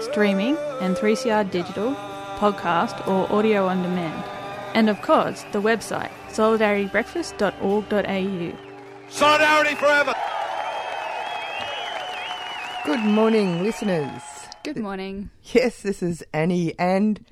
streaming 0.00 0.56
and 0.80 0.96
3CR 0.96 1.50
digital, 1.50 1.94
podcast 2.38 3.06
or 3.08 3.30
audio 3.32 3.66
on 3.66 3.82
demand. 3.82 4.22
And 4.74 4.88
of 4.90 5.00
course, 5.02 5.44
the 5.52 5.60
website 5.60 6.10
solidaritybreakfast.org.au. 6.30 8.52
Solidarity 9.08 9.74
forever. 9.76 10.14
Good 12.84 13.00
morning, 13.00 13.62
listeners. 13.62 14.22
Good 14.64 14.78
morning, 14.78 15.30
Yes, 15.42 15.82
this 15.82 16.02
is 16.02 16.24
Annie 16.32 16.74
and 16.78 17.24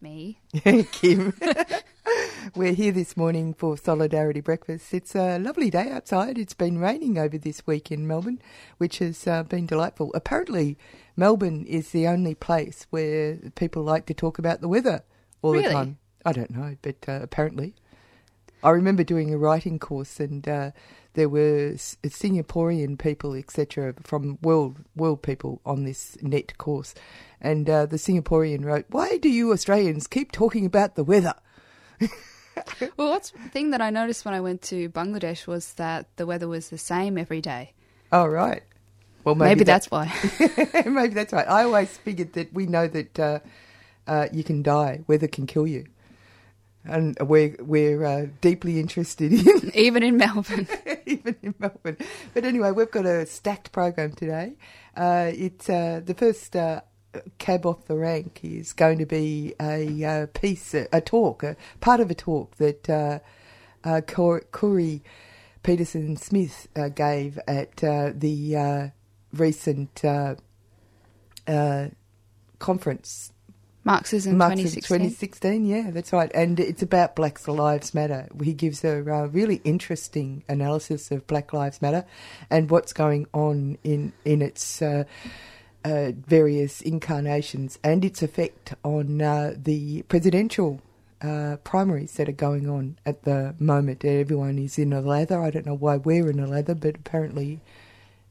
me. 0.00 0.40
Kim. 0.92 1.32
We're 2.56 2.72
here 2.72 2.90
this 2.92 3.16
morning 3.16 3.54
for 3.54 3.76
Solidarity 3.78 4.40
Breakfast. 4.40 4.92
It's 4.92 5.14
a 5.14 5.38
lovely 5.38 5.70
day 5.70 5.90
outside. 5.90 6.38
It's 6.38 6.54
been 6.54 6.78
raining 6.78 7.18
over 7.18 7.38
this 7.38 7.64
week 7.66 7.90
in 7.92 8.06
Melbourne, 8.06 8.40
which 8.78 8.98
has 8.98 9.26
uh, 9.28 9.44
been 9.44 9.66
delightful. 9.66 10.10
Apparently, 10.14 10.76
Melbourne 11.16 11.64
is 11.66 11.90
the 11.90 12.06
only 12.06 12.34
place 12.34 12.86
where 12.90 13.38
people 13.54 13.82
like 13.82 14.06
to 14.06 14.14
talk 14.14 14.38
about 14.38 14.60
the 14.60 14.68
weather 14.68 15.04
all 15.42 15.52
the 15.52 15.62
time. 15.62 15.98
I 16.24 16.32
don't 16.32 16.50
know, 16.50 16.76
but 16.82 16.96
uh, 17.08 17.20
apparently. 17.22 17.74
I 18.64 18.70
remember 18.70 19.02
doing 19.02 19.34
a 19.34 19.38
writing 19.38 19.80
course, 19.80 20.20
and 20.20 20.46
uh, 20.48 20.70
there 21.14 21.28
were 21.28 21.72
S- 21.74 21.96
Singaporean 22.04 22.96
people, 22.96 23.34
etc., 23.34 23.94
from 24.04 24.38
world 24.40 24.76
world 24.94 25.22
people 25.22 25.60
on 25.66 25.82
this 25.82 26.16
net 26.22 26.56
course, 26.58 26.94
and 27.40 27.68
uh, 27.68 27.86
the 27.86 27.96
Singaporean 27.96 28.64
wrote, 28.64 28.86
"Why 28.88 29.16
do 29.18 29.28
you 29.28 29.52
Australians 29.52 30.06
keep 30.06 30.30
talking 30.30 30.64
about 30.64 30.94
the 30.94 31.04
weather?" 31.04 31.34
Well, 32.96 33.08
what's 33.08 33.30
the 33.30 33.48
thing 33.48 33.70
that 33.70 33.80
I 33.80 33.88
noticed 33.90 34.24
when 34.24 34.34
I 34.34 34.40
went 34.40 34.60
to 34.62 34.90
Bangladesh 34.90 35.46
was 35.46 35.72
that 35.74 36.14
the 36.16 36.26
weather 36.26 36.48
was 36.48 36.68
the 36.68 36.78
same 36.78 37.16
every 37.16 37.40
day. 37.40 37.72
Oh, 38.12 38.26
right. 38.26 38.62
Well, 39.24 39.34
Maybe, 39.34 39.50
maybe, 39.50 39.64
that's 39.64 39.90
why. 39.90 40.12
maybe 40.86 41.14
that's 41.14 41.32
right. 41.32 41.48
I 41.48 41.64
always 41.64 41.96
figured 41.96 42.32
that 42.32 42.52
we 42.52 42.66
know 42.66 42.88
that 42.88 43.18
uh, 43.18 43.38
uh, 44.06 44.28
you 44.32 44.42
can 44.42 44.62
die, 44.62 45.00
weather 45.06 45.28
can 45.28 45.46
kill 45.46 45.66
you, 45.66 45.86
and 46.84 47.16
we're 47.20 47.56
we're 47.60 48.04
uh, 48.04 48.26
deeply 48.40 48.80
interested 48.80 49.32
in 49.32 49.70
Even 49.74 50.02
in 50.02 50.16
Melbourne. 50.16 50.66
even 51.06 51.36
in 51.42 51.54
Melbourne. 51.58 51.98
But 52.34 52.44
anyway, 52.44 52.72
we've 52.72 52.90
got 52.90 53.06
a 53.06 53.26
stacked 53.26 53.70
program 53.72 54.12
today. 54.12 54.54
Uh, 54.96 55.30
it's 55.32 55.70
uh, 55.70 56.00
the 56.04 56.14
first 56.14 56.56
uh, 56.56 56.80
cab 57.38 57.66
off 57.66 57.86
the 57.86 57.96
rank 57.96 58.40
is 58.42 58.72
going 58.72 58.98
to 58.98 59.06
be 59.06 59.54
a 59.60 60.04
uh, 60.04 60.26
piece, 60.34 60.74
a, 60.74 60.88
a 60.92 61.00
talk, 61.00 61.42
a 61.42 61.56
part 61.80 62.00
of 62.00 62.10
a 62.10 62.14
talk 62.14 62.56
that 62.56 62.88
uh, 62.90 63.18
uh, 63.84 64.00
Corey 64.00 65.02
Peterson 65.62 66.16
Smith 66.16 66.68
uh, 66.76 66.88
gave 66.88 67.38
at 67.46 67.82
uh, 67.84 68.10
the 68.14 68.56
uh, 68.56 68.88
recent 69.32 70.04
uh, 70.04 70.34
uh, 71.46 71.88
conference 72.58 73.32
Marxism 73.84 74.36
Marxism 74.36 74.80
2016. 74.80 74.98
2016, 74.98 75.66
yeah, 75.66 75.90
that's 75.90 76.12
right. 76.12 76.30
And 76.34 76.60
it's 76.60 76.82
about 76.82 77.16
Black 77.16 77.46
Lives 77.48 77.94
Matter. 77.94 78.28
He 78.42 78.52
gives 78.52 78.84
a 78.84 78.98
uh, 78.98 79.26
really 79.26 79.60
interesting 79.64 80.44
analysis 80.48 81.10
of 81.10 81.26
Black 81.26 81.52
Lives 81.52 81.82
Matter 81.82 82.04
and 82.48 82.70
what's 82.70 82.92
going 82.92 83.26
on 83.32 83.78
in, 83.82 84.12
in 84.24 84.40
its 84.40 84.80
uh, 84.82 85.02
uh, 85.84 86.12
various 86.14 86.80
incarnations 86.80 87.80
and 87.82 88.04
its 88.04 88.22
effect 88.22 88.74
on 88.84 89.20
uh, 89.20 89.54
the 89.56 90.02
presidential 90.02 90.80
uh, 91.20 91.56
primaries 91.64 92.12
that 92.14 92.28
are 92.28 92.32
going 92.32 92.68
on 92.68 92.96
at 93.04 93.24
the 93.24 93.56
moment. 93.58 94.04
Everyone 94.04 94.60
is 94.60 94.78
in 94.78 94.92
a 94.92 95.00
lather. 95.00 95.42
I 95.42 95.50
don't 95.50 95.66
know 95.66 95.74
why 95.74 95.96
we're 95.96 96.30
in 96.30 96.38
a 96.38 96.46
lather, 96.46 96.76
but 96.76 96.94
apparently. 96.94 97.60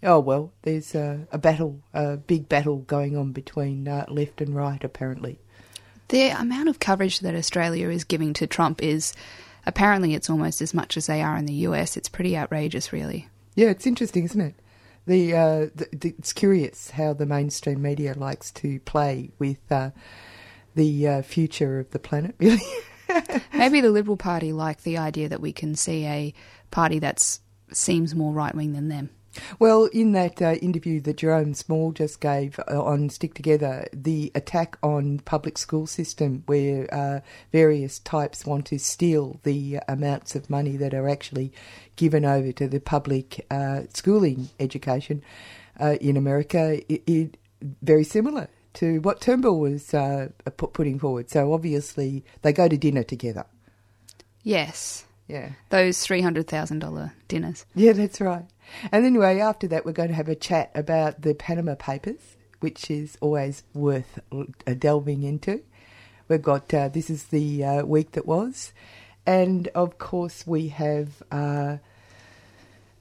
Oh 0.03 0.19
well, 0.19 0.51
there's 0.63 0.95
a, 0.95 1.27
a 1.31 1.37
battle, 1.37 1.81
a 1.93 2.17
big 2.17 2.49
battle 2.49 2.77
going 2.77 3.15
on 3.15 3.31
between 3.31 3.87
uh, 3.87 4.05
left 4.09 4.41
and 4.41 4.55
right, 4.55 4.83
apparently. 4.83 5.39
The 6.07 6.29
amount 6.29 6.69
of 6.69 6.79
coverage 6.79 7.19
that 7.19 7.35
Australia 7.35 7.89
is 7.89 8.03
giving 8.03 8.33
to 8.33 8.47
Trump 8.47 8.81
is 8.83 9.13
apparently 9.65 10.13
it's 10.13 10.29
almost 10.29 10.61
as 10.61 10.73
much 10.73 10.97
as 10.97 11.07
they 11.07 11.21
are 11.21 11.37
in 11.37 11.45
the 11.45 11.53
US. 11.53 11.95
It's 11.95 12.09
pretty 12.09 12.35
outrageous, 12.35 12.91
really. 12.91 13.29
Yeah, 13.55 13.69
it's 13.69 13.87
interesting, 13.87 14.25
isn't 14.25 14.41
it? 14.41 14.55
The, 15.05 15.33
uh, 15.35 15.59
the, 15.75 15.87
the 15.93 16.15
it's 16.17 16.33
curious 16.33 16.91
how 16.91 17.13
the 17.13 17.25
mainstream 17.25 17.81
media 17.81 18.13
likes 18.13 18.51
to 18.53 18.79
play 18.81 19.31
with 19.39 19.59
uh, 19.71 19.91
the 20.75 21.07
uh, 21.07 21.21
future 21.21 21.79
of 21.79 21.91
the 21.91 21.99
planet. 21.99 22.35
Really, 22.39 22.61
Maybe 23.53 23.81
the 23.81 23.91
Liberal 23.91 24.15
Party 24.15 24.53
like 24.53 24.83
the 24.83 24.97
idea 24.97 25.27
that 25.29 25.41
we 25.41 25.51
can 25.51 25.75
see 25.75 26.05
a 26.05 26.33
party 26.71 26.99
that 26.99 27.39
seems 27.73 28.15
more 28.15 28.31
right 28.31 28.55
wing 28.55 28.71
than 28.71 28.87
them. 28.87 29.09
Well, 29.59 29.85
in 29.85 30.11
that 30.13 30.41
uh, 30.41 30.53
interview 30.55 30.99
that 31.01 31.17
Jerome 31.17 31.53
Small 31.53 31.91
just 31.91 32.19
gave 32.19 32.59
uh, 32.69 32.83
on 32.83 33.09
Stick 33.09 33.33
Together, 33.33 33.87
the 33.93 34.31
attack 34.35 34.77
on 34.83 35.19
public 35.19 35.57
school 35.57 35.87
system, 35.87 36.43
where 36.45 36.93
uh, 36.93 37.21
various 37.51 37.99
types 37.99 38.45
want 38.45 38.65
to 38.67 38.79
steal 38.79 39.39
the 39.43 39.79
amounts 39.87 40.35
of 40.35 40.49
money 40.49 40.77
that 40.77 40.93
are 40.93 41.09
actually 41.09 41.51
given 41.95 42.25
over 42.25 42.51
to 42.51 42.67
the 42.67 42.79
public 42.79 43.45
uh, 43.51 43.81
schooling 43.93 44.49
education 44.59 45.23
uh, 45.79 45.97
in 46.01 46.17
America, 46.17 46.81
it, 46.91 47.03
it 47.07 47.37
very 47.81 48.03
similar 48.03 48.47
to 48.73 48.99
what 49.01 49.21
Turnbull 49.21 49.59
was 49.59 49.93
uh, 49.93 50.29
putting 50.57 50.99
forward. 50.99 51.29
So 51.29 51.53
obviously 51.53 52.23
they 52.41 52.53
go 52.53 52.67
to 52.67 52.77
dinner 52.77 53.03
together. 53.03 53.45
Yes. 54.43 55.05
Yeah. 55.27 55.51
Those 55.69 55.97
$300,000 56.05 57.11
dinners. 57.27 57.65
Yeah, 57.75 57.93
that's 57.93 58.19
right. 58.21 58.45
And 58.91 59.05
anyway, 59.05 59.39
after 59.39 59.67
that, 59.67 59.85
we're 59.85 59.91
going 59.91 60.09
to 60.09 60.15
have 60.15 60.29
a 60.29 60.35
chat 60.35 60.71
about 60.75 61.21
the 61.21 61.33
Panama 61.33 61.75
Papers, 61.75 62.37
which 62.59 62.89
is 62.89 63.17
always 63.21 63.63
worth 63.73 64.19
delving 64.79 65.23
into. 65.23 65.61
We've 66.27 66.41
got 66.41 66.73
uh, 66.73 66.87
this 66.87 67.09
is 67.09 67.25
the 67.25 67.63
uh, 67.63 67.83
week 67.83 68.13
that 68.13 68.25
was, 68.25 68.71
and 69.25 69.67
of 69.69 69.97
course 69.97 70.47
we 70.47 70.69
have. 70.69 71.21
Uh, 71.29 71.77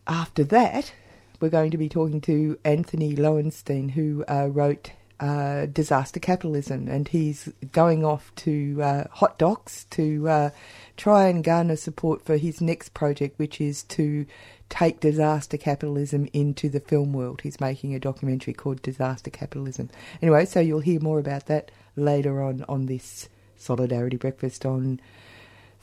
after 0.09 0.43
that, 0.43 0.93
we're 1.39 1.51
going 1.51 1.71
to 1.71 1.79
be 1.79 1.89
talking 1.89 2.21
to 2.23 2.59
Antony 2.65 3.15
Loewenstein, 3.15 3.93
who 3.93 4.25
uh, 4.27 4.49
wrote 4.51 4.91
uh, 5.21 5.67
Disaster 5.67 6.19
Capitalism, 6.19 6.89
and 6.89 7.07
he's 7.07 7.53
going 7.71 8.05
off 8.05 8.35
to 8.37 8.83
uh, 8.83 9.05
Hot 9.13 9.39
Docs 9.39 9.85
to 9.91 10.51
try 10.97 11.29
and 11.29 11.45
garner 11.45 11.77
support 11.77 12.25
for 12.25 12.37
his 12.37 12.61
next 12.61 12.95
project, 12.95 13.39
which 13.39 13.61
is 13.61 13.85
to 13.85 14.27
take 14.71 15.01
disaster 15.01 15.59
capitalism 15.59 16.27
into 16.33 16.71
the 16.71 16.81
film 16.81 17.13
world. 17.13 17.43
He's 17.43 17.61
making 17.61 17.95
a 17.95 18.01
documentary 18.01 18.55
called 18.55 18.81
Disaster 18.81 19.29
Capitalism. 19.31 19.91
Anyway, 20.23 20.47
so 20.47 20.61
you'll 20.61 20.81
hear 20.81 21.01
more 21.01 21.19
about 21.19 21.47
that 21.47 21.71
later 21.97 22.41
on 22.41 22.65
on 22.69 22.87
this 22.87 23.29
Solidarity 23.57 24.17
Breakfast 24.17 24.65
on 24.65 25.01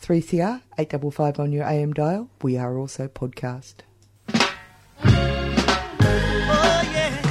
3CR, 0.01 0.61
855 0.79 1.39
on 1.39 1.51
your 1.51 1.65
AM 1.65 1.93
dial. 1.93 2.29
We 2.41 2.57
are 2.57 2.77
also 2.77 3.07
podcast. 3.07 3.75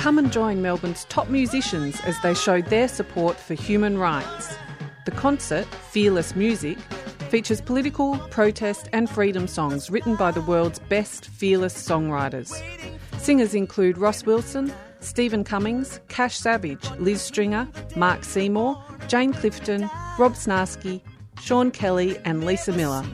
Come 0.01 0.19
and 0.19 0.31
join 0.31 0.63
Melbourne's 0.63 1.05
top 1.07 1.29
musicians 1.29 2.01
as 2.03 2.21
they 2.23 2.35
show 2.35 2.61
their 2.61 2.87
support 2.87 3.37
for 3.37 3.55
human 3.55 3.99
rights. 3.99 4.57
The 5.05 5.11
concert, 5.11 5.67
Fearless 5.91 6.37
Music, 6.37 6.79
features 7.27 7.61
political, 7.61 8.19
protest, 8.31 8.89
and 8.93 9.11
freedom 9.11 9.47
songs 9.47 9.91
written 9.91 10.17
by 10.17 10.31
the 10.31 10.41
world's 10.43 10.79
best 10.79 11.29
fearless 11.29 11.75
songwriters. 11.75 12.53
Singers 13.19 13.55
include 13.55 13.99
Ross 13.99 14.25
Wilson, 14.25 14.73
Stephen 15.01 15.45
Cummings, 15.45 16.01
Cash 16.09 16.37
Savage, 16.37 16.91
Liz 16.99 17.21
Stringer, 17.21 17.69
Mark 17.95 18.25
Seymour, 18.25 18.83
Jane 19.09 19.33
Clifton, 19.33 19.83
Rob 20.19 20.35
Snarski, 20.35 21.01
Sean 21.41 21.71
Kelly, 21.71 22.19
and 22.25 22.45
Lisa 22.45 22.73
Miller. 22.73 23.05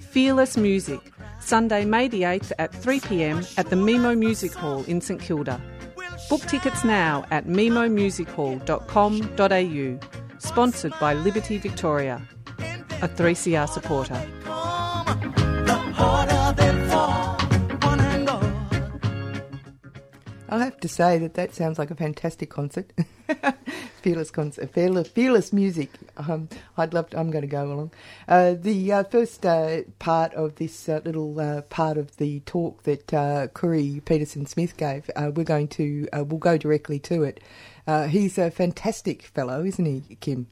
Fearless 0.00 0.56
Music, 0.56 1.00
Sunday, 1.40 1.84
May 1.84 2.08
the 2.08 2.22
8th 2.22 2.52
at 2.58 2.72
3pm 2.72 3.58
at 3.58 3.70
the 3.70 3.76
Memo 3.76 4.14
Music 4.14 4.52
Hall 4.52 4.84
in 4.84 5.00
St 5.00 5.20
Kilda. 5.20 5.60
Book 6.28 6.42
tickets 6.42 6.84
now 6.84 7.24
at 7.30 7.46
memomusichall.com.au. 7.46 10.38
Sponsored 10.38 10.92
by 11.00 11.14
Liberty 11.14 11.56
Victoria, 11.58 12.20
a 13.02 13.08
3CR 13.08 13.68
supporter. 13.68 14.20
I'll 20.48 20.60
have 20.60 20.78
to 20.80 20.88
say 20.88 21.18
that 21.18 21.34
that 21.34 21.54
sounds 21.54 21.78
like 21.78 21.90
a 21.90 21.94
fantastic 21.94 22.50
concert. 22.50 22.92
fearless 24.06 24.30
concert, 24.30 24.72
fearless, 24.72 25.08
fearless 25.08 25.52
music. 25.52 25.90
Um, 26.16 26.48
I'd 26.76 26.94
love. 26.94 27.10
To, 27.10 27.18
I'm 27.18 27.32
going 27.32 27.42
to 27.42 27.48
go 27.48 27.64
along. 27.72 27.90
Uh, 28.28 28.54
the 28.56 28.92
uh, 28.92 29.02
first 29.02 29.44
uh, 29.44 29.82
part 29.98 30.32
of 30.34 30.54
this 30.54 30.88
uh, 30.88 31.00
little 31.04 31.38
uh, 31.40 31.62
part 31.62 31.98
of 31.98 32.16
the 32.16 32.40
talk 32.40 32.84
that 32.84 33.12
uh, 33.12 33.48
Khury 33.48 34.04
Petersen-Smith 34.04 34.76
gave, 34.76 35.10
uh, 35.16 35.32
we're 35.34 35.42
going 35.42 35.68
to 35.68 36.06
we'll 36.12 36.38
go 36.38 36.56
directly 36.56 37.00
to 37.00 37.24
it. 37.24 37.40
he's 38.08 38.38
a 38.38 38.50
fantastic 38.50 39.22
fellow, 39.22 39.64
isn't 39.64 39.84
he, 39.84 40.16
Kim? 40.20 40.46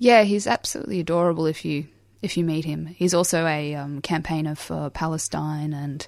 Yeah, 0.00 0.22
he's 0.22 0.46
absolutely 0.46 0.98
adorable. 0.98 1.44
If 1.44 1.62
you 1.62 1.86
if 2.22 2.36
you 2.38 2.42
meet 2.42 2.64
him, 2.64 2.86
he's 2.86 3.12
also 3.12 3.46
a 3.46 3.74
um, 3.74 4.00
campaigner 4.00 4.54
for 4.54 4.88
Palestine 4.88 5.74
and 5.74 6.06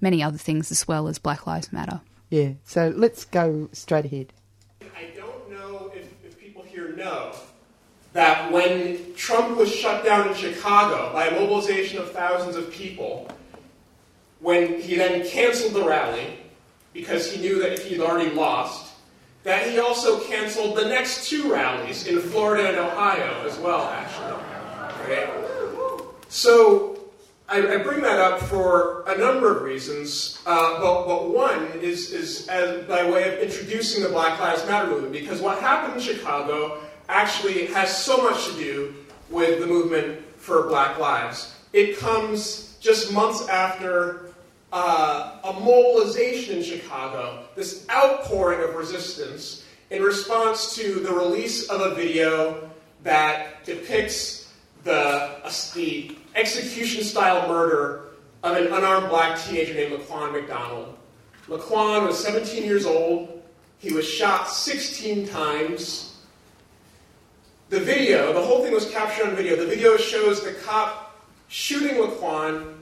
many 0.00 0.22
other 0.22 0.38
things 0.38 0.70
as 0.70 0.86
well 0.86 1.08
as 1.08 1.18
Black 1.18 1.44
Lives 1.44 1.72
Matter. 1.72 2.00
Yeah, 2.30 2.52
so 2.64 2.92
let's 2.96 3.24
go 3.24 3.68
straight 3.72 4.04
ahead. 4.04 4.32
I 4.96 5.10
don't 5.16 5.50
know 5.50 5.92
if, 5.92 6.06
if 6.24 6.38
people 6.38 6.62
here 6.62 6.94
know 6.94 7.34
that 8.12 8.52
when 8.52 9.12
Trump 9.16 9.56
was 9.56 9.72
shut 9.72 10.04
down 10.04 10.28
in 10.28 10.34
Chicago 10.34 11.12
by 11.12 11.26
a 11.26 11.32
mobilization 11.32 11.98
of 11.98 12.12
thousands 12.12 12.54
of 12.54 12.70
people, 12.70 13.28
when 14.38 14.80
he 14.80 14.94
then 14.94 15.26
canceled 15.26 15.74
the 15.74 15.84
rally 15.84 16.38
because 16.92 17.30
he 17.32 17.40
knew 17.40 17.60
that 17.60 17.80
he'd 17.80 18.00
already 18.00 18.30
lost, 18.30 18.91
that 19.44 19.68
he 19.68 19.78
also 19.78 20.20
canceled 20.20 20.76
the 20.76 20.84
next 20.84 21.28
two 21.28 21.52
rallies 21.52 22.06
in 22.06 22.20
Florida 22.20 22.68
and 22.68 22.78
Ohio 22.78 23.46
as 23.46 23.58
well, 23.58 23.88
actually. 23.88 24.32
Right? 25.08 25.28
So 26.28 26.92
I, 27.48 27.74
I, 27.74 27.76
bring 27.78 28.00
that 28.02 28.18
up 28.18 28.40
for 28.40 29.04
a 29.06 29.18
number 29.18 29.54
of 29.54 29.62
reasons, 29.62 30.40
uh, 30.46 30.80
but, 30.80 31.06
but, 31.06 31.28
one 31.30 31.66
is, 31.80 32.10
is 32.12 32.48
as, 32.48 32.84
by 32.86 33.08
way 33.08 33.34
of 33.34 33.40
introducing 33.40 34.02
the 34.02 34.08
Black 34.08 34.40
Lives 34.40 34.64
Matter 34.66 34.88
movement, 34.88 35.12
because 35.12 35.40
what 35.40 35.58
happened 35.58 36.00
in 36.00 36.00
Chicago 36.00 36.80
actually 37.08 37.66
has 37.66 37.94
so 37.94 38.22
much 38.22 38.46
to 38.46 38.54
do 38.54 38.94
with 39.28 39.60
the 39.60 39.66
movement 39.66 40.20
for 40.36 40.68
Black 40.68 40.98
Lives. 40.98 41.54
It 41.72 41.98
comes 41.98 42.76
just 42.80 43.12
months 43.12 43.46
after 43.48 44.31
uh, 44.72 45.38
a 45.44 45.52
mobilization 45.52 46.56
in 46.56 46.62
Chicago, 46.62 47.44
this 47.54 47.86
outpouring 47.90 48.66
of 48.66 48.74
resistance 48.74 49.64
in 49.90 50.02
response 50.02 50.74
to 50.74 50.94
the 51.00 51.12
release 51.12 51.68
of 51.68 51.80
a 51.80 51.94
video 51.94 52.70
that 53.02 53.64
depicts 53.64 54.52
the, 54.84 54.92
uh, 54.92 55.52
the 55.74 56.16
execution 56.34 57.04
style 57.04 57.46
murder 57.48 58.04
of 58.42 58.56
an 58.56 58.66
unarmed 58.68 59.08
black 59.10 59.38
teenager 59.38 59.74
named 59.74 59.92
Laquan 59.92 60.32
McDonald. 60.32 60.96
Laquan 61.48 62.06
was 62.06 62.22
17 62.22 62.64
years 62.64 62.86
old. 62.86 63.42
He 63.78 63.92
was 63.92 64.08
shot 64.08 64.48
16 64.48 65.28
times. 65.28 66.16
The 67.68 67.80
video, 67.80 68.32
the 68.32 68.40
whole 68.40 68.62
thing 68.62 68.72
was 68.72 68.90
captured 68.90 69.28
on 69.28 69.36
video. 69.36 69.56
The 69.56 69.66
video 69.66 69.96
shows 69.96 70.42
the 70.42 70.52
cop 70.52 71.20
shooting 71.48 71.96
Laquan, 71.96 72.81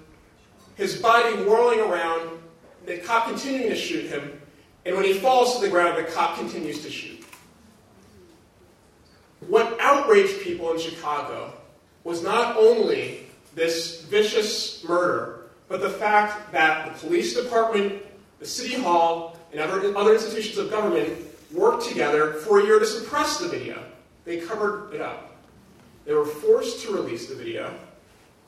his 0.81 0.97
body 0.97 1.35
whirling 1.45 1.79
around, 1.79 2.41
the 2.87 2.97
cop 2.97 3.27
continuing 3.27 3.69
to 3.69 3.77
shoot 3.77 4.07
him, 4.07 4.41
and 4.87 4.97
when 4.97 5.05
he 5.05 5.13
falls 5.13 5.57
to 5.57 5.61
the 5.61 5.69
ground, 5.69 5.99
the 5.99 6.11
cop 6.11 6.39
continues 6.39 6.83
to 6.83 6.91
shoot. 6.91 7.23
What 9.47 9.77
outraged 9.79 10.41
people 10.41 10.73
in 10.73 10.81
Chicago 10.81 11.53
was 12.03 12.23
not 12.23 12.57
only 12.57 13.27
this 13.55 14.05
vicious 14.05 14.83
murder, 14.83 15.51
but 15.69 15.83
the 15.83 15.91
fact 15.91 16.51
that 16.53 16.87
the 16.87 16.99
police 17.07 17.35
department, 17.35 18.03
the 18.39 18.47
city 18.47 18.75
hall, 18.75 19.39
and 19.53 19.61
other, 19.61 19.95
other 19.95 20.15
institutions 20.15 20.57
of 20.57 20.71
government 20.71 21.13
worked 21.53 21.85
together 21.85 22.33
for 22.33 22.61
a 22.61 22.65
year 22.65 22.79
to 22.79 22.87
suppress 22.87 23.37
the 23.37 23.49
video. 23.49 23.85
They 24.25 24.39
covered 24.39 24.95
it 24.95 25.03
up. 25.03 25.37
They 26.07 26.15
were 26.15 26.25
forced 26.25 26.87
to 26.87 26.95
release 26.95 27.29
the 27.29 27.35
video, 27.35 27.75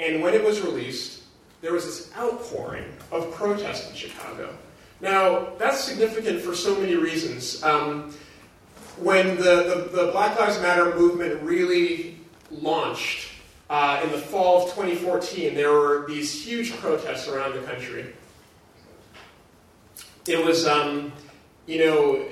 and 0.00 0.22
when 0.22 0.32
it 0.32 0.42
was 0.42 0.62
released, 0.62 1.21
there 1.62 1.72
was 1.72 1.86
this 1.86 2.12
outpouring 2.16 2.84
of 3.10 3.32
protest 3.32 3.90
in 3.90 3.96
Chicago. 3.96 4.54
Now, 5.00 5.48
that's 5.58 5.80
significant 5.80 6.40
for 6.40 6.54
so 6.54 6.78
many 6.78 6.96
reasons. 6.96 7.62
Um, 7.62 8.12
when 8.98 9.36
the, 9.36 9.88
the, 9.90 10.04
the 10.04 10.12
Black 10.12 10.38
Lives 10.38 10.60
Matter 10.60 10.94
movement 10.94 11.42
really 11.42 12.18
launched, 12.50 13.30
uh, 13.70 14.02
in 14.04 14.10
the 14.10 14.18
fall 14.18 14.64
of 14.64 14.74
2014, 14.74 15.54
there 15.54 15.72
were 15.72 16.04
these 16.06 16.44
huge 16.44 16.72
protests 16.76 17.26
around 17.26 17.54
the 17.54 17.62
country. 17.62 18.12
It 20.26 20.44
was, 20.44 20.66
um, 20.66 21.10
you 21.66 21.78
know, 21.78 22.28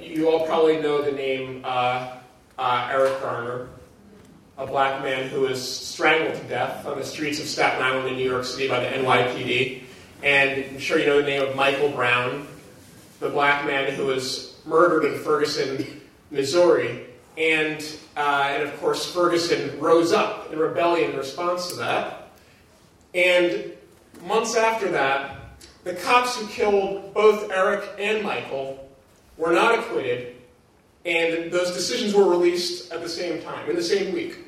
you 0.00 0.28
all 0.28 0.44
probably 0.46 0.80
know 0.80 1.02
the 1.02 1.12
name 1.12 1.62
uh, 1.64 2.16
uh, 2.58 2.88
Eric 2.90 3.20
Garner, 3.20 3.68
a 4.58 4.66
black 4.66 5.02
man 5.02 5.28
who 5.28 5.42
was 5.42 5.60
strangled 5.60 6.34
to 6.34 6.48
death 6.48 6.86
on 6.86 6.98
the 6.98 7.04
streets 7.04 7.40
of 7.40 7.46
Staten 7.46 7.82
Island 7.82 8.08
in 8.08 8.16
New 8.16 8.28
York 8.28 8.44
City 8.44 8.68
by 8.68 8.80
the 8.80 8.86
NYPD. 8.86 9.82
And 10.22 10.64
I'm 10.64 10.78
sure 10.78 10.98
you 10.98 11.06
know 11.06 11.20
the 11.20 11.26
name 11.26 11.42
of 11.42 11.54
Michael 11.54 11.90
Brown, 11.90 12.46
the 13.20 13.28
black 13.28 13.66
man 13.66 13.92
who 13.92 14.06
was 14.06 14.56
murdered 14.64 15.04
in 15.04 15.18
Ferguson, 15.20 16.00
Missouri. 16.30 17.06
And, 17.36 17.86
uh, 18.16 18.48
and 18.50 18.62
of 18.62 18.78
course, 18.80 19.12
Ferguson 19.12 19.78
rose 19.78 20.12
up 20.12 20.50
in 20.50 20.58
rebellion 20.58 21.10
in 21.10 21.16
response 21.18 21.68
to 21.70 21.76
that. 21.76 22.30
And 23.14 23.72
months 24.24 24.56
after 24.56 24.90
that, 24.92 25.36
the 25.84 25.94
cops 25.94 26.36
who 26.36 26.46
killed 26.48 27.12
both 27.12 27.50
Eric 27.50 27.84
and 27.98 28.24
Michael 28.24 28.88
were 29.36 29.52
not 29.52 29.78
acquitted, 29.78 30.34
and 31.04 31.52
those 31.52 31.72
decisions 31.72 32.14
were 32.14 32.28
released 32.28 32.90
at 32.90 33.02
the 33.02 33.08
same 33.08 33.42
time, 33.42 33.68
in 33.68 33.76
the 33.76 33.82
same 33.82 34.12
week. 34.12 34.45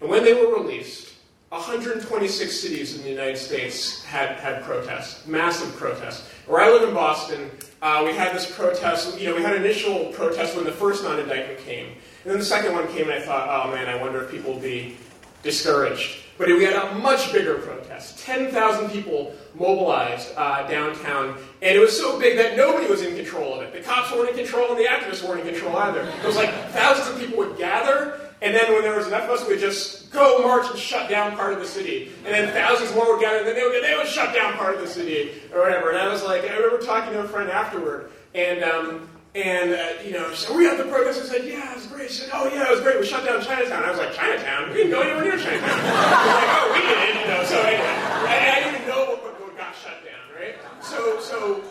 And 0.00 0.08
when 0.08 0.24
they 0.24 0.34
were 0.34 0.54
released, 0.54 1.14
126 1.50 2.60
cities 2.60 2.96
in 2.96 3.02
the 3.02 3.10
United 3.10 3.36
States 3.36 4.04
had, 4.04 4.36
had 4.38 4.62
protests, 4.62 5.26
massive 5.26 5.74
protests. 5.76 6.28
Where 6.46 6.60
I 6.60 6.70
live 6.70 6.88
in 6.88 6.94
Boston, 6.94 7.50
uh, 7.82 8.02
we 8.04 8.14
had 8.14 8.34
this 8.34 8.50
protest, 8.54 9.18
you 9.18 9.28
know, 9.28 9.34
we 9.34 9.42
had 9.42 9.56
initial 9.56 10.06
protest 10.12 10.54
when 10.54 10.64
the 10.64 10.72
first 10.72 11.02
non 11.02 11.18
indictment 11.18 11.58
came. 11.60 11.86
And 11.86 12.32
then 12.32 12.38
the 12.38 12.44
second 12.44 12.72
one 12.72 12.86
came, 12.88 13.10
and 13.10 13.12
I 13.12 13.20
thought, 13.20 13.48
oh 13.48 13.72
man, 13.72 13.88
I 13.88 14.00
wonder 14.00 14.22
if 14.22 14.30
people 14.30 14.52
will 14.52 14.60
be 14.60 14.96
discouraged. 15.42 16.22
But 16.38 16.48
we 16.48 16.64
had 16.64 16.74
a 16.74 16.94
much 16.94 17.32
bigger 17.32 17.56
protest. 17.56 18.18
10,000 18.20 18.90
people 18.90 19.34
mobilized 19.54 20.32
uh, 20.36 20.66
downtown, 20.68 21.36
and 21.60 21.76
it 21.76 21.80
was 21.80 21.98
so 21.98 22.18
big 22.18 22.36
that 22.36 22.56
nobody 22.56 22.86
was 22.86 23.02
in 23.02 23.16
control 23.16 23.54
of 23.54 23.62
it. 23.62 23.72
The 23.72 23.80
cops 23.80 24.12
weren't 24.12 24.30
in 24.30 24.36
control, 24.36 24.70
and 24.70 24.78
the 24.78 24.84
activists 24.84 25.26
weren't 25.26 25.40
in 25.40 25.52
control 25.52 25.76
either. 25.76 26.00
It 26.00 26.24
was 26.24 26.36
like 26.36 26.50
thousands 26.70 27.08
of 27.08 27.18
people 27.18 27.38
would 27.38 27.58
gather, 27.58 28.29
and 28.42 28.54
then 28.54 28.72
when 28.72 28.82
there 28.82 28.96
was 28.96 29.06
enough 29.06 29.24
of 29.24 29.30
us, 29.30 29.48
we'd 29.48 29.60
just 29.60 30.10
go 30.12 30.42
march 30.42 30.70
and 30.70 30.78
shut 30.78 31.10
down 31.10 31.36
part 31.36 31.52
of 31.52 31.58
the 31.58 31.66
city. 31.66 32.12
And 32.24 32.34
then 32.34 32.52
thousands 32.52 32.94
more 32.94 33.12
would 33.12 33.20
gather, 33.20 33.38
and 33.38 33.46
then 33.46 33.54
they 33.54 33.62
would, 33.62 33.84
they 33.84 33.94
would 33.96 34.06
shut 34.06 34.34
down 34.34 34.54
part 34.54 34.74
of 34.74 34.80
the 34.80 34.86
city, 34.86 35.32
or 35.52 35.60
whatever. 35.60 35.90
And 35.90 35.98
I 35.98 36.08
was 36.08 36.22
like, 36.22 36.44
I 36.44 36.54
remember 36.56 36.84
talking 36.84 37.12
to 37.12 37.20
a 37.20 37.28
friend 37.28 37.50
afterward, 37.50 38.10
and 38.34 38.64
um, 38.64 39.08
and, 39.34 39.72
uh, 39.72 40.02
you 40.04 40.12
know, 40.12 40.32
said, 40.34 40.56
we 40.56 40.68
at 40.68 40.76
the 40.76 40.84
protest. 40.84 41.22
I 41.22 41.24
said, 41.24 41.46
yeah, 41.46 41.70
it 41.70 41.76
was 41.76 41.86
great. 41.86 42.10
She 42.10 42.22
said, 42.22 42.30
oh, 42.32 42.48
yeah, 42.48 42.66
it 42.66 42.70
was 42.70 42.80
great. 42.80 42.98
We 42.98 43.06
shut 43.06 43.24
down 43.24 43.40
Chinatown. 43.40 43.84
I 43.84 43.90
was 43.90 43.98
like, 43.98 44.12
Chinatown? 44.12 44.70
We 44.70 44.76
didn't 44.76 44.90
go 44.90 45.02
anywhere 45.02 45.22
near 45.22 45.38
Chinatown. 45.38 45.70
I 45.72 46.26
was 46.26 46.34
like, 46.34 46.50
oh, 46.50 46.72
we 46.74 46.80
did. 46.82 47.20
You 47.20 47.28
know, 47.30 47.44
so 47.44 47.60
anyway, 47.62 47.94
I, 48.26 48.56
I 48.56 48.72
didn't 48.72 48.88
know 48.88 49.04
what, 49.22 49.40
what 49.40 49.56
got 49.56 49.74
shut 49.76 50.04
down, 50.04 50.18
right? 50.36 50.56
So, 50.82 51.20
so 51.20 51.62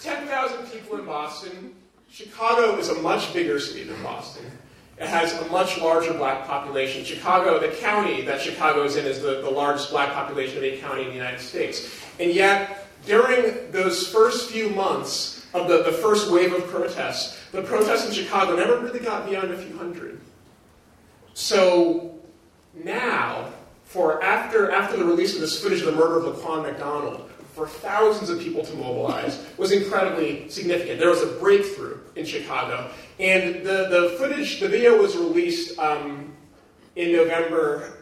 10,000 0.00 0.66
people 0.66 0.98
in 0.98 1.06
Boston. 1.06 1.76
Chicago 2.10 2.76
is 2.76 2.88
a 2.88 3.00
much 3.02 3.32
bigger 3.32 3.60
city 3.60 3.84
than 3.84 4.02
Boston. 4.02 4.44
It 4.98 5.08
has 5.08 5.32
a 5.34 5.48
much 5.50 5.78
larger 5.78 6.14
black 6.14 6.46
population. 6.46 7.04
Chicago, 7.04 7.58
the 7.58 7.68
county 7.76 8.22
that 8.22 8.40
Chicago 8.40 8.84
is 8.84 8.96
in, 8.96 9.04
is 9.04 9.20
the, 9.20 9.42
the 9.42 9.50
largest 9.50 9.90
black 9.90 10.12
population 10.14 10.56
of 10.56 10.64
any 10.64 10.78
county 10.78 11.02
in 11.02 11.08
the 11.08 11.14
United 11.14 11.40
States. 11.40 12.00
And 12.18 12.32
yet, 12.32 12.88
during 13.04 13.70
those 13.72 14.08
first 14.08 14.50
few 14.50 14.70
months, 14.70 15.36
of 15.56 15.68
the, 15.68 15.82
the 15.82 15.92
first 15.92 16.30
wave 16.30 16.52
of 16.52 16.66
protests, 16.68 17.38
the 17.52 17.62
protests 17.62 18.06
in 18.06 18.12
Chicago 18.12 18.56
never 18.56 18.78
really 18.78 19.00
got 19.00 19.28
beyond 19.28 19.50
a 19.50 19.56
few 19.56 19.76
hundred. 19.76 20.20
So 21.34 22.14
now, 22.74 23.52
for 23.84 24.22
after, 24.22 24.70
after 24.70 24.96
the 24.96 25.04
release 25.04 25.34
of 25.34 25.40
this 25.40 25.60
footage 25.62 25.80
of 25.80 25.86
the 25.86 25.92
murder 25.92 26.18
of 26.18 26.36
Laquan 26.36 26.62
McDonald, 26.62 27.30
for 27.56 27.66
thousands 27.66 28.28
of 28.28 28.38
people 28.38 28.62
to 28.62 28.74
mobilize 28.74 29.42
was 29.56 29.72
incredibly 29.72 30.46
significant. 30.50 31.00
There 31.00 31.08
was 31.08 31.22
a 31.22 31.38
breakthrough 31.40 31.98
in 32.14 32.26
Chicago. 32.26 32.90
And 33.18 33.64
the, 33.64 33.88
the 33.88 34.14
footage, 34.18 34.60
the 34.60 34.68
video 34.68 35.00
was 35.00 35.16
released 35.16 35.78
um, 35.78 36.34
in 36.96 37.12
November. 37.12 37.94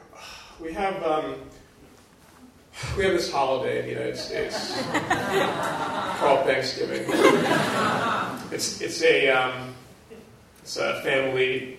We 0.60 0.72
have. 0.72 1.02
Um, 1.02 1.36
we 2.96 3.04
have 3.04 3.12
this 3.12 3.30
holiday 3.30 3.78
in 3.78 3.84
the 3.84 3.92
United 3.92 4.16
States 4.16 4.82
called 6.18 6.44
Thanksgiving. 6.44 7.04
It's, 8.50 8.80
it's, 8.80 9.00
a, 9.04 9.28
um, 9.28 9.72
it's 10.60 10.76
a 10.76 11.00
family 11.02 11.78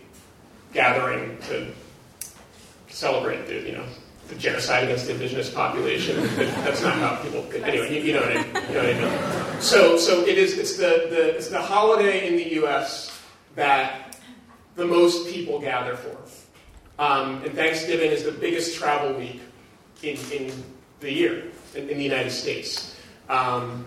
gathering 0.71 1.37
to 1.49 1.69
celebrate 2.87 3.45
the, 3.45 3.55
you 3.55 3.73
know, 3.73 3.85
the 4.27 4.35
genocide 4.35 4.85
against 4.85 5.05
the 5.07 5.13
indigenous 5.13 5.49
population. 5.49 6.15
That's 6.35 6.81
not 6.81 6.93
how 6.95 7.15
people. 7.17 7.45
Anyway, 7.63 7.93
you, 7.93 8.01
you, 8.01 8.13
know 8.13 8.21
what 8.21 8.31
I, 8.31 8.43
you 8.67 8.73
know 8.73 8.83
what 8.83 8.95
I 8.95 9.51
mean. 9.53 9.61
So, 9.61 9.97
so 9.97 10.25
it 10.25 10.37
is. 10.37 10.57
It's 10.57 10.77
the, 10.77 11.07
the 11.09 11.35
it's 11.35 11.49
the 11.49 11.61
holiday 11.61 12.27
in 12.27 12.35
the 12.35 12.53
U.S. 12.55 13.17
that 13.55 14.17
the 14.75 14.85
most 14.85 15.27
people 15.27 15.59
gather 15.59 15.95
for, 15.95 16.17
um, 16.99 17.43
and 17.43 17.53
Thanksgiving 17.53 18.11
is 18.11 18.23
the 18.23 18.31
biggest 18.31 18.77
travel 18.77 19.13
week 19.13 19.41
in, 20.01 20.17
in 20.31 20.63
the 20.99 21.11
year 21.11 21.43
in, 21.75 21.89
in 21.89 21.97
the 21.97 22.03
United 22.03 22.31
States. 22.31 22.95
Um, 23.29 23.85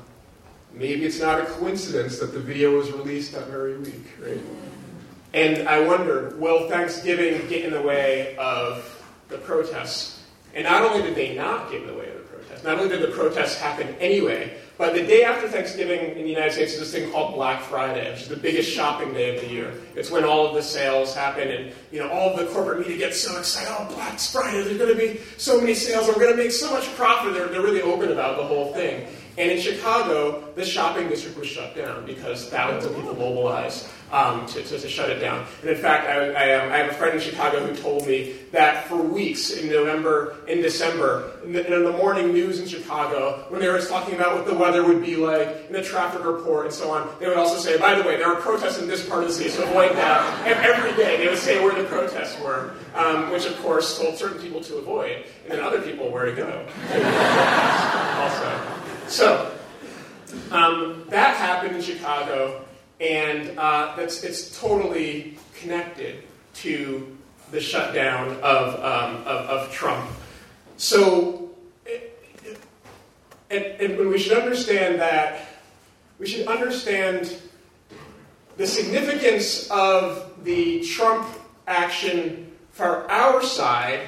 maybe 0.72 1.04
it's 1.04 1.20
not 1.20 1.40
a 1.40 1.46
coincidence 1.46 2.18
that 2.18 2.32
the 2.32 2.40
video 2.40 2.76
was 2.76 2.90
released 2.92 3.32
that 3.32 3.48
very 3.48 3.78
week, 3.78 4.06
right? 4.20 4.40
And 5.34 5.68
I 5.68 5.80
wonder, 5.80 6.34
will 6.38 6.68
Thanksgiving 6.68 7.46
get 7.48 7.64
in 7.64 7.72
the 7.72 7.82
way 7.82 8.34
of 8.36 9.04
the 9.28 9.38
protests? 9.38 10.17
And 10.58 10.64
not 10.64 10.82
only 10.82 11.02
did 11.02 11.14
they 11.14 11.36
not 11.36 11.72
in 11.72 11.86
the 11.86 11.94
way 11.94 12.08
of 12.08 12.16
the 12.16 12.24
protests, 12.24 12.64
not 12.64 12.80
only 12.80 12.88
did 12.88 13.00
the 13.00 13.14
protests 13.14 13.60
happen 13.60 13.94
anyway, 14.00 14.58
but 14.76 14.92
the 14.92 15.06
day 15.06 15.22
after 15.22 15.46
Thanksgiving 15.48 16.16
in 16.16 16.24
the 16.24 16.28
United 16.28 16.52
States 16.52 16.72
is 16.72 16.80
this 16.80 16.92
thing 16.92 17.12
called 17.12 17.36
Black 17.36 17.60
Friday, 17.62 18.10
which 18.10 18.22
is 18.22 18.28
the 18.28 18.36
biggest 18.36 18.68
shopping 18.68 19.12
day 19.12 19.36
of 19.36 19.40
the 19.40 19.48
year. 19.48 19.72
It's 19.94 20.10
when 20.10 20.24
all 20.24 20.48
of 20.48 20.56
the 20.56 20.62
sales 20.64 21.14
happen, 21.14 21.46
and 21.48 21.72
you 21.92 22.00
know 22.00 22.10
all 22.10 22.30
of 22.30 22.40
the 22.40 22.52
corporate 22.52 22.80
media 22.80 22.98
gets 22.98 23.20
so 23.20 23.38
excited. 23.38 23.72
Oh, 23.78 23.94
Black 23.94 24.18
Friday! 24.18 24.64
There's 24.64 24.78
going 24.78 24.90
to 24.90 24.98
be 24.98 25.20
so 25.36 25.60
many 25.60 25.74
sales. 25.74 26.08
We're 26.08 26.14
going 26.14 26.36
to 26.36 26.42
make 26.42 26.50
so 26.50 26.72
much 26.72 26.92
profit. 26.96 27.34
They're, 27.34 27.46
they're 27.46 27.62
really 27.62 27.82
open 27.82 28.10
about 28.10 28.36
the 28.36 28.44
whole 28.44 28.72
thing. 28.72 29.06
And 29.36 29.52
in 29.52 29.60
Chicago, 29.60 30.52
the 30.56 30.64
shopping 30.64 31.08
district 31.08 31.38
was 31.38 31.46
shut 31.46 31.76
down 31.76 32.04
because 32.04 32.48
thousands 32.48 32.86
of 32.86 32.96
people 32.96 33.14
mobilized 33.14 33.88
um, 34.10 34.46
to, 34.46 34.62
to, 34.62 34.78
to, 34.78 34.88
shut 34.88 35.10
it 35.10 35.18
down. 35.18 35.46
And 35.60 35.70
in 35.70 35.76
fact, 35.76 36.08
I, 36.08 36.32
I, 36.32 36.54
um, 36.54 36.72
I, 36.72 36.78
have 36.78 36.90
a 36.90 36.94
friend 36.94 37.14
in 37.14 37.20
Chicago 37.20 37.66
who 37.66 37.76
told 37.76 38.06
me 38.06 38.36
that 38.52 38.86
for 38.86 38.96
weeks 38.96 39.50
in 39.50 39.68
November, 39.68 40.36
in 40.46 40.62
December, 40.62 41.32
in 41.44 41.52
the, 41.52 41.66
in 41.66 41.84
the, 41.84 41.92
morning 41.92 42.32
news 42.32 42.60
in 42.60 42.66
Chicago, 42.66 43.44
when 43.48 43.60
they 43.60 43.68
were 43.68 43.80
talking 43.80 44.14
about 44.14 44.34
what 44.34 44.46
the 44.46 44.54
weather 44.54 44.86
would 44.86 45.04
be 45.04 45.16
like, 45.16 45.66
in 45.66 45.72
the 45.72 45.82
traffic 45.82 46.24
report, 46.24 46.66
and 46.66 46.74
so 46.74 46.90
on, 46.90 47.08
they 47.20 47.26
would 47.26 47.36
also 47.36 47.58
say, 47.58 47.76
by 47.78 47.94
the 47.94 48.02
way, 48.02 48.16
there 48.16 48.28
are 48.28 48.40
protests 48.40 48.78
in 48.78 48.88
this 48.88 49.06
part 49.06 49.22
of 49.22 49.28
the 49.28 49.34
city, 49.34 49.50
so 49.50 49.62
avoid 49.64 49.92
that. 49.96 50.46
And 50.46 50.58
every 50.64 50.96
day 50.96 51.18
they 51.18 51.28
would 51.28 51.38
say 51.38 51.62
where 51.62 51.74
the 51.74 51.86
protests 51.88 52.40
were, 52.40 52.74
um, 52.94 53.30
which 53.30 53.44
of 53.44 53.60
course 53.60 53.98
told 53.98 54.16
certain 54.16 54.40
people 54.40 54.62
to 54.62 54.76
avoid, 54.76 55.24
and 55.44 55.52
then 55.52 55.60
other 55.60 55.82
people 55.82 56.10
where 56.10 56.24
to 56.24 56.32
go. 56.32 56.66
also. 58.22 58.78
So, 59.08 59.52
um, 60.50 61.04
that 61.08 61.36
happened 61.36 61.76
in 61.76 61.82
Chicago, 61.82 62.64
and 63.00 63.58
uh, 63.58 63.94
it's 63.98 64.58
totally 64.58 65.38
connected 65.54 66.24
to 66.54 67.16
the 67.50 67.60
shutdown 67.60 68.36
of, 68.42 68.74
um, 68.76 69.16
of, 69.22 69.46
of, 69.46 69.72
Trump. 69.72 70.10
So, 70.76 71.50
and, 73.50 73.64
and 73.64 74.08
we 74.08 74.18
should 74.18 74.36
understand 74.36 75.00
that, 75.00 75.46
we 76.18 76.26
should 76.26 76.46
understand 76.46 77.36
the 78.56 78.66
significance 78.66 79.70
of 79.70 80.44
the 80.44 80.80
Trump 80.80 81.26
action 81.66 82.50
for 82.72 83.10
our 83.10 83.42
side, 83.42 84.00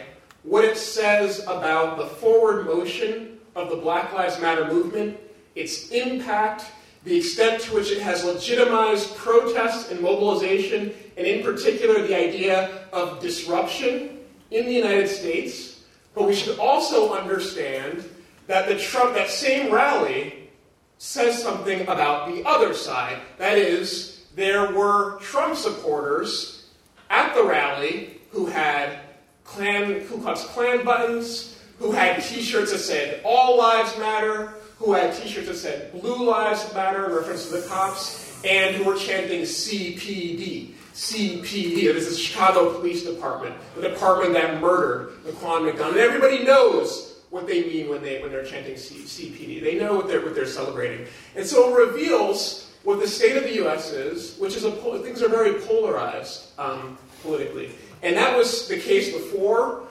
what 0.42 0.64
it 0.64 0.76
says 0.76 1.40
about 1.44 1.98
the 1.98 2.06
forward 2.06 2.66
motion 2.66 3.38
of 3.54 3.70
the 3.70 3.76
Black 3.76 4.12
Lives 4.12 4.40
Matter 4.40 4.66
movement, 4.66 5.18
its 5.54 5.90
impact, 5.90 6.66
the 7.04 7.16
extent 7.16 7.62
to 7.62 7.74
which 7.74 7.90
it 7.90 8.00
has 8.00 8.24
legitimized 8.24 9.16
protest 9.16 9.90
and 9.90 10.00
mobilization, 10.00 10.92
and 11.16 11.26
in 11.26 11.42
particular 11.42 12.06
the 12.06 12.16
idea 12.16 12.86
of 12.92 13.20
disruption 13.20 14.18
in 14.50 14.66
the 14.66 14.72
United 14.72 15.08
States. 15.08 15.82
But 16.14 16.26
we 16.26 16.34
should 16.34 16.58
also 16.58 17.14
understand 17.14 18.04
that 18.46 18.68
the 18.68 18.78
Trump, 18.78 19.14
that 19.14 19.30
same 19.30 19.72
rally 19.72 20.50
says 20.98 21.42
something 21.42 21.82
about 21.82 22.28
the 22.28 22.44
other 22.44 22.74
side. 22.74 23.18
That 23.38 23.56
is, 23.56 24.26
there 24.34 24.72
were 24.72 25.18
Trump 25.20 25.56
supporters 25.56 26.68
at 27.08 27.34
the 27.34 27.42
rally 27.42 28.20
who 28.30 28.46
had 28.46 29.00
Klan, 29.44 30.06
Ku 30.06 30.18
Klux 30.20 30.44
Klan 30.44 30.84
buttons, 30.84 31.58
who 31.78 31.92
had 31.92 32.22
t 32.22 32.42
shirts 32.42 32.72
that 32.72 32.78
said 32.78 33.22
All 33.24 33.56
Lives 33.56 33.96
Matter, 33.98 34.54
who 34.80 34.94
had 34.94 35.14
t 35.14 35.28
shirts 35.28 35.46
that 35.46 35.56
said 35.56 35.92
Blue 36.00 36.26
Lives 36.28 36.72
Matter 36.74 37.06
in 37.06 37.12
reference 37.12 37.48
to 37.48 37.58
the 37.58 37.68
cops, 37.68 38.42
and 38.44 38.74
who 38.74 38.84
were 38.84 38.96
chanting 38.96 39.42
CPD. 39.42 40.70
CPD, 40.94 41.92
this 41.94 42.08
is 42.08 42.16
the 42.16 42.22
Chicago 42.22 42.74
Police 42.74 43.04
Department, 43.04 43.54
the 43.76 43.82
department 43.82 44.32
that 44.32 44.60
murdered 44.60 45.22
Laquan 45.24 45.64
McDonald. 45.64 45.96
And 45.96 46.00
everybody 46.00 46.42
knows 46.42 47.20
what 47.30 47.46
they 47.46 47.62
mean 47.62 47.88
when, 47.88 48.02
they, 48.02 48.20
when 48.20 48.32
they're 48.32 48.44
chanting 48.44 48.76
C, 48.76 48.96
CPD. 48.96 49.62
They 49.62 49.78
know 49.78 49.94
what 49.94 50.08
they're, 50.08 50.20
what 50.20 50.34
they're 50.34 50.46
celebrating. 50.46 51.06
And 51.36 51.46
so 51.46 51.74
it 51.74 51.86
reveals 51.86 52.72
what 52.82 52.98
the 52.98 53.06
state 53.06 53.36
of 53.36 53.44
the 53.44 53.54
U.S. 53.56 53.92
is, 53.92 54.36
which 54.38 54.56
is 54.56 54.64
a, 54.64 54.72
things 55.02 55.22
are 55.22 55.28
very 55.28 55.60
polarized 55.60 56.58
um, 56.58 56.98
politically. 57.22 57.70
And 58.02 58.16
that 58.16 58.36
was 58.36 58.66
the 58.66 58.78
case 58.78 59.12
before 59.12 59.84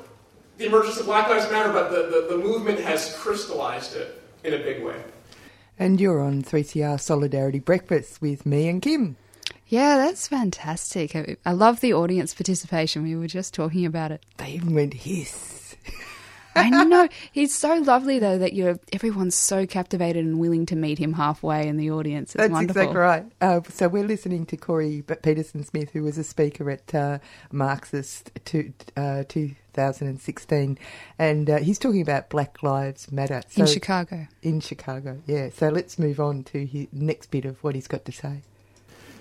the 0.58 0.66
emergence 0.66 1.00
of 1.00 1.06
Black 1.06 1.30
Lives 1.30 1.50
Matter, 1.50 1.72
but 1.72 1.92
the, 1.92 2.28
the, 2.28 2.36
the 2.36 2.44
movement 2.44 2.80
has 2.80 3.16
crystallized 3.18 3.96
it 3.96 4.19
in 4.44 4.54
a 4.54 4.58
big 4.60 4.84
way. 4.84 5.02
And 5.78 6.00
you're 6.00 6.22
on 6.22 6.44
3CR 6.44 7.00
Solidarity 7.00 7.60
Breakfast 7.60 8.22
with 8.22 8.46
me 8.46 8.68
and 8.68 8.82
Kim. 8.82 9.16
Yeah, 9.68 9.98
that's 9.98 10.28
fantastic. 10.28 11.16
I, 11.16 11.38
I 11.46 11.52
love 11.54 11.80
the 11.80 11.94
audience 11.94 12.34
participation. 12.34 13.04
We 13.04 13.16
were 13.16 13.28
just 13.28 13.54
talking 13.54 13.86
about 13.86 14.12
it. 14.12 14.26
They 14.38 14.50
even 14.52 14.74
went 14.74 14.94
hiss. 14.94 15.76
I 16.56 16.70
know 16.84 17.08
he's 17.32 17.54
so 17.56 17.76
lovely 17.76 18.20
though 18.20 18.40
that 18.40 18.54
you're 18.54 18.80
everyone's 18.92 19.36
so 19.36 19.66
captivated 19.66 20.26
and 20.26 20.40
willing 20.40 20.66
to 20.68 20.76
meet 20.76 20.98
him 20.98 21.14
halfway 21.14 21.68
in 21.68 21.78
the 21.78 21.92
audience. 21.92 22.32
It's 22.36 22.42
That's 22.42 22.52
wonderful. 22.52 22.82
exactly 22.82 23.00
right. 23.00 23.26
Uh, 23.40 23.62
so 23.70 23.88
we're 23.88 24.04
listening 24.04 24.46
to 24.48 24.58
Corey 24.58 25.04
Peterson 25.22 25.64
Smith, 25.64 25.92
who 25.92 26.04
was 26.04 26.18
a 26.18 26.24
speaker 26.24 26.70
at 26.72 26.94
uh, 26.96 27.20
Marxist 27.52 28.32
to, 28.46 28.74
uh, 28.98 29.24
2016, 29.80 30.78
and 31.18 31.50
uh, 31.50 31.58
he's 31.58 31.80
talking 31.80 32.02
about 32.02 32.30
Black 32.30 32.62
Lives 32.62 33.12
Matter 33.12 33.42
so, 33.48 33.62
in 33.62 33.68
Chicago. 33.68 34.28
In 34.42 34.60
Chicago, 34.60 35.22
yeah. 35.26 35.50
So 35.50 35.70
let's 35.70 35.98
move 35.98 36.20
on 36.20 36.44
to 36.46 36.66
his 36.66 36.88
next 36.92 37.32
bit 37.32 37.46
of 37.46 37.64
what 37.64 37.76
he's 37.76 37.88
got 37.88 38.06
to 38.06 38.12
say. 38.12 38.42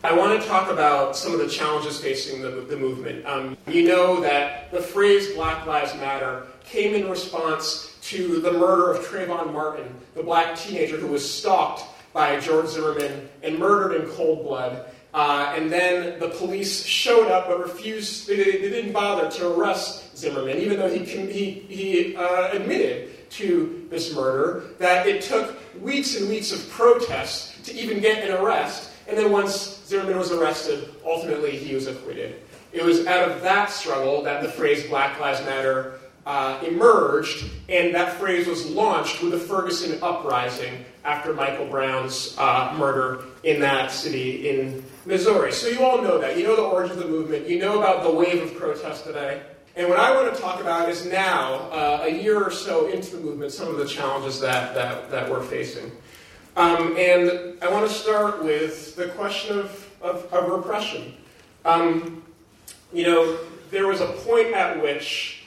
I 0.05 0.13
want 0.13 0.41
to 0.41 0.47
talk 0.47 0.71
about 0.71 1.17
some 1.17 1.33
of 1.33 1.41
the 1.41 1.49
challenges 1.49 2.01
facing 2.01 2.41
the, 2.41 2.51
the 2.51 2.77
movement. 2.77 3.27
Um, 3.27 3.57
you 3.67 3.87
know 3.87 4.21
that 4.21 4.71
the 4.71 4.81
phrase 4.81 5.35
Black 5.35 5.67
Lives 5.67 5.95
Matter 5.95 6.47
came 6.65 6.95
in 6.95 7.09
response 7.09 7.97
to 8.03 8.41
the 8.41 8.53
murder 8.53 8.93
of 8.93 9.05
Trayvon 9.05 9.53
Martin, 9.53 9.93
the 10.15 10.23
black 10.23 10.57
teenager 10.57 10.97
who 10.97 11.09
was 11.09 11.29
stalked 11.29 11.83
by 12.13 12.39
George 12.41 12.69
Zimmerman 12.69 13.29
and 13.43 13.59
murdered 13.59 14.01
in 14.01 14.09
cold 14.11 14.45
blood. 14.45 14.91
Uh, 15.15 15.55
and 15.57 15.73
then 15.73 16.19
the 16.21 16.29
police 16.29 16.85
showed 16.85 17.31
up 17.31 17.49
but 17.49 17.59
refused, 17.59 18.29
they, 18.29 18.37
they, 18.37 18.69
didn't 18.69 18.93
bother 18.93 19.31
to 19.31 19.51
arrest 19.53 20.17
Zimmerman, 20.17 20.59
even 20.59 20.79
though 20.79 20.91
he, 20.91 20.99
he, 20.99 21.51
he 21.51 22.17
uh, 22.17 22.51
admitted 22.53 23.31
to 23.31 23.87
this 23.91 24.15
murder, 24.15 24.65
that 24.79 25.07
it 25.07 25.23
took 25.23 25.57
weeks 25.81 26.19
and 26.19 26.29
weeks 26.29 26.53
of 26.53 26.69
protests 26.71 27.61
to 27.63 27.75
even 27.75 28.01
get 28.01 28.29
an 28.29 28.37
arrest. 28.37 28.91
And 29.09 29.17
then 29.17 29.33
once 29.33 29.83
Zimmerman 29.87 30.19
was 30.19 30.31
arrested, 30.31 30.91
ultimately 31.05 31.57
he 31.57 31.75
was 31.75 31.87
acquitted. 31.87 32.43
It 32.73 32.85
was 32.85 33.07
out 33.07 33.31
of 33.31 33.41
that 33.43 33.71
struggle 33.71 34.23
that 34.25 34.43
the 34.43 34.49
phrase 34.49 34.87
Black 34.89 35.19
Lives 35.19 35.41
Matter 35.41 35.98
uh, 36.29 36.61
emerged, 36.63 37.51
and 37.71 37.95
that 37.95 38.13
phrase 38.19 38.47
was 38.47 38.67
launched 38.67 39.23
with 39.23 39.33
the 39.33 39.39
Ferguson 39.39 39.99
uprising 40.03 40.85
after 41.03 41.33
Michael 41.33 41.67
Brown's 41.67 42.37
uh, 42.37 42.75
murder 42.77 43.25
in 43.45 43.61
that 43.61 43.91
city 43.91 44.51
in 44.51 44.85
Missouri. 45.07 45.53
So 45.53 45.69
you 45.69 45.83
all 45.83 46.03
know 46.03 46.19
that. 46.19 46.37
You 46.37 46.45
know 46.45 46.55
the 46.55 46.63
origin 46.63 46.99
of 46.99 47.03
the 47.03 47.09
movement. 47.09 47.49
You 47.49 47.59
know 47.59 47.79
about 47.79 48.03
the 48.03 48.13
wave 48.13 48.43
of 48.43 48.55
protest 48.59 49.05
today. 49.05 49.41
And 49.75 49.89
what 49.89 49.99
I 49.99 50.15
want 50.15 50.35
to 50.35 50.39
talk 50.39 50.61
about 50.61 50.91
is 50.91 51.07
now, 51.07 51.55
uh, 51.71 52.01
a 52.03 52.11
year 52.11 52.43
or 52.43 52.51
so 52.51 52.89
into 52.89 53.17
the 53.17 53.23
movement, 53.23 53.53
some 53.53 53.69
of 53.69 53.79
the 53.79 53.87
challenges 53.87 54.39
that, 54.41 54.75
that, 54.75 55.11
that 55.11 55.31
we're 55.31 55.43
facing. 55.43 55.91
Um, 56.57 56.95
and 56.99 57.57
I 57.63 57.73
want 57.73 57.89
to 57.89 57.95
start 57.95 58.45
with 58.45 58.97
the 58.97 59.09
question 59.09 59.61
of, 59.61 59.91
of, 60.03 60.31
of 60.31 60.51
repression. 60.51 61.15
Um, 61.65 62.23
you 62.93 63.07
know, 63.07 63.39
there 63.71 63.87
was 63.87 64.03
a 64.03 64.09
point 64.09 64.49
at 64.49 64.83
which 64.83 65.38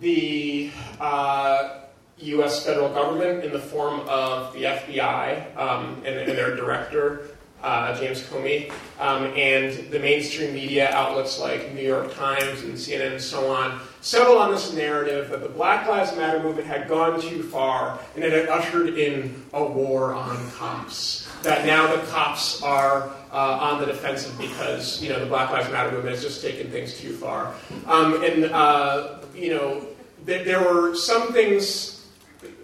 the 0.00 0.70
uh, 1.00 1.80
U.S. 2.18 2.64
federal 2.64 2.88
government 2.88 3.44
in 3.44 3.52
the 3.52 3.58
form 3.58 4.00
of 4.08 4.52
the 4.52 4.64
FBI 4.64 5.56
um, 5.56 5.96
and, 6.04 6.18
and, 6.18 6.28
their 6.38 6.54
director, 6.54 7.28
uh, 7.62 7.98
James 7.98 8.22
Comey, 8.22 8.72
um, 9.00 9.24
and 9.36 9.90
the 9.90 9.98
mainstream 9.98 10.54
media 10.54 10.90
outlets 10.90 11.38
like 11.38 11.72
New 11.74 11.82
York 11.82 12.14
Times 12.14 12.62
and 12.62 12.74
CNN 12.74 13.12
and 13.12 13.20
so 13.20 13.52
on 13.52 13.80
settled 14.00 14.38
on 14.38 14.50
this 14.50 14.72
narrative 14.72 15.30
that 15.30 15.40
the 15.40 15.48
Black 15.48 15.88
Lives 15.88 16.14
Matter 16.16 16.42
movement 16.42 16.66
had 16.66 16.88
gone 16.88 17.20
too 17.20 17.42
far 17.44 17.98
and 18.16 18.24
it 18.24 18.32
had 18.32 18.48
ushered 18.48 18.98
in 18.98 19.44
a 19.52 19.64
war 19.64 20.12
on 20.12 20.50
cops. 20.50 21.28
That 21.42 21.64
now 21.64 21.94
the 21.94 22.02
cops 22.06 22.62
are 22.62 23.12
uh, 23.32 23.58
on 23.60 23.80
the 23.80 23.86
defensive 23.86 24.36
because 24.38 25.02
you 25.02 25.08
know 25.08 25.18
the 25.18 25.26
Black 25.26 25.50
Lives 25.50 25.70
Matter 25.70 25.90
movement 25.90 26.14
has 26.14 26.22
just 26.22 26.42
taken 26.42 26.70
things 26.70 26.98
too 26.98 27.14
far. 27.14 27.54
Um, 27.86 28.22
and 28.22 28.44
uh, 28.44 29.18
you 29.34 29.54
know 29.54 29.86
th- 30.26 30.44
there 30.44 30.62
were 30.62 30.94
some 30.94 31.32
things, 31.32 32.06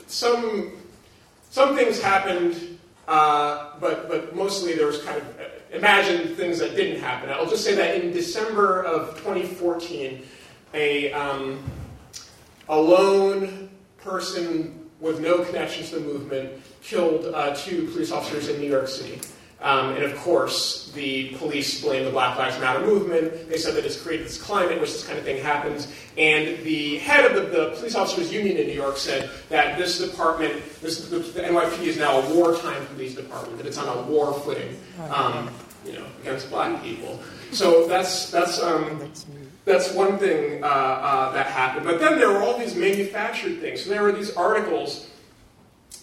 some 0.07 0.73
some 1.51 1.75
things 1.75 2.01
happened, 2.01 2.79
uh, 3.09 3.71
but 3.81 4.09
but 4.09 4.37
mostly 4.37 4.75
there 4.75 4.87
was 4.87 5.03
kind 5.03 5.19
of 5.19 5.27
imagined 5.73 6.37
things 6.37 6.59
that 6.59 6.77
didn't 6.77 7.01
happen. 7.01 7.31
I'll 7.31 7.49
just 7.49 7.65
say 7.65 7.75
that 7.75 8.03
in 8.03 8.13
December 8.13 8.83
of 8.83 9.17
2014, 9.19 10.23
a 10.75 11.13
um, 11.13 11.63
a 12.69 12.79
lone 12.79 13.71
person 13.99 14.87
with 15.01 15.21
no 15.21 15.45
connection 15.45 15.85
to 15.87 15.95
the 15.95 16.01
movement 16.01 16.61
killed 16.83 17.33
uh, 17.35 17.55
two 17.55 17.87
police 17.87 18.13
officers 18.13 18.49
in 18.49 18.61
New 18.61 18.69
York 18.69 18.89
City. 18.89 19.21
Um, 19.61 19.95
and 19.95 20.05
of 20.05 20.17
course, 20.19 20.93
the 20.93 21.31
police 21.31 21.83
blame 21.83 22.05
the 22.05 22.13
Black 22.13 22.39
Lives 22.39 22.61
Matter 22.61 22.81
movement. 22.81 23.49
They 23.49 23.59
said 23.59 23.75
that 23.75 23.85
it's 23.85 24.01
created 24.01 24.27
this 24.27 24.41
climate 24.41 24.73
in 24.73 24.81
which 24.81 24.93
this 24.93 25.05
kind 25.05 25.19
of 25.19 25.25
thing 25.25 25.43
happens. 25.43 25.93
And 26.17 26.63
the 26.65 26.99
head 26.99 27.25
of 27.25 27.35
the, 27.35 27.59
the 27.59 27.71
police 27.77 27.97
officers 27.97 28.33
union 28.33 28.57
in 28.57 28.69
New 28.69 28.75
York 28.75 28.97
said 28.97 29.31
that 29.49 29.77
this 29.77 29.99
department, 29.99 30.63
this, 30.81 31.09
the, 31.09 31.19
the, 31.19 31.41
NYPD 31.41 31.83
is 31.83 31.97
now 31.97 32.21
a 32.21 32.35
wartime 32.35 32.87
police 32.87 33.17
department, 33.17 33.57
that 33.59 33.67
it's 33.67 33.79
on 33.79 33.89
a 33.89 34.03
war 34.03 34.33
footing, 34.33 34.79
um, 35.11 35.51
you 35.85 35.95
know, 35.95 36.07
against 36.23 36.51
black 36.51 36.81
people. 36.83 37.21
So 37.51 37.89
that's 37.89 38.31
that's 38.31 38.63
um, 38.63 39.11
that's 39.65 39.93
one 39.93 40.19
thing 40.19 40.63
uh, 40.63 40.67
uh, 40.67 41.33
that 41.33 41.47
happened. 41.47 41.85
But 41.85 41.99
then 41.99 42.19
there 42.19 42.29
were 42.29 42.43
all 42.43 42.59
these 42.59 42.77
manufactured 42.77 43.61
things. 43.61 43.85
So 43.85 43.91
there 43.91 44.03
were 44.03 44.13
these 44.13 44.35
articles 44.37 45.09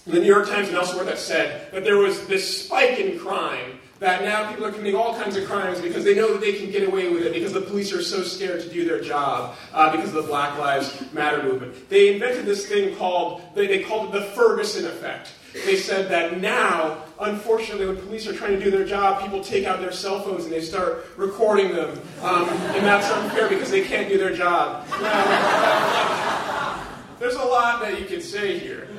the 0.05 0.19
New 0.19 0.27
York 0.27 0.47
Times 0.47 0.67
and 0.67 0.77
elsewhere 0.77 1.03
that 1.05 1.17
said 1.17 1.71
that 1.71 1.83
there 1.83 1.97
was 1.97 2.27
this 2.27 2.65
spike 2.65 3.00
in 3.00 3.17
crime, 3.19 3.79
that 4.00 4.24
now 4.24 4.50
people 4.50 4.65
are 4.65 4.71
committing 4.71 4.95
all 4.95 5.15
kinds 5.15 5.35
of 5.35 5.45
crimes 5.47 5.79
because 5.81 6.03
they 6.03 6.13
know 6.13 6.31
that 6.33 6.41
they 6.41 6.53
can 6.53 6.69
get 6.69 6.88
away 6.88 7.09
with 7.12 7.24
it 7.24 7.33
because 7.33 7.53
the 7.53 7.62
police 7.62 7.93
are 7.93 8.01
so 8.01 8.21
scared 8.24 8.62
to 8.62 8.69
do 8.69 8.85
their 8.85 9.01
job 9.01 9.55
uh, 9.74 9.89
because 9.91 10.09
of 10.09 10.15
the 10.15 10.29
Black 10.29 10.57
Lives 10.59 11.12
Matter 11.13 11.41
movement. 11.41 11.89
They 11.89 12.13
invented 12.13 12.45
this 12.45 12.67
thing 12.67 12.95
called, 12.97 13.41
they, 13.55 13.67
they 13.67 13.83
called 13.83 14.13
it 14.13 14.19
the 14.19 14.25
Ferguson 14.31 14.85
effect. 14.85 15.31
They 15.65 15.77
said 15.77 16.09
that 16.12 16.41
now, 16.41 17.03
unfortunately, 17.19 17.88
when 17.88 17.95
police 17.95 18.27
are 18.27 18.33
trying 18.33 18.59
to 18.59 18.63
do 18.63 18.69
their 18.69 18.85
job, 18.85 19.21
people 19.21 19.41
take 19.41 19.65
out 19.65 19.79
their 19.79 19.93
cell 19.93 20.19
phones 20.21 20.43
and 20.43 20.51
they 20.51 20.59
start 20.62 21.07
recording 21.15 21.74
them. 21.74 21.97
Um, 22.21 22.50
and 22.50 22.85
that's 22.85 23.09
unfair 23.09 23.47
because 23.47 23.71
they 23.71 23.85
can't 23.85 24.09
do 24.09 24.17
their 24.17 24.35
job. 24.35 24.85
Now, 25.01 26.85
there's 27.19 27.35
a 27.35 27.45
lot 27.45 27.79
that 27.81 27.97
you 27.97 28.05
can 28.05 28.19
say 28.19 28.59
here. 28.59 28.89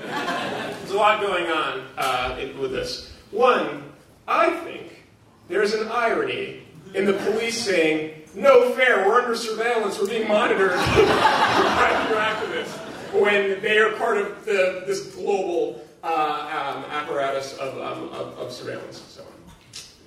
There's 0.86 0.94
a 0.94 1.00
lot 1.00 1.20
going 1.20 1.48
on 1.48 1.84
uh, 1.98 2.38
with 2.60 2.70
this. 2.70 3.12
One, 3.32 3.82
I 4.28 4.50
think 4.60 5.04
there's 5.48 5.74
an 5.74 5.88
irony 5.88 6.62
in 6.94 7.06
the 7.06 7.14
police 7.14 7.60
saying, 7.60 8.22
no 8.36 8.70
fair, 8.70 9.04
we're 9.04 9.20
under 9.20 9.34
surveillance, 9.34 9.98
we're 9.98 10.06
being 10.06 10.28
monitored, 10.28 10.70
interact 10.78 12.46
this, 12.52 12.72
when 13.12 13.60
they 13.62 13.78
are 13.78 13.94
part 13.94 14.18
of 14.18 14.44
the, 14.44 14.84
this 14.86 15.12
global 15.12 15.84
uh, 16.04 16.06
um, 16.06 16.84
apparatus 16.92 17.54
of, 17.54 17.74
um, 17.78 18.08
of, 18.10 18.38
of, 18.38 18.52
surveillance. 18.52 19.02
So, 19.08 19.26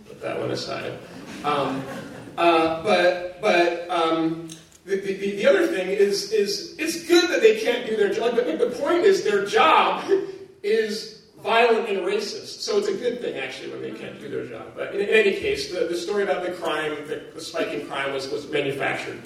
put 0.07 0.21
that 0.21 0.39
one 0.39 0.51
aside. 0.51 0.97
Um, 1.43 1.83
uh, 2.37 2.81
but 2.83 3.41
but 3.41 3.89
um, 3.89 4.47
the, 4.85 4.95
the, 4.95 5.13
the, 5.13 5.45
other 5.45 5.67
thing 5.67 5.89
is, 5.89 6.31
is 6.31 6.73
it's 6.79 7.05
good 7.05 7.29
that 7.31 7.41
they 7.41 7.59
can't 7.59 7.85
do 7.85 7.97
their 7.97 8.13
job, 8.13 8.35
but 8.35 8.45
the 8.45 8.73
point 8.79 9.03
is 9.03 9.25
their 9.25 9.45
job 9.45 10.09
is 10.63 11.23
violent 11.41 11.89
and 11.89 11.99
racist. 11.99 12.61
So 12.61 12.77
it's 12.77 12.87
a 12.87 12.93
good 12.93 13.21
thing, 13.21 13.37
actually, 13.37 13.71
when 13.71 13.81
they 13.81 13.91
can't 13.91 14.19
do 14.19 14.29
their 14.29 14.45
job. 14.45 14.73
But 14.75 14.93
in, 14.93 15.01
in 15.01 15.09
any 15.09 15.33
case, 15.33 15.71
the, 15.71 15.85
the 15.85 15.95
story 15.95 16.23
about 16.23 16.43
the 16.43 16.51
crime, 16.51 16.95
the, 17.07 17.23
the 17.33 17.41
spike 17.41 17.69
in 17.69 17.87
crime 17.87 18.13
was, 18.13 18.29
was 18.29 18.49
manufactured. 18.49 19.21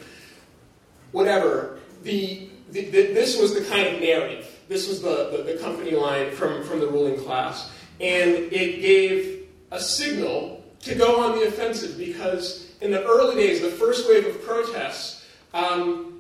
Whatever. 1.12 1.80
The, 2.04 2.50
the, 2.72 2.86
the, 2.86 3.14
this 3.14 3.40
was 3.40 3.54
the 3.54 3.64
kind 3.70 3.96
of 3.96 4.02
narrative. 4.02 4.48
This 4.68 4.88
was 4.88 5.02
the, 5.02 5.30
the, 5.36 5.54
the 5.54 5.60
company 5.60 5.92
line 5.92 6.32
from, 6.32 6.64
from 6.64 6.80
the 6.80 6.88
ruling 6.88 7.18
class. 7.18 7.72
And 8.00 8.32
it 8.32 8.82
gave 8.82 9.48
a 9.72 9.80
signal 9.80 10.64
to 10.82 10.96
go 10.96 11.22
on 11.22 11.38
the 11.40 11.48
offensive 11.48 11.98
because 11.98 12.72
in 12.82 12.92
the 12.92 13.04
early 13.06 13.36
days, 13.36 13.62
the 13.62 13.70
first 13.70 14.10
wave 14.10 14.26
of 14.26 14.44
protests, 14.44 15.26
um, 15.54 16.13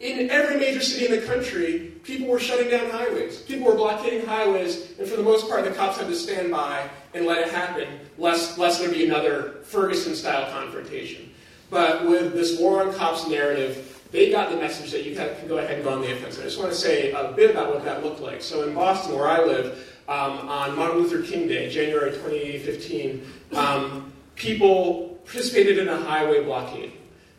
in 0.00 0.30
every 0.30 0.56
major 0.56 0.80
city 0.80 1.12
in 1.12 1.20
the 1.20 1.26
country, 1.26 1.92
people 2.04 2.28
were 2.28 2.38
shutting 2.38 2.70
down 2.70 2.88
highways. 2.90 3.38
People 3.42 3.66
were 3.66 3.74
blockading 3.74 4.24
highways, 4.24 4.96
and 4.98 5.08
for 5.08 5.16
the 5.16 5.22
most 5.22 5.48
part, 5.48 5.64
the 5.64 5.72
cops 5.72 5.98
had 5.98 6.06
to 6.06 6.14
stand 6.14 6.52
by 6.52 6.88
and 7.14 7.26
let 7.26 7.38
it 7.38 7.52
happen, 7.52 7.88
lest, 8.16 8.58
lest 8.58 8.80
there 8.80 8.90
be 8.90 9.04
another 9.04 9.56
Ferguson 9.64 10.14
style 10.14 10.50
confrontation. 10.52 11.32
But 11.68 12.06
with 12.06 12.32
this 12.32 12.60
war 12.60 12.82
on 12.82 12.94
cops 12.94 13.26
narrative, 13.26 14.00
they 14.12 14.30
got 14.30 14.50
the 14.50 14.56
message 14.56 14.92
that 14.92 15.04
you 15.04 15.16
can 15.16 15.48
go 15.48 15.58
ahead 15.58 15.72
and 15.72 15.84
go 15.84 15.90
on 15.90 16.00
the 16.00 16.12
offensive. 16.12 16.42
I 16.42 16.44
just 16.44 16.58
want 16.58 16.70
to 16.70 16.76
say 16.76 17.10
a 17.12 17.32
bit 17.32 17.50
about 17.50 17.74
what 17.74 17.84
that 17.84 18.04
looked 18.04 18.20
like. 18.20 18.40
So 18.40 18.66
in 18.66 18.74
Boston, 18.74 19.16
where 19.16 19.28
I 19.28 19.44
live, 19.44 19.84
um, 20.08 20.48
on 20.48 20.76
Martin 20.76 21.00
Luther 21.00 21.22
King 21.22 21.48
Day, 21.48 21.68
January 21.68 22.12
2015, 22.12 23.26
um, 23.54 24.12
people 24.36 25.18
participated 25.26 25.76
in 25.76 25.88
a 25.88 25.96
highway 25.96 26.42
blockade. 26.42 26.92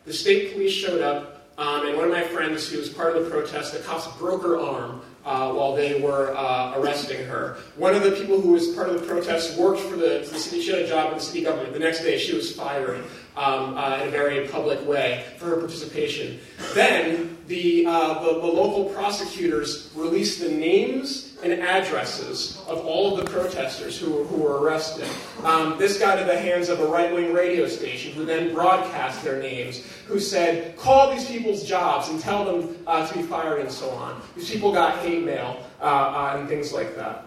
The 0.04 0.12
state 0.12 0.52
police 0.52 0.72
showed 0.72 1.00
up 1.00 1.29
um, 1.60 1.86
and 1.86 1.96
one 1.96 2.06
of 2.06 2.10
my 2.10 2.22
friends 2.22 2.68
who 2.68 2.78
was 2.78 2.88
part 2.88 3.16
of 3.16 3.24
the 3.24 3.30
protest, 3.30 3.74
the 3.74 3.80
cops 3.80 4.06
broke 4.16 4.42
her 4.42 4.58
arm 4.58 5.02
uh, 5.26 5.52
while 5.52 5.76
they 5.76 6.00
were 6.00 6.34
uh, 6.34 6.78
arresting 6.78 7.22
her. 7.26 7.58
One 7.76 7.94
of 7.94 8.02
the 8.02 8.12
people 8.12 8.40
who 8.40 8.52
was 8.52 8.68
part 8.68 8.88
of 8.88 8.98
the 8.98 9.06
protest 9.06 9.58
worked 9.58 9.80
for 9.80 9.96
the, 9.96 10.26
the 10.30 10.38
city. 10.38 10.62
She 10.62 10.70
had 10.70 10.80
a 10.80 10.88
job 10.88 11.12
in 11.12 11.18
the 11.18 11.24
city 11.24 11.42
government. 11.42 11.74
The 11.74 11.78
next 11.78 12.00
day, 12.00 12.16
she 12.16 12.34
was 12.34 12.50
fired 12.56 13.04
um, 13.36 13.76
uh, 13.76 13.98
in 14.00 14.08
a 14.08 14.10
very 14.10 14.48
public 14.48 14.86
way 14.86 15.26
for 15.36 15.46
her 15.46 15.56
participation. 15.56 16.40
Then 16.72 17.36
the, 17.46 17.84
uh, 17.86 18.24
the, 18.24 18.40
the 18.40 18.46
local 18.46 18.86
prosecutors 18.86 19.90
released 19.94 20.40
the 20.40 20.48
names 20.48 21.29
and 21.42 21.52
addresses 21.52 22.62
of 22.68 22.84
all 22.84 23.16
of 23.16 23.24
the 23.24 23.30
protesters 23.30 23.98
who, 23.98 24.24
who 24.24 24.36
were 24.36 24.60
arrested. 24.60 25.08
Um, 25.44 25.78
this 25.78 25.98
got 25.98 26.18
into 26.18 26.30
the 26.30 26.38
hands 26.38 26.68
of 26.68 26.80
a 26.80 26.86
right 26.86 27.12
wing 27.12 27.32
radio 27.32 27.66
station 27.66 28.12
who 28.12 28.24
then 28.24 28.52
broadcast 28.54 29.24
their 29.24 29.40
names, 29.40 29.84
who 30.06 30.20
said, 30.20 30.76
call 30.76 31.12
these 31.12 31.26
people's 31.26 31.64
jobs 31.64 32.08
and 32.08 32.20
tell 32.20 32.44
them 32.44 32.76
uh, 32.86 33.06
to 33.06 33.14
be 33.16 33.22
fired 33.22 33.60
and 33.60 33.70
so 33.70 33.88
on. 33.90 34.20
These 34.36 34.50
people 34.50 34.72
got 34.72 34.98
hate 34.98 35.24
mail 35.24 35.64
uh, 35.80 35.84
uh, 35.84 36.36
and 36.38 36.48
things 36.48 36.72
like 36.72 36.94
that. 36.96 37.26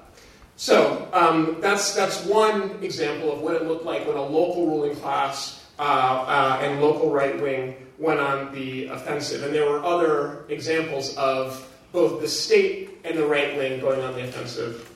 So 0.56 1.10
um, 1.14 1.58
that's, 1.60 1.96
that's 1.96 2.24
one 2.26 2.84
example 2.84 3.32
of 3.32 3.42
what 3.42 3.56
it 3.56 3.64
looked 3.64 3.86
like 3.86 4.06
when 4.06 4.18
a 4.18 4.22
local 4.22 4.68
ruling 4.68 4.96
class 4.98 5.66
uh, 5.80 5.82
uh, 5.82 6.60
and 6.62 6.80
local 6.82 7.12
right 7.12 7.42
wing 7.42 7.76
went 7.98 8.20
on 8.20 8.54
the 8.54 8.88
offensive. 8.88 9.44
And 9.44 9.54
there 9.54 9.68
were 9.68 9.84
other 9.84 10.46
examples 10.50 11.18
of 11.18 11.68
both 11.92 12.22
the 12.22 12.28
state 12.28 12.93
and 13.04 13.18
the 13.18 13.26
right 13.26 13.56
wing 13.58 13.80
going 13.80 14.02
on 14.02 14.14
the 14.14 14.24
offensive. 14.24 14.90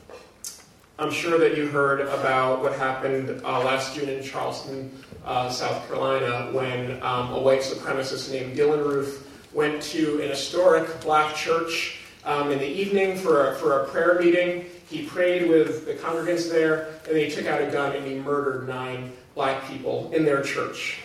I'm 1.00 1.12
sure 1.12 1.38
that 1.38 1.56
you 1.56 1.68
heard 1.68 2.02
about 2.02 2.62
what 2.62 2.74
happened 2.74 3.42
uh, 3.44 3.60
last 3.60 3.96
June 3.96 4.10
in 4.10 4.24
Charleston, 4.24 4.92
uh, 5.26 5.50
South 5.50 5.86
Carolina, 5.88 6.50
when 6.54 7.02
um, 7.04 7.34
a 7.34 7.40
white 7.40 7.62
supremacist 7.62 8.32
named 8.32 8.58
Dylann 8.58 8.84
Roof 8.84 9.28
went 9.54 9.82
to 9.84 10.22
an 10.22 10.30
historic 10.30 11.02
black 11.02 11.36
church 11.36 12.00
um, 12.26 12.52
in 12.52 12.58
the 12.58 12.68
evening 12.68 13.16
for 13.16 13.52
a, 13.52 13.56
for 13.56 13.82
a 13.82 13.88
prayer 13.90 14.20
meeting. 14.20 14.66
He 14.90 15.04
prayed 15.06 15.50
with 15.50 15.86
the 15.86 15.94
congregants 15.94 16.50
there, 16.50 16.88
and 17.06 17.16
then 17.16 17.30
he 17.30 17.30
took 17.30 17.46
out 17.46 17.62
a 17.62 17.70
gun 17.70 17.96
and 17.96 18.06
he 18.06 18.16
murdered 18.16 18.68
nine 18.68 19.12
black 19.36 19.68
people 19.68 20.12
in 20.14 20.26
their 20.26 20.42
church. 20.42 21.00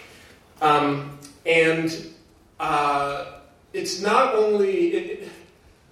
Um, 0.63 1.19
and 1.45 2.07
uh, 2.61 3.41
it's 3.73 4.01
not 4.01 4.35
only. 4.35 4.87
It, 4.89 5.29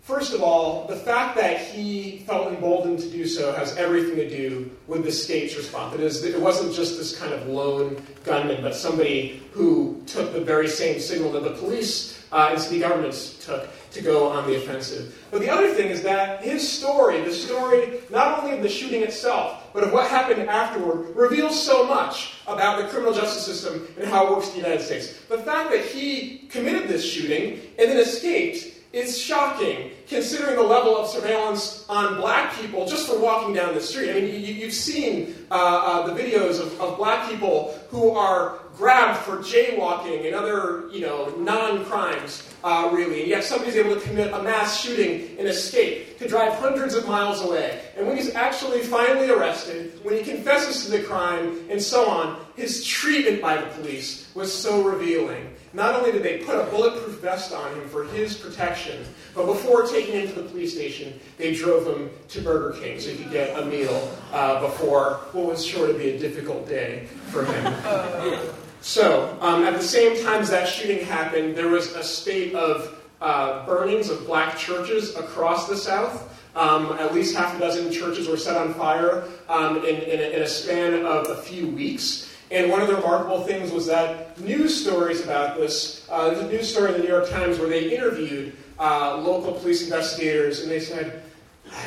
First 0.02 0.32
of 0.34 0.42
all, 0.42 0.86
the 0.86 0.96
fact 0.96 1.36
that 1.36 1.60
he 1.60 2.24
felt 2.26 2.48
emboldened 2.48 2.98
to 3.00 3.10
do 3.10 3.26
so 3.26 3.52
has 3.52 3.76
everything 3.76 4.16
to 4.16 4.28
do 4.28 4.70
with 4.86 5.04
the 5.04 5.12
state's 5.12 5.56
response. 5.56 5.94
It, 5.94 6.00
is, 6.00 6.24
it 6.24 6.40
wasn't 6.40 6.74
just 6.74 6.96
this 6.96 7.18
kind 7.18 7.32
of 7.32 7.46
lone 7.46 8.02
gunman, 8.24 8.62
but 8.62 8.74
somebody 8.74 9.42
who 9.52 10.02
took 10.06 10.32
the 10.32 10.40
very 10.40 10.68
same 10.68 11.00
signal 11.00 11.30
that 11.32 11.44
the 11.44 11.52
police 11.52 12.20
uh, 12.32 12.48
and 12.52 12.60
city 12.60 12.80
governments 12.80 13.44
took 13.44 13.68
to 13.90 14.00
go 14.00 14.28
on 14.28 14.46
the 14.46 14.56
offensive. 14.56 15.18
But 15.30 15.40
the 15.40 15.50
other 15.50 15.72
thing 15.74 15.88
is 15.88 16.02
that 16.02 16.42
his 16.42 16.66
story, 16.66 17.20
the 17.22 17.32
story 17.32 18.00
not 18.08 18.38
only 18.38 18.56
of 18.56 18.62
the 18.62 18.68
shooting 18.68 19.02
itself, 19.02 19.64
but 19.72 19.84
of 19.84 19.92
what 19.92 20.08
happened 20.08 20.48
afterward, 20.48 21.14
reveals 21.16 21.60
so 21.60 21.84
much 21.84 22.34
about 22.46 22.80
the 22.80 22.88
criminal 22.88 23.12
justice 23.12 23.44
system 23.44 23.86
and 23.98 24.08
how 24.08 24.26
it 24.26 24.30
works 24.30 24.48
in 24.48 24.52
the 24.54 24.68
United 24.68 24.84
States. 24.84 25.18
The 25.28 25.38
fact 25.38 25.70
that 25.72 25.84
he 25.84 26.46
committed 26.48 26.88
this 26.88 27.04
shooting 27.04 27.60
and 27.78 27.90
then 27.90 27.98
escaped 27.98 28.69
is 28.92 29.16
shocking, 29.16 29.92
considering 30.08 30.56
the 30.56 30.62
level 30.62 30.96
of 30.96 31.08
surveillance 31.08 31.86
on 31.88 32.16
black 32.16 32.52
people 32.56 32.86
just 32.86 33.08
for 33.08 33.18
walking 33.20 33.54
down 33.54 33.72
the 33.74 33.80
street. 33.80 34.10
I 34.10 34.14
mean, 34.14 34.44
you, 34.44 34.64
have 34.64 34.74
seen 34.74 35.36
uh, 35.50 35.54
uh, 35.54 36.12
the 36.12 36.20
videos 36.20 36.60
of, 36.60 36.80
of 36.80 36.96
black 36.96 37.30
people 37.30 37.78
who 37.90 38.10
are 38.10 38.58
grabbed 38.76 39.18
for 39.20 39.36
jaywalking 39.38 40.26
and 40.26 40.34
other, 40.34 40.88
you 40.90 41.02
know, 41.02 41.28
non-crimes, 41.38 42.48
uh, 42.64 42.90
really. 42.92 43.20
And 43.20 43.28
yet 43.28 43.44
somebody's 43.44 43.76
able 43.76 43.94
to 43.94 44.00
commit 44.00 44.32
a 44.32 44.42
mass 44.42 44.80
shooting 44.80 45.38
and 45.38 45.46
escape, 45.46 46.18
to 46.18 46.26
drive 46.26 46.54
hundreds 46.54 46.94
of 46.94 47.06
miles 47.06 47.42
away. 47.42 47.80
And 47.96 48.06
when 48.06 48.16
he's 48.16 48.34
actually 48.34 48.80
finally 48.80 49.30
arrested, 49.30 50.00
when 50.02 50.16
he 50.16 50.22
confesses 50.22 50.86
to 50.86 50.90
the 50.90 51.02
crime 51.02 51.60
and 51.70 51.80
so 51.80 52.08
on, 52.08 52.40
his 52.56 52.84
treatment 52.84 53.40
by 53.40 53.56
the 53.56 53.66
police 53.68 54.34
was 54.34 54.52
so 54.52 54.82
revealing. 54.82 55.54
Not 55.72 55.94
only 55.94 56.10
did 56.10 56.22
they 56.22 56.38
put 56.38 56.56
a 56.56 56.64
bulletproof 56.64 57.20
vest 57.20 57.52
on 57.52 57.72
him 57.74 57.88
for 57.88 58.04
his 58.04 58.36
protection, 58.36 59.04
but 59.34 59.46
before 59.46 59.86
taking 59.86 60.14
him 60.14 60.28
to 60.28 60.42
the 60.42 60.48
police 60.48 60.74
station, 60.74 61.18
they 61.38 61.54
drove 61.54 61.86
him 61.86 62.10
to 62.28 62.40
Burger 62.40 62.78
King 62.80 62.98
so 62.98 63.10
he 63.10 63.22
could 63.22 63.32
get 63.32 63.56
a 63.58 63.64
meal 63.64 64.10
uh, 64.32 64.60
before 64.60 65.20
what 65.32 65.46
was 65.46 65.64
sure 65.64 65.86
to 65.86 65.94
be 65.94 66.10
a 66.10 66.18
difficult 66.18 66.68
day 66.68 67.06
for 67.30 67.44
him. 67.44 68.40
So, 68.82 69.36
um, 69.42 69.64
at 69.64 69.74
the 69.74 69.82
same 69.82 70.22
time 70.24 70.40
as 70.40 70.50
that 70.50 70.66
shooting 70.66 71.04
happened, 71.04 71.54
there 71.54 71.68
was 71.68 71.94
a 71.94 72.02
spate 72.02 72.54
of 72.54 72.98
uh, 73.20 73.66
burnings 73.66 74.08
of 74.08 74.26
black 74.26 74.56
churches 74.56 75.14
across 75.16 75.68
the 75.68 75.76
South. 75.76 76.28
Um, 76.56 76.92
at 76.98 77.14
least 77.14 77.36
half 77.36 77.54
a 77.56 77.60
dozen 77.60 77.92
churches 77.92 78.26
were 78.26 78.36
set 78.36 78.56
on 78.56 78.74
fire 78.74 79.24
um, 79.48 79.84
in, 79.84 79.96
in, 79.96 80.18
a, 80.18 80.36
in, 80.36 80.42
a, 80.42 80.46
span 80.48 81.06
of 81.06 81.28
a 81.28 81.36
few 81.42 81.68
weeks. 81.68 82.29
And 82.50 82.70
one 82.70 82.82
of 82.82 82.88
the 82.88 82.96
remarkable 82.96 83.42
things 83.42 83.70
was 83.70 83.86
that 83.86 84.38
news 84.40 84.80
stories 84.80 85.22
about 85.22 85.56
this, 85.56 86.06
uh, 86.10 86.30
there's 86.30 86.40
a 86.40 86.48
news 86.48 86.70
story 86.70 86.92
in 86.92 86.96
the 86.96 87.04
New 87.04 87.08
York 87.08 87.30
Times 87.30 87.58
where 87.58 87.68
they 87.68 87.94
interviewed 87.94 88.56
uh, 88.78 89.18
local 89.18 89.52
police 89.52 89.84
investigators, 89.84 90.62
and 90.62 90.70
they 90.70 90.80
said, 90.80 91.22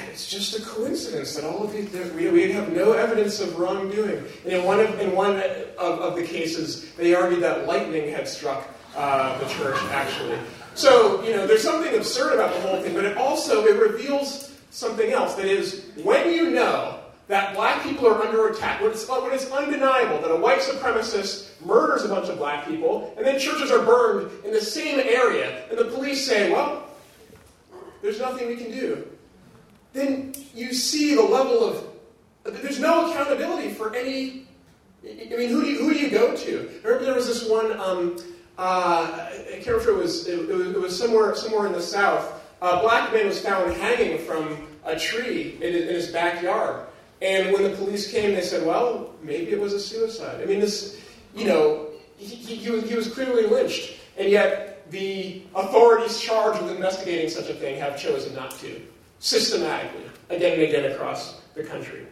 it's 0.09 0.29
just 0.29 0.57
a 0.57 0.61
coincidence 0.61 1.35
that 1.35 1.43
all 1.43 1.63
of 1.63 1.73
these, 1.73 1.91
we, 2.13 2.29
we 2.29 2.51
have 2.53 2.71
no 2.71 2.93
evidence 2.93 3.41
of 3.41 3.59
wrongdoing. 3.59 4.23
And 4.45 4.53
in 4.53 4.63
one 4.63 4.79
of, 4.79 4.97
in 4.99 5.13
one 5.13 5.35
of, 5.35 5.99
of 5.99 6.15
the 6.15 6.23
cases, 6.23 6.93
they 6.93 7.13
argued 7.13 7.43
that 7.43 7.67
lightning 7.67 8.11
had 8.11 8.27
struck 8.27 8.65
uh, 8.95 9.37
the 9.39 9.45
church, 9.49 9.77
actually. 9.91 10.37
So, 10.75 11.21
you 11.23 11.31
know, 11.31 11.45
there's 11.45 11.63
something 11.63 11.93
absurd 11.95 12.33
about 12.33 12.53
the 12.53 12.61
whole 12.61 12.81
thing, 12.81 12.93
but 12.93 13.03
it 13.03 13.17
also, 13.17 13.65
it 13.65 13.77
reveals 13.77 14.55
something 14.71 15.11
else. 15.11 15.35
That 15.35 15.45
is, 15.45 15.89
when 16.03 16.33
you 16.33 16.51
know 16.51 16.99
that 17.27 17.55
black 17.55 17.83
people 17.83 18.07
are 18.07 18.21
under 18.21 18.47
attack, 18.49 18.81
when 18.81 18.91
it's, 18.91 19.07
when 19.07 19.31
it's 19.31 19.49
undeniable 19.49 20.21
that 20.21 20.31
a 20.31 20.35
white 20.35 20.59
supremacist 20.59 21.49
murders 21.65 22.03
a 22.03 22.09
bunch 22.09 22.29
of 22.29 22.37
black 22.37 22.67
people, 22.67 23.13
and 23.17 23.25
then 23.25 23.39
churches 23.39 23.71
are 23.71 23.85
burned 23.85 24.29
in 24.43 24.51
the 24.51 24.61
same 24.61 24.99
area, 24.99 25.67
and 25.69 25.77
the 25.77 25.85
police 25.85 26.25
say, 26.25 26.51
well, 26.51 26.87
there's 28.01 28.19
nothing 28.19 28.47
we 28.47 28.57
can 28.57 28.71
do 28.71 29.07
then 29.93 30.33
you 30.53 30.73
see 30.73 31.15
the 31.15 31.21
level 31.21 31.63
of. 31.63 31.87
There's 32.61 32.79
no 32.79 33.09
accountability 33.09 33.69
for 33.69 33.95
any. 33.95 34.47
I 35.05 35.35
mean, 35.37 35.49
who 35.49 35.61
do 35.61 35.67
you, 35.67 35.79
who 35.79 35.93
do 35.93 35.99
you 35.99 36.09
go 36.09 36.35
to? 36.35 36.71
I 36.83 36.87
remember 36.87 37.05
there 37.05 37.15
was 37.15 37.27
this 37.27 37.47
one. 37.47 37.79
Um, 37.79 38.17
uh, 38.57 39.29
I 39.29 39.59
can't 39.61 39.67
remember 39.67 39.81
if 39.81 39.87
it 39.87 39.95
was, 39.95 40.27
it, 40.27 40.49
it, 40.49 40.79
was 40.79 40.97
somewhere 40.97 41.35
somewhere 41.35 41.67
in 41.67 41.73
the 41.73 41.81
south. 41.81 42.41
A 42.61 42.79
black 42.81 43.13
man 43.13 43.27
was 43.27 43.39
found 43.39 43.73
hanging 43.73 44.19
from 44.19 44.67
a 44.85 44.97
tree 44.97 45.57
in, 45.61 45.73
in 45.73 45.87
his 45.87 46.11
backyard. 46.11 46.87
And 47.23 47.53
when 47.53 47.63
the 47.63 47.69
police 47.69 48.11
came, 48.11 48.35
they 48.35 48.41
said, 48.41 48.65
"Well, 48.67 49.13
maybe 49.23 49.51
it 49.51 49.59
was 49.59 49.71
a 49.71 49.79
suicide." 49.79 50.41
I 50.41 50.45
mean, 50.45 50.59
this, 50.59 51.01
you 51.33 51.45
know, 51.45 51.87
he, 52.17 52.35
he, 52.35 52.55
he, 52.81 52.95
was, 52.95 53.11
clearly 53.11 53.47
lynched, 53.47 53.97
and 54.17 54.29
yet 54.29 54.91
the 54.91 55.41
authorities 55.55 56.19
charged 56.19 56.61
with 56.61 56.71
investigating 56.75 57.29
such 57.29 57.49
a 57.49 57.53
thing 57.53 57.79
have 57.79 57.97
chosen 57.97 58.35
not 58.35 58.51
to 58.59 58.81
systematically, 59.19 60.03
again 60.29 60.53
and 60.53 60.63
again 60.63 60.91
across 60.91 61.41
the 61.55 61.63
country. 61.63 62.05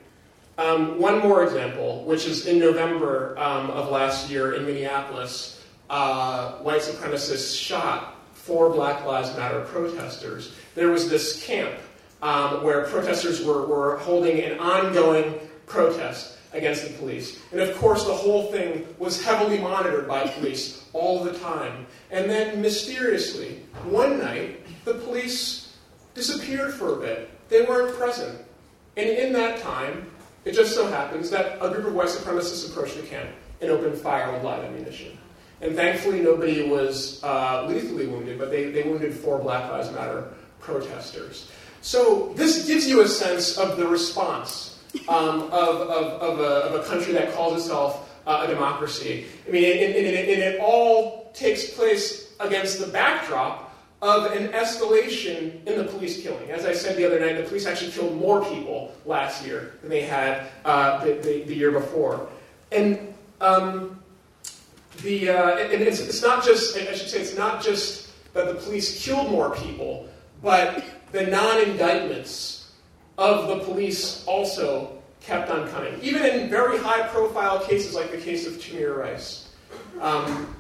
Um, 0.58 0.98
one 0.98 1.20
more 1.20 1.44
example, 1.44 2.04
which 2.06 2.26
is 2.26 2.48
in 2.48 2.58
November 2.58 3.38
um, 3.38 3.70
of 3.72 3.90
last 3.90 4.30
year 4.30 4.54
in 4.54 4.66
Minneapolis, 4.66 5.62
uh, 5.90 6.54
white 6.60 6.82
supremacists 6.82 7.60
shot 7.60 8.16
four 8.34 8.70
Black 8.70 9.06
Lives 9.06 9.36
Matter 9.36 9.62
protesters. 9.62 10.54
There 10.74 10.90
was 10.90 11.10
this 11.10 11.44
camp 11.46 11.74
um, 12.22 12.64
where 12.64 12.86
protesters 12.86 13.44
were, 13.44 13.66
were 13.66 13.98
holding 13.98 14.40
an 14.42 14.60
ongoing 14.60 15.36
protest 15.66 16.38
against 16.54 16.84
the 16.86 16.94
police. 16.96 17.40
And 17.52 17.62
of 17.62 17.76
course, 17.78 18.06
the 18.06 18.14
whole 18.14 18.52
thing 18.52 18.86
was 19.00 19.24
heavily 19.24 19.58
monitored 19.58 20.08
by 20.08 20.28
police 20.28 20.86
all 20.94 21.24
the 21.24 21.34
time. 21.40 21.86
And 22.10 22.30
then, 22.30 22.62
mysteriously, 22.62 23.60
one 23.86 24.20
night, 24.20 24.60
the 24.86 24.96
police 24.96 25.78
disappeared 26.14 26.74
for 26.74 26.94
a 26.94 26.98
bit. 26.98 27.30
They 27.50 27.64
weren't 27.64 27.96
present. 27.98 28.40
And 28.98 29.10
in 29.10 29.32
that 29.34 29.60
time, 29.62 30.12
it 30.44 30.54
just 30.54 30.74
so 30.76 30.88
happens 30.88 31.30
that 31.30 31.58
a 31.62 31.70
group 31.70 31.86
of 31.86 31.94
white 31.94 32.10
supremacists 32.10 32.70
approached 32.70 32.98
the 32.98 33.04
camp 33.04 33.30
and 33.62 33.70
opened 33.70 33.98
fire 33.98 34.32
with 34.34 34.44
live 34.44 34.64
ammunition. 34.64 35.18
And 35.62 35.76
thankfully, 35.76 36.22
nobody 36.22 36.68
was 36.68 37.24
uh, 37.24 37.66
lethally 37.68 38.08
wounded, 38.08 38.40
but 38.40 38.50
they, 38.50 38.72
they 38.72 38.84
wounded 38.84 39.14
four 39.14 39.38
Black 39.38 39.72
Lives 39.72 39.92
Matter 39.92 40.34
protesters. 40.60 41.52
So 41.82 42.32
this 42.36 42.68
gives 42.68 42.88
you 42.88 43.02
a 43.02 43.08
sense 43.08 43.58
of 43.58 43.78
the 43.78 43.88
response 43.88 44.80
um, 45.08 45.42
of, 45.44 45.52
of, 45.52 46.22
of, 46.22 46.40
a, 46.40 46.44
of, 46.44 46.82
a, 46.82 46.84
country 46.88 47.14
that 47.14 47.34
calls 47.34 47.62
itself 47.62 48.10
uh, 48.28 48.46
a 48.46 48.48
democracy. 48.48 49.26
I 49.48 49.52
mean, 49.52 49.64
and, 49.64 49.96
it, 49.96 50.30
it 50.40 50.60
all 50.60 51.32
takes 51.34 51.72
place 51.72 52.34
against 52.40 52.80
the 52.80 52.88
backdrop 52.88 53.72
of 54.02 54.32
an 54.32 54.50
escalation 54.50 55.66
in 55.66 55.78
the 55.78 55.84
police 55.86 56.22
killing. 56.22 56.50
As 56.50 56.66
I 56.66 56.74
said 56.74 56.98
the 56.98 57.06
other 57.06 57.20
night, 57.20 57.38
the 57.38 57.44
police 57.44 57.66
actually 57.66 57.92
killed 57.92 58.16
more 58.16 58.44
people 58.44 58.94
last 59.06 59.46
year 59.46 59.74
than 59.82 59.90
they 59.90 60.02
had 60.02 60.48
uh, 60.66 61.04
the, 61.06 61.14
the, 61.14 61.44
the, 61.44 61.56
year 61.56 61.72
before. 61.72 62.28
And 62.72 63.14
um, 63.40 64.02
the 65.04 65.30
uh, 65.30 65.58
and 65.58 65.82
it's, 65.82 66.00
it's 66.00 66.22
not 66.22 66.44
just 66.44 66.76
I 66.76 66.94
should 66.94 67.10
say 67.10 67.22
it's 67.22 67.38
not 67.38 67.62
just 67.62 68.10
that 68.34 68.48
the 68.48 68.56
police 68.56 69.04
killed 69.04 69.30
more 69.30 69.56
people, 69.56 70.10
but 70.42 70.84
the 71.12 71.26
non-indictments 71.28 72.72
of 73.18 73.48
the 73.48 73.60
police 73.66 74.26
also 74.26 74.98
kept 75.22 75.50
on 75.50 75.68
coming, 75.70 76.00
even 76.02 76.24
in 76.24 76.50
very 76.50 76.78
high-profile 76.78 77.60
cases 77.66 77.94
like 77.94 78.12
the 78.12 78.18
case 78.18 78.48
of 78.48 78.54
Tamir 78.54 78.98
Rice. 78.98 79.50
Um, 80.00 80.56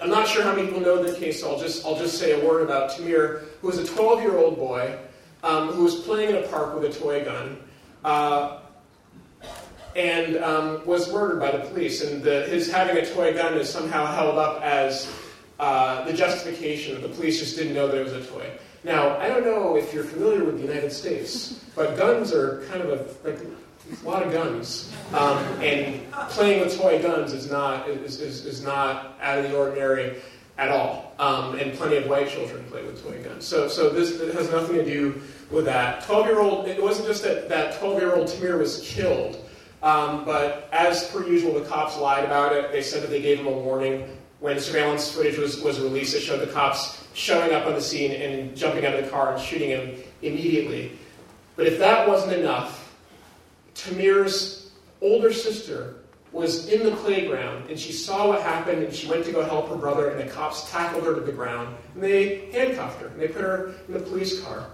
I'm 0.00 0.10
not 0.10 0.28
sure 0.28 0.42
how 0.42 0.54
many 0.54 0.66
people 0.66 0.80
know 0.80 1.02
the 1.02 1.18
case, 1.18 1.40
so 1.40 1.50
I'll 1.50 1.58
just, 1.58 1.84
I'll 1.84 1.98
just 1.98 2.18
say 2.18 2.40
a 2.40 2.46
word 2.46 2.62
about 2.62 2.90
Tamir, 2.90 3.44
who 3.60 3.66
was 3.66 3.78
a 3.78 3.86
12 3.86 4.22
year 4.22 4.38
old 4.38 4.56
boy 4.56 4.98
um, 5.42 5.68
who 5.68 5.84
was 5.84 5.96
playing 5.96 6.30
in 6.30 6.36
a 6.36 6.46
park 6.48 6.74
with 6.74 6.84
a 6.84 6.98
toy 6.98 7.24
gun 7.24 7.58
uh, 8.04 8.60
and 9.96 10.36
um, 10.38 10.86
was 10.86 11.12
murdered 11.12 11.40
by 11.40 11.50
the 11.50 11.64
police. 11.68 12.02
And 12.02 12.22
the, 12.22 12.42
his 12.44 12.70
having 12.70 12.96
a 12.96 13.06
toy 13.06 13.34
gun 13.34 13.54
is 13.54 13.68
somehow 13.68 14.06
held 14.06 14.38
up 14.38 14.62
as 14.62 15.10
uh, 15.58 16.04
the 16.04 16.12
justification 16.12 16.94
that 16.94 17.06
the 17.06 17.14
police 17.14 17.38
just 17.38 17.56
didn't 17.56 17.74
know 17.74 17.88
there 17.88 18.04
was 18.04 18.12
a 18.12 18.24
toy. 18.24 18.50
Now, 18.82 19.18
I 19.18 19.28
don't 19.28 19.44
know 19.44 19.76
if 19.76 19.92
you're 19.92 20.04
familiar 20.04 20.44
with 20.44 20.56
the 20.56 20.66
United 20.66 20.92
States, 20.92 21.64
but 21.74 21.98
guns 21.98 22.32
are 22.32 22.64
kind 22.70 22.80
of 22.82 22.88
a, 22.88 23.28
like, 23.28 23.38
a 23.40 24.08
lot 24.08 24.22
of 24.22 24.32
guns. 24.32 24.90
Um, 25.12 25.38
and 25.60 26.10
playing 26.30 26.60
with 26.60 26.78
toy 26.78 27.02
guns 27.02 27.32
is 27.32 27.50
not, 27.50 27.88
is, 27.88 28.20
is, 28.20 28.46
is 28.46 28.62
not 28.62 29.18
out 29.20 29.38
of 29.38 29.50
the 29.50 29.56
ordinary 29.56 30.16
at 30.56 30.70
all. 30.70 31.14
Um, 31.18 31.58
and 31.58 31.74
plenty 31.74 31.96
of 31.96 32.06
white 32.06 32.30
children 32.30 32.64
play 32.70 32.82
with 32.82 33.02
toy 33.02 33.22
guns. 33.22 33.46
So, 33.46 33.68
so 33.68 33.90
this 33.90 34.18
has 34.34 34.50
nothing 34.50 34.76
to 34.76 34.84
do 34.84 35.20
with 35.50 35.66
that. 35.66 36.04
12 36.04 36.26
year 36.26 36.40
old, 36.40 36.68
it 36.68 36.82
wasn't 36.82 37.08
just 37.08 37.22
that 37.24 37.48
that 37.48 37.78
12 37.78 37.98
year 37.98 38.14
old 38.14 38.28
Tamir 38.28 38.58
was 38.58 38.80
killed, 38.86 39.44
um, 39.82 40.24
but 40.24 40.68
as 40.72 41.08
per 41.08 41.26
usual, 41.26 41.54
the 41.54 41.66
cops 41.66 41.98
lied 41.98 42.24
about 42.24 42.52
it. 42.54 42.72
They 42.72 42.82
said 42.82 43.02
that 43.02 43.10
they 43.10 43.20
gave 43.20 43.38
him 43.40 43.46
a 43.46 43.50
warning. 43.50 44.16
When 44.38 44.58
surveillance 44.58 45.10
footage 45.10 45.36
was, 45.36 45.60
was 45.60 45.80
released, 45.80 46.14
it 46.14 46.20
showed 46.20 46.40
the 46.40 46.52
cops 46.52 46.99
showing 47.14 47.52
up 47.52 47.66
on 47.66 47.74
the 47.74 47.80
scene 47.80 48.12
and 48.12 48.56
jumping 48.56 48.84
out 48.86 48.94
of 48.94 49.04
the 49.04 49.10
car 49.10 49.34
and 49.34 49.42
shooting 49.42 49.70
him 49.70 49.94
immediately. 50.22 50.92
But 51.56 51.66
if 51.66 51.78
that 51.78 52.08
wasn't 52.08 52.32
enough, 52.32 52.96
Tamir's 53.74 54.70
older 55.00 55.32
sister 55.32 55.96
was 56.32 56.68
in 56.68 56.84
the 56.84 56.92
playground 56.96 57.68
and 57.68 57.78
she 57.78 57.92
saw 57.92 58.28
what 58.28 58.42
happened 58.42 58.82
and 58.84 58.94
she 58.94 59.08
went 59.08 59.24
to 59.24 59.32
go 59.32 59.42
help 59.44 59.68
her 59.68 59.74
brother 59.74 60.10
and 60.10 60.20
the 60.20 60.32
cops 60.32 60.70
tackled 60.70 61.04
her 61.04 61.14
to 61.14 61.20
the 61.20 61.32
ground 61.32 61.74
and 61.94 62.02
they 62.02 62.50
handcuffed 62.52 63.00
her 63.00 63.08
and 63.08 63.20
they 63.20 63.26
put 63.26 63.42
her 63.42 63.74
in 63.88 63.94
the 63.94 64.00
police 64.00 64.40
car. 64.40 64.66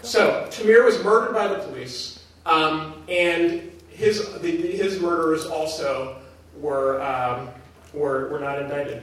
So 0.00 0.46
Tamir 0.50 0.84
was 0.84 1.02
murdered 1.04 1.34
by 1.34 1.48
the 1.48 1.58
police 1.58 2.24
um, 2.46 3.02
and 3.08 3.70
his, 3.90 4.32
the, 4.40 4.50
his 4.50 5.00
murderers 5.00 5.44
also 5.44 6.16
were, 6.58 7.02
um, 7.02 7.50
were, 7.92 8.28
were 8.28 8.40
not 8.40 8.60
indicted. 8.60 9.02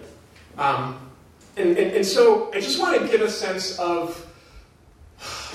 Um, 0.57 1.08
and, 1.59 1.77
and, 1.77 1.91
and 1.91 2.05
so 2.05 2.51
I 2.53 2.59
just 2.59 2.79
want 2.79 2.99
to 2.99 3.07
give 3.07 3.21
a 3.21 3.29
sense 3.29 3.77
of 3.79 4.25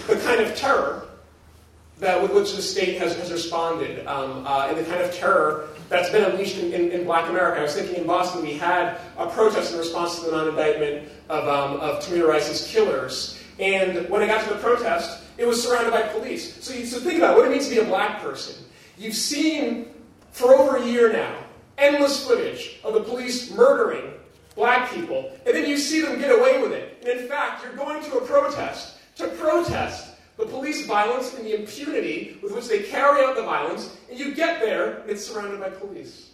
the 0.07 0.17
kind 0.17 0.41
of 0.41 0.55
terror 0.55 1.07
that 1.99 2.21
with 2.21 2.33
which 2.33 2.55
the 2.55 2.61
state 2.61 2.99
has, 2.99 3.17
has 3.17 3.33
responded 3.33 4.07
um, 4.07 4.47
uh, 4.47 4.67
and 4.69 4.77
the 4.77 4.85
kind 4.85 5.01
of 5.01 5.15
terror 5.15 5.69
that's 5.89 6.11
been 6.11 6.25
unleashed 6.25 6.59
in, 6.59 6.73
in, 6.73 6.91
in, 6.91 7.05
black 7.05 7.29
America. 7.31 7.61
I 7.61 7.63
was 7.63 7.75
thinking 7.75 7.97
in 7.97 8.07
Boston 8.07 8.43
we 8.43 8.55
had 8.55 8.99
a 9.17 9.29
protest 9.29 9.73
in 9.73 9.79
response 9.79 10.19
to 10.19 10.27
the 10.27 10.33
non-indictment 10.33 11.09
of, 11.29 11.49
um, 11.49 11.81
of 11.81 12.03
Tamir 12.03 12.27
Rice's 12.27 12.67
killers. 12.67 13.41
And 13.59 14.09
when 14.09 14.23
I 14.23 14.27
got 14.27 14.47
to 14.47 14.55
the 14.55 14.61
protest, 14.61 15.23
it 15.39 15.47
was 15.47 15.63
surrounded 15.63 15.93
by 15.93 16.03
police. 16.03 16.63
So, 16.65 16.75
you, 16.75 16.85
so 16.85 16.99
think 16.99 17.19
about 17.19 17.37
what 17.37 17.47
it 17.47 17.51
means 17.51 17.69
to 17.69 17.75
be 17.75 17.81
a 17.81 17.85
black 17.85 18.21
person. 18.21 18.65
You've 18.99 19.15
seen 19.15 19.89
for 20.33 20.55
over 20.55 20.77
a 20.77 20.87
year 20.87 21.13
now 21.13 21.37
endless 21.79 22.27
footage 22.27 22.81
of 22.85 22.95
the 22.95 23.01
police 23.01 23.51
murdering 23.51 24.14
black 24.55 24.93
people, 24.93 25.33
and 25.47 25.55
then 25.55 25.69
you 25.69 25.77
see 25.77 26.01
them 26.01 26.19
get 26.19 26.31
away 26.31 26.63
with 26.63 26.73
it. 26.73 26.99
And 27.01 27.21
in 27.21 27.29
fact, 27.29 27.65
you're 27.65 27.75
going 27.75 28.03
to 28.05 28.19
a 28.19 28.27
protest 28.27 28.99
to 29.17 29.29
protest 29.29 30.13
the 30.37 30.47
police 30.47 30.87
violence 30.87 31.35
and 31.35 31.47
the 31.47 31.59
impunity 31.61 32.39
with 32.43 32.53
which 32.53 32.67
they 32.67 32.83
carry 32.83 33.25
out 33.25 33.37
the 33.37 33.43
violence, 33.43 33.97
and 34.11 34.19
you 34.19 34.35
get 34.35 34.61
there, 34.61 34.99
and 34.99 35.11
it's 35.11 35.25
surrounded 35.25 35.61
by 35.61 35.71
police. 35.71 36.31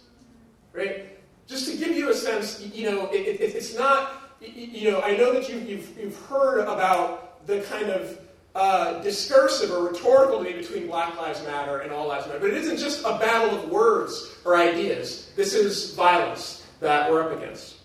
Right? 0.73 1.17
Just 1.47 1.69
to 1.69 1.77
give 1.77 1.95
you 1.95 2.09
a 2.09 2.13
sense, 2.13 2.61
you 2.73 2.89
know, 2.89 3.07
it, 3.11 3.41
it, 3.41 3.41
it's 3.41 3.75
not, 3.75 4.33
you 4.39 4.89
know, 4.89 5.01
I 5.01 5.15
know 5.17 5.33
that 5.33 5.49
you, 5.49 5.59
you've, 5.59 5.97
you've 5.97 6.17
heard 6.25 6.61
about 6.61 7.45
the 7.45 7.61
kind 7.61 7.89
of 7.89 8.19
uh, 8.55 9.01
discursive 9.01 9.71
or 9.71 9.87
rhetorical 9.87 10.39
debate 10.39 10.57
between 10.57 10.87
Black 10.87 11.15
Lives 11.17 11.43
Matter 11.43 11.79
and 11.79 11.91
All 11.91 12.07
Lives 12.07 12.27
Matter, 12.27 12.39
but 12.39 12.49
it 12.49 12.57
isn't 12.57 12.77
just 12.77 13.01
a 13.01 13.17
battle 13.19 13.57
of 13.57 13.69
words 13.69 14.35
or 14.45 14.57
ideas. 14.57 15.31
This 15.35 15.53
is 15.53 15.93
violence 15.93 16.67
that 16.79 17.09
we're 17.09 17.21
up 17.21 17.37
against. 17.37 17.75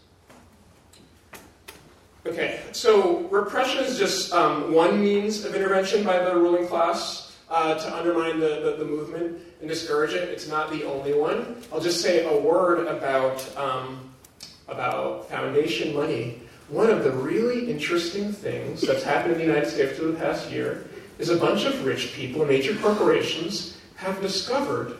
Okay, 2.27 2.59
so 2.73 3.21
repression 3.31 3.85
is 3.85 3.97
just 3.97 4.33
um, 4.33 4.73
one 4.73 5.01
means 5.01 5.45
of 5.45 5.55
intervention 5.55 6.03
by 6.03 6.19
the 6.19 6.35
ruling 6.35 6.67
class 6.67 7.37
uh, 7.49 7.75
to 7.75 7.97
undermine 7.97 8.41
the, 8.41 8.61
the, 8.65 8.77
the, 8.79 8.85
movement 8.85 9.39
and 9.61 9.69
discourage 9.69 10.13
it. 10.13 10.29
It's 10.29 10.49
not 10.49 10.71
the 10.71 10.85
only 10.85 11.15
one. 11.15 11.63
I'll 11.73 11.81
just 11.81 12.01
say 12.01 12.27
a 12.27 12.41
word 12.41 12.89
about, 12.89 13.57
um, 13.57 14.11
about 14.67 15.29
foundation 15.29 15.95
money. 15.95 16.41
One 16.69 16.91
of 16.91 17.05
the 17.05 17.13
really 17.13 17.71
interesting 17.71 18.33
things 18.33 18.81
that's 18.81 19.05
happened 19.05 19.35
in 19.35 19.39
the 19.39 19.45
United 19.45 19.71
States 19.71 20.01
over 20.01 20.11
the 20.11 20.19
past 20.19 20.51
year 20.51 20.89
is 21.21 21.29
a 21.29 21.37
bunch 21.37 21.65
of 21.65 21.85
rich 21.85 22.13
people 22.15 22.45
major 22.45 22.75
corporations 22.75 23.79
have 23.95 24.21
discovered 24.21 24.97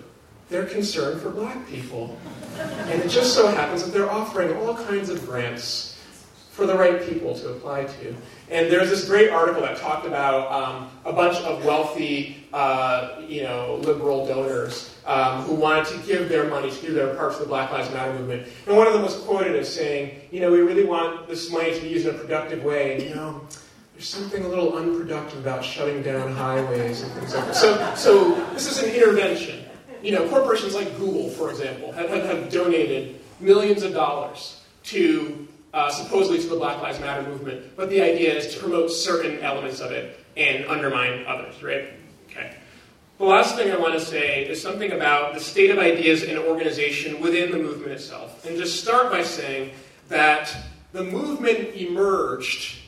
their 0.49 0.65
concern 0.65 1.19
for 1.19 1.31
black 1.31 1.67
people. 1.67 2.17
And 2.57 3.03
it 3.03 3.09
just 3.09 3.35
so 3.35 3.49
happens 3.49 3.83
that 3.83 3.93
they're 3.93 4.11
offering 4.11 4.57
all 4.59 4.77
kinds 4.77 5.11
of 5.11 5.27
grants 5.27 5.96
for 6.57 6.67
the 6.67 6.75
right 6.75 7.07
people 7.07 7.35
to 7.35 7.51
apply 7.51 7.85
to. 7.85 8.17
And 8.51 8.73
there's 8.73 8.89
this 8.89 9.05
great 9.05 9.29
article 9.29 9.61
that 9.61 9.77
talked 9.77 10.07
about 10.07 10.51
um, 10.51 10.91
a 11.05 11.13
bunch 11.13 11.37
of 11.45 11.63
wealthy, 11.67 12.49
uh, 12.55 13.21
you 13.29 13.43
know, 13.43 13.77
liberal 13.85 14.27
donors 14.27 14.97
um, 15.05 15.43
who 15.43 15.55
wanted 15.55 15.85
to 15.89 15.99
give 16.07 16.31
their 16.31 16.49
money 16.49 16.71
to 16.71 16.81
give 16.81 16.95
their 16.95 17.15
part 17.15 17.35
to 17.35 17.41
the 17.41 17.47
Black 17.47 17.71
Lives 17.71 17.93
Matter 17.93 18.15
movement. 18.15 18.49
And 18.67 18.75
one 18.75 18.87
of 18.87 18.95
them 18.95 19.03
was 19.03 19.17
quoted 19.17 19.55
as 19.55 19.73
saying, 19.73 20.19
you 20.31 20.41
know, 20.41 20.51
we 20.51 20.61
really 20.61 20.85
want 20.85 21.29
this 21.29 21.53
money 21.53 21.75
to 21.75 21.81
be 21.81 21.89
used 21.89 22.07
in 22.07 22.15
a 22.15 22.19
productive 22.19 22.65
way. 22.65 22.95
And, 22.95 23.03
you 23.03 23.15
know, 23.15 23.43
there's 23.93 24.09
something 24.09 24.43
a 24.43 24.49
little 24.49 24.79
unproductive 24.79 25.39
about 25.39 25.63
shutting 25.63 26.03
down 26.03 26.33
highways 26.33 27.03
and 27.03 27.13
things 27.13 27.35
like 27.35 27.47
that. 27.47 27.55
So, 27.55 27.95
so 27.97 28.35
this 28.55 28.67
is 28.67 28.83
an 28.83 28.95
intervention. 28.95 29.63
You 30.03 30.13
know, 30.13 30.27
corporations 30.31 30.75
like 30.75 30.97
Google, 30.97 31.29
for 31.29 31.51
example, 31.51 31.93
have, 31.93 32.09
have, 32.09 32.25
have 32.25 32.51
donated 32.51 33.21
millions 33.41 33.83
of 33.83 33.93
dollars 33.93 34.63
to 34.85 35.46
uh, 35.77 35.91
supposedly 35.91 36.41
to 36.41 36.49
the 36.49 36.57
Black 36.57 36.81
Lives 36.81 36.99
Matter 37.01 37.29
movement, 37.29 37.77
but 37.77 37.91
the 37.91 38.01
idea 38.01 38.35
is 38.35 38.55
to 38.55 38.61
promote 38.61 38.91
certain 38.91 39.39
elements 39.41 39.81
of 39.81 39.93
it 39.93 40.19
and 40.35 40.65
undermine 40.65 41.27
others, 41.27 41.63
right? 41.63 41.89
Okay. 42.31 42.57
The 43.19 43.25
last 43.25 43.57
thing 43.57 43.71
I 43.71 43.77
want 43.77 43.93
to 43.93 44.01
say 44.01 44.47
is 44.47 44.61
something 44.61 44.93
about 44.93 45.35
the 45.35 45.41
state 45.41 45.71
of 45.71 45.79
ideas 45.79 46.23
and 46.23 46.39
organization 46.39 47.21
within 47.21 47.51
the 47.51 47.59
movement 47.59 47.93
itself. 47.93 48.47
And 48.47 48.57
just 48.57 48.81
start 48.83 49.13
by 49.13 49.23
saying 49.23 49.73
that 50.09 50.57
the 50.93 51.05
movement 51.05 51.75
emerged 51.75 52.79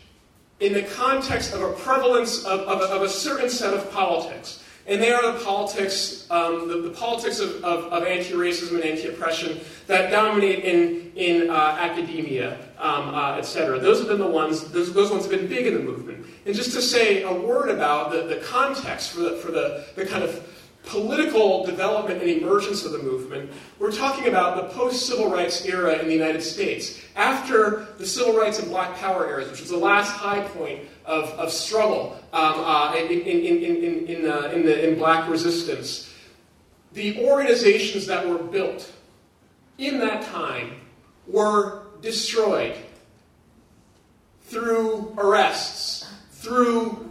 in 0.60 0.72
the 0.72 0.82
context 0.82 1.52
of 1.52 1.60
a 1.60 1.72
prevalence 1.74 2.44
of, 2.46 2.60
of, 2.60 2.80
of 2.80 3.02
a 3.02 3.08
certain 3.08 3.50
set 3.50 3.74
of 3.74 3.90
politics 3.90 4.64
and 4.88 5.02
they 5.02 5.12
are 5.12 5.32
the 5.32 5.44
politics, 5.44 6.26
um, 6.30 6.66
the, 6.66 6.80
the, 6.80 6.90
politics 6.90 7.40
of, 7.40 7.62
of, 7.62 7.92
of, 7.92 8.04
anti-racism 8.04 8.76
and 8.76 8.84
anti-oppression 8.84 9.60
that 9.86 10.10
dominate 10.10 10.64
in, 10.64 11.12
in 11.14 11.50
uh, 11.50 11.76
academia, 11.78 12.58
um, 12.78 13.14
uh, 13.14 13.36
etc. 13.36 13.78
Those 13.78 13.98
have 13.98 14.08
been 14.08 14.18
the 14.18 14.26
ones, 14.26 14.64
those, 14.70 14.94
those 14.94 15.10
ones 15.10 15.24
have 15.24 15.30
been 15.30 15.46
big 15.46 15.66
in 15.66 15.74
the 15.74 15.80
movement. 15.80 16.24
And 16.46 16.54
just 16.54 16.72
to 16.72 16.80
say 16.80 17.22
a 17.22 17.32
word 17.32 17.68
about 17.68 18.10
the, 18.10 18.22
the 18.22 18.36
context 18.36 19.10
for 19.12 19.20
the, 19.20 19.36
for 19.36 19.50
the, 19.50 19.84
the 19.94 20.06
kind 20.06 20.24
of 20.24 20.42
political 20.84 21.64
development 21.66 22.22
and 22.22 22.30
emergence 22.30 22.84
of 22.84 22.92
the 22.92 22.98
movement, 22.98 23.50
we're 23.78 23.92
talking 23.92 24.28
about 24.28 24.56
the 24.56 24.74
post 24.74 25.06
civil 25.06 25.30
rights 25.30 25.64
era 25.66 25.98
in 25.98 26.06
the 26.06 26.14
United 26.14 26.42
States. 26.42 27.00
After 27.16 27.88
the 27.98 28.06
civil 28.06 28.36
rights 28.36 28.58
and 28.58 28.68
black 28.68 28.96
power 28.96 29.28
eras, 29.28 29.50
which 29.50 29.60
was 29.60 29.70
the 29.70 29.76
last 29.76 30.12
high 30.12 30.40
point 30.40 30.80
of, 31.04 31.30
of 31.30 31.52
struggle 31.52 32.18
um, 32.32 32.54
uh, 32.56 32.94
in, 32.96 33.10
in, 33.10 34.06
in, 34.06 34.30
uh, 34.30 34.48
the, 34.48 34.88
in 34.88 34.98
black 34.98 35.28
resistance, 35.28 36.12
the 36.92 37.26
organizations 37.26 38.06
that 38.06 38.26
were 38.26 38.38
built 38.38 38.90
in 39.78 39.98
that 39.98 40.24
time 40.24 40.72
were 41.26 41.82
destroyed 42.00 42.74
through 44.42 45.14
arrests, 45.18 46.10
through 46.32 47.07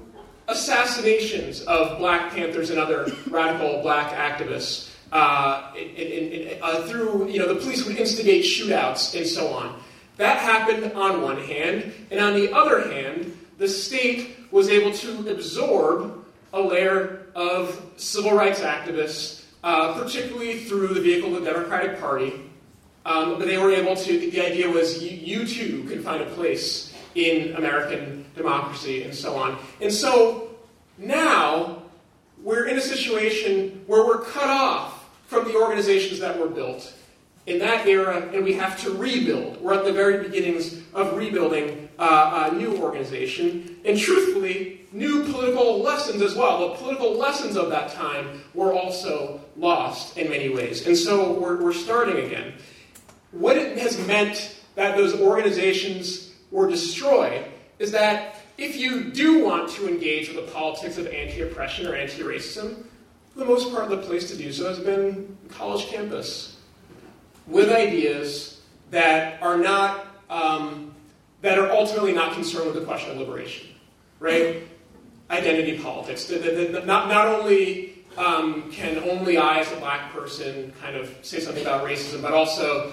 assassinations 0.47 1.62
of 1.63 1.97
Black 1.97 2.31
Panthers 2.31 2.69
and 2.69 2.79
other 2.79 3.07
radical 3.29 3.81
black 3.81 4.13
activists. 4.13 4.91
Uh, 5.12 5.71
in, 5.77 5.88
in, 5.88 6.31
in, 6.31 6.57
uh, 6.62 6.81
through, 6.83 7.29
you 7.29 7.39
know, 7.39 7.47
the 7.47 7.60
police 7.60 7.86
would 7.86 7.95
instigate 7.95 8.43
shootouts 8.43 9.15
and 9.17 9.25
so 9.25 9.47
on. 9.47 9.79
That 10.17 10.38
happened 10.38 10.91
on 10.93 11.21
one 11.21 11.38
hand, 11.38 11.93
and 12.12 12.19
on 12.19 12.33
the 12.33 12.51
other 12.51 12.91
hand, 12.91 13.38
the 13.57 13.67
state 13.67 14.36
was 14.51 14.69
able 14.69 14.91
to 14.93 15.29
absorb 15.29 16.25
a 16.53 16.62
layer 16.62 17.27
of 17.36 17.79
civil 17.97 18.33
rights 18.33 18.62
activists, 18.62 19.45
uh, 19.63 19.93
particularly 20.01 20.60
through 20.60 20.89
the 20.89 21.01
vehicle 21.01 21.36
of 21.36 21.43
the 21.43 21.51
Democratic 21.51 21.99
Party. 21.99 22.33
Um, 23.05 23.38
but 23.38 23.47
they 23.47 23.57
were 23.57 23.71
able 23.71 23.95
to, 23.95 24.31
the 24.31 24.41
idea 24.41 24.69
was 24.69 25.01
you, 25.01 25.12
you 25.12 25.47
too 25.47 25.83
can 25.89 26.03
find 26.03 26.21
a 26.21 26.29
place 26.31 26.93
in 27.17 27.56
American 27.56 28.25
democracy 28.36 29.03
and 29.03 29.13
so 29.13 29.36
on. 29.36 29.58
And 29.82 29.91
so 29.91 30.49
now 30.97 31.82
we're 32.43 32.67
in 32.67 32.77
a 32.77 32.82
situation 32.82 33.84
where 33.88 34.06
we're 34.06 34.21
cut 34.21 34.49
off 34.49 35.10
from 35.25 35.45
the 35.45 35.56
organizations 35.56 36.19
that 36.19 36.39
were 36.39 36.47
built 36.47 36.93
in 37.47 37.60
that 37.60 37.88
era, 37.88 38.30
and 38.34 38.43
we 38.43 38.53
have 38.53 38.80
to 38.82 38.91
rebuild. 38.91 39.60
We're 39.62 39.73
at 39.73 39.86
the 39.86 39.93
very 39.93 40.21
beginnings 40.21 40.82
of 40.93 41.15
rebuilding 41.15 41.89
uh, 41.97 42.49
a 42.51 42.56
new 42.56 42.77
organization, 42.77 43.77
and 43.86 43.97
truthfully, 43.97 44.86
new 44.91 45.23
political 45.23 45.82
lessons 45.82 46.21
as 46.21 46.36
well. 46.36 46.69
The 46.69 46.75
political 46.75 47.17
lessons 47.17 47.56
of 47.56 47.69
that 47.69 47.93
time 47.93 48.43
were 48.53 48.73
also 48.73 49.39
lost 49.56 50.17
in 50.17 50.30
many 50.30 50.49
ways, 50.49 50.86
and 50.88 50.95
so 50.95 51.34
we're, 51.34 51.62
we're 51.62 51.73
starting 51.73 52.25
again. 52.25 52.53
What 53.32 53.58
it 53.58 53.77
has 53.77 53.97
meant 54.06 54.58
that 54.75 54.97
those 54.97 55.19
organizations 55.19 56.27
were 56.51 56.69
destroyed 56.69 57.45
is 57.79 57.91
that 57.91 58.36
if 58.57 58.75
you 58.75 59.05
do 59.12 59.43
want 59.45 59.69
to 59.71 59.88
engage 59.88 60.29
with 60.29 60.45
the 60.45 60.51
politics 60.51 60.97
of 60.97 61.07
anti 61.07 61.41
oppression 61.41 61.86
or 61.88 61.95
anti 61.95 62.23
racism, 62.23 62.86
for 63.33 63.39
the 63.39 63.45
most 63.45 63.71
part, 63.71 63.89
the 63.89 63.97
place 63.97 64.29
to 64.31 64.38
do 64.38 64.51
so 64.51 64.67
has 64.67 64.79
been 64.79 65.38
college 65.49 65.86
campus 65.88 66.57
with 67.45 67.71
ideas 67.71 68.62
that 68.89 69.41
are 69.41 69.57
not 69.57 70.07
um, 70.29 70.93
that 71.41 71.60
are 71.60 71.71
ultimately 71.71 72.13
not 72.13 72.33
concerned 72.33 72.65
with 72.65 72.75
the 72.75 72.86
question 72.86 73.12
of 73.12 73.17
liberation, 73.17 73.67
right? 74.19 74.63
Identity 75.29 75.77
politics. 75.77 76.25
The, 76.25 76.39
the, 76.39 76.51
the, 76.51 76.86
not 76.86 77.10
not 77.10 77.27
only 77.27 78.03
um, 78.17 78.71
can 78.71 78.97
only 79.10 79.38
I, 79.38 79.60
as 79.60 79.71
a 79.71 79.75
black 79.75 80.12
person, 80.12 80.73
kind 80.81 80.95
of 80.95 81.15
say 81.21 81.39
something 81.39 81.62
about 81.62 81.86
racism, 81.86 82.21
but 82.21 82.33
also 82.33 82.91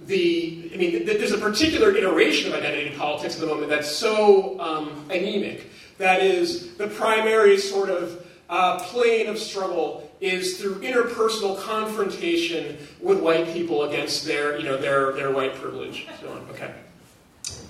the 0.00 0.70
I 0.74 0.76
mean, 0.76 1.06
there's 1.06 1.32
a 1.32 1.38
particular 1.38 1.94
iteration 1.96 2.52
of 2.52 2.58
identity 2.58 2.96
politics 2.96 3.34
at 3.34 3.40
the 3.40 3.46
moment 3.46 3.68
that's 3.68 3.90
so 3.90 4.58
um, 4.60 5.06
anemic. 5.10 5.70
That 5.98 6.22
is 6.22 6.74
the 6.74 6.88
primary 6.88 7.56
sort 7.58 7.88
of 7.88 8.26
uh, 8.48 8.80
plane 8.80 9.28
of 9.28 9.38
struggle 9.38 10.10
is 10.20 10.58
through 10.58 10.80
interpersonal 10.80 11.60
confrontation 11.60 12.76
with 13.00 13.20
white 13.20 13.46
people 13.52 13.84
against 13.84 14.24
their, 14.24 14.58
you 14.58 14.64
know, 14.64 14.76
their, 14.76 15.12
their 15.12 15.30
white 15.30 15.54
privilege. 15.54 16.06
So 16.20 16.30
on. 16.30 16.38
Okay. 16.50 16.72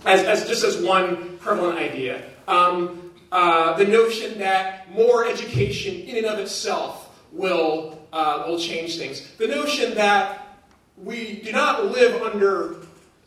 As, 0.06 0.22
as 0.22 0.48
just 0.48 0.64
as 0.64 0.76
one 0.78 1.38
prevalent 1.38 1.78
idea, 1.78 2.22
um, 2.46 3.12
uh, 3.32 3.76
the 3.76 3.84
notion 3.87 4.38
that 4.38 4.90
more 4.92 5.26
education 5.26 5.94
in 5.94 6.16
and 6.16 6.26
of 6.26 6.38
itself 6.38 7.18
will 7.32 8.06
uh, 8.12 8.44
will 8.46 8.58
change 8.58 8.96
things. 8.96 9.28
The 9.38 9.48
notion 9.48 9.94
that 9.96 10.43
we 10.96 11.40
do 11.40 11.52
not 11.52 11.87
live 11.87 12.22
under 12.22 12.76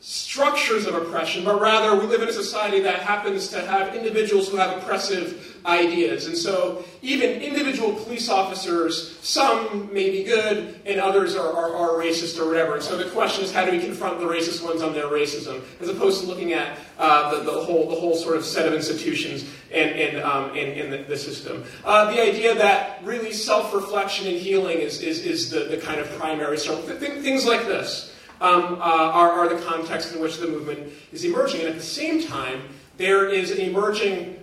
structures 0.00 0.86
of 0.86 0.94
oppression, 0.94 1.44
but 1.44 1.60
rather 1.60 1.98
we 1.98 2.06
live 2.06 2.22
in 2.22 2.28
a 2.28 2.32
society 2.32 2.80
that 2.80 3.00
happens 3.00 3.48
to 3.48 3.60
have 3.66 3.94
individuals 3.94 4.48
who 4.48 4.56
have 4.56 4.78
oppressive 4.78 5.47
ideas. 5.68 6.26
And 6.26 6.36
so 6.36 6.84
even 7.02 7.42
individual 7.42 7.92
police 7.92 8.28
officers, 8.28 9.18
some 9.20 9.92
may 9.92 10.10
be 10.10 10.24
good 10.24 10.80
and 10.86 11.00
others 11.00 11.36
are, 11.36 11.52
are, 11.52 11.76
are, 11.76 11.88
racist 11.98 12.40
or 12.40 12.46
whatever. 12.46 12.74
And 12.74 12.82
so 12.82 12.96
the 12.96 13.10
question 13.10 13.44
is 13.44 13.52
how 13.52 13.64
do 13.64 13.72
we 13.72 13.80
confront 13.80 14.18
the 14.18 14.24
racist 14.24 14.64
ones 14.64 14.82
on 14.82 14.94
their 14.94 15.06
racism, 15.06 15.62
as 15.80 15.88
opposed 15.88 16.22
to 16.22 16.26
looking 16.26 16.52
at 16.52 16.78
uh, 16.98 17.34
the, 17.34 17.44
the, 17.44 17.60
whole, 17.60 17.88
the 17.88 17.96
whole 17.96 18.14
sort 18.14 18.36
of 18.36 18.44
set 18.44 18.66
of 18.66 18.72
institutions 18.72 19.44
and, 19.72 19.90
and, 19.90 20.22
um, 20.22 20.56
and 20.56 20.92
the, 20.92 20.98
the, 20.98 21.16
system. 21.16 21.64
Uh, 21.84 22.10
the 22.12 22.22
idea 22.22 22.54
that 22.54 23.04
really 23.04 23.32
self-reflection 23.32 24.26
and 24.26 24.36
healing 24.36 24.78
is, 24.78 25.02
is, 25.02 25.26
is 25.26 25.50
the, 25.50 25.64
the 25.64 25.76
kind 25.76 26.00
of 26.00 26.08
primary 26.12 26.56
struggle. 26.56 26.82
Things 26.84 27.44
like 27.44 27.66
this 27.66 28.14
um, 28.40 28.74
uh, 28.74 28.78
are, 28.78 29.30
are 29.32 29.48
the 29.48 29.60
context 29.66 30.14
in 30.14 30.20
which 30.20 30.38
the 30.38 30.46
movement 30.46 30.92
is 31.12 31.24
emerging. 31.24 31.60
And 31.60 31.70
at 31.70 31.76
the 31.76 31.82
same 31.82 32.22
time, 32.22 32.62
there 32.96 33.28
is 33.28 33.50
an 33.50 33.58
emerging 33.58 34.37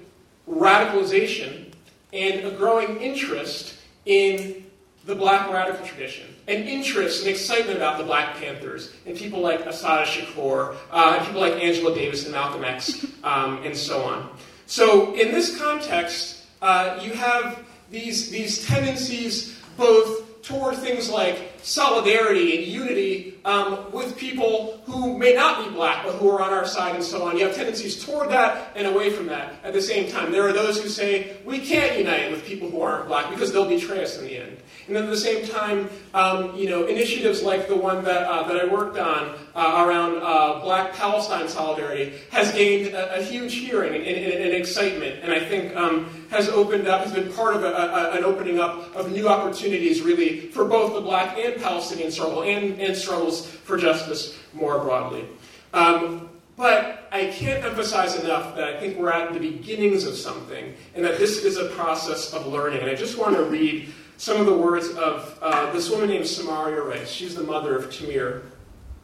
radicalization 0.50 1.72
and 2.14 2.46
a 2.46 2.52
growing 2.52 3.02
interest 3.02 3.76
in 4.06 4.66
the 5.06 5.16
black 5.16 5.52
radical 5.52 5.86
tradition, 5.86 6.28
an 6.48 6.64
interest 6.64 7.22
and 7.22 7.30
excitement 7.30 7.78
about 7.78 7.98
the 7.98 8.04
Black 8.04 8.36
Panthers, 8.38 8.94
and 9.06 9.16
people 9.16 9.40
like 9.40 9.62
Assata 9.62 10.06
Shakur, 10.10 10.76
uh, 10.92 11.24
people 11.26 11.42
like 11.42 11.54
Angela 11.54 11.94
Davis 11.94 12.24
and 12.24 12.32
Malcolm 12.32 12.64
X, 12.64 13.06
um, 13.24 13.62
and 13.64 13.78
so 13.78 14.04
on. 14.04 14.30
So, 14.66 15.14
in 15.14 15.32
this 15.32 15.60
context, 15.60 16.44
uh, 16.62 17.00
you 17.04 17.14
have 17.14 17.64
these, 17.92 18.32
these 18.32 18.66
tendencies 18.66 19.60
both 19.78 20.25
toward 20.46 20.76
things 20.78 21.10
like 21.10 21.52
solidarity 21.64 22.56
and 22.56 22.68
unity 22.68 23.34
um, 23.46 23.92
with 23.92 24.16
people 24.16 24.80
who 24.86 25.18
may 25.18 25.34
not 25.34 25.66
be 25.66 25.72
black 25.74 26.06
but 26.06 26.14
who 26.16 26.30
are 26.30 26.42
on 26.42 26.54
our 26.54 26.68
side 26.68 26.94
and 26.94 27.04
so 27.04 27.24
on. 27.26 27.36
You 27.36 27.48
have 27.48 27.56
tendencies 27.56 28.04
toward 28.04 28.30
that 28.30 28.72
and 28.76 28.86
away 28.86 29.10
from 29.10 29.26
that 29.28 29.56
at 29.64 29.74
the 29.74 29.82
same 29.82 30.12
time. 30.12 30.32
There 30.32 30.48
are 30.48 30.54
those 30.54 30.82
who 30.82 30.88
say 30.88 31.38
we 31.46 31.60
can't 31.60 31.98
unite 31.98 32.32
with 32.32 32.46
people 32.46 32.70
who 32.70 32.82
aren't 32.82 33.08
black 33.08 33.32
because 33.32 33.52
they'll 33.52 33.68
betray 33.68 34.04
us 34.04 34.20
in 34.20 34.26
the 34.26 34.38
end. 34.38 34.58
And 34.88 34.98
at 34.98 35.10
the 35.10 35.18
same 35.18 35.48
time, 35.48 35.90
um, 36.14 36.56
you 36.56 36.70
know, 36.70 36.86
initiatives 36.86 37.42
like 37.42 37.68
the 37.68 37.76
one 37.76 38.04
that, 38.04 38.28
uh, 38.28 38.48
that 38.48 38.58
I 38.58 38.66
worked 38.66 38.98
on 38.98 39.36
uh, 39.56 39.86
around 39.86 40.18
uh, 40.22 40.62
Black 40.62 40.94
Palestine 40.94 41.48
solidarity 41.48 42.14
has 42.32 42.52
gained 42.52 42.94
a, 42.94 43.20
a 43.20 43.24
huge 43.24 43.56
hearing 43.56 43.96
and, 43.96 44.06
and, 44.06 44.44
and, 44.44 44.54
excitement, 44.54 45.20
and 45.24 45.32
I 45.32 45.40
think 45.40 45.76
um, 45.76 46.28
has 46.30 46.50
opened 46.50 46.88
up, 46.88 47.04
has 47.04 47.14
been 47.14 47.32
part 47.34 47.56
of 47.56 47.64
a, 47.64 47.68
a, 47.68 48.12
an 48.12 48.24
opening 48.24 48.60
up 48.60 48.96
of 48.96 49.12
new 49.12 49.28
opportunities, 49.28 50.02
really, 50.02 50.52
for 50.52 50.66
both 50.66 50.94
the 50.94 51.02
Black 51.02 51.38
and 51.38 51.62
Palestinian 51.62 52.12
struggle 52.12 52.44
and, 52.44 52.80
and 52.80 52.96
struggles 52.96 53.48
for 53.48 53.78
justice 53.78 54.38
more 54.54 54.80
broadly. 54.80 55.26
Um, 55.74 56.30
but 56.58 57.10
I 57.12 57.28
can't 57.28 57.64
emphasize 57.66 58.16
enough 58.16 58.56
that 58.56 58.64
I 58.64 58.80
think 58.80 58.98
we're 58.98 59.12
at 59.12 59.34
the 59.34 59.40
beginnings 59.40 60.06
of 60.06 60.16
something, 60.16 60.74
and 60.94 61.04
that 61.04 61.18
this 61.18 61.44
is 61.44 61.58
a 61.58 61.70
process 61.70 62.34
of 62.34 62.48
learning. 62.48 62.82
And 62.82 62.90
I 62.90 62.96
just 62.96 63.18
want 63.18 63.36
to 63.36 63.44
read 63.44 63.94
some 64.18 64.40
of 64.40 64.46
the 64.46 64.58
words 64.58 64.90
of 64.90 65.38
uh, 65.42 65.72
this 65.74 65.90
woman 65.90 66.10
named 66.10 66.28
Samaria 66.28 66.82
Rice. 66.82 67.10
She's 67.10 67.36
the 67.36 67.44
mother 67.44 67.76
of 67.76 67.86
Tamir, 67.86 68.44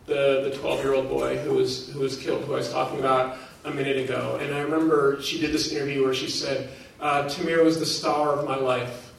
the, 0.06 0.50
the 0.50 0.58
12 0.58 0.84
year 0.84 0.93
old 0.93 1.10
boy 1.10 1.38
who 1.39 1.54
was, 1.54 1.89
who 1.89 2.00
was 2.00 2.17
killed, 2.17 2.43
who 2.45 2.54
I 2.54 2.58
was 2.58 2.71
talking 2.71 3.00
about 3.00 3.38
a 3.65 3.71
minute 3.71 3.97
ago. 3.97 4.39
And 4.41 4.54
I 4.54 4.62
remember 4.62 5.21
she 5.21 5.39
did 5.39 5.52
this 5.52 5.71
interview 5.71 6.04
where 6.04 6.13
she 6.13 6.30
said, 6.30 6.69
uh, 7.00 7.24
Tamir 7.24 7.63
was 7.63 7.80
the 7.80 7.86
star 7.86 8.30
of 8.30 8.47
my 8.47 8.56
life, 8.56 9.12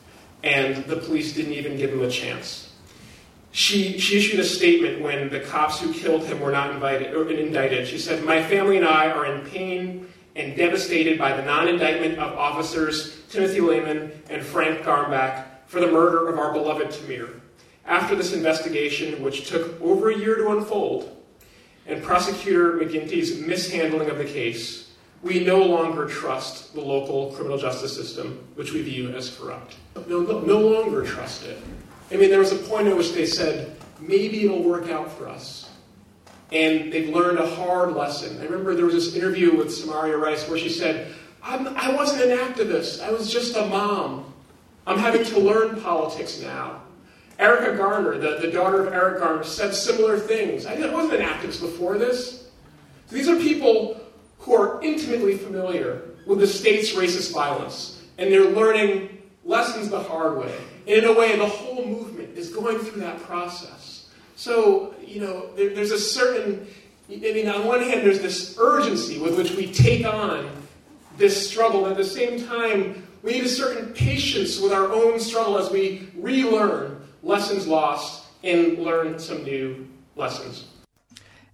and 0.43 0.85
the 0.85 0.97
police 0.97 1.35
didn't 1.35 1.53
even 1.53 1.77
give 1.77 1.91
him 1.91 2.03
a 2.03 2.11
chance. 2.11 2.73
She, 3.51 3.99
she 3.99 4.17
issued 4.17 4.41
a 4.41 4.45
statement 4.45 5.03
when 5.03 5.29
the 5.29 5.41
cops 5.41 5.79
who 5.81 5.93
killed 5.93 6.25
him 6.25 6.41
were 6.41 6.53
not 6.53 6.71
invited, 6.71 7.15
or 7.15 7.29
indicted. 7.29 7.87
She 7.87 7.99
said, 7.99 8.25
My 8.25 8.43
family 8.43 8.79
and 8.79 8.87
I 8.87 9.11
are 9.11 9.27
in 9.27 9.45
pain 9.47 10.09
and 10.35 10.57
devastated 10.57 11.19
by 11.19 11.37
the 11.37 11.43
non 11.43 11.69
indictment 11.69 12.19
of 12.19 12.33
officers 12.39 13.21
Timothy 13.29 13.61
Loehmann 13.61 14.11
and 14.31 14.43
Frank 14.43 14.81
Garmback 14.81 15.47
for 15.73 15.81
the 15.81 15.91
murder 15.91 16.29
of 16.29 16.39
our 16.39 16.53
beloved 16.53 16.89
Tamir. 16.89 17.31
After 17.87 18.15
this 18.15 18.35
investigation, 18.35 19.23
which 19.23 19.49
took 19.49 19.81
over 19.81 20.11
a 20.11 20.19
year 20.19 20.37
to 20.37 20.51
unfold, 20.51 21.17
and 21.87 22.03
prosecutor 22.03 22.75
McGinty's 22.75 23.39
mishandling 23.39 24.11
of 24.11 24.19
the 24.19 24.27
case, 24.27 24.93
we 25.23 25.43
no 25.43 25.65
longer 25.65 26.07
trust 26.07 26.75
the 26.75 26.81
local 26.83 27.33
criminal 27.33 27.57
justice 27.57 27.97
system, 27.97 28.47
which 28.55 28.75
we 28.75 28.83
view 28.83 29.15
as 29.15 29.35
corrupt. 29.35 29.77
No, 30.07 30.21
no, 30.21 30.41
no 30.41 30.59
longer 30.59 31.07
trust 31.07 31.47
it. 31.47 31.59
I 32.11 32.17
mean, 32.17 32.29
there 32.29 32.41
was 32.41 32.53
a 32.53 32.57
point 32.57 32.89
at 32.89 32.95
which 32.95 33.15
they 33.15 33.25
said, 33.25 33.75
maybe 33.99 34.45
it'll 34.45 34.63
work 34.63 34.91
out 34.91 35.11
for 35.11 35.27
us. 35.27 35.71
And 36.53 36.93
they've 36.93 37.09
learned 37.09 37.39
a 37.39 37.49
hard 37.49 37.95
lesson. 37.95 38.39
I 38.43 38.45
remember 38.45 38.75
there 38.75 38.85
was 38.85 38.95
this 38.95 39.17
interview 39.17 39.57
with 39.57 39.75
Samaria 39.75 40.19
Rice 40.19 40.47
where 40.51 40.59
she 40.59 40.69
said, 40.69 41.15
I 41.43 41.95
wasn't 41.97 42.31
an 42.31 42.37
activist, 42.37 43.03
I 43.03 43.11
was 43.11 43.33
just 43.33 43.57
a 43.57 43.65
mom. 43.65 44.32
I'm 44.87 44.99
having 44.99 45.25
to 45.25 45.39
learn 45.39 45.81
politics 45.81 46.41
now. 46.41 46.83
Erica 47.39 47.77
Garner, 47.77 48.19
the, 48.19 48.39
the 48.41 48.51
daughter 48.51 48.87
of 48.87 48.93
Eric 48.93 49.21
Garner, 49.21 49.45
said 49.45 49.75
similar 49.75 50.19
things. 50.19 50.67
I 50.67 50.75
wasn't 50.91 51.21
an 51.21 51.29
activist 51.29 51.61
before 51.61 51.99
this. 51.99 52.49
So 53.07 53.17
these 53.17 53.29
are 53.29 53.37
people 53.37 54.01
who 54.39 54.55
are 54.55 54.83
intimately 54.83 55.37
familiar 55.37 56.03
with 56.27 56.41
the 56.41 56.47
state's 56.47 56.93
racist 56.93 57.33
violence, 57.33 58.03
and 58.19 58.31
they're 58.31 58.51
learning 58.51 59.23
lessons 59.45 59.89
the 59.89 60.01
hard 60.01 60.39
way. 60.39 60.55
And 60.87 60.99
in 60.99 61.05
a 61.05 61.13
way, 61.13 61.37
the 61.37 61.47
whole 61.47 61.87
movement 61.87 62.37
is 62.37 62.51
going 62.51 62.79
through 62.79 63.01
that 63.01 63.21
process. 63.23 64.09
So, 64.37 64.95
you 65.05 65.21
know, 65.21 65.55
there, 65.55 65.71
there's 65.71 65.93
a 65.93 65.99
certain, 65.99 66.67
I 67.09 67.17
mean, 67.17 67.49
on 67.49 67.67
one 67.67 67.81
hand, 67.81 68.05
there's 68.05 68.21
this 68.21 68.57
urgency 68.59 69.19
with 69.19 69.37
which 69.37 69.53
we 69.53 69.73
take 69.73 70.05
on 70.07 70.51
this 71.19 71.49
struggle, 71.49 71.87
at 71.87 71.97
the 71.97 72.05
same 72.05 72.45
time, 72.47 73.02
we 73.23 73.33
need 73.33 73.45
a 73.45 73.49
certain 73.49 73.93
patience 73.93 74.61
with 74.61 74.73
our 74.73 74.91
own 74.93 75.21
struggle 75.21 75.59
as 75.59 75.71
we 75.71 76.09
relearn 76.15 77.01
lessons 77.23 77.67
lost 77.67 78.27
and 78.43 78.79
learn 78.79 79.19
some 79.19 79.45
new 79.45 79.89
lessons. 80.17 80.67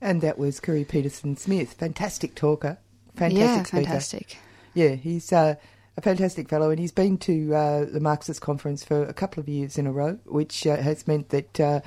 And 0.01 0.21
that 0.23 0.39
was 0.39 0.61
Khury 0.61 0.87
Petersen-Smith, 0.87 1.75
fantastic 1.75 2.35
talker, 2.35 2.79
fantastic 3.17 3.39
yeah, 3.41 3.63
speaker. 3.65 3.85
fantastic. 3.85 4.39
Yeah, 4.75 4.95
he's 4.95 5.33
uh, 5.33 5.57
a 5.97 6.01
fantastic 6.01 6.49
fellow, 6.49 6.71
and 6.71 6.79
he's 6.79 6.93
been 6.93 7.19
to 7.19 7.55
uh, 7.55 7.85
the 7.85 8.01
Marxist 8.01 8.41
conference 8.41 8.85
for 8.85 9.03
a 9.03 9.13
couple 9.13 9.41
of 9.41 9.49
years 9.49 9.77
in 9.77 9.87
a 9.87 9.93
row, 9.93 10.19
which 10.25 10.67
uh, 10.67 10.77
has 10.77 11.07
meant 11.09 11.31
that 11.31 11.61
uh, 11.61 11.81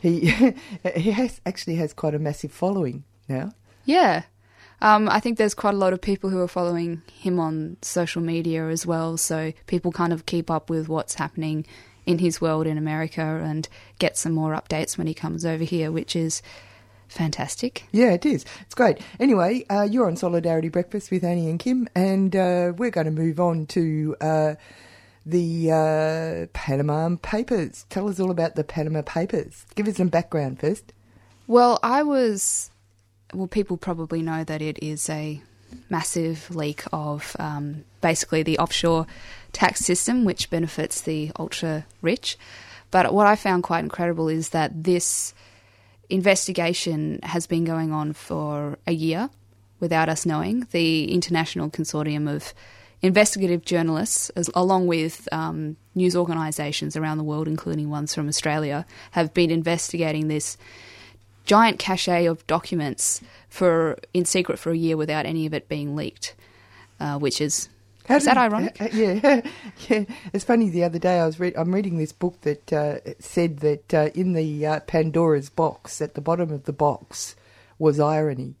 he 0.00 0.30
he 0.96 1.10
has 1.10 1.40
actually 1.44 1.76
has 1.76 1.92
quite 1.92 2.14
a 2.14 2.18
massive 2.18 2.50
following 2.50 3.04
now. 3.28 3.52
Yeah, 3.84 4.22
um, 4.82 5.08
I 5.08 5.20
think 5.20 5.38
there's 5.38 5.54
quite 5.54 5.74
a 5.74 5.78
lot 5.78 5.92
of 5.92 6.00
people 6.00 6.30
who 6.30 6.40
are 6.40 6.48
following 6.48 7.02
him 7.12 7.38
on 7.38 7.76
social 7.82 8.22
media 8.22 8.68
as 8.68 8.86
well, 8.86 9.16
so 9.16 9.52
people 9.66 9.92
kind 9.92 10.12
of 10.12 10.26
keep 10.26 10.50
up 10.50 10.70
with 10.70 10.88
what's 10.88 11.14
happening 11.14 11.66
in 12.06 12.18
his 12.18 12.40
world 12.40 12.66
in 12.66 12.78
America 12.78 13.20
and 13.22 13.68
get 13.98 14.16
some 14.16 14.32
more 14.32 14.52
updates 14.52 14.96
when 14.96 15.06
he 15.06 15.14
comes 15.14 15.44
over 15.44 15.64
here, 15.64 15.92
which 15.92 16.16
is 16.16 16.42
fantastic. 17.08 17.84
Yeah, 17.92 18.12
it 18.12 18.24
is. 18.24 18.44
It's 18.62 18.74
great. 18.74 18.98
Anyway, 19.18 19.64
uh, 19.68 19.82
you're 19.82 20.06
on 20.06 20.16
Solidarity 20.16 20.68
Breakfast 20.68 21.10
with 21.10 21.24
Annie 21.24 21.50
and 21.50 21.58
Kim, 21.58 21.88
and 21.94 22.34
uh, 22.34 22.72
we're 22.76 22.90
going 22.90 23.06
to 23.06 23.10
move 23.10 23.38
on 23.38 23.66
to 23.66 24.16
uh, 24.20 24.54
the 25.26 25.70
uh, 25.70 26.46
Panama 26.52 27.16
Papers. 27.20 27.84
Tell 27.90 28.08
us 28.08 28.18
all 28.18 28.30
about 28.30 28.54
the 28.54 28.64
Panama 28.64 29.02
Papers. 29.02 29.66
Give 29.74 29.86
us 29.86 29.96
some 29.96 30.08
background 30.08 30.58
first. 30.58 30.92
Well, 31.46 31.78
I 31.82 32.02
was 32.02 32.69
well, 33.32 33.46
people 33.46 33.76
probably 33.76 34.22
know 34.22 34.44
that 34.44 34.62
it 34.62 34.78
is 34.82 35.08
a 35.08 35.42
massive 35.88 36.54
leak 36.54 36.82
of 36.92 37.36
um, 37.38 37.84
basically 38.00 38.42
the 38.42 38.58
offshore 38.58 39.06
tax 39.52 39.80
system, 39.80 40.24
which 40.24 40.50
benefits 40.50 41.00
the 41.00 41.32
ultra 41.38 41.84
rich. 42.02 42.38
But 42.90 43.12
what 43.14 43.26
I 43.26 43.36
found 43.36 43.62
quite 43.62 43.84
incredible 43.84 44.28
is 44.28 44.50
that 44.50 44.84
this 44.84 45.32
investigation 46.08 47.20
has 47.22 47.46
been 47.46 47.64
going 47.64 47.92
on 47.92 48.12
for 48.12 48.78
a 48.86 48.92
year 48.92 49.30
without 49.78 50.08
us 50.08 50.26
knowing. 50.26 50.66
The 50.72 51.12
International 51.12 51.70
Consortium 51.70 52.28
of 52.28 52.52
Investigative 53.02 53.64
Journalists, 53.64 54.28
as, 54.30 54.50
along 54.54 54.86
with 54.86 55.28
um, 55.32 55.76
news 55.94 56.14
organisations 56.14 56.96
around 56.96 57.18
the 57.18 57.24
world, 57.24 57.48
including 57.48 57.88
ones 57.88 58.14
from 58.14 58.28
Australia, 58.28 58.84
have 59.12 59.32
been 59.32 59.50
investigating 59.50 60.28
this 60.28 60.58
giant 61.44 61.78
cache 61.78 62.08
of 62.26 62.46
documents 62.46 63.20
for 63.48 63.98
in 64.14 64.24
secret 64.24 64.58
for 64.58 64.70
a 64.70 64.76
year 64.76 64.96
without 64.96 65.26
any 65.26 65.46
of 65.46 65.54
it 65.54 65.68
being 65.68 65.96
leaked, 65.96 66.34
uh, 67.00 67.18
which 67.18 67.40
is 67.40 67.68
How 68.06 68.16
is 68.16 68.24
that 68.24 68.36
ironic? 68.36 68.80
Uh, 68.80 68.88
yeah, 68.92 69.40
yeah. 69.88 70.04
It's 70.32 70.44
funny. 70.44 70.70
The 70.70 70.84
other 70.84 70.98
day 70.98 71.20
I 71.20 71.26
was 71.26 71.40
re- 71.40 71.54
I'm 71.56 71.74
reading 71.74 71.98
this 71.98 72.12
book 72.12 72.40
that 72.42 72.72
uh, 72.72 72.98
said 73.18 73.58
that 73.58 73.94
uh, 73.94 74.10
in 74.14 74.32
the 74.34 74.66
uh, 74.66 74.80
Pandora's 74.80 75.50
box 75.50 76.00
at 76.00 76.14
the 76.14 76.20
bottom 76.20 76.50
of 76.52 76.64
the 76.64 76.72
box 76.72 77.34
was 77.78 77.98
irony. 77.98 78.54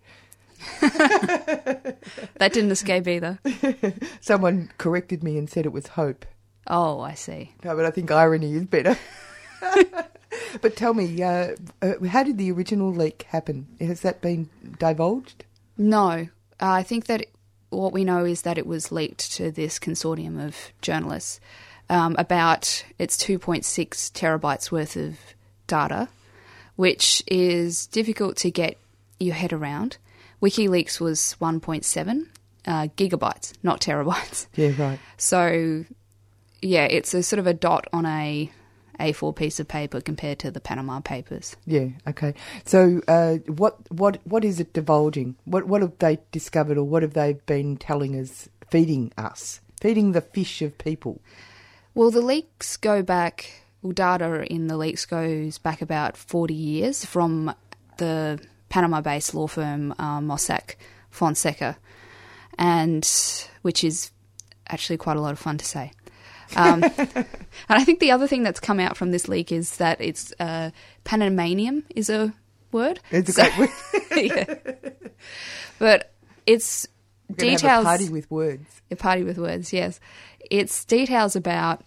that 0.80 1.96
didn't 2.38 2.70
escape 2.70 3.08
either. 3.08 3.38
Someone 4.20 4.70
corrected 4.78 5.22
me 5.22 5.38
and 5.38 5.48
said 5.48 5.64
it 5.64 5.72
was 5.72 5.88
hope. 5.88 6.26
Oh, 6.66 7.00
I 7.00 7.14
see. 7.14 7.54
No, 7.64 7.74
but 7.74 7.86
I 7.86 7.90
think 7.90 8.10
irony 8.10 8.52
is 8.54 8.66
better. 8.66 8.96
but 10.60 10.76
tell 10.76 10.94
me, 10.94 11.22
uh, 11.22 11.56
uh, 11.82 11.94
how 12.08 12.22
did 12.22 12.38
the 12.38 12.50
original 12.52 12.92
leak 12.92 13.24
happen? 13.28 13.66
Has 13.80 14.00
that 14.00 14.20
been 14.20 14.48
divulged? 14.78 15.44
No, 15.76 16.08
uh, 16.08 16.26
I 16.60 16.82
think 16.82 17.06
that 17.06 17.26
what 17.70 17.92
we 17.92 18.04
know 18.04 18.24
is 18.24 18.42
that 18.42 18.58
it 18.58 18.66
was 18.66 18.92
leaked 18.92 19.32
to 19.32 19.50
this 19.50 19.78
consortium 19.78 20.44
of 20.44 20.56
journalists 20.82 21.40
um, 21.88 22.14
about 22.18 22.84
its 22.98 23.16
2.6 23.16 23.64
terabytes 24.12 24.70
worth 24.70 24.96
of 24.96 25.18
data, 25.66 26.08
which 26.76 27.22
is 27.26 27.86
difficult 27.86 28.36
to 28.38 28.50
get 28.50 28.76
your 29.18 29.34
head 29.34 29.52
around. 29.52 29.98
WikiLeaks 30.42 31.00
was 31.00 31.36
1.7 31.40 32.26
uh, 32.66 32.88
gigabytes, 32.96 33.52
not 33.62 33.80
terabytes. 33.80 34.46
Yeah, 34.54 34.72
right. 34.78 34.98
So, 35.16 35.84
yeah, 36.62 36.84
it's 36.84 37.14
a 37.14 37.22
sort 37.22 37.38
of 37.38 37.46
a 37.46 37.54
dot 37.54 37.86
on 37.92 38.06
a 38.06 38.50
A4 39.00 39.34
piece 39.34 39.58
of 39.58 39.66
paper 39.66 40.00
compared 40.00 40.38
to 40.40 40.50
the 40.50 40.60
Panama 40.60 41.00
Papers. 41.00 41.56
Yeah. 41.66 41.88
Okay. 42.06 42.34
So, 42.64 43.00
uh, 43.08 43.36
what 43.46 43.76
what 43.90 44.20
what 44.24 44.44
is 44.44 44.60
it 44.60 44.72
divulging? 44.72 45.36
What 45.44 45.66
what 45.66 45.82
have 45.82 45.98
they 45.98 46.18
discovered, 46.30 46.78
or 46.78 46.84
what 46.84 47.02
have 47.02 47.14
they 47.14 47.34
been 47.46 47.76
telling 47.76 48.14
us, 48.18 48.48
feeding 48.70 49.12
us, 49.16 49.60
feeding 49.80 50.12
the 50.12 50.20
fish 50.20 50.62
of 50.62 50.78
people? 50.78 51.20
Well, 51.94 52.10
the 52.10 52.20
leaks 52.20 52.76
go 52.76 53.02
back. 53.02 53.64
Well, 53.82 53.92
data 53.92 54.44
in 54.52 54.66
the 54.66 54.76
leaks 54.76 55.06
goes 55.06 55.58
back 55.58 55.82
about 55.82 56.16
forty 56.16 56.54
years 56.54 57.04
from 57.04 57.54
the 57.96 58.40
Panama-based 58.68 59.34
law 59.34 59.46
firm 59.46 59.92
uh, 59.98 60.20
Mossack 60.20 60.76
Fonseca, 61.10 61.76
and 62.58 63.08
which 63.62 63.82
is 63.82 64.12
actually 64.68 64.96
quite 64.96 65.16
a 65.16 65.20
lot 65.20 65.32
of 65.32 65.38
fun 65.38 65.58
to 65.58 65.64
say. 65.64 65.92
Um, 66.56 66.82
and 67.14 67.26
I 67.68 67.84
think 67.84 68.00
the 68.00 68.10
other 68.10 68.26
thing 68.26 68.42
that's 68.42 68.60
come 68.60 68.80
out 68.80 68.96
from 68.96 69.10
this 69.10 69.28
leak 69.28 69.52
is 69.52 69.76
that 69.76 70.00
it's 70.00 70.32
uh, 70.40 70.70
Panamanium 71.04 71.84
is 71.94 72.10
a 72.10 72.32
word. 72.72 73.00
It's 73.10 73.30
a 73.30 73.32
great 73.32 73.58
word. 73.58 73.70
yeah. 74.16 74.54
But 75.78 76.12
it's 76.46 76.86
details. 77.34 77.62
Have 77.62 77.82
a 77.82 77.84
party 77.84 78.08
with 78.08 78.30
words. 78.30 78.82
A 78.90 78.96
party 78.96 79.22
with 79.22 79.38
words. 79.38 79.72
Yes, 79.72 80.00
it's 80.50 80.84
details 80.84 81.36
about 81.36 81.84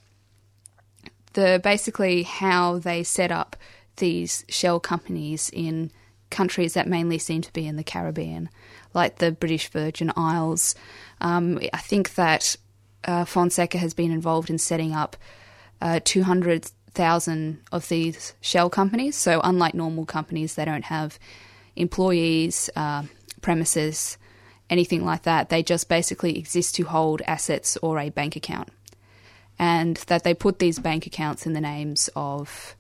the 1.34 1.60
basically 1.64 2.24
how 2.24 2.80
they 2.80 3.04
set 3.04 3.32
up 3.32 3.56
these 3.98 4.46
shell 4.50 4.80
companies 4.80 5.50
in 5.54 5.92
countries 6.30 6.74
that 6.74 6.88
mainly 6.88 7.20
seem 7.20 7.42
to 7.42 7.54
be 7.54 7.68
in 7.68 7.76
the 7.76 7.84
Caribbean, 7.84 8.50
like 8.94 9.18
the 9.18 9.32
British 9.32 9.70
Virgin 9.70 10.12
Isles. 10.16 10.76
Um, 11.22 11.60
I 11.72 11.78
think 11.78 12.16
that 12.16 12.56
uh, 13.06 13.26
Fonseca 13.26 13.78
has 13.78 13.94
been 13.94 14.12
involved 14.12 14.50
in 14.50 14.58
setting 14.58 14.94
up 14.94 15.18
uh, 15.82 16.00
200,000 16.04 17.62
of 17.72 17.90
these 17.90 18.34
shell 18.42 18.70
companies. 18.70 19.16
So, 19.16 19.42
unlike 19.44 19.74
normal 19.74 20.06
companies, 20.06 20.56
they 20.56 20.66
don't 20.66 20.86
have 20.86 21.20
employees, 21.76 22.70
uh, 22.76 23.04
premises, 23.42 24.18
anything 24.70 25.04
like 25.04 25.24
that. 25.24 25.50
They 25.50 25.64
just 25.64 25.90
basically 25.90 26.38
exist 26.38 26.76
to 26.76 26.84
hold 26.84 27.22
assets 27.28 27.78
or 27.82 28.00
a 28.00 28.10
bank 28.10 28.36
account. 28.36 28.70
And 29.60 29.98
that 30.08 30.24
they 30.24 30.34
put 30.34 30.60
these 30.60 30.80
bank 30.80 31.06
accounts 31.06 31.46
in 31.46 31.54
the 31.54 31.62
names 31.62 32.10
of 32.16 32.76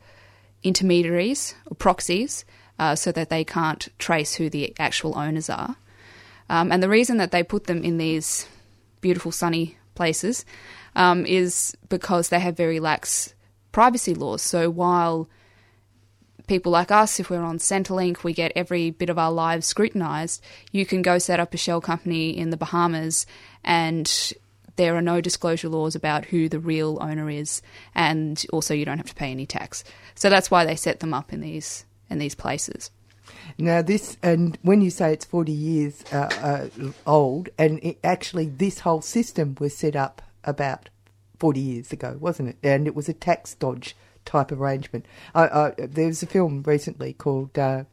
intermediaries 0.63 1.53
or 1.67 1.76
proxies 1.76 2.45
uh, 2.80 2.95
so 2.95 3.11
that 3.11 3.30
they 3.30 3.43
can't 3.43 3.88
trace 3.99 4.36
who 4.36 4.49
the 4.49 4.74
actual 4.80 5.17
owners 5.17 5.49
are. 5.49 5.76
Um, 6.49 6.71
and 6.71 6.82
the 6.82 6.89
reason 6.89 7.17
that 7.17 7.32
they 7.32 7.43
put 7.43 7.65
them 7.65 7.84
in 7.84 7.97
these 7.97 8.47
beautiful 9.01 9.32
sunny 9.32 9.78
places 9.96 10.46
um, 10.96 11.26
is 11.26 11.76
because 11.89 12.30
they 12.30 12.39
have 12.39 12.58
very 12.58 12.80
lax 12.80 13.34
privacy 13.72 14.14
laws. 14.14 14.41
So 14.41 14.70
while 14.70 15.30
people 16.48 16.72
like 16.72 16.91
us, 16.91 17.20
if 17.20 17.30
we're 17.30 17.41
on 17.41 17.58
Centrelink, 17.58 18.24
we 18.24 18.34
get 18.34 18.52
every 18.56 18.91
bit 18.91 19.10
of 19.10 19.18
our 19.18 19.32
lives 19.32 19.66
scrutinised, 19.66 20.44
you 20.72 20.86
can 20.86 21.02
go 21.02 21.18
set 21.18 21.39
up 21.39 21.54
a 21.54 21.58
shell 21.58 21.82
company 21.82 22.38
in 22.38 22.50
the 22.50 22.58
Bahamas 22.58 23.26
and 23.64 24.34
there 24.76 24.96
are 24.96 25.02
no 25.02 25.22
disclosure 25.22 25.70
laws 25.70 25.96
about 25.96 26.26
who 26.26 26.50
the 26.50 26.60
real 26.60 26.98
owner 27.02 27.30
is, 27.30 27.62
and 27.94 28.44
also 28.52 28.74
you 28.74 28.86
don't 28.86 28.98
have 28.98 29.08
to 29.08 29.16
pay 29.16 29.32
any 29.32 29.46
tax. 29.46 29.84
So 30.16 30.30
that's 30.30 30.50
why 30.50 30.66
they 30.66 30.76
set 30.76 31.00
them 31.00 31.14
up 31.14 31.32
in 31.32 31.41
these 31.41 31.86
in 32.10 32.18
these 32.18 32.36
places. 32.36 32.89
Now, 33.58 33.82
this, 33.82 34.18
and 34.24 34.58
when 34.62 34.82
you 34.82 34.89
say 34.89 35.14
it's 35.14 35.26
40 35.26 35.51
years 35.51 36.04
uh, 36.12 36.30
uh, 36.41 36.91
old, 37.06 37.49
and 37.58 37.80
it, 37.84 37.99
actually 38.04 38.47
this 38.47 38.80
whole 38.80 39.01
system 39.01 39.56
was 39.60 39.76
set 39.76 39.95
up 39.95 40.22
about 40.43 40.89
40 41.39 41.60
years 41.60 41.91
ago, 41.91 42.18
wasn't 42.20 42.49
it? 42.49 42.58
And 42.64 42.88
it 42.88 42.95
was 42.95 43.10
a 43.10 43.14
tax 43.14 43.54
dodge 43.56 43.95
type 44.26 44.51
arrangement. 44.51 45.06
there 45.34 46.08
was 46.08 46.24
a 46.24 46.28
film 46.28 46.64
recently 46.66 47.14
called, 47.14 47.58
uh, 47.58 47.84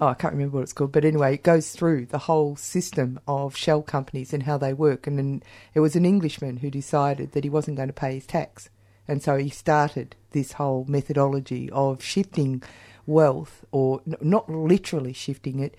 oh, 0.00 0.06
I 0.08 0.14
can't 0.14 0.34
remember 0.34 0.56
what 0.56 0.62
it's 0.62 0.72
called, 0.72 0.92
but 0.92 1.04
anyway, 1.04 1.34
it 1.34 1.42
goes 1.42 1.70
through 1.70 2.06
the 2.06 2.18
whole 2.18 2.56
system 2.56 3.20
of 3.26 3.56
shell 3.56 3.82
companies 3.82 4.32
and 4.32 4.42
how 4.42 4.58
they 4.58 4.72
work. 4.72 5.06
And 5.06 5.18
then 5.18 5.42
it 5.74 5.80
was 5.80 5.96
an 5.96 6.04
Englishman 6.04 6.58
who 6.58 6.70
decided 6.70 7.32
that 7.32 7.44
he 7.44 7.50
wasn't 7.50 7.76
going 7.76 7.88
to 7.88 7.94
pay 7.94 8.14
his 8.14 8.26
tax. 8.26 8.68
And 9.06 9.22
so 9.22 9.36
he 9.36 9.48
started 9.48 10.16
this 10.32 10.52
whole 10.52 10.84
methodology 10.86 11.70
of 11.70 12.02
shifting 12.02 12.62
wealth, 13.08 13.64
or 13.72 14.00
n- 14.06 14.16
not 14.20 14.48
literally 14.48 15.12
shifting 15.12 15.58
it. 15.58 15.74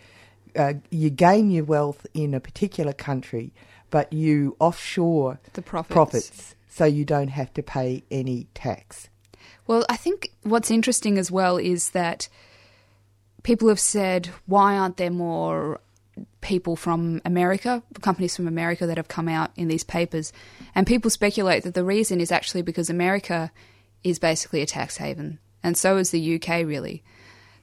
Uh, 0.56 0.74
you 0.90 1.10
gain 1.10 1.52
your 1.52 1.64
wealth 1.64 2.06
in 2.14 2.34
a 2.34 2.40
particular 2.40 2.92
country, 2.92 3.54
but 3.90 4.12
you 4.12 4.58
offshore 4.60 5.40
the 5.54 5.62
profits. 5.62 5.94
profits 5.94 6.56
so 6.70 6.86
you 6.86 7.06
don't 7.06 7.30
have 7.30 7.54
to 7.54 7.64
pay 7.64 8.04
any 8.12 8.48
tax. 8.54 9.10
Well, 9.68 9.86
I 9.90 9.98
think 9.98 10.32
what's 10.44 10.72
interesting 10.72 11.18
as 11.18 11.32
well 11.32 11.58
is 11.58 11.92
that 11.92 12.30
people 13.44 13.70
have 13.70 13.80
said, 13.80 14.28
why 14.46 14.78
aren't 14.78 14.98
there 14.98 15.12
more 15.12 15.80
people 16.42 16.76
from 16.76 17.22
America, 17.26 17.84
companies 18.02 18.36
from 18.36 18.48
America 18.48 18.88
that 18.88 18.98
have 18.98 19.08
come 19.08 19.28
out 19.28 19.52
in 19.56 19.68
these 19.68 19.84
papers? 19.84 20.34
And 20.74 20.88
people 20.88 21.12
speculate 21.12 21.64
that 21.64 21.74
the 21.74 21.84
reason 21.84 22.20
is 22.22 22.32
actually 22.32 22.62
because 22.64 22.90
America 22.90 23.52
is 24.04 24.20
basically 24.20 24.62
a 24.62 24.66
tax 24.66 24.98
haven, 24.98 25.40
and 25.62 25.78
so 25.78 25.98
is 25.98 26.12
the 26.12 26.36
UK, 26.36 26.66
really. 26.66 27.04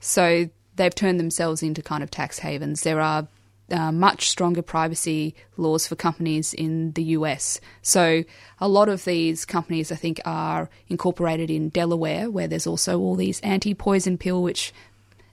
So 0.07 0.49
they've 0.77 0.95
turned 0.95 1.19
themselves 1.19 1.65
into 1.65 1.83
kind 1.83 2.03
of 2.05 2.13
tax 2.13 2.39
havens. 2.39 2.83
There 2.83 3.01
are 3.01 3.27
uh, 3.73 3.91
much 3.91 4.29
stronger 4.29 4.63
privacy 4.63 5.35
laws 5.57 5.89
for 5.89 5.97
companies 5.97 6.55
in 6.55 6.93
the 6.93 7.03
US. 7.03 7.61
So 7.83 8.23
a 8.61 8.69
lot 8.69 8.89
of 8.89 9.05
these 9.05 9.45
companies, 9.45 9.91
I 9.91 9.97
think, 9.97 10.21
are 10.25 10.71
incorporated 10.89 11.51
in 11.51 11.71
Delaware, 11.71 12.31
where 12.31 12.47
there's 12.47 12.69
also 12.69 13.01
all 13.01 13.17
these 13.17 13.41
anti-poison 13.41 14.17
pill, 14.17 14.45
which 14.45 14.73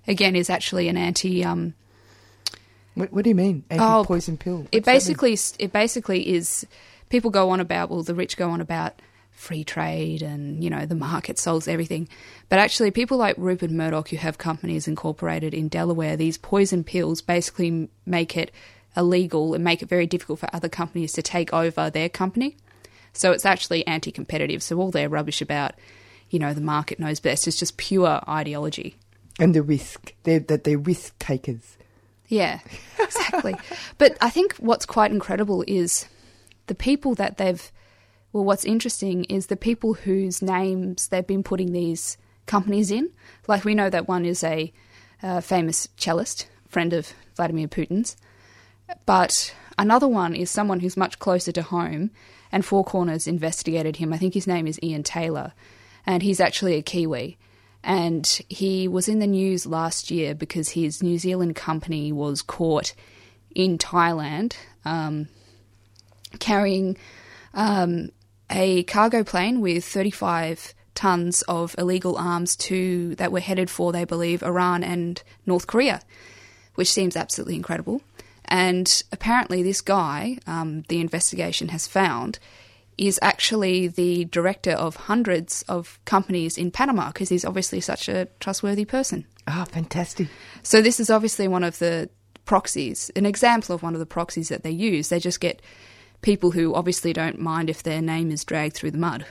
again 0.08 0.36
is 0.36 0.50
actually 0.50 0.88
an 0.88 0.98
anti. 0.98 1.46
Um, 1.46 1.76
what, 2.96 3.14
what, 3.14 3.24
do 3.26 3.30
you 3.30 3.36
mean 3.36 3.64
anti-poison 3.70 4.40
oh, 4.40 4.44
pill? 4.44 4.58
What's 4.58 4.70
it 4.72 4.86
basically 4.86 5.38
it 5.60 5.72
basically 5.72 6.34
is 6.34 6.66
people 7.10 7.30
go 7.30 7.52
on 7.52 7.60
about 7.60 7.92
well 7.92 8.02
the 8.02 8.16
rich 8.16 8.38
go 8.38 8.50
on 8.50 8.60
about 8.60 9.00
free 9.34 9.64
trade 9.64 10.22
and 10.22 10.64
you 10.64 10.70
know 10.70 10.86
the 10.86 10.96
market 10.96 11.38
solves 11.38 11.68
everything. 11.68 12.08
But 12.50 12.60
actually 12.60 12.92
people 12.92 13.18
like 13.18 13.36
Rupert 13.38 13.72
Murdoch 13.72 14.10
who 14.10 14.18
have 14.18 14.38
companies 14.38 14.88
incorporated 14.88 15.54
in 15.54 15.68
Delaware 15.68 16.16
these 16.16 16.38
poison 16.38 16.84
pills 16.84 17.22
basically 17.22 17.90
make 18.06 18.38
it 18.38 18.52
illegal 18.96 19.54
and 19.54 19.64
make 19.64 19.82
it 19.82 19.90
very 19.90 20.06
difficult 20.06 20.40
for 20.40 20.50
other 20.54 20.70
companies 20.70 21.14
to 21.14 21.22
take 21.22 21.52
over 21.54 21.90
their 21.90 22.10
company. 22.10 22.56
So 23.12 23.32
it's 23.32 23.46
actually 23.46 23.86
anti-competitive. 23.86 24.64
So 24.64 24.78
all 24.78 24.92
their 24.92 25.10
rubbish 25.10 25.42
about 25.42 25.74
you 26.30 26.40
know 26.40 26.54
the 26.54 26.62
market 26.62 27.00
knows 27.00 27.20
best 27.20 27.48
is 27.48 27.58
just 27.58 27.78
pure 27.78 28.22
ideology. 28.28 28.96
And 29.40 29.54
the 29.54 29.64
risk 29.64 30.14
they're, 30.24 30.40
that 30.40 30.64
they're 30.64 30.78
risk 30.78 31.18
takers. 31.20 31.78
Yeah 32.28 32.60
exactly. 33.00 33.56
But 33.98 34.18
I 34.22 34.30
think 34.30 34.56
what's 34.56 34.86
quite 34.86 35.12
incredible 35.12 35.64
is 35.68 36.08
the 36.68 36.76
people 36.76 37.16
that 37.16 37.38
they've 37.38 37.72
well, 38.34 38.44
what's 38.44 38.66
interesting 38.66 39.24
is 39.26 39.48
the 39.48 39.56
people 39.56 39.94
whose 39.94 40.42
names 40.42 41.08
they've 41.08 41.26
been 41.26 41.44
putting 41.44 41.72
these 41.72 42.18
companies 42.48 42.92
in. 42.92 43.12
Like 43.48 43.64
we 43.64 43.76
know 43.76 43.90
that 43.90 44.08
one 44.08 44.26
is 44.26 44.44
a 44.44 44.74
famous 45.42 45.88
cellist, 45.96 46.48
friend 46.68 46.94
of 46.94 47.14
Vladimir 47.36 47.68
Putin's, 47.68 48.18
but 49.06 49.54
another 49.78 50.08
one 50.08 50.36
is 50.36 50.52
someone 50.52 50.80
who's 50.80 50.98
much 50.98 51.20
closer 51.20 51.52
to 51.54 51.62
home. 51.62 52.12
And 52.52 52.64
Four 52.64 52.84
Corners 52.84 53.26
investigated 53.26 53.96
him. 53.96 54.14
I 54.14 54.20
think 54.20 54.36
his 54.36 54.46
name 54.46 54.68
is 54.68 54.80
Ian 54.84 55.02
Taylor, 55.02 55.54
and 56.06 56.22
he's 56.22 56.40
actually 56.40 56.76
a 56.76 56.84
Kiwi. 56.84 57.38
And 57.84 58.28
he 58.48 58.88
was 58.88 59.08
in 59.08 59.18
the 59.18 59.28
news 59.28 59.66
last 59.66 60.12
year 60.12 60.36
because 60.36 60.70
his 60.70 61.02
New 61.02 61.18
Zealand 61.18 61.56
company 61.56 62.12
was 62.12 62.44
caught 62.44 62.94
in 63.56 63.80
Thailand 63.80 64.54
um, 64.86 65.30
carrying 66.38 66.96
um, 67.56 68.10
a 68.54 68.84
cargo 68.84 69.24
plane 69.24 69.60
with 69.60 69.84
35 69.84 70.74
tons 70.96 71.42
of 71.44 71.76
illegal 71.78 72.16
arms 72.18 72.56
to 72.56 73.16
that 73.16 73.32
were 73.32 73.40
headed 73.40 73.70
for, 73.70 73.92
they 73.92 74.06
believe, 74.06 74.44
Iran 74.44 74.84
and 74.84 75.22
North 75.46 75.68
Korea, 75.68 76.02
which 76.76 76.92
seems 76.92 77.18
absolutely 77.18 77.56
incredible. 77.56 78.02
And 78.46 79.04
apparently, 79.12 79.64
this 79.64 79.82
guy, 79.82 80.38
um, 80.46 80.84
the 80.88 81.02
investigation 81.02 81.70
has 81.70 81.88
found, 81.88 82.40
is 82.98 83.18
actually 83.24 83.88
the 83.88 84.26
director 84.26 84.72
of 84.72 84.96
hundreds 84.96 85.64
of 85.64 86.00
companies 86.06 86.58
in 86.58 86.70
Panama 86.70 87.08
because 87.08 87.30
he's 87.30 87.46
obviously 87.46 87.82
such 87.82 88.08
a 88.08 88.28
trustworthy 88.40 88.86
person. 88.86 89.26
Ah, 89.48 89.66
fantastic. 89.66 90.28
So 90.62 90.82
this 90.82 91.00
is 91.00 91.10
obviously 91.10 91.48
one 91.48 91.64
of 91.64 91.80
the 91.80 92.10
proxies, 92.46 93.10
an 93.16 93.26
example 93.26 93.74
of 93.74 93.82
one 93.82 93.94
of 93.94 94.00
the 94.00 94.06
proxies 94.06 94.50
that 94.50 94.64
they 94.64 94.72
use. 94.72 95.10
They 95.10 95.20
just 95.20 95.40
get 95.40 95.62
people 96.24 96.52
who 96.52 96.74
obviously 96.74 97.14
don't 97.14 97.40
mind 97.40 97.70
if 97.70 97.84
their 97.84 98.02
name 98.02 98.32
is 98.32 98.44
dragged 98.44 98.76
through 98.76 98.92
the 98.92 98.98
mud 98.98 99.28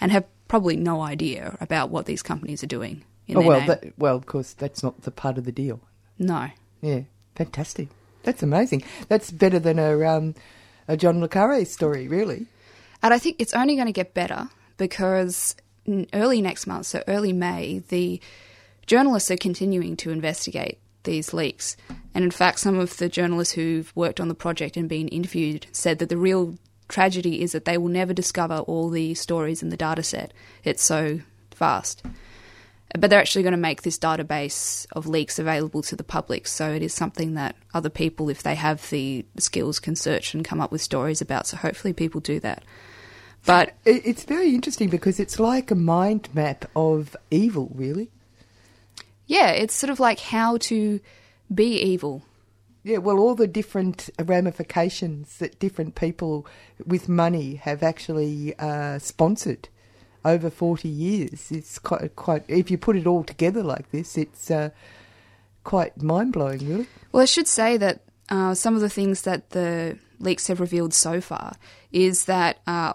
and 0.00 0.10
have 0.10 0.24
probably 0.48 0.76
no 0.76 1.00
idea 1.00 1.56
about 1.60 1.90
what 1.90 2.06
these 2.06 2.22
companies 2.22 2.64
are 2.64 2.66
doing. 2.68 3.04
In 3.28 3.36
oh 3.36 3.40
their 3.40 3.48
well, 3.48 3.66
that, 3.66 3.84
well, 3.96 4.16
of 4.16 4.26
course, 4.26 4.52
that's 4.52 4.82
not 4.82 5.02
the 5.02 5.12
part 5.12 5.38
of 5.38 5.44
the 5.44 5.52
deal. 5.52 5.80
no. 6.18 6.48
Yeah, 6.80 7.02
fantastic. 7.36 7.88
That's 8.24 8.42
amazing. 8.42 8.82
That's 9.06 9.30
better 9.30 9.60
than 9.60 9.78
a 9.78 10.04
um, 10.04 10.34
a 10.88 10.96
John 10.96 11.20
le 11.20 11.28
Carre 11.28 11.64
story, 11.64 12.08
really. 12.08 12.46
And 13.04 13.14
I 13.14 13.18
think 13.18 13.36
it's 13.38 13.54
only 13.54 13.76
going 13.76 13.86
to 13.86 13.92
get 13.92 14.14
better 14.14 14.48
because 14.78 15.54
early 16.12 16.42
next 16.42 16.66
month, 16.66 16.86
so 16.86 17.04
early 17.06 17.32
May, 17.32 17.82
the 17.88 18.20
journalists 18.86 19.30
are 19.30 19.36
continuing 19.36 19.96
to 19.98 20.10
investigate 20.10 20.78
these 21.04 21.32
leaks. 21.32 21.76
And 22.14 22.24
in 22.24 22.30
fact, 22.30 22.60
some 22.60 22.78
of 22.78 22.96
the 22.96 23.08
journalists 23.08 23.54
who've 23.54 23.92
worked 23.94 24.20
on 24.20 24.28
the 24.28 24.34
project 24.34 24.76
and 24.76 24.88
been 24.88 25.08
interviewed 25.08 25.66
said 25.72 25.98
that 25.98 26.08
the 26.08 26.16
real 26.16 26.56
tragedy 26.88 27.42
is 27.42 27.52
that 27.52 27.64
they 27.64 27.78
will 27.78 27.88
never 27.88 28.12
discover 28.12 28.58
all 28.58 28.90
the 28.90 29.14
stories 29.14 29.62
in 29.62 29.70
the 29.70 29.76
data 29.76 30.02
set. 30.02 30.32
It's 30.62 30.82
so 30.82 31.20
vast. 31.56 32.02
But 32.98 33.08
they're 33.08 33.20
actually 33.20 33.42
going 33.42 33.52
to 33.52 33.58
make 33.58 33.82
this 33.82 33.98
database 33.98 34.86
of 34.92 35.06
leaks 35.06 35.38
available 35.38 35.80
to 35.84 35.96
the 35.96 36.04
public, 36.04 36.46
so 36.46 36.70
it 36.70 36.82
is 36.82 36.92
something 36.92 37.34
that 37.34 37.56
other 37.72 37.88
people, 37.88 38.28
if 38.28 38.42
they 38.42 38.54
have 38.54 38.90
the 38.90 39.24
skills, 39.38 39.78
can 39.78 39.96
search 39.96 40.34
and 40.34 40.44
come 40.44 40.60
up 40.60 40.70
with 40.70 40.82
stories 40.82 41.22
about. 41.22 41.46
So 41.46 41.56
hopefully 41.56 41.94
people 41.94 42.20
do 42.20 42.38
that. 42.40 42.62
But 43.46 43.72
it's 43.86 44.24
very 44.24 44.54
interesting 44.54 44.90
because 44.90 45.18
it's 45.18 45.40
like 45.40 45.70
a 45.70 45.74
mind 45.74 46.28
map 46.34 46.66
of 46.76 47.16
evil, 47.30 47.72
really. 47.74 48.10
Yeah, 49.26 49.50
it's 49.50 49.74
sort 49.74 49.90
of 49.90 50.00
like 50.00 50.20
how 50.20 50.56
to 50.58 51.00
be 51.52 51.80
evil. 51.80 52.22
Yeah, 52.84 52.98
well, 52.98 53.18
all 53.18 53.34
the 53.34 53.46
different 53.46 54.10
ramifications 54.20 55.38
that 55.38 55.58
different 55.60 55.94
people 55.94 56.46
with 56.84 57.08
money 57.08 57.54
have 57.54 57.82
actually 57.82 58.58
uh, 58.58 58.98
sponsored 58.98 59.68
over 60.24 60.50
40 60.50 60.88
years. 60.88 61.52
It's 61.52 61.78
quite, 61.78 62.16
quite, 62.16 62.44
if 62.48 62.70
you 62.70 62.78
put 62.78 62.96
it 62.96 63.06
all 63.06 63.22
together 63.22 63.62
like 63.62 63.90
this, 63.92 64.18
it's 64.18 64.50
uh, 64.50 64.70
quite 65.62 66.02
mind 66.02 66.32
blowing, 66.32 66.68
really. 66.68 66.86
Well, 67.12 67.22
I 67.22 67.26
should 67.26 67.46
say 67.46 67.76
that 67.76 68.00
uh, 68.28 68.54
some 68.54 68.74
of 68.74 68.80
the 68.80 68.90
things 68.90 69.22
that 69.22 69.50
the 69.50 69.98
leaks 70.18 70.46
have 70.48 70.60
revealed 70.60 70.94
so 70.94 71.20
far 71.20 71.54
is 71.90 72.24
that 72.26 72.58
uh, 72.66 72.94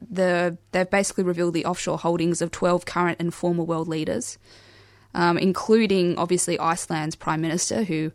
the 0.00 0.56
they've 0.72 0.90
basically 0.90 1.24
revealed 1.24 1.54
the 1.54 1.64
offshore 1.64 1.98
holdings 1.98 2.40
of 2.40 2.50
12 2.50 2.86
current 2.86 3.18
and 3.20 3.34
former 3.34 3.64
world 3.64 3.88
leaders, 3.88 4.38
um, 5.14 5.38
including 5.38 6.18
obviously 6.18 6.58
Iceland's 6.58 7.14
prime 7.16 7.40
minister, 7.40 7.84
who 7.84 8.12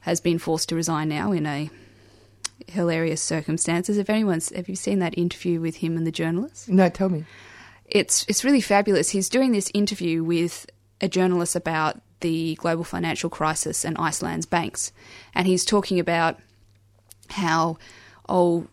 has 0.00 0.20
been 0.20 0.38
forced 0.38 0.68
to 0.70 0.74
resign 0.74 1.08
now 1.08 1.32
in 1.32 1.46
a 1.46 1.70
hilarious 2.68 3.22
circumstances. 3.22 3.98
If 3.98 4.10
anyone's 4.10 4.50
have 4.50 4.68
you 4.68 4.76
seen 4.76 4.98
that 4.98 5.16
interview 5.16 5.60
with 5.60 5.76
him 5.76 5.96
and 5.96 6.06
the 6.06 6.12
journalist? 6.12 6.68
No, 6.68 6.88
tell 6.88 7.08
me. 7.08 7.24
it's 7.86 8.24
it's 8.28 8.44
really 8.44 8.60
fabulous. 8.60 9.10
He's 9.10 9.28
doing 9.28 9.52
this 9.52 9.70
interview 9.74 10.24
with 10.24 10.66
a 11.00 11.08
journalist 11.08 11.56
about 11.56 12.00
the 12.20 12.54
global 12.56 12.84
financial 12.84 13.28
crisis 13.28 13.84
and 13.84 13.96
Iceland's 13.98 14.46
banks, 14.46 14.92
and 15.34 15.46
he's 15.46 15.64
talking 15.64 15.98
about 15.98 16.38
how 17.30 17.78
oh 18.28 18.66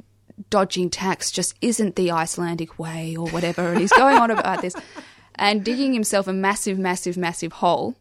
dodging 0.49 0.89
tax 0.89 1.31
just 1.31 1.53
isn't 1.61 1.95
the 1.95 2.11
Icelandic 2.11 2.79
way 2.79 3.15
or 3.15 3.27
whatever, 3.29 3.69
and 3.69 3.79
he's 3.79 3.91
going 3.91 4.17
on 4.17 4.31
about 4.31 4.61
this 4.61 4.75
and 5.39 5.63
digging 5.63 5.93
himself 5.93 6.27
a 6.27 6.33
massive, 6.33 6.77
massive, 6.77 7.17
massive 7.17 7.53
hole. 7.53 7.95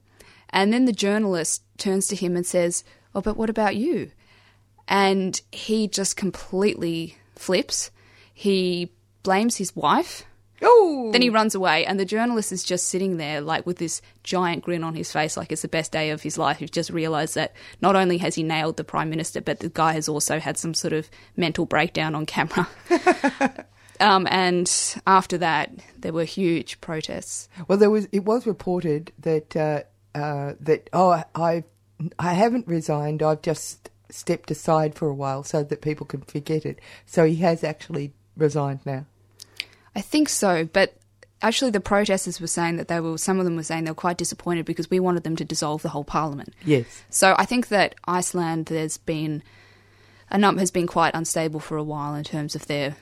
And 0.50 0.72
then 0.72 0.84
the 0.84 0.92
journalist 0.92 1.62
turns 1.78 2.08
to 2.08 2.16
him 2.16 2.36
and 2.36 2.44
says, 2.44 2.84
"Oh, 3.14 3.20
but 3.22 3.36
what 3.36 3.48
about 3.48 3.76
you?" 3.76 4.10
And 4.88 5.40
he 5.52 5.88
just 5.88 6.16
completely 6.16 7.16
flips. 7.36 7.90
He 8.34 8.90
blames 9.22 9.56
his 9.56 9.74
wife. 9.76 10.24
Oh! 10.60 11.10
Then 11.12 11.22
he 11.22 11.30
runs 11.30 11.54
away, 11.54 11.86
and 11.86 12.00
the 12.00 12.04
journalist 12.04 12.50
is 12.50 12.64
just 12.64 12.88
sitting 12.88 13.16
there, 13.16 13.40
like 13.40 13.64
with 13.64 13.78
this 13.78 14.02
giant 14.24 14.64
grin 14.64 14.82
on 14.82 14.94
his 14.94 15.12
face, 15.12 15.36
like 15.36 15.52
it's 15.52 15.62
the 15.62 15.68
best 15.68 15.92
day 15.92 16.10
of 16.10 16.22
his 16.22 16.36
life. 16.36 16.58
He's 16.58 16.70
just 16.70 16.90
realised 16.90 17.36
that 17.36 17.52
not 17.80 17.94
only 17.94 18.18
has 18.18 18.34
he 18.34 18.42
nailed 18.42 18.76
the 18.76 18.82
prime 18.82 19.10
minister, 19.10 19.40
but 19.40 19.60
the 19.60 19.68
guy 19.68 19.92
has 19.92 20.08
also 20.08 20.40
had 20.40 20.58
some 20.58 20.74
sort 20.74 20.92
of 20.92 21.08
mental 21.36 21.64
breakdown 21.64 22.16
on 22.16 22.26
camera. 22.26 22.66
um, 24.00 24.26
and 24.30 24.70
after 25.06 25.38
that, 25.38 25.70
there 25.98 26.12
were 26.12 26.24
huge 26.24 26.80
protests. 26.80 27.48
Well, 27.66 27.78
there 27.78 27.90
was. 27.90 28.08
It 28.12 28.24
was 28.24 28.46
reported 28.46 29.12
that 29.20 29.56
uh, 29.56 29.82
uh, 30.14 30.54
that 30.60 30.88
oh, 30.92 31.22
I 31.34 31.64
I 32.18 32.32
haven't 32.34 32.66
resigned. 32.66 33.22
I've 33.22 33.42
just 33.42 33.90
stepped 34.10 34.50
aside 34.50 34.94
for 34.94 35.08
a 35.08 35.14
while 35.14 35.42
so 35.42 35.62
that 35.62 35.82
people 35.82 36.06
can 36.06 36.22
forget 36.22 36.64
it. 36.64 36.80
So 37.06 37.24
he 37.24 37.36
has 37.36 37.62
actually 37.62 38.12
resigned 38.36 38.80
now. 38.86 39.06
I 39.94 40.00
think 40.00 40.28
so, 40.28 40.64
but 40.64 40.94
actually, 41.42 41.70
the 41.70 41.80
protesters 41.80 42.40
were 42.40 42.46
saying 42.46 42.76
that 42.76 42.88
they 42.88 43.00
were. 43.00 43.18
Some 43.18 43.38
of 43.38 43.44
them 43.44 43.56
were 43.56 43.62
saying 43.62 43.84
they 43.84 43.90
were 43.90 43.94
quite 43.96 44.18
disappointed 44.18 44.64
because 44.64 44.90
we 44.90 45.00
wanted 45.00 45.24
them 45.24 45.36
to 45.36 45.44
dissolve 45.44 45.82
the 45.82 45.90
whole 45.90 46.04
parliament. 46.04 46.54
Yes. 46.64 47.02
So 47.10 47.34
I 47.38 47.44
think 47.44 47.68
that 47.68 47.94
Iceland, 48.06 48.66
there's 48.66 48.96
been 48.96 49.42
a 50.30 50.38
number 50.38 50.60
has 50.60 50.70
been 50.70 50.86
quite 50.86 51.14
unstable 51.14 51.60
for 51.60 51.76
a 51.76 51.82
while 51.82 52.14
in 52.14 52.24
terms 52.24 52.54
of 52.54 52.66
their 52.66 52.96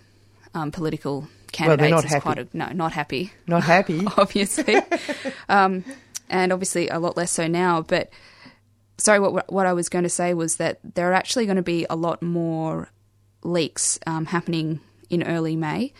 um, 0.56 0.72
political 0.72 1.28
candidates. 1.52 1.90
not 1.90 2.04
It's 2.04 2.12
happy. 2.12 2.22
Quite 2.22 2.38
a, 2.38 2.48
no, 2.52 2.68
not 2.72 2.92
happy. 2.92 3.32
Not 3.46 3.62
happy. 3.62 4.02
obviously, 4.16 4.76
um, 5.48 5.84
and 6.28 6.52
obviously 6.52 6.88
a 6.88 6.98
lot 6.98 7.16
less 7.16 7.30
so 7.30 7.46
now. 7.46 7.82
But 7.82 8.10
sorry, 8.98 9.20
what 9.20 9.52
what 9.52 9.66
I 9.66 9.74
was 9.74 9.88
going 9.88 10.04
to 10.04 10.10
say 10.10 10.34
was 10.34 10.56
that 10.56 10.80
there 10.82 11.10
are 11.10 11.14
actually 11.14 11.44
going 11.44 11.56
to 11.56 11.62
be 11.62 11.86
a 11.88 11.96
lot 11.96 12.22
more 12.22 12.90
leaks 13.42 13.98
um, 14.06 14.26
happening 14.26 14.80
in 15.10 15.22
early 15.22 15.56
May. 15.56 15.92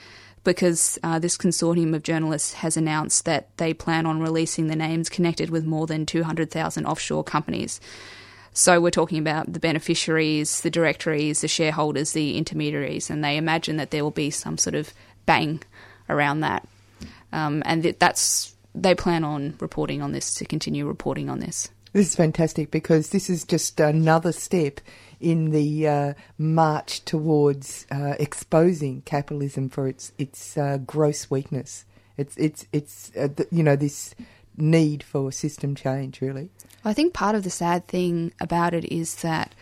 Because 0.42 0.96
uh, 1.02 1.18
this 1.18 1.36
consortium 1.36 1.92
of 1.92 2.04
journalists 2.04 2.52
has 2.52 2.76
announced 2.76 3.24
that 3.24 3.48
they 3.56 3.74
plan 3.74 4.06
on 4.06 4.20
releasing 4.20 4.68
the 4.68 4.76
names 4.76 5.08
connected 5.08 5.50
with 5.50 5.64
more 5.64 5.88
than 5.88 6.06
200,000 6.06 6.86
offshore 6.86 7.24
companies. 7.24 7.80
So 8.56 8.80
we're 8.80 8.90
talking 8.90 9.18
about 9.18 9.52
the 9.52 9.60
beneficiaries, 9.60 10.62
the 10.62 10.70
directories, 10.70 11.42
the 11.42 11.48
shareholders, 11.48 12.12
the 12.12 12.38
intermediaries, 12.38 13.10
and 13.10 13.22
they 13.22 13.36
imagine 13.36 13.76
that 13.76 13.90
there 13.90 14.02
will 14.02 14.10
be 14.10 14.30
some 14.30 14.56
sort 14.56 14.74
of 14.74 14.94
bang 15.26 15.62
around 16.08 16.40
that. 16.40 16.66
Um, 17.34 17.62
and 17.66 17.82
that 17.82 18.00
that's 18.00 18.56
they 18.74 18.94
plan 18.94 19.24
on 19.24 19.56
reporting 19.60 20.00
on 20.00 20.12
this 20.12 20.32
to 20.36 20.46
continue 20.46 20.86
reporting 20.86 21.28
on 21.28 21.40
this. 21.40 21.68
This 21.92 22.08
is 22.08 22.16
fantastic 22.16 22.70
because 22.70 23.10
this 23.10 23.28
is 23.28 23.44
just 23.44 23.78
another 23.78 24.32
step 24.32 24.80
in 25.20 25.50
the 25.50 25.86
uh, 25.86 26.14
march 26.38 27.04
towards 27.04 27.86
uh, 27.90 28.14
exposing 28.18 29.02
capitalism 29.02 29.68
for 29.68 29.86
its 29.86 30.12
its 30.16 30.56
uh, 30.56 30.78
gross 30.78 31.30
weakness. 31.30 31.84
It's 32.16 32.34
it's 32.38 32.66
it's 32.72 33.12
uh, 33.18 33.28
th- 33.28 33.50
you 33.52 33.62
know 33.62 33.76
this 33.76 34.14
need 34.56 35.02
for 35.02 35.30
system 35.32 35.74
change 35.74 36.20
really. 36.20 36.50
I 36.84 36.92
think 36.92 37.12
part 37.14 37.34
of 37.34 37.44
the 37.44 37.50
sad 37.50 37.86
thing 37.86 38.32
about 38.40 38.74
it 38.74 38.84
is 38.92 39.16
that 39.16 39.54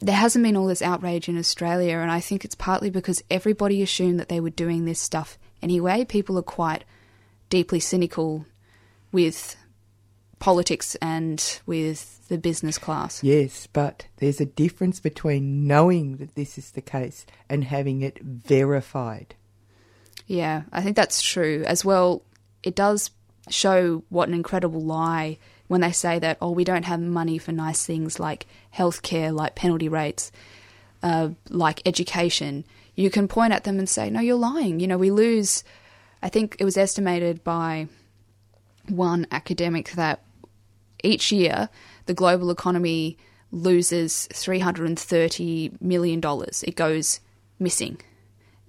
there 0.00 0.16
hasn't 0.16 0.42
been 0.42 0.56
all 0.56 0.66
this 0.66 0.82
outrage 0.82 1.28
in 1.28 1.38
Australia, 1.38 1.96
and 1.96 2.10
I 2.10 2.20
think 2.20 2.44
it's 2.44 2.54
partly 2.54 2.90
because 2.90 3.22
everybody 3.30 3.82
assumed 3.82 4.20
that 4.20 4.28
they 4.28 4.40
were 4.40 4.50
doing 4.50 4.84
this 4.84 5.00
stuff 5.00 5.38
anyway. 5.62 6.04
People 6.04 6.38
are 6.38 6.42
quite 6.42 6.84
deeply 7.48 7.80
cynical 7.80 8.44
with 9.12 9.56
politics 10.40 10.94
and 10.96 11.60
with 11.64 12.28
the 12.28 12.36
business 12.36 12.76
class. 12.76 13.22
Yes, 13.22 13.66
but 13.72 14.06
there's 14.16 14.40
a 14.40 14.46
difference 14.46 15.00
between 15.00 15.66
knowing 15.66 16.18
that 16.18 16.34
this 16.34 16.58
is 16.58 16.72
the 16.72 16.82
case 16.82 17.24
and 17.48 17.64
having 17.64 18.02
it 18.02 18.18
verified. 18.20 19.34
Yeah, 20.26 20.62
I 20.72 20.82
think 20.82 20.96
that's 20.96 21.22
true. 21.22 21.64
As 21.66 21.82
well, 21.84 22.22
it 22.62 22.74
does 22.74 23.10
show 23.48 24.04
what 24.08 24.28
an 24.28 24.34
incredible 24.34 24.80
lie 24.80 25.38
when 25.66 25.80
they 25.80 25.92
say 25.92 26.18
that, 26.18 26.38
oh, 26.40 26.50
we 26.50 26.64
don't 26.64 26.84
have 26.84 27.00
money 27.00 27.38
for 27.38 27.52
nice 27.52 27.84
things 27.84 28.20
like 28.20 28.46
healthcare, 28.74 29.34
like 29.34 29.54
penalty 29.54 29.88
rates, 29.88 30.30
uh, 31.02 31.30
like 31.48 31.82
education. 31.86 32.64
You 32.94 33.10
can 33.10 33.28
point 33.28 33.52
at 33.52 33.64
them 33.64 33.78
and 33.78 33.88
say, 33.88 34.10
no, 34.10 34.20
you're 34.20 34.36
lying. 34.36 34.80
You 34.80 34.86
know, 34.86 34.98
we 34.98 35.10
lose, 35.10 35.64
I 36.22 36.28
think 36.28 36.56
it 36.58 36.64
was 36.64 36.76
estimated 36.76 37.42
by 37.42 37.88
one 38.88 39.26
academic 39.30 39.92
that 39.92 40.22
each 41.02 41.32
year 41.32 41.68
the 42.06 42.14
global 42.14 42.50
economy 42.50 43.16
loses 43.50 44.28
$330 44.32 45.80
million. 45.80 46.20
It 46.62 46.76
goes 46.76 47.20
missing. 47.58 48.00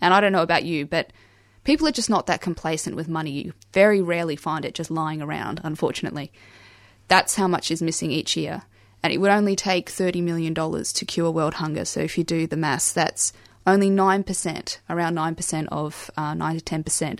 And 0.01 0.13
I 0.13 0.21
don't 0.21 0.31
know 0.31 0.43
about 0.43 0.63
you, 0.63 0.85
but 0.85 1.11
people 1.65 1.85
are 1.87 1.91
just 1.91 2.09
not 2.09 2.27
that 2.27 2.39
complacent 2.39 2.95
with 2.95 3.09
money. 3.09 3.31
You 3.31 3.53
very 3.73 4.01
rarely 4.01 4.37
find 4.37 4.63
it 4.63 4.73
just 4.73 4.89
lying 4.89 5.21
around, 5.21 5.59
unfortunately. 5.63 6.31
That's 7.09 7.35
how 7.35 7.47
much 7.47 7.69
is 7.69 7.81
missing 7.81 8.11
each 8.11 8.37
year. 8.37 8.61
And 9.03 9.11
it 9.11 9.17
would 9.17 9.31
only 9.31 9.55
take 9.55 9.91
$30 9.91 10.23
million 10.23 10.55
to 10.55 11.05
cure 11.05 11.29
world 11.29 11.55
hunger. 11.55 11.85
So 11.85 11.99
if 11.99 12.17
you 12.17 12.23
do 12.23 12.47
the 12.47 12.57
maths, 12.57 12.93
that's 12.93 13.33
only 13.67 13.89
9%, 13.89 14.77
around 14.89 15.15
9% 15.15 15.67
of 15.71 16.09
uh, 16.15 16.33
9 16.33 16.59
to 16.59 16.63
10% 16.63 17.19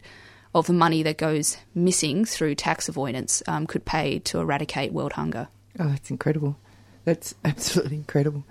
of 0.53 0.67
the 0.67 0.73
money 0.73 1.03
that 1.03 1.17
goes 1.17 1.57
missing 1.75 2.23
through 2.23 2.55
tax 2.55 2.87
avoidance 2.87 3.43
um, 3.47 3.67
could 3.67 3.83
pay 3.83 4.19
to 4.19 4.39
eradicate 4.39 4.93
world 4.93 5.13
hunger. 5.13 5.49
Oh, 5.77 5.89
that's 5.89 6.09
incredible. 6.09 6.57
That's 7.05 7.35
absolutely 7.45 7.97
incredible. 7.97 8.43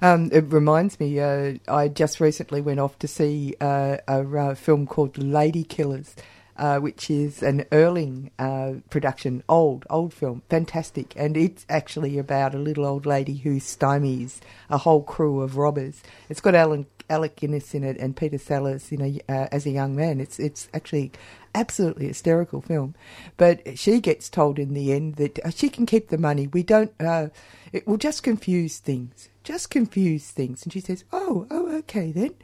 Um, 0.00 0.30
it 0.32 0.44
reminds 0.52 1.00
me, 1.00 1.18
uh, 1.18 1.54
I 1.66 1.88
just 1.88 2.20
recently 2.20 2.60
went 2.60 2.78
off 2.78 2.98
to 3.00 3.08
see 3.08 3.56
uh, 3.60 3.96
a, 4.06 4.22
uh, 4.22 4.54
film 4.54 4.86
called 4.86 5.18
Lady 5.18 5.64
Killers, 5.64 6.14
uh, 6.56 6.78
which 6.78 7.10
is 7.10 7.42
an 7.42 7.64
Ealing 7.72 8.30
uh, 8.38 8.74
production, 8.90 9.42
old, 9.48 9.86
old 9.88 10.12
film, 10.12 10.42
fantastic. 10.50 11.14
And 11.16 11.36
it's 11.36 11.64
actually 11.68 12.18
about 12.18 12.54
a 12.54 12.58
little 12.58 12.84
old 12.84 13.06
lady 13.06 13.38
who 13.38 13.56
stymies 13.56 14.40
a 14.68 14.78
whole 14.78 15.02
crew 15.02 15.40
of 15.40 15.56
robbers. 15.56 16.02
It's 16.28 16.40
got 16.40 16.54
Alan, 16.54 16.86
Alec 17.08 17.36
Guinness 17.36 17.74
in 17.74 17.84
it 17.84 17.96
and 17.96 18.14
Peter 18.14 18.38
Sellers, 18.38 18.92
know, 18.92 19.18
uh, 19.28 19.48
as 19.50 19.66
a 19.66 19.70
young 19.70 19.96
man. 19.96 20.20
It's 20.20 20.38
it's 20.38 20.68
actually 20.74 21.12
absolutely 21.54 22.06
hysterical 22.08 22.60
film. 22.60 22.94
But 23.36 23.78
she 23.78 24.00
gets 24.00 24.28
told 24.28 24.58
in 24.58 24.74
the 24.74 24.92
end 24.92 25.16
that 25.16 25.38
uh, 25.44 25.50
she 25.50 25.68
can 25.68 25.86
keep 25.86 26.08
the 26.08 26.18
money. 26.18 26.46
We 26.46 26.62
don't. 26.62 26.92
Uh, 27.00 27.28
it 27.72 27.86
will 27.86 27.96
just 27.96 28.22
confuse 28.22 28.78
things. 28.78 29.28
Just 29.44 29.70
confuse 29.70 30.30
things. 30.30 30.62
And 30.62 30.72
she 30.72 30.80
says, 30.80 31.04
"Oh, 31.12 31.46
oh, 31.50 31.76
okay 31.78 32.12
then." 32.12 32.34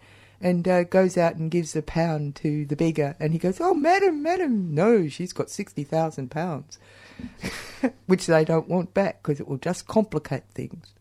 And 0.41 0.69
uh, 0.69 0.85
goes 0.85 1.19
out 1.19 1.35
and 1.35 1.51
gives 1.51 1.75
a 1.75 1.83
pound 1.83 2.37
to 2.37 2.65
the 2.65 2.77
beggar, 2.77 3.17
and 3.19 3.33
he 3.33 3.39
goes, 3.39 3.61
"Oh, 3.61 3.75
madam, 3.75 4.23
madam, 4.23 4.75
no, 4.75 5.09
she's 5.09 5.33
got 5.33 5.51
sixty 5.51 5.85
thousand 5.85 6.31
pounds, 6.31 6.79
which 8.07 8.27
they 8.27 8.45
don't 8.45 8.69
want 8.69 8.95
back 8.95 9.23
because 9.23 9.41
it 9.41 9.49
will 9.49 9.59
just 9.59 9.87
complicate 9.87 10.45
things." 10.55 10.95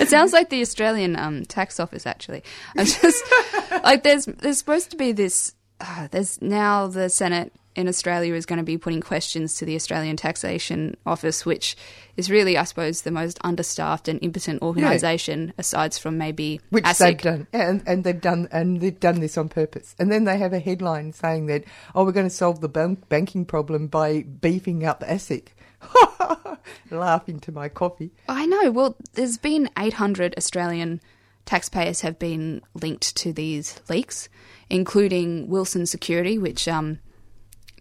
It 0.00 0.08
sounds 0.08 0.32
like 0.32 0.48
the 0.48 0.62
Australian 0.62 1.14
um, 1.16 1.44
tax 1.44 1.78
office, 1.78 2.06
actually. 2.06 2.42
I'm 2.76 2.86
just 2.86 3.22
like 3.84 4.02
there's 4.02 4.24
there's 4.24 4.58
supposed 4.58 4.90
to 4.90 4.96
be 4.96 5.12
this. 5.12 5.54
Uh, 5.80 6.08
there's 6.10 6.40
now 6.42 6.86
the 6.86 7.08
Senate 7.08 7.52
in 7.76 7.88
Australia 7.88 8.34
is 8.34 8.46
going 8.46 8.58
to 8.58 8.64
be 8.64 8.76
putting 8.76 9.00
questions 9.00 9.54
to 9.54 9.64
the 9.64 9.76
Australian 9.76 10.16
Taxation 10.16 10.96
Office, 11.06 11.46
which 11.46 11.76
is 12.16 12.30
really, 12.30 12.58
I 12.58 12.64
suppose, 12.64 13.02
the 13.02 13.10
most 13.10 13.38
understaffed 13.42 14.08
and 14.08 14.18
impotent 14.22 14.60
organisation, 14.62 15.46
yeah. 15.46 15.52
aside 15.58 15.94
from 15.94 16.18
maybe 16.18 16.60
which 16.70 16.84
ASIC. 16.84 16.98
they've 16.98 17.18
done, 17.18 17.46
and, 17.52 17.82
and 17.86 18.04
they've 18.04 18.20
done, 18.20 18.48
and 18.50 18.80
they've 18.80 18.98
done 18.98 19.20
this 19.20 19.38
on 19.38 19.48
purpose. 19.48 19.94
And 19.98 20.10
then 20.10 20.24
they 20.24 20.36
have 20.38 20.52
a 20.52 20.58
headline 20.58 21.12
saying 21.12 21.46
that, 21.46 21.64
oh, 21.94 22.04
we're 22.04 22.12
going 22.12 22.28
to 22.28 22.34
solve 22.34 22.60
the 22.60 22.68
bank- 22.68 23.08
banking 23.08 23.44
problem 23.44 23.86
by 23.86 24.22
beefing 24.22 24.84
up 24.84 25.02
ASIC. 25.02 25.48
laughing 26.90 27.40
to 27.40 27.52
my 27.52 27.68
coffee. 27.68 28.10
I 28.28 28.44
know. 28.46 28.70
Well, 28.70 28.96
there's 29.14 29.38
been 29.38 29.70
800 29.78 30.34
Australian 30.36 31.00
taxpayers 31.46 32.02
have 32.02 32.18
been 32.18 32.62
linked 32.74 33.16
to 33.16 33.32
these 33.32 33.80
leaks, 33.88 34.28
including 34.70 35.48
Wilson 35.48 35.84
Security, 35.84 36.38
which 36.38 36.66
um, 36.68 37.00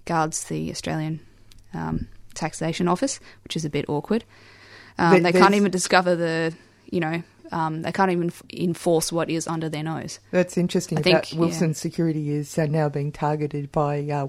guards 0.05 0.43
the 0.45 0.71
Australian 0.71 1.21
um, 1.73 2.07
Taxation 2.33 2.87
Office, 2.87 3.19
which 3.43 3.55
is 3.55 3.63
a 3.63 3.69
bit 3.69 3.87
awkward. 3.87 4.25
Um, 4.97 5.23
they 5.23 5.31
can't 5.31 5.55
even 5.55 5.71
discover 5.71 6.15
the, 6.15 6.53
you 6.91 6.99
know, 6.99 7.23
um, 7.51 7.83
they 7.83 7.91
can't 7.91 8.11
even 8.11 8.27
f- 8.27 8.43
enforce 8.51 9.11
what 9.11 9.29
is 9.29 9.47
under 9.47 9.69
their 9.69 9.83
nose. 9.83 10.19
That's 10.31 10.57
interesting. 10.57 10.97
I 10.97 11.01
think 11.01 11.29
Wilson 11.35 11.69
yeah. 11.69 11.73
Security 11.73 12.31
is 12.31 12.57
uh, 12.57 12.65
now 12.65 12.89
being 12.89 13.11
targeted 13.11 13.71
by 13.71 14.01
uh. 14.09 14.27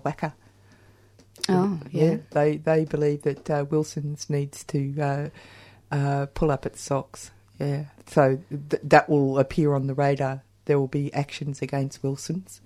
Oh, 1.48 1.80
yeah. 1.90 2.04
yeah. 2.04 2.16
They 2.30 2.56
they 2.58 2.84
believe 2.84 3.22
that 3.22 3.50
uh, 3.50 3.64
Wilson's 3.68 4.30
needs 4.30 4.62
to 4.64 5.00
uh, 5.00 5.28
uh, 5.90 6.26
pull 6.34 6.50
up 6.50 6.66
its 6.66 6.80
socks. 6.80 7.30
Yeah. 7.58 7.86
So 8.06 8.38
th- 8.48 8.82
that 8.84 9.08
will 9.08 9.38
appear 9.38 9.74
on 9.74 9.86
the 9.86 9.94
radar. 9.94 10.42
There 10.64 10.78
will 10.78 10.88
be 10.88 11.12
actions 11.12 11.62
against 11.62 12.02
Wilson's. 12.02 12.60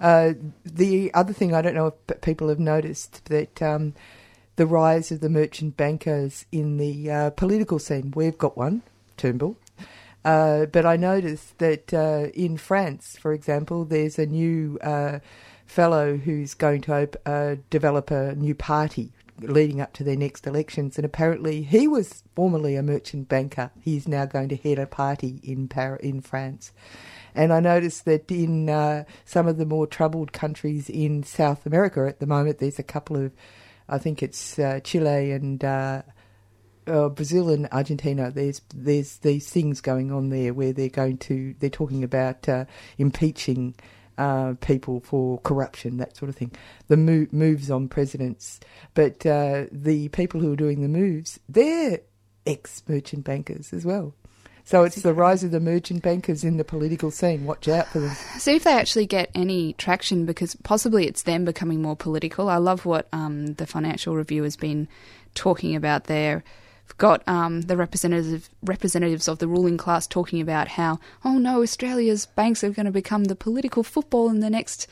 Uh, 0.00 0.34
the 0.64 1.12
other 1.14 1.32
thing 1.32 1.54
I 1.54 1.62
don't 1.62 1.74
know 1.74 1.94
if 2.08 2.20
people 2.20 2.48
have 2.48 2.58
noticed 2.58 3.24
that 3.26 3.62
um, 3.62 3.94
the 4.56 4.66
rise 4.66 5.10
of 5.10 5.20
the 5.20 5.28
merchant 5.28 5.76
bankers 5.76 6.44
in 6.52 6.76
the 6.76 7.10
uh, 7.10 7.30
political 7.30 7.78
scene. 7.78 8.12
We've 8.14 8.36
got 8.36 8.56
one, 8.56 8.82
Turnbull. 9.16 9.56
Uh, 10.24 10.66
but 10.66 10.84
I 10.84 10.96
noticed 10.96 11.58
that 11.58 11.92
in 12.34 12.56
France, 12.56 13.16
for 13.16 13.32
example, 13.32 13.84
there's 13.84 14.18
a 14.18 14.26
new 14.26 14.78
fellow 15.66 16.16
who's 16.16 16.54
going 16.54 16.80
to 16.82 17.02
op- 17.02 17.16
uh, 17.26 17.56
develop 17.70 18.10
a 18.10 18.34
new 18.34 18.54
party 18.54 19.12
leading 19.40 19.80
up 19.80 19.92
to 19.94 20.04
their 20.04 20.16
next 20.16 20.46
elections. 20.46 20.96
And 20.96 21.04
apparently, 21.04 21.62
he 21.62 21.86
was 21.86 22.22
formerly 22.34 22.76
a 22.76 22.82
merchant 22.82 23.28
banker. 23.28 23.70
He's 23.80 24.08
now 24.08 24.24
going 24.24 24.48
to 24.48 24.56
head 24.56 24.78
a 24.78 24.86
party 24.86 25.40
in 25.42 25.68
in 26.00 26.20
France. 26.22 26.72
And 27.36 27.52
I 27.52 27.60
noticed 27.60 28.06
that 28.06 28.30
in 28.30 28.70
uh, 28.70 29.04
some 29.26 29.46
of 29.46 29.58
the 29.58 29.66
more 29.66 29.86
troubled 29.86 30.32
countries 30.32 30.88
in 30.88 31.22
South 31.22 31.66
America 31.66 32.06
at 32.08 32.18
the 32.18 32.26
moment, 32.26 32.58
there's 32.58 32.78
a 32.78 32.82
couple 32.82 33.16
of, 33.16 33.32
I 33.90 33.98
think 33.98 34.22
it's 34.22 34.58
uh, 34.58 34.80
Chile 34.82 35.32
and 35.32 35.62
uh, 35.62 36.02
uh 36.86 37.10
Brazil 37.10 37.50
and 37.50 37.68
Argentina. 37.72 38.30
There's 38.30 38.62
there's 38.74 39.18
these 39.18 39.50
things 39.50 39.82
going 39.82 40.10
on 40.10 40.30
there 40.30 40.54
where 40.54 40.72
they're 40.72 40.88
going 40.88 41.18
to 41.18 41.54
they're 41.58 41.68
talking 41.68 42.02
about 42.02 42.48
uh, 42.48 42.64
impeaching 42.96 43.74
uh, 44.16 44.54
people 44.62 45.00
for 45.00 45.38
corruption, 45.40 45.98
that 45.98 46.16
sort 46.16 46.30
of 46.30 46.36
thing. 46.36 46.52
The 46.88 46.96
mo- 46.96 47.26
moves 47.32 47.70
on 47.70 47.88
presidents, 47.88 48.60
but 48.94 49.26
uh, 49.26 49.66
the 49.70 50.08
people 50.08 50.40
who 50.40 50.54
are 50.54 50.56
doing 50.56 50.80
the 50.80 50.88
moves, 50.88 51.38
they're 51.50 52.00
ex-merchant 52.46 53.24
bankers 53.24 53.74
as 53.74 53.84
well. 53.84 54.14
So 54.66 54.82
it's 54.82 55.00
the 55.00 55.14
rise 55.14 55.44
of 55.44 55.52
the 55.52 55.60
merchant 55.60 56.02
bankers 56.02 56.42
in 56.42 56.56
the 56.56 56.64
political 56.64 57.10
scene. 57.10 57.44
Watch 57.44 57.68
out 57.68 57.86
for 57.86 58.00
them. 58.00 58.14
See 58.38 58.56
if 58.56 58.64
they 58.64 58.72
actually 58.72 59.06
get 59.06 59.30
any 59.34 59.72
traction 59.74 60.26
because 60.26 60.56
possibly 60.56 61.06
it's 61.06 61.22
them 61.22 61.44
becoming 61.44 61.80
more 61.80 61.96
political. 61.96 62.48
I 62.48 62.56
love 62.56 62.84
what 62.84 63.06
um, 63.12 63.54
the 63.54 63.66
Financial 63.66 64.14
Review 64.14 64.42
has 64.42 64.56
been 64.56 64.88
talking 65.34 65.76
about 65.76 66.04
there 66.04 66.42
got 66.98 67.26
um, 67.28 67.62
the 67.62 67.76
representative, 67.76 68.48
representatives 68.62 69.28
of 69.28 69.38
the 69.38 69.48
ruling 69.48 69.76
class 69.76 70.06
talking 70.06 70.40
about 70.40 70.68
how, 70.68 70.98
oh 71.24 71.38
no, 71.38 71.62
Australia's 71.62 72.26
banks 72.26 72.64
are 72.64 72.70
going 72.70 72.86
to 72.86 72.92
become 72.92 73.24
the 73.24 73.36
political 73.36 73.82
football 73.82 74.28
in 74.30 74.40
the 74.40 74.50
next 74.50 74.86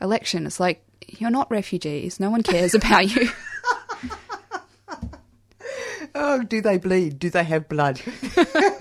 election. 0.00 0.46
It's 0.46 0.60
like, 0.60 0.82
you're 1.06 1.30
not 1.30 1.50
refugees. 1.50 2.20
No 2.20 2.30
one 2.30 2.42
cares 2.42 2.74
about 2.76 3.14
you. 3.14 3.28
oh, 6.14 6.42
do 6.42 6.60
they 6.60 6.78
bleed? 6.78 7.18
Do 7.18 7.30
they 7.30 7.44
have 7.44 7.68
blood? 7.68 8.00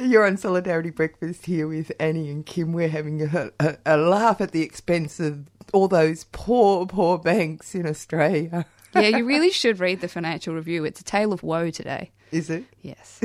You're 0.00 0.26
on 0.26 0.36
Solidarity 0.36 0.90
Breakfast 0.90 1.46
here 1.46 1.68
with 1.68 1.92
Annie 2.00 2.30
and 2.30 2.44
Kim. 2.44 2.72
We're 2.72 2.88
having 2.88 3.22
a, 3.22 3.50
a, 3.60 3.76
a 3.86 3.96
laugh 3.96 4.40
at 4.40 4.52
the 4.52 4.62
expense 4.62 5.20
of 5.20 5.46
all 5.72 5.88
those 5.88 6.24
poor, 6.32 6.86
poor 6.86 7.18
banks 7.18 7.74
in 7.74 7.86
Australia 7.86 8.66
yeah, 8.94 9.18
you 9.18 9.24
really 9.26 9.50
should 9.50 9.80
read 9.80 10.00
the 10.00 10.08
Financial 10.08 10.54
Review. 10.54 10.84
It's 10.84 11.00
a 11.00 11.04
tale 11.04 11.32
of 11.32 11.42
woe 11.42 11.70
today. 11.70 12.10
Is 12.30 12.50
it? 12.50 12.64
Yes. 12.82 13.20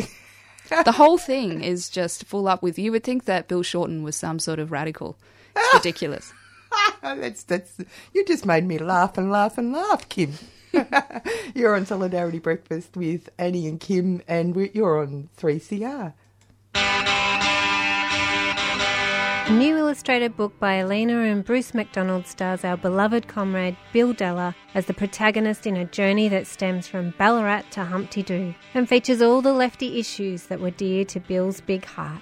the 0.84 0.92
whole 0.92 1.18
thing 1.18 1.64
is 1.64 1.90
just 1.90 2.26
full 2.26 2.48
up 2.48 2.62
with. 2.62 2.80
You 2.80 2.92
would 2.92 3.04
think 3.04 3.26
that 3.26 3.48
Bill 3.48 3.64
Shorten 3.64 4.04
was 4.04 4.16
some 4.16 4.40
sort 4.40 4.60
of 4.60 4.72
radical. 4.72 5.18
It's 5.56 5.74
ridiculous. 5.74 6.34
that's 7.02 7.44
that's. 7.44 7.78
You 8.14 8.26
just 8.26 8.46
made 8.46 8.66
me 8.66 8.78
laugh 8.78 9.18
and 9.18 9.32
laugh 9.32 9.58
and 9.58 9.72
laugh, 9.72 10.10
Kim. 10.10 10.34
you're 11.56 11.76
on 11.76 11.86
Solidarity 11.86 12.40
Breakfast 12.40 12.98
with 12.98 13.30
Annie 13.38 13.68
and 13.68 13.80
Kim, 13.80 14.22
and 14.28 14.56
you're 14.74 15.02
on 15.02 15.30
3CR. 15.38 16.14
A 19.48 19.52
new 19.52 19.78
illustrated 19.78 20.36
book 20.36 20.60
by 20.60 20.80
Elena 20.80 21.22
and 21.22 21.46
Bruce 21.46 21.76
MacDonald 21.76 22.26
stars 22.26 22.66
our 22.66 22.76
beloved 22.76 23.28
comrade 23.28 23.78
Bill 23.94 24.12
Della 24.12 24.56
as 24.74 24.88
the 24.88 24.94
protagonist 24.94 25.68
in 25.68 25.78
a 25.78 25.86
journey 25.86 26.28
that 26.30 26.48
stems 26.48 26.88
from 26.88 27.14
Ballarat 27.20 27.62
to 27.72 27.86
Humpty 27.86 28.24
Doo 28.24 28.56
and 28.74 28.90
features 28.90 29.22
all 29.22 29.44
the 29.44 29.54
lefty 29.54 30.00
issues 30.00 30.48
that 30.48 30.60
were 30.60 30.72
dear 30.72 31.06
to 31.06 31.20
Bill's 31.20 31.62
big 31.62 31.86
heart. 31.86 32.22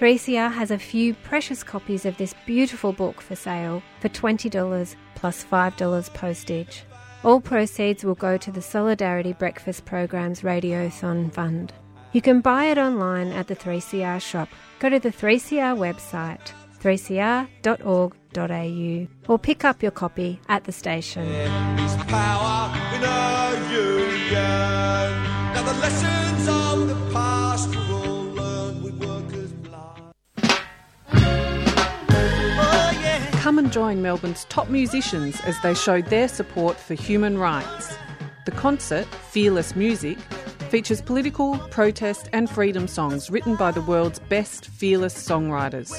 3CR 0.00 0.52
has 0.52 0.72
a 0.72 0.78
few 0.78 1.14
precious 1.14 1.62
copies 1.62 2.04
of 2.04 2.16
this 2.16 2.34
beautiful 2.44 2.92
book 2.92 3.20
for 3.20 3.36
sale 3.36 3.80
for 4.00 4.08
$20 4.08 4.96
plus 5.14 5.44
$5 5.44 6.12
postage. 6.12 6.82
All 7.22 7.40
proceeds 7.40 8.04
will 8.04 8.16
go 8.16 8.36
to 8.36 8.50
the 8.50 8.60
Solidarity 8.60 9.32
Breakfast 9.32 9.84
Program's 9.84 10.40
Radiothon 10.40 11.32
Fund. 11.32 11.72
You 12.14 12.22
can 12.22 12.40
buy 12.40 12.64
it 12.66 12.78
online 12.78 13.32
at 13.32 13.48
the 13.48 13.56
3CR 13.56 14.22
shop. 14.22 14.48
Go 14.78 14.88
to 14.88 15.00
the 15.00 15.10
3CR 15.10 15.76
website 15.76 16.52
3cr.org.au 16.80 19.32
or 19.32 19.38
pick 19.38 19.64
up 19.64 19.82
your 19.82 19.90
copy 19.90 20.38
at 20.48 20.62
the 20.62 20.70
station. 20.70 21.26
Come 33.40 33.58
and 33.58 33.72
join 33.72 34.02
Melbourne's 34.02 34.44
top 34.44 34.68
musicians 34.68 35.40
as 35.40 35.60
they 35.62 35.74
show 35.74 36.00
their 36.00 36.28
support 36.28 36.76
for 36.76 36.94
human 36.94 37.38
rights. 37.38 37.96
The 38.44 38.52
concert, 38.52 39.06
Fearless 39.06 39.74
Music, 39.74 40.18
features 40.74 41.00
political, 41.00 41.56
protest, 41.70 42.28
and 42.32 42.50
freedom 42.50 42.88
songs 42.88 43.30
written 43.30 43.54
by 43.54 43.70
the 43.70 43.80
world's 43.82 44.18
best 44.18 44.66
fearless 44.66 45.14
songwriters. 45.14 45.94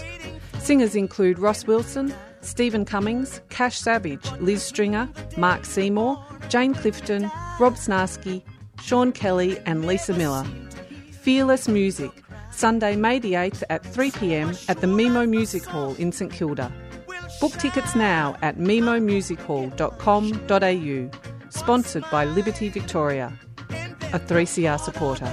Singers 0.59 0.95
include 0.95 1.39
Ross 1.39 1.65
Wilson, 1.65 2.13
Stephen 2.41 2.83
Cummings, 2.83 3.39
Cash 3.47 3.79
Savage, 3.79 4.29
Liz 4.41 4.61
Stringer, 4.61 5.07
Mark 5.37 5.63
Seymour, 5.63 6.21
Jane 6.49 6.73
Clifton, 6.73 7.31
Rob 7.57 7.75
Snarski, 7.75 8.41
Sean 8.81 9.13
Kelly, 9.13 9.57
and 9.65 9.87
Lisa 9.87 10.13
Miller. 10.13 10.45
Fearless 11.21 11.69
Music, 11.69 12.11
Sunday, 12.51 12.97
May 12.97 13.17
the 13.17 13.31
8th 13.31 13.63
at 13.69 13.83
3pm 13.83 14.69
at 14.69 14.81
the 14.81 14.87
Memo 14.87 15.25
Music 15.25 15.63
Hall 15.63 15.95
in 15.95 16.11
St 16.11 16.33
Kilda. 16.33 16.69
Book 17.39 17.53
tickets 17.53 17.95
now 17.95 18.35
at 18.41 18.57
memomusichall.com.au. 18.57 21.49
Sponsored 21.49 22.03
by 22.11 22.25
Liberty 22.25 22.67
Victoria, 22.67 23.31
a 24.15 24.19
3CR 24.19 24.79
supporter. 24.79 25.27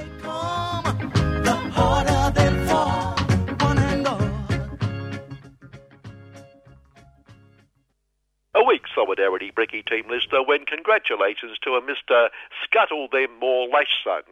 A 8.55 8.65
weak 8.65 8.83
Solidarity 8.93 9.53
Bricky 9.55 9.83
team 9.83 10.11
lister 10.11 10.43
when 10.43 10.67
congratulations 10.67 11.59
to 11.63 11.75
a 11.75 11.81
Mr. 11.81 12.29
Scuttle 12.65 13.07
Them 13.13 13.39
More 13.41 13.69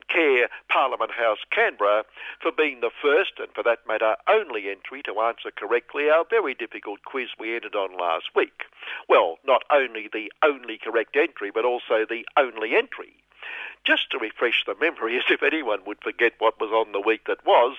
Care, 0.09 0.49
Parliament 0.69 1.13
House, 1.13 1.39
Canberra, 1.55 2.03
for 2.43 2.51
being 2.51 2.81
the 2.81 2.91
first 3.01 3.39
and 3.39 3.49
for 3.55 3.63
that 3.63 3.87
matter 3.87 4.17
only 4.29 4.69
entry 4.69 5.03
to 5.05 5.21
answer 5.21 5.53
correctly 5.55 6.11
our 6.11 6.25
very 6.29 6.55
difficult 6.55 7.05
quiz 7.05 7.29
we 7.39 7.55
entered 7.55 7.77
on 7.77 7.97
last 7.97 8.35
week. 8.35 8.67
Well, 9.09 9.39
not 9.47 9.63
only 9.71 10.09
the 10.13 10.33
only 10.43 10.77
correct 10.83 11.17
entry, 11.17 11.53
but 11.55 11.65
also 11.65 12.05
the 12.09 12.27
only 12.37 12.75
entry. 12.75 13.15
Just 13.87 14.11
to 14.11 14.19
refresh 14.19 14.65
the 14.67 14.75
memory, 14.81 15.17
as 15.19 15.25
if 15.31 15.43
anyone 15.43 15.81
would 15.87 16.03
forget 16.03 16.33
what 16.39 16.61
was 16.61 16.71
on 16.71 16.93
the 16.93 17.01
week 17.01 17.27
that 17.27 17.45
was, 17.47 17.77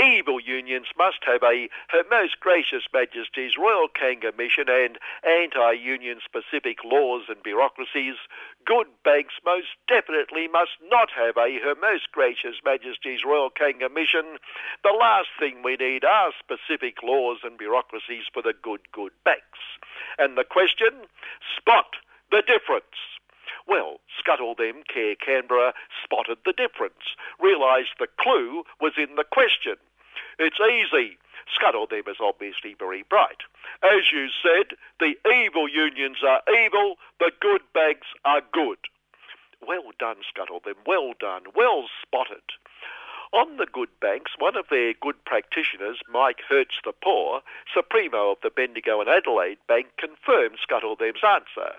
evil 0.00 0.40
unions 0.40 0.86
must 0.96 1.18
have 1.26 1.42
a 1.42 1.68
Her 1.88 2.02
Most 2.10 2.40
Gracious 2.40 2.84
Majesty's 2.92 3.58
Royal 3.58 3.88
Kanga 3.88 4.32
Mission 4.36 4.66
and 4.68 4.98
anti-union 5.22 6.20
specific 6.24 6.78
laws 6.84 7.24
and 7.28 7.42
bureaucracies. 7.42 8.16
Good 8.64 8.88
banks 9.04 9.34
most 9.44 9.76
definitely 9.86 10.48
must 10.48 10.80
not 10.90 11.10
have 11.14 11.36
a 11.36 11.58
Her 11.60 11.74
Most 11.80 12.10
Gracious 12.12 12.56
Majesty's 12.64 13.24
Royal 13.24 13.50
Kanga 13.50 13.88
Mission. 13.88 14.38
The 14.82 14.96
last 14.98 15.28
thing 15.38 15.62
we 15.62 15.76
need 15.76 16.04
are 16.04 16.32
specific 16.38 17.02
laws 17.02 17.38
and 17.44 17.58
bureaucracies 17.58 18.24
for 18.32 18.42
the 18.42 18.54
good, 18.62 18.80
good 18.92 19.12
banks. 19.24 19.60
And 20.18 20.38
the 20.38 20.44
question? 20.44 21.06
Spot 21.56 21.96
the 22.30 22.42
difference. 22.42 23.13
Well, 23.66 24.00
Scuttle 24.18 24.54
them, 24.54 24.82
Care 24.92 25.14
Canberra, 25.14 25.72
spotted 26.02 26.38
the 26.44 26.52
difference, 26.52 27.16
realised 27.40 27.96
the 27.98 28.08
clue 28.20 28.64
was 28.80 28.92
in 28.96 29.16
the 29.16 29.24
question. 29.24 29.76
It's 30.38 30.60
easy. 30.60 31.18
Scuttle 31.52 31.86
them 31.86 32.04
is 32.08 32.16
obviously 32.20 32.74
very 32.78 33.04
bright. 33.08 33.42
As 33.82 34.12
you 34.12 34.28
said, 34.42 34.76
the 35.00 35.14
evil 35.28 35.68
unions 35.68 36.18
are 36.26 36.42
evil, 36.48 36.96
the 37.20 37.32
good 37.40 37.62
banks 37.72 38.08
are 38.24 38.42
good. 38.52 38.78
Well 39.66 39.92
done, 39.98 40.16
Scuttle 40.28 40.60
them, 40.64 40.76
well 40.86 41.12
done, 41.18 41.42
well 41.54 41.86
spotted. 42.02 42.44
On 43.34 43.56
the 43.56 43.66
good 43.66 43.88
banks, 44.00 44.30
one 44.38 44.56
of 44.56 44.66
their 44.70 44.94
good 44.94 45.24
practitioners, 45.24 45.98
Mike 46.08 46.38
Hertz 46.48 46.76
the 46.84 46.92
Poor, 46.92 47.42
Supremo 47.74 48.30
of 48.30 48.38
the 48.44 48.50
Bendigo 48.50 49.00
and 49.00 49.10
Adelaide 49.10 49.58
Bank, 49.66 49.88
confirmed 49.98 50.58
Scuttlethem's 50.62 51.24
answer. 51.26 51.74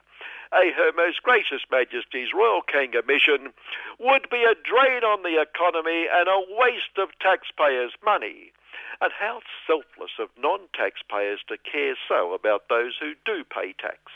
A 0.52 0.72
Her 0.76 0.92
Most 0.92 1.24
Gracious 1.24 1.62
Majesty's 1.72 2.34
Royal 2.36 2.62
Kanga 2.62 3.04
mission 3.08 3.54
would 4.00 4.30
be 4.30 4.44
a 4.44 4.54
drain 4.68 5.06
on 5.06 5.24
the 5.24 5.40
economy 5.42 6.08
and 6.12 6.28
a 6.28 6.44
waste 6.60 6.98
of 6.98 7.18
taxpayers' 7.22 7.96
money. 8.04 8.52
And 9.00 9.14
how 9.18 9.40
selfless 9.66 10.20
of 10.20 10.28
non-taxpayers 10.38 11.40
to 11.48 11.56
care 11.58 11.96
so 12.06 12.34
about 12.34 12.68
those 12.68 12.98
who 13.00 13.14
do 13.26 13.46
pay 13.46 13.72
tax. 13.72 14.12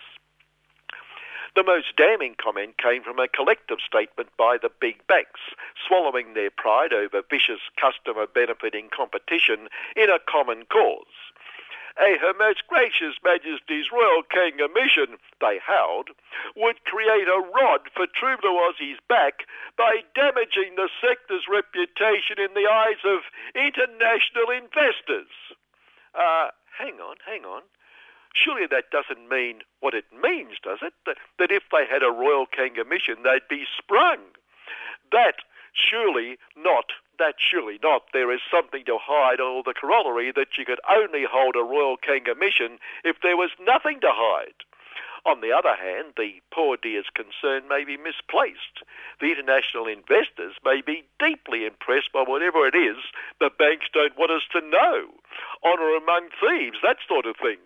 The 1.55 1.63
most 1.63 1.95
damning 1.97 2.35
comment 2.41 2.77
came 2.77 3.03
from 3.03 3.19
a 3.19 3.27
collective 3.27 3.79
statement 3.85 4.29
by 4.37 4.57
the 4.61 4.69
big 4.69 5.05
banks, 5.07 5.41
swallowing 5.87 6.33
their 6.33 6.51
pride 6.51 6.93
over 6.93 7.21
vicious 7.27 7.61
customer 7.75 8.27
benefiting 8.27 8.89
competition 8.95 9.67
in 9.95 10.09
a 10.09 10.19
common 10.19 10.65
cause. 10.65 11.05
A 11.99 12.17
Her 12.17 12.33
Most 12.37 12.63
Gracious 12.67 13.15
Majesty's 13.23 13.91
Royal 13.91 14.23
Kanga 14.23 14.69
mission, 14.73 15.17
they 15.41 15.59
howled, 15.59 16.09
would 16.55 16.85
create 16.85 17.27
a 17.27 17.43
rod 17.43 17.89
for 17.93 18.07
True 18.07 18.37
Blue 18.39 18.55
Aussie's 18.55 18.99
back 19.09 19.43
by 19.75 20.03
damaging 20.15 20.75
the 20.75 20.87
sector's 21.01 21.43
reputation 21.51 22.39
in 22.39 22.53
the 22.53 22.69
eyes 22.71 23.03
of 23.03 23.27
international 23.53 24.47
investors. 24.47 25.33
Uh, 26.15 26.55
hang 26.77 27.01
on, 27.01 27.17
hang 27.25 27.43
on. 27.43 27.63
Surely 28.41 28.67
that 28.67 28.91
doesn't 28.91 29.27
mean 29.27 29.61
what 29.79 29.93
it 29.93 30.05
means, 30.13 30.55
does 30.63 30.79
it? 30.81 30.93
That, 31.05 31.17
that 31.39 31.51
if 31.51 31.63
they 31.71 31.85
had 31.85 32.03
a 32.03 32.11
Royal 32.11 32.45
Kanga 32.45 32.85
mission, 32.85 33.23
they'd 33.23 33.47
be 33.49 33.65
sprung. 33.77 34.19
That 35.11 35.43
surely 35.73 36.37
not, 36.55 36.91
that 37.17 37.35
surely 37.37 37.79
not. 37.83 38.03
There 38.13 38.31
is 38.31 38.41
something 38.49 38.85
to 38.85 38.97
hide, 39.01 39.39
or 39.39 39.63
the 39.63 39.73
corollary 39.73 40.31
that 40.31 40.57
you 40.57 40.65
could 40.65 40.79
only 40.89 41.25
hold 41.29 41.55
a 41.55 41.63
Royal 41.63 41.97
Kanga 41.97 42.35
mission 42.35 42.79
if 43.03 43.17
there 43.21 43.37
was 43.37 43.51
nothing 43.59 43.99
to 44.01 44.11
hide. 44.11 44.63
On 45.25 45.41
the 45.41 45.51
other 45.51 45.75
hand, 45.75 46.13
the 46.15 46.39
poor 46.51 46.77
dear's 46.77 47.09
concern 47.13 47.67
may 47.67 47.83
be 47.83 47.97
misplaced. 47.97 48.83
The 49.19 49.31
international 49.31 49.87
investors 49.87 50.55
may 50.63 50.81
be 50.81 51.03
deeply 51.19 51.65
impressed 51.65 52.13
by 52.13 52.23
whatever 52.23 52.65
it 52.65 52.75
is 52.75 52.97
the 53.39 53.49
banks 53.49 53.87
don't 53.91 54.17
want 54.17 54.31
us 54.31 54.47
to 54.53 54.61
know. 54.61 55.11
Honour 55.63 55.95
among 55.95 56.29
thieves, 56.39 56.77
that 56.83 56.97
sort 57.07 57.25
of 57.25 57.35
thing. 57.35 57.57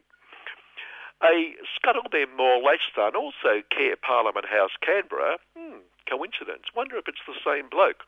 A 1.21 1.55
scuttle 1.75 2.03
Scuttlebem 2.03 2.35
More 2.35 2.61
Lashton, 2.61 3.15
also 3.15 3.61
Care 3.69 3.95
Parliament 3.95 4.45
House, 4.45 4.71
Canberra, 4.81 5.37
hmm, 5.55 5.79
coincidence, 6.05 6.69
wonder 6.75 6.97
if 6.97 7.07
it's 7.07 7.25
the 7.27 7.39
same 7.43 7.69
bloke, 7.69 8.03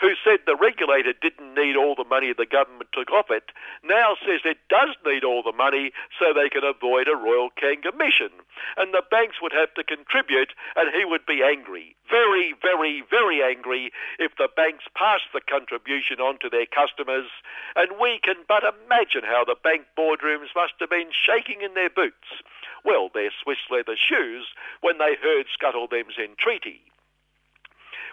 who 0.00 0.14
said 0.24 0.40
the 0.46 0.56
regulator 0.56 1.12
didn't 1.12 1.54
need 1.54 1.76
all 1.76 1.94
the 1.94 2.08
money 2.08 2.32
the 2.32 2.46
government 2.46 2.90
took 2.92 3.10
off 3.10 3.30
it, 3.30 3.52
now 3.84 4.16
says 4.24 4.40
it 4.44 4.58
does 4.68 4.96
need 5.04 5.24
all 5.24 5.42
the 5.42 5.56
money 5.56 5.92
so 6.18 6.32
they 6.32 6.48
can 6.48 6.64
avoid 6.64 7.08
a 7.08 7.16
Royal 7.16 7.50
Kanga 7.50 7.92
mission. 7.92 8.30
And 8.76 8.92
the 8.92 9.04
banks 9.10 9.42
would 9.42 9.52
have 9.52 9.74
to 9.74 9.84
contribute, 9.84 10.52
and 10.76 10.94
he 10.94 11.04
would 11.04 11.26
be 11.26 11.42
angry. 11.42 11.96
Very, 12.10 12.54
very, 12.60 13.02
very 13.08 13.42
angry 13.42 13.92
if 14.18 14.32
the 14.36 14.48
banks 14.54 14.84
pass 14.96 15.20
the 15.32 15.40
contribution 15.40 16.20
on 16.20 16.38
to 16.40 16.50
their 16.50 16.66
customers. 16.66 17.30
And 17.76 18.00
we 18.00 18.18
can 18.22 18.42
but 18.48 18.64
imagine 18.64 19.22
how 19.24 19.44
the 19.44 19.56
bank 19.62 19.86
boardrooms 19.96 20.50
must 20.54 20.74
have 20.80 20.90
been 20.90 21.10
shaking 21.14 21.62
in 21.62 21.74
their 21.74 21.90
boots. 21.90 22.42
Well, 22.84 23.10
their 23.12 23.30
Swiss 23.42 23.62
leather 23.70 23.96
shoes 23.96 24.46
when 24.80 24.98
they 24.98 25.14
heard 25.20 25.46
Scuttlethem's 25.52 26.18
entreaty. 26.18 26.82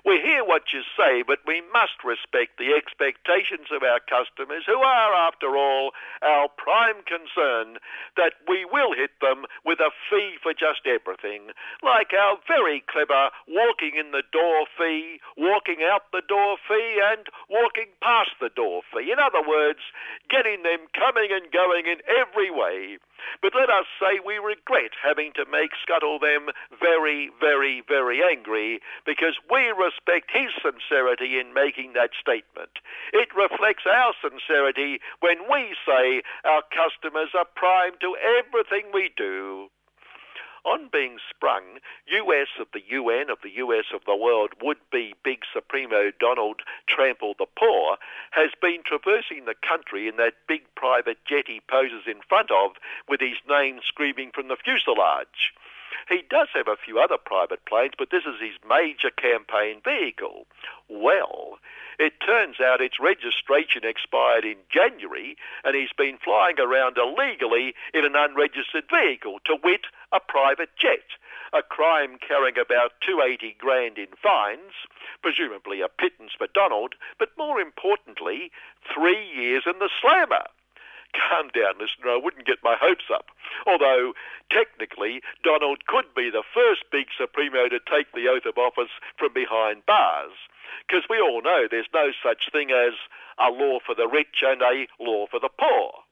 We 0.05 0.21
hear 0.21 0.45
what 0.45 0.73
you 0.73 0.81
say, 0.97 1.23
but 1.25 1.39
we 1.45 1.61
must 1.73 2.03
respect 2.03 2.57
the 2.57 2.73
expectations 2.73 3.67
of 3.71 3.83
our 3.83 3.99
customers, 3.99 4.63
who 4.65 4.79
are, 4.79 5.13
after 5.13 5.57
all, 5.57 5.91
our 6.21 6.47
prime 6.49 7.03
concern, 7.03 7.77
that 8.15 8.33
we 8.47 8.65
will 8.65 8.93
hit 8.93 9.11
them 9.21 9.45
with 9.65 9.79
a 9.79 9.91
fee 10.09 10.37
for 10.41 10.53
just 10.53 10.85
everything, 10.85 11.49
like 11.81 12.13
our 12.13 12.37
very 12.47 12.83
clever 12.87 13.29
walking 13.47 13.95
in 13.97 14.11
the 14.11 14.23
door 14.31 14.65
fee, 14.77 15.19
walking 15.37 15.83
out 15.83 16.11
the 16.11 16.25
door 16.27 16.57
fee, 16.67 17.01
and 17.01 17.27
walking 17.49 17.89
past 18.01 18.31
the 18.39 18.53
door 18.53 18.81
fee. 18.93 19.11
In 19.11 19.19
other 19.19 19.41
words, 19.41 19.79
getting 20.29 20.63
them 20.63 20.87
coming 20.93 21.29
and 21.31 21.51
going 21.51 21.85
in 21.85 21.99
every 22.07 22.51
way. 22.51 22.97
But 23.41 23.55
let 23.55 23.69
us 23.69 23.85
say 23.99 24.19
we 24.23 24.37
regret 24.37 24.93
having 25.01 25.33
to 25.33 25.45
make 25.49 25.71
Scuttle 25.81 26.19
them 26.19 26.49
very, 26.79 27.31
very, 27.39 27.81
very 27.87 28.21
angry 28.23 28.79
because 29.05 29.37
we 29.49 29.73
respect 29.87 30.31
his 30.31 30.51
sincerity 30.61 31.39
in 31.39 31.53
making 31.53 31.93
that 31.93 32.11
statement. 32.19 32.79
It 33.13 33.29
reflects 33.35 33.85
our 33.89 34.13
sincerity 34.21 34.99
when 35.21 35.37
we 35.49 35.75
say 35.87 36.21
our 36.43 36.63
customers 36.75 37.29
are 37.33 37.47
primed 37.55 38.01
to 38.01 38.17
everything 38.19 38.91
we 38.93 39.11
do. 39.15 39.69
On 40.65 40.89
being 40.91 41.17
sprung, 41.29 41.79
US 42.07 42.49
of 42.59 42.67
the 42.73 42.83
UN 42.89 43.29
of 43.29 43.39
the 43.41 43.55
US 43.63 43.85
of 43.93 44.03
the 44.03 44.17
world 44.17 44.51
would 44.61 44.83
be 44.91 45.15
big 45.23 45.43
Supremo 45.53 46.11
Donald 46.19 46.61
Trample 46.87 47.35
the 47.39 47.45
Poor 47.57 47.97
has 48.31 48.51
been 48.61 48.83
traversing 48.83 49.45
the 49.45 49.55
country 49.55 50.09
in 50.09 50.17
that 50.17 50.33
big 50.45 50.63
private 50.75 51.23
jet 51.23 51.47
he 51.47 51.61
poses 51.61 52.03
in 52.05 52.19
front 52.27 52.51
of 52.51 52.71
with 53.07 53.21
his 53.21 53.37
name 53.47 53.79
screaming 53.81 54.31
from 54.31 54.49
the 54.49 54.57
fuselage. 54.57 55.53
He 56.09 56.23
does 56.29 56.47
have 56.53 56.67
a 56.67 56.77
few 56.77 56.99
other 56.99 57.17
private 57.17 57.65
planes, 57.65 57.93
but 57.97 58.09
this 58.11 58.23
is 58.25 58.39
his 58.39 58.57
major 58.67 59.09
campaign 59.09 59.81
vehicle. 59.83 60.47
Well, 60.87 61.59
it 61.99 62.19
turns 62.25 62.59
out 62.59 62.81
its 62.81 62.99
registration 62.99 63.83
expired 63.83 64.45
in 64.45 64.57
January 64.69 65.35
and 65.63 65.75
he's 65.75 65.93
been 65.97 66.17
flying 66.17 66.59
around 66.59 66.97
illegally 66.97 67.73
in 67.93 68.05
an 68.05 68.15
unregistered 68.15 68.85
vehicle, 68.89 69.39
to 69.45 69.57
wit, 69.63 69.87
a 70.11 70.19
private 70.19 70.75
jet. 70.77 71.17
a 71.53 71.63
crime 71.63 72.17
carrying 72.19 72.57
about 72.57 72.91
280 73.01 73.55
grand 73.57 73.97
in 73.97 74.07
fines, 74.21 74.73
presumably 75.21 75.81
a 75.81 75.87
pittance 75.87 76.33
for 76.37 76.47
Donald, 76.53 76.95
but 77.17 77.37
more 77.37 77.59
importantly, 77.59 78.51
three 78.93 79.25
years 79.33 79.63
in 79.65 79.79
the 79.79 79.89
slammer. 80.01 80.43
Calm 81.17 81.49
down, 81.49 81.81
listener, 81.81 82.13
I 82.13 82.21
wouldn't 82.21 82.45
get 82.45 82.63
my 82.63 82.77
hopes 82.79 83.09
up. 83.11 83.27
Although, 83.65 84.13
technically, 84.51 85.21
Donald 85.43 85.85
could 85.87 86.05
be 86.15 86.29
the 86.29 86.45
first 86.53 86.85
big 86.91 87.07
Supremo 87.17 87.67
to 87.69 87.79
take 87.79 88.11
the 88.13 88.29
oath 88.29 88.45
of 88.45 88.57
office 88.57 88.93
from 89.17 89.33
behind 89.33 89.85
bars. 89.85 90.37
Because 90.85 91.09
we 91.09 91.19
all 91.19 91.41
know 91.41 91.65
there's 91.65 91.89
no 91.93 92.11
such 92.21 92.51
thing 92.51 92.71
as 92.71 92.93
a 93.39 93.49
law 93.49 93.79
for 93.83 93.95
the 93.95 94.07
rich 94.07 94.43
and 94.45 94.61
a 94.61 94.87
law 94.99 95.25
for 95.29 95.39
the 95.39 95.49
poor. 95.49 96.05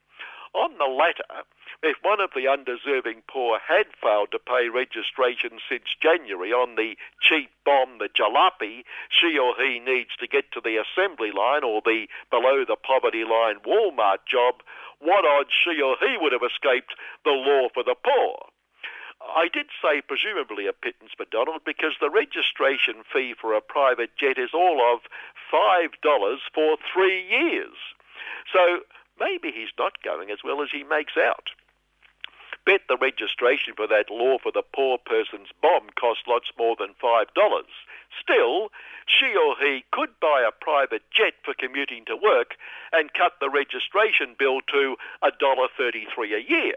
On 0.54 0.78
the 0.78 0.90
latter, 0.90 1.46
if 1.86 1.98
one 2.02 2.20
of 2.20 2.32
the 2.36 2.48
undeserving 2.48 3.22
poor 3.30 3.60
had 3.60 3.86
failed 4.02 4.32
to 4.32 4.40
pay 4.40 4.70
registration 4.70 5.62
since 5.70 5.94
January 6.02 6.52
on 6.52 6.76
the 6.76 6.98
cheap 7.22 7.52
bomb, 7.64 8.00
the 8.00 8.10
jalopy, 8.10 8.84
she 9.10 9.38
or 9.38 9.54
he 9.56 9.80
needs 9.80 10.16
to 10.20 10.28
get 10.28 10.52
to 10.52 10.62
the 10.62 10.82
assembly 10.82 11.32
line 11.32 11.64
or 11.64 11.82
the 11.86 12.08
below 12.32 12.66
the 12.66 12.76
poverty 12.76 13.24
line 13.24 13.60
Walmart 13.66 14.26
job, 14.26 14.56
what 15.00 15.26
odds 15.26 15.54
she 15.54 15.82
or 15.82 15.96
he 16.00 16.18
would 16.18 16.34
have 16.34 16.42
escaped 16.42 16.96
the 17.24 17.32
law 17.32 17.70
for 17.74 17.84
the 17.84 17.96
poor? 17.96 18.50
I 19.22 19.48
did 19.52 19.68
say 19.82 20.02
presumably 20.02 20.68
a 20.68 20.74
pittance 20.74 21.12
for 21.16 21.26
Donald 21.26 21.62
because 21.66 21.94
the 22.00 22.10
registration 22.10 23.04
fee 23.12 23.34
for 23.40 23.54
a 23.54 23.62
private 23.62 24.16
jet 24.18 24.38
is 24.38 24.54
all 24.54 24.82
of 24.82 25.02
$5 25.52 25.92
for 26.54 26.78
three 26.94 27.26
years. 27.30 27.76
So 28.52 28.82
maybe 29.20 29.52
he's 29.52 29.74
not 29.78 30.02
going 30.04 30.32
as 30.32 30.40
well 30.44 30.62
as 30.62 30.70
he 30.72 30.84
makes 30.84 31.18
out. 31.18 31.52
Bet 32.66 32.82
the 32.90 32.98
registration 32.98 33.74
for 33.76 33.88
that 33.88 34.10
law 34.10 34.38
for 34.42 34.52
the 34.52 34.64
poor 34.64 34.98
person's 34.98 35.50
bomb 35.62 35.90
cost 36.00 36.22
lots 36.28 36.52
more 36.58 36.76
than 36.78 36.96
$5. 37.02 37.28
Still, 38.22 38.70
she 39.06 39.36
or 39.36 39.56
he 39.60 39.86
could 39.92 40.20
buy 40.20 40.42
a 40.42 40.52
private 40.52 41.04
jet 41.12 41.34
for 41.44 41.54
commuting 41.54 42.06
to 42.06 42.16
work 42.16 42.56
and 42.92 43.14
cut 43.14 43.34
the 43.40 43.50
registration 43.50 44.36
bill 44.38 44.62
to 44.74 44.96
$1.33 45.24 46.08
a 46.34 46.50
year. 46.50 46.76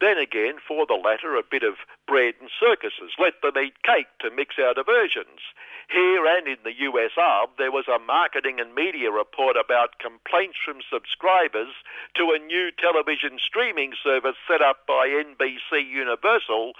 Then 0.00 0.18
again, 0.18 0.60
for 0.60 0.84
the 0.84 0.94
latter, 0.94 1.36
a 1.36 1.42
bit 1.42 1.62
of 1.62 1.80
bread 2.06 2.34
and 2.40 2.50
circuses. 2.60 3.16
Let 3.18 3.40
them 3.40 3.56
eat 3.56 3.82
cake 3.82 4.12
to 4.20 4.30
mix 4.30 4.56
our 4.58 4.74
diversions. 4.74 5.40
Here 5.88 6.26
and 6.26 6.46
in 6.46 6.58
the 6.64 6.76
US 6.90 7.12
Arb, 7.16 7.56
there 7.56 7.70
was 7.70 7.88
a 7.88 7.98
marketing 7.98 8.60
and 8.60 8.74
media 8.74 9.10
report 9.10 9.56
about 9.56 9.98
complaints 9.98 10.58
from 10.62 10.82
subscribers 10.84 11.72
to 12.16 12.34
a 12.34 12.42
new 12.42 12.70
television 12.76 13.38
streaming 13.38 13.94
service 14.02 14.36
set 14.46 14.60
up 14.60 14.86
by 14.86 15.08
NBC 15.08 15.86
Universal 15.88 16.72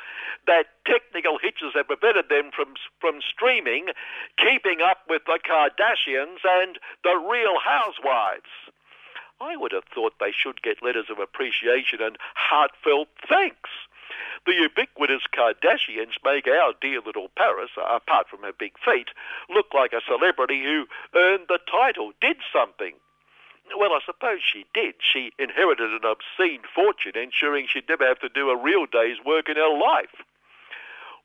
that 0.46 0.66
technical 0.84 1.38
hitches 1.38 1.72
have 1.74 1.86
prevented 1.86 2.28
them 2.28 2.50
from, 2.54 2.74
from 3.00 3.20
streaming, 3.22 3.86
keeping 4.36 4.82
up 4.82 5.06
with 5.08 5.22
the 5.24 5.38
Kardashians 5.38 6.44
and 6.44 6.78
the 7.02 7.16
Real 7.16 7.58
Housewives. 7.64 8.50
I 9.40 9.56
would 9.56 9.72
have 9.72 9.84
thought 9.84 10.14
they 10.18 10.32
should 10.32 10.62
get 10.62 10.82
letters 10.82 11.06
of 11.10 11.18
appreciation 11.18 12.00
and 12.00 12.16
heartfelt 12.34 13.08
thanks. 13.28 13.70
The 14.46 14.54
ubiquitous 14.54 15.22
Kardashians 15.32 16.14
make 16.24 16.46
our 16.46 16.72
dear 16.80 17.00
little 17.00 17.28
Paris, 17.36 17.70
apart 17.76 18.28
from 18.28 18.42
her 18.42 18.52
big 18.52 18.78
feet, 18.78 19.08
look 19.50 19.74
like 19.74 19.92
a 19.92 20.00
celebrity 20.06 20.62
who 20.62 20.86
earned 21.14 21.46
the 21.48 21.58
title, 21.70 22.12
did 22.20 22.36
something. 22.52 22.94
Well, 23.76 23.92
I 23.92 24.00
suppose 24.06 24.40
she 24.42 24.64
did. 24.72 24.94
She 25.00 25.32
inherited 25.38 25.90
an 25.90 26.04
obscene 26.04 26.62
fortune, 26.72 27.16
ensuring 27.16 27.66
she'd 27.66 27.88
never 27.88 28.06
have 28.06 28.20
to 28.20 28.28
do 28.28 28.50
a 28.50 28.56
real 28.56 28.86
day's 28.86 29.18
work 29.24 29.48
in 29.48 29.56
her 29.56 29.76
life. 29.76 30.22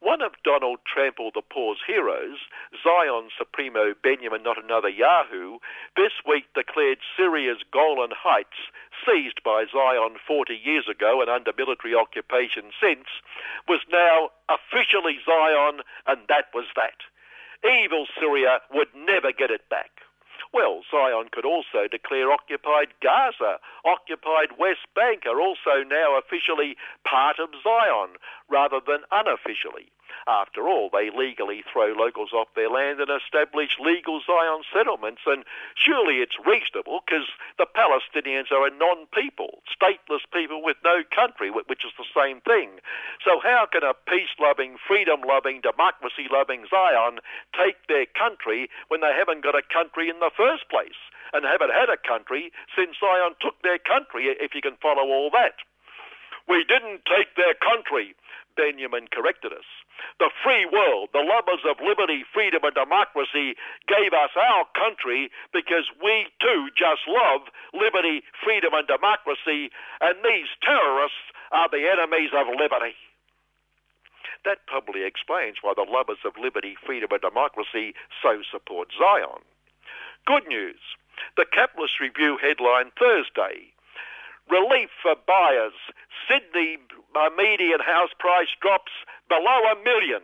One 0.02 0.24
of 0.24 0.34
Donald 0.44 0.80
Trump 0.86 1.02
Trample 1.02 1.32
the 1.34 1.42
Poor's 1.42 1.80
heroes, 1.88 2.38
Zion 2.84 3.30
Supremo 3.38 3.94
Benjamin 4.04 4.44
Not 4.44 4.64
Another 4.64 4.90
Yahoo, 4.90 5.58
this 5.96 6.12
week 6.28 6.46
declared 6.54 7.00
Syria's 7.18 7.64
Golan 7.72 8.12
Heights, 8.14 8.70
seized 9.06 9.42
by 9.44 9.66
Zion 9.72 10.18
40 10.28 10.54
years 10.54 10.88
ago 10.88 11.22
and 11.22 11.30
under 11.30 11.52
military 11.58 11.96
occupation 11.96 12.70
since, 12.80 13.08
was 13.68 13.82
now 13.92 14.30
officially 14.50 15.18
Zion, 15.26 15.82
and 16.06 16.22
that 16.30 16.54
was 16.54 16.66
that. 16.76 17.02
Evil 17.66 18.06
Syria 18.20 18.60
would 18.72 18.90
never 18.94 19.32
get 19.32 19.50
it 19.50 19.68
back. 19.70 20.02
Well, 20.54 20.84
Zion 20.92 21.30
could 21.32 21.46
also 21.46 21.88
declare 21.90 22.32
occupied 22.32 22.94
Gaza, 23.02 23.60
occupied 23.86 24.60
West 24.60 24.84
Bank 24.94 25.26
are 25.26 25.40
also 25.40 25.84
now 25.88 26.18
officially 26.20 26.76
part 27.08 27.40
of 27.40 27.50
Zion, 27.64 28.20
rather 28.50 28.80
than 28.86 29.08
unofficially. 29.12 29.92
After 30.28 30.68
all, 30.68 30.90
they 30.92 31.10
legally 31.10 31.64
throw 31.72 31.94
locals 31.94 32.34
off 32.34 32.48
their 32.56 32.70
land 32.70 33.00
and 33.00 33.10
establish 33.10 33.78
legal 33.80 34.22
Zion 34.26 34.64
settlements, 34.72 35.22
and 35.26 35.44
surely 35.76 36.18
it's 36.18 36.38
reasonable 36.46 37.02
because 37.06 37.28
the 37.58 37.66
Palestinians 37.66 38.52
are 38.52 38.68
a 38.68 38.78
non-people, 38.78 39.64
stateless 39.70 40.26
people 40.32 40.62
with 40.62 40.78
no 40.84 41.04
country, 41.14 41.50
which 41.50 41.86
is 41.86 41.94
the 41.98 42.06
same 42.14 42.42
thing. 42.42 42.80
So 43.26 43.40
how 43.40 43.68
can 43.72 43.84
a 43.84 43.94
peace-loving, 43.94 44.78
freedom-loving, 44.88 45.62
democracy-loving 45.62 46.66
Zion 46.70 47.20
take 47.58 47.88
their 47.88 48.06
country 48.06 48.70
when 48.88 49.02
they 49.02 49.14
haven't 49.14 49.44
got 49.44 49.56
a 49.56 49.62
country 49.62 50.10
in 50.10 50.20
the 50.20 50.32
first 50.36 50.70
place 50.70 51.00
and 51.34 51.46
haven't 51.46 51.72
had 51.72 51.90
a 51.90 51.98
country 51.98 52.52
since 52.76 52.98
Zion 53.00 53.34
took 53.40 53.62
their 53.62 53.80
country, 53.80 54.26
if 54.28 54.54
you 54.54 54.62
can 54.62 54.76
follow 54.82 55.08
all 55.10 55.30
that? 55.32 55.56
We 56.50 56.66
didn't 56.66 57.06
take 57.06 57.36
their 57.36 57.54
country, 57.54 58.16
Benjamin 58.56 59.08
corrected 59.12 59.54
us. 59.54 59.68
The 60.20 60.32
free 60.44 60.66
world, 60.66 61.10
the 61.14 61.24
lovers 61.24 61.64
of 61.68 61.78
liberty, 61.84 62.24
freedom, 62.34 62.64
and 62.64 62.74
democracy 62.74 63.56
gave 63.88 64.14
us 64.14 64.32
our 64.36 64.66
country 64.74 65.30
because 65.54 65.90
we 66.02 66.28
too 66.40 66.70
just 66.76 67.08
love 67.08 67.50
liberty, 67.74 68.24
freedom, 68.44 68.74
and 68.74 68.88
democracy, 68.88 69.70
and 70.02 70.18
these 70.24 70.50
terrorists 70.62 71.32
are 71.52 71.70
the 71.70 71.90
enemies 71.90 72.32
of 72.34 72.48
liberty. 72.48 72.96
That 74.44 74.66
probably 74.66 75.04
explains 75.04 75.58
why 75.62 75.74
the 75.76 75.86
lovers 75.90 76.26
of 76.26 76.34
liberty, 76.38 76.76
freedom, 76.86 77.12
and 77.12 77.22
democracy 77.22 77.94
so 78.22 78.42
support 78.42 78.90
Zion. 78.98 79.46
Good 80.26 80.48
news. 80.48 80.82
The 81.38 81.46
Capitalist 81.46 82.00
Review 82.00 82.38
headline 82.42 82.92
Thursday 82.98 83.74
relief 84.52 84.90
for 85.02 85.16
buyers. 85.16 85.74
Sydney 86.28 86.78
median 87.38 87.80
house 87.80 88.12
price 88.20 88.50
drops 88.62 88.92
below 89.28 89.72
a 89.72 89.84
million. 89.84 90.22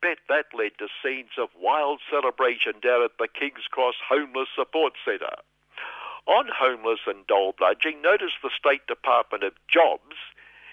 Bet 0.00 0.18
that 0.28 0.46
led 0.54 0.72
to 0.78 0.88
scenes 1.02 1.38
of 1.38 1.48
wild 1.54 2.00
celebration 2.10 2.74
down 2.82 3.02
at 3.04 3.18
the 3.18 3.28
King's 3.28 3.70
Cross 3.70 3.94
Homeless 4.08 4.48
Support 4.56 4.94
Centre. 5.04 5.38
On 6.26 6.46
homeless 6.48 7.00
and 7.06 7.26
dole 7.26 7.52
bludging, 7.52 8.02
notice 8.02 8.34
the 8.42 8.50
State 8.50 8.86
Department 8.86 9.44
of 9.44 9.54
Jobs. 9.68 10.16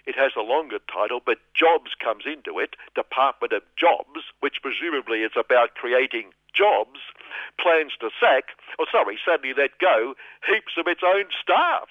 It 0.05 0.15
has 0.15 0.31
a 0.35 0.41
longer 0.41 0.79
title, 0.91 1.21
but 1.23 1.37
Jobs 1.53 1.93
comes 1.93 2.25
into 2.25 2.57
it. 2.57 2.75
Department 2.95 3.53
of 3.53 3.63
Jobs, 3.77 4.33
which 4.39 4.61
presumably 4.61 5.21
is 5.21 5.37
about 5.37 5.75
creating 5.75 6.33
jobs, 6.53 6.99
plans 7.61 7.93
to 8.01 8.09
sack, 8.19 8.57
or 8.77 8.85
sorry, 8.91 9.19
sadly 9.23 9.53
let 9.55 9.77
go, 9.77 10.15
heaps 10.47 10.73
of 10.77 10.87
its 10.87 11.01
own 11.05 11.25
staff. 11.37 11.89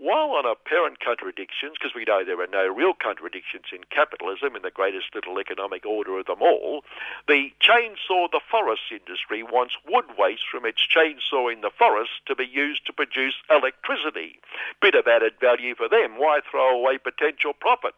While 0.00 0.32
on 0.32 0.46
apparent 0.46 0.98
contradictions, 0.98 1.76
because 1.78 1.94
we 1.94 2.06
know 2.08 2.24
there 2.24 2.40
are 2.40 2.46
no 2.46 2.66
real 2.66 2.94
contradictions 2.94 3.66
in 3.70 3.84
capitalism 3.90 4.56
in 4.56 4.62
the 4.62 4.70
greatest 4.70 5.14
little 5.14 5.38
economic 5.38 5.84
order 5.84 6.18
of 6.18 6.24
them 6.24 6.40
all, 6.40 6.84
the 7.28 7.52
chainsaw 7.60 8.30
the 8.32 8.40
forest 8.50 8.88
industry 8.90 9.42
wants 9.42 9.76
wood 9.86 10.06
waste 10.16 10.48
from 10.50 10.64
its 10.64 10.80
chainsaw 10.88 11.52
in 11.52 11.60
the 11.60 11.68
forest 11.68 12.24
to 12.28 12.34
be 12.34 12.46
used 12.46 12.86
to 12.86 12.94
produce 12.94 13.34
electricity. 13.50 14.40
Bit 14.80 14.94
of 14.94 15.06
added 15.06 15.34
value 15.38 15.74
for 15.74 15.86
them. 15.86 16.16
Why 16.16 16.40
throw 16.50 16.80
away 16.80 16.96
potential 16.96 17.52
profit? 17.52 17.96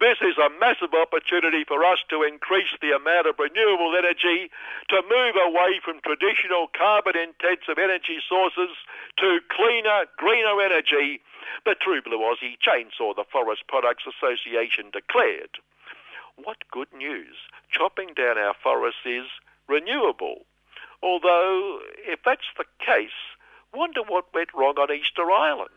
This 0.00 0.18
is 0.20 0.36
a 0.38 0.50
massive 0.60 0.94
opportunity 0.94 1.64
for 1.64 1.84
us 1.84 1.98
to 2.10 2.22
increase 2.22 2.72
the 2.80 2.92
amount 2.92 3.26
of 3.26 3.38
renewable 3.38 3.94
energy, 3.96 4.50
to 4.88 5.02
move 5.08 5.36
away 5.36 5.80
from 5.84 6.00
traditional 6.00 6.68
carbon 6.76 7.16
intensive 7.16 7.78
energy 7.78 8.18
sources 8.28 8.76
to 9.18 9.40
cleaner, 9.48 10.06
greener 10.16 10.60
energy, 10.60 11.20
the 11.64 11.74
True 11.74 12.02
Blue 12.02 12.18
Aussie 12.18 12.58
Chainsaw 12.58 13.14
the 13.14 13.24
Forest 13.30 13.64
Products 13.68 14.04
Association 14.06 14.90
declared. 14.92 15.60
What 16.36 16.68
good 16.70 16.92
news! 16.92 17.36
Chopping 17.70 18.14
down 18.14 18.38
our 18.38 18.54
forests 18.54 19.06
is 19.06 19.26
renewable. 19.68 20.46
Although, 21.02 21.80
if 22.06 22.20
that's 22.24 22.50
the 22.56 22.64
case, 22.84 23.36
wonder 23.72 24.02
what 24.02 24.34
went 24.34 24.54
wrong 24.54 24.74
on 24.78 24.92
Easter 24.92 25.30
Island. 25.30 25.70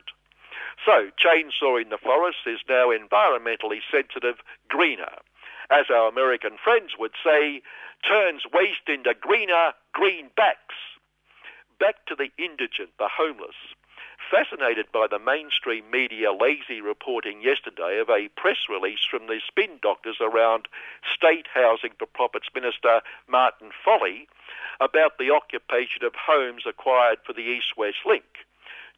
So, 0.85 1.09
chainsawing 1.19 1.89
the 1.89 1.97
forest 1.97 2.39
is 2.45 2.59
now 2.69 2.89
environmentally 2.89 3.79
sensitive 3.91 4.37
greener. 4.69 5.11
As 5.69 5.85
our 5.89 6.07
American 6.07 6.57
friends 6.63 6.93
would 6.97 7.13
say, 7.23 7.61
turns 8.07 8.43
waste 8.53 8.87
into 8.87 9.13
greener 9.19 9.73
greenbacks. 9.95 10.77
Back 11.79 12.05
to 12.07 12.15
the 12.15 12.29
indigent, 12.37 12.91
the 12.97 13.09
homeless. 13.11 13.55
fascinated 14.31 14.87
by 14.91 15.07
the 15.09 15.19
mainstream 15.19 15.89
media 15.91 16.31
lazy 16.33 16.81
reporting 16.81 17.41
yesterday 17.41 17.99
of 17.99 18.09
a 18.09 18.29
press 18.35 18.67
release 18.69 19.05
from 19.09 19.27
the 19.27 19.39
spin 19.47 19.79
doctors 19.81 20.17
around 20.19 20.67
State 21.15 21.47
Housing 21.53 21.91
for 21.97 22.05
Profits 22.07 22.47
Minister 22.53 23.01
Martin 23.27 23.69
Foley 23.85 24.27
about 24.79 25.17
the 25.17 25.31
occupation 25.31 26.03
of 26.03 26.13
homes 26.15 26.63
acquired 26.67 27.19
for 27.25 27.33
the 27.33 27.41
East 27.41 27.77
West 27.77 28.03
Link. 28.05 28.46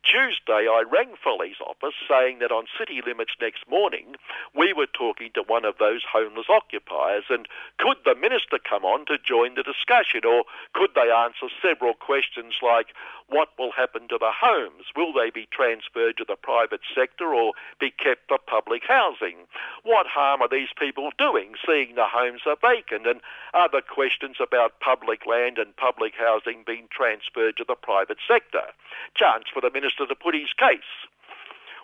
Tuesday, 0.03 0.65
I 0.67 0.83
rang 0.89 1.15
Foley's 1.21 1.59
office 1.59 1.93
saying 2.07 2.39
that 2.39 2.51
on 2.51 2.65
City 2.77 3.01
Limits 3.05 3.33
next 3.41 3.67
morning, 3.69 4.15
we 4.55 4.73
were 4.73 4.87
talking 4.87 5.29
to 5.33 5.43
one 5.43 5.65
of 5.65 5.77
those 5.77 6.01
homeless 6.09 6.47
occupiers 6.49 7.25
and 7.29 7.47
could 7.77 7.97
the 8.05 8.15
minister 8.15 8.57
come 8.57 8.85
on 8.85 9.05
to 9.07 9.17
join 9.17 9.55
the 9.55 9.63
discussion 9.63 10.21
or 10.25 10.45
could 10.73 10.91
they 10.95 11.11
answer 11.11 11.53
several 11.61 11.93
questions 11.93 12.55
like 12.63 12.95
what 13.29 13.49
will 13.57 13.71
happen 13.71 14.07
to 14.09 14.17
the 14.19 14.33
homes? 14.33 14.85
Will 14.95 15.13
they 15.13 15.29
be 15.29 15.47
transferred 15.51 16.17
to 16.17 16.25
the 16.27 16.35
private 16.35 16.81
sector 16.93 17.33
or 17.33 17.53
be 17.79 17.91
kept 17.91 18.27
for 18.27 18.37
public 18.37 18.83
housing? 18.87 19.47
What 19.83 20.07
harm 20.07 20.41
are 20.41 20.49
these 20.49 20.73
people 20.77 21.11
doing 21.17 21.53
seeing 21.65 21.95
the 21.95 22.09
homes 22.09 22.41
are 22.45 22.57
vacant? 22.59 23.07
And 23.07 23.21
other 23.53 23.81
questions 23.81 24.37
about 24.41 24.79
public 24.79 25.25
land 25.25 25.57
and 25.57 25.75
public 25.77 26.13
housing 26.17 26.63
being 26.65 26.87
transferred 26.89 27.57
to 27.57 27.65
the 27.67 27.75
private 27.75 28.17
sector. 28.27 28.73
Chance 29.15 29.45
for 29.53 29.61
the 29.61 29.71
minister 29.71 30.05
to 30.05 30.15
put 30.15 30.35
his 30.35 30.53
case. 30.57 31.07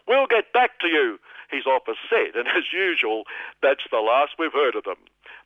We'll 0.07 0.27
get 0.27 0.53
back 0.53 0.79
to 0.81 0.87
you, 0.87 1.19
his 1.49 1.65
office 1.65 1.97
said, 2.09 2.35
and 2.35 2.47
as 2.47 2.71
usual, 2.71 3.23
that's 3.61 3.85
the 3.89 4.05
last 4.05 4.33
we've 4.37 4.53
heard 4.53 4.75
of 4.75 4.83
them. 4.83 5.01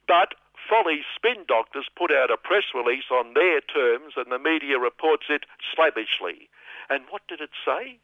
But 0.08 0.36
Foley's 0.70 1.06
spin 1.16 1.46
doctors 1.48 1.90
put 1.98 2.12
out 2.12 2.30
a 2.30 2.38
press 2.38 2.66
release 2.76 3.10
on 3.12 3.34
their 3.34 3.60
terms, 3.60 4.14
and 4.16 4.32
the 4.32 4.38
media 4.38 4.78
reports 4.78 5.26
it 5.30 5.46
slavishly. 5.74 6.48
And 6.90 7.04
what 7.10 7.28
did 7.28 7.42
it 7.42 7.50
say? 7.66 7.98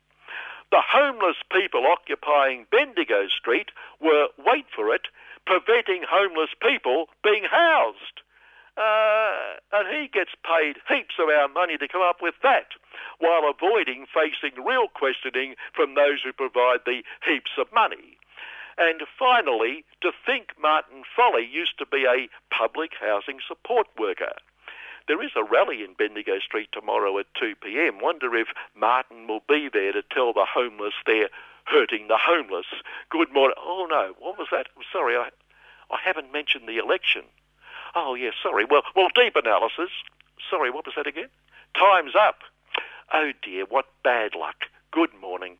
The 0.72 0.82
homeless 0.82 1.38
people 1.52 1.86
occupying 1.86 2.66
Bendigo 2.72 3.28
Street 3.28 3.70
were, 4.02 4.30
wait 4.38 4.66
for 4.76 4.94
it, 4.94 5.08
preventing 5.46 6.04
homeless 6.10 6.50
people 6.60 7.08
being 7.24 7.44
housed. 7.46 8.22
Uh, 8.76 9.62
and 9.72 9.88
he 9.88 10.10
gets 10.12 10.32
paid 10.44 10.76
heaps 10.90 11.16
of 11.22 11.30
our 11.30 11.48
money 11.48 11.78
to 11.78 11.88
come 11.88 12.02
up 12.02 12.18
with 12.22 12.36
that, 12.44 12.74
while 13.20 13.48
avoiding 13.48 14.06
facing 14.12 14.66
real 14.66 14.88
questioning 14.90 15.56
from 15.74 15.94
those 15.96 16.20
who 16.26 16.34
provide 16.34 16.82
the 16.86 17.04
heaps 17.26 17.52
of 17.58 17.72
money. 17.72 18.15
And 18.78 19.02
finally, 19.18 19.86
to 20.02 20.12
think 20.26 20.50
Martin 20.62 21.04
Foley 21.16 21.48
used 21.50 21.78
to 21.80 21.86
be 21.86 22.06
a 22.06 22.28
public 22.54 22.92
housing 23.00 23.40
support 23.48 23.88
worker. 23.98 24.34
There 25.08 25.24
is 25.24 25.32
a 25.36 25.44
rally 25.44 25.84
in 25.84 25.94
Bendigo 25.94 26.40
Street 26.40 26.70
tomorrow 26.72 27.18
at 27.20 27.28
2 27.40 27.56
p.m. 27.62 28.00
Wonder 28.02 28.36
if 28.36 28.48
Martin 28.76 29.28
will 29.28 29.44
be 29.48 29.70
there 29.72 29.92
to 29.92 30.02
tell 30.02 30.34
the 30.34 30.46
homeless 30.46 30.94
they're 31.06 31.30
hurting 31.66 32.08
the 32.08 32.18
homeless. 32.18 32.66
Good 33.10 33.32
morning. 33.32 33.56
Oh 33.60 33.88
no, 33.90 34.16
what 34.20 34.38
was 34.38 34.48
that? 34.52 34.68
Sorry, 34.92 35.16
I, 35.16 35.30
I 35.92 35.98
haven't 36.04 36.34
mentioned 36.34 36.68
the 36.68 36.78
election. 36.78 37.24
Oh 37.94 38.16
yes, 38.16 38.34
sorry. 38.42 38.66
Well, 38.66 38.84
well, 38.96 39.10
deep 39.14 39.36
analysis. 39.36 39.92
Sorry, 40.50 40.72
what 40.72 40.86
was 40.86 40.96
that 40.96 41.08
again? 41.08 41.30
Time's 41.78 42.16
up. 42.16 42.40
Oh 43.14 43.32
dear, 43.44 43.66
what 43.66 43.86
bad 44.04 44.36
luck. 44.36 44.66
Good 44.92 45.14
morning. 45.20 45.58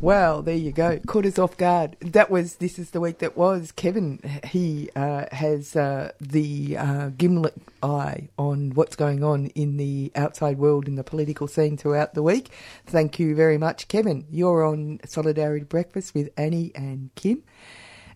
Well, 0.00 0.42
there 0.42 0.54
you 0.54 0.70
go. 0.70 1.00
Caught 1.08 1.26
us 1.26 1.40
off 1.40 1.56
guard. 1.56 1.96
That 1.98 2.30
was 2.30 2.56
This 2.56 2.78
is 2.78 2.90
the 2.90 3.00
Week 3.00 3.18
That 3.18 3.36
Was. 3.36 3.72
Kevin, 3.72 4.20
he 4.44 4.90
uh, 4.94 5.24
has 5.32 5.74
uh, 5.74 6.12
the 6.20 6.76
uh, 6.76 7.08
gimlet 7.08 7.54
eye 7.82 8.28
on 8.38 8.70
what's 8.70 8.94
going 8.94 9.24
on 9.24 9.46
in 9.48 9.76
the 9.76 10.12
outside 10.14 10.56
world, 10.58 10.86
in 10.86 10.94
the 10.94 11.02
political 11.02 11.48
scene 11.48 11.76
throughout 11.76 12.14
the 12.14 12.22
week. 12.22 12.50
Thank 12.86 13.18
you 13.18 13.34
very 13.34 13.58
much, 13.58 13.88
Kevin. 13.88 14.24
You're 14.30 14.64
on 14.64 15.00
Solidarity 15.04 15.64
Breakfast 15.64 16.14
with 16.14 16.30
Annie 16.36 16.70
and 16.76 17.10
Kim, 17.16 17.42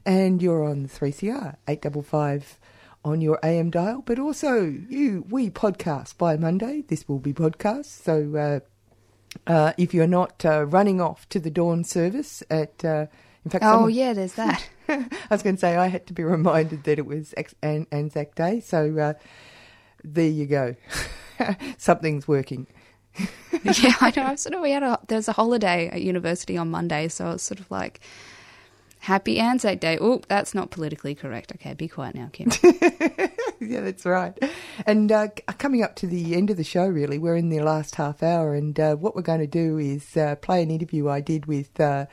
and 0.06 0.40
you're 0.40 0.62
on 0.62 0.86
3CR 0.86 1.56
855 1.66 2.60
on 3.04 3.20
your 3.20 3.40
AM 3.42 3.70
dial, 3.70 4.02
but 4.02 4.20
also 4.20 4.62
you, 4.88 5.26
we 5.28 5.50
podcast 5.50 6.16
by 6.16 6.36
Monday. 6.36 6.84
This 6.86 7.08
will 7.08 7.18
be 7.18 7.32
podcast, 7.32 7.86
so 7.86 8.62
uh, 9.46 9.72
if 9.76 9.94
you're 9.94 10.06
not 10.06 10.44
uh, 10.44 10.66
running 10.66 11.00
off 11.00 11.28
to 11.30 11.40
the 11.40 11.50
dawn 11.50 11.84
service 11.84 12.42
at, 12.50 12.84
uh, 12.84 13.06
in 13.44 13.50
fact, 13.50 13.64
oh 13.64 13.72
someone, 13.72 13.94
yeah, 13.94 14.12
there's 14.12 14.34
that. 14.34 14.68
I 14.88 15.06
was 15.30 15.42
going 15.42 15.56
to 15.56 15.60
say 15.60 15.76
I 15.76 15.88
had 15.88 16.06
to 16.08 16.12
be 16.12 16.22
reminded 16.22 16.84
that 16.84 16.98
it 16.98 17.06
was 17.06 17.34
An- 17.62 17.86
Anzac 17.90 18.34
Day, 18.34 18.60
so 18.60 18.98
uh, 18.98 19.14
there 20.04 20.28
you 20.28 20.46
go. 20.46 20.76
Something's 21.78 22.28
working. 22.28 22.66
yeah, 23.62 23.94
I 24.00 24.12
know. 24.16 24.24
I've 24.24 24.40
sort 24.40 24.54
of 24.54 24.60
we 24.62 24.70
had 24.70 24.82
a 24.82 24.98
there's 25.08 25.28
a 25.28 25.32
holiday 25.32 25.88
at 25.88 26.02
university 26.02 26.56
on 26.56 26.70
Monday, 26.70 27.08
so 27.08 27.32
it's 27.32 27.42
sort 27.42 27.60
of 27.60 27.70
like 27.70 28.00
Happy 29.02 29.40
Anzac 29.40 29.80
Day. 29.80 29.98
Oh, 30.00 30.20
that's 30.28 30.54
not 30.54 30.70
politically 30.70 31.16
correct. 31.16 31.50
Okay, 31.56 31.74
be 31.74 31.88
quiet 31.88 32.14
now, 32.14 32.30
Kim. 32.32 32.52
yeah, 33.60 33.80
that's 33.80 34.06
right. 34.06 34.32
And 34.86 35.10
uh, 35.10 35.26
coming 35.58 35.82
up 35.82 35.96
to 35.96 36.06
the 36.06 36.36
end 36.36 36.50
of 36.50 36.56
the 36.56 36.62
show, 36.62 36.86
really, 36.86 37.18
we're 37.18 37.34
in 37.34 37.48
the 37.48 37.62
last 37.62 37.96
half 37.96 38.22
hour, 38.22 38.54
and 38.54 38.78
uh, 38.78 38.94
what 38.94 39.16
we're 39.16 39.22
going 39.22 39.40
to 39.40 39.48
do 39.48 39.76
is 39.76 40.16
uh, 40.16 40.36
play 40.36 40.62
an 40.62 40.70
interview 40.70 41.08
I 41.08 41.20
did 41.20 41.46
with. 41.46 41.78
Uh, 41.80 42.06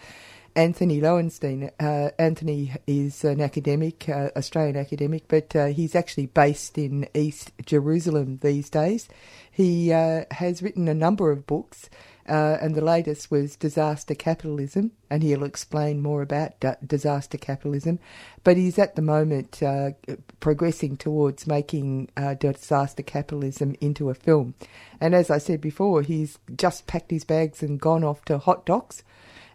Antony 0.56 1.00
Loewenstein. 1.00 1.72
Uh, 1.80 2.10
Antony 2.18 2.74
is 2.88 3.24
an 3.24 3.40
academic, 3.40 4.10
uh, 4.10 4.30
Australian 4.36 4.76
academic, 4.76 5.28
but 5.28 5.54
he's 5.74 5.96
actually 5.96 6.26
based 6.26 6.78
in 6.78 7.08
East 7.14 7.52
Jerusalem 7.66 8.40
these 8.42 8.70
days. 8.70 9.08
He 9.52 9.90
has 9.90 10.62
written 10.64 10.88
a 10.88 10.96
number 10.96 11.32
of 11.32 11.46
books. 11.46 11.90
Uh, 12.30 12.60
and 12.62 12.76
the 12.76 12.82
latest 12.82 13.32
was 13.32 13.56
disaster 13.56 14.14
capitalism, 14.14 14.92
and 15.10 15.24
he'll 15.24 15.44
explain 15.44 16.00
more 16.00 16.22
about 16.22 16.60
d- 16.60 16.70
disaster 16.86 17.40
capitalism. 17.40 17.98
But 18.44 18.56
he's 18.56 18.78
at 18.78 18.96
the 18.96 19.02
moment 19.02 19.64
uh, 19.64 19.92
progressing 20.40 20.96
towards 20.96 21.48
making 21.48 22.10
uh, 22.16 22.36
disaster 22.36 23.02
capitalism 23.02 23.76
into 23.82 24.12
a 24.12 24.14
film. 24.14 24.54
And 25.02 25.16
as 25.16 25.32
I 25.32 25.40
said 25.40 25.60
before, 25.60 26.04
he's 26.04 26.38
just 26.56 26.86
packed 26.86 27.10
his 27.10 27.24
bags 27.24 27.64
and 27.64 27.82
gone 27.82 28.04
off 28.04 28.24
to 28.26 28.38
Hot 28.38 28.64
Docs 28.64 29.04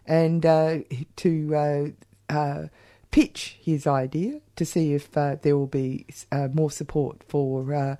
and 0.05 0.45
uh, 0.45 0.79
to 1.15 1.55
uh, 1.55 2.33
uh, 2.33 2.67
pitch 3.11 3.57
his 3.61 3.87
idea 3.87 4.41
to 4.57 4.65
see 4.65 4.93
if 4.93 5.11
there 5.13 5.57
will 5.57 5.67
be 5.67 6.05
more 6.53 6.71
support 6.71 7.23
for. 7.23 7.97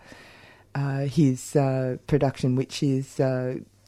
his 1.08 1.52
production, 2.08 2.56
which 2.58 2.84
is 2.84 3.22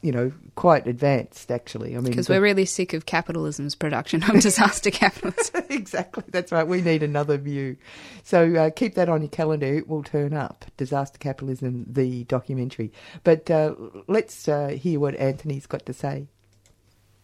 you 0.02 0.12
know, 0.12 0.32
quite 0.56 0.86
advanced, 0.86 1.52
actually. 1.52 1.96
I 1.96 2.00
mean, 2.00 2.12
because 2.12 2.30
we're 2.30 2.42
really 2.42 2.66
sick 2.66 2.94
of 2.94 3.06
capitalism's 3.06 3.76
production 3.76 4.24
of 4.24 4.40
disaster 4.42 4.92
capitalism. 4.92 5.64
exactly, 5.70 6.24
that's 6.30 6.52
right. 6.52 6.68
We 6.68 6.82
need 6.82 7.04
another 7.04 7.38
view. 7.38 7.78
So 8.24 8.56
uh, 8.56 8.70
keep 8.70 8.96
that 8.96 9.10
on 9.10 9.22
your 9.22 9.30
calendar. 9.30 9.66
It 9.66 9.88
will 9.88 10.04
turn 10.04 10.34
up. 10.34 10.66
Disaster 10.78 11.18
Capitalism, 11.18 11.86
the 11.88 12.26
documentary. 12.26 12.92
But 13.24 13.50
uh, 13.50 13.76
let's 14.08 14.48
uh, 14.48 14.70
hear 14.70 15.00
what 15.00 15.16
Antony's 15.16 15.66
got 15.66 15.86
to 15.88 15.94
say. 15.94 16.28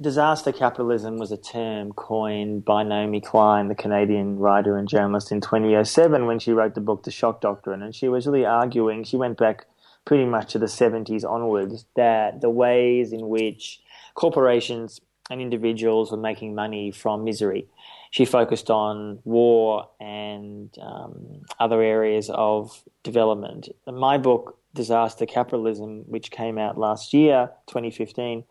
Disaster 0.01 0.51
capitalism 0.51 1.17
was 1.17 1.31
a 1.31 1.37
term 1.37 1.93
coined 1.93 2.65
by 2.65 2.83
Naomi 2.83 3.21
Klein, 3.21 3.67
the 3.67 3.75
Canadian 3.75 4.39
writer 4.39 4.75
and 4.77 4.87
journalist, 4.87 5.31
in 5.31 5.39
2007 5.39 6.25
when 6.25 6.39
she 6.39 6.51
wrote 6.51 6.73
the 6.73 6.81
book 6.81 7.03
The 7.03 7.11
Shock 7.11 7.39
Doctrine. 7.41 7.83
And 7.83 7.95
she 7.95 8.09
was 8.09 8.25
really 8.25 8.45
arguing, 8.45 9.03
she 9.03 9.15
went 9.15 9.37
back 9.37 9.67
pretty 10.05 10.25
much 10.25 10.51
to 10.53 10.59
the 10.59 10.65
70s 10.65 11.23
onwards 11.29 11.85
that 11.95 12.41
the 12.41 12.49
ways 12.49 13.13
in 13.13 13.29
which 13.29 13.81
corporations 14.15 14.99
and 15.29 15.41
individuals 15.41 16.11
were 16.11 16.17
making 16.17 16.53
money 16.53 16.91
from 16.91 17.23
misery. 17.23 17.67
She 18.11 18.25
focused 18.25 18.69
on 18.69 19.19
war 19.23 19.89
and 19.99 20.69
um, 20.79 21.41
other 21.59 21.81
areas 21.81 22.29
of 22.31 22.83
development. 23.03 23.69
My 23.87 24.17
book, 24.17 24.59
Disaster 24.75 25.25
Capitalism, 25.25 26.03
which 26.07 26.29
came 26.29 26.57
out 26.57 26.77
last 26.77 27.13
year, 27.13 27.49
2015, 27.67 28.43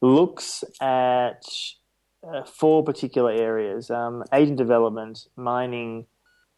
looks 0.00 0.62
at 0.80 1.42
uh, 2.26 2.44
four 2.44 2.84
particular 2.84 3.32
areas 3.32 3.90
um, 3.90 4.22
aid 4.32 4.48
and 4.48 4.58
development, 4.58 5.26
mining, 5.36 6.06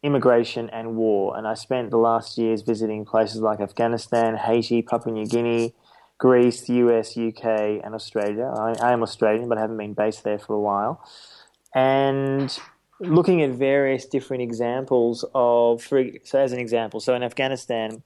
immigration 0.07 0.69
and 0.71 0.95
war. 0.95 1.37
And 1.37 1.47
I 1.47 1.53
spent 1.53 1.91
the 1.91 1.97
last 1.97 2.37
years 2.37 2.61
visiting 2.63 3.05
places 3.05 3.41
like 3.41 3.59
Afghanistan, 3.59 4.35
Haiti, 4.35 4.81
Papua 4.81 5.13
New 5.13 5.27
Guinea, 5.27 5.75
Greece, 6.17 6.61
the 6.61 6.73
US, 6.85 7.15
UK, 7.15 7.45
and 7.83 7.93
Australia. 7.93 8.51
I, 8.57 8.73
I 8.81 8.93
am 8.93 9.03
Australian, 9.03 9.47
but 9.49 9.57
I 9.59 9.61
haven't 9.61 9.77
been 9.77 9.93
based 9.93 10.23
there 10.23 10.39
for 10.39 10.53
a 10.55 10.59
while. 10.59 11.03
And 11.75 12.57
looking 12.99 13.43
at 13.43 13.51
various 13.51 14.05
different 14.05 14.41
examples 14.41 15.23
of, 15.35 15.83
for, 15.83 16.03
so 16.23 16.39
as 16.39 16.53
an 16.53 16.59
example, 16.59 16.99
so 16.99 17.13
in 17.13 17.21
Afghanistan, 17.21 18.01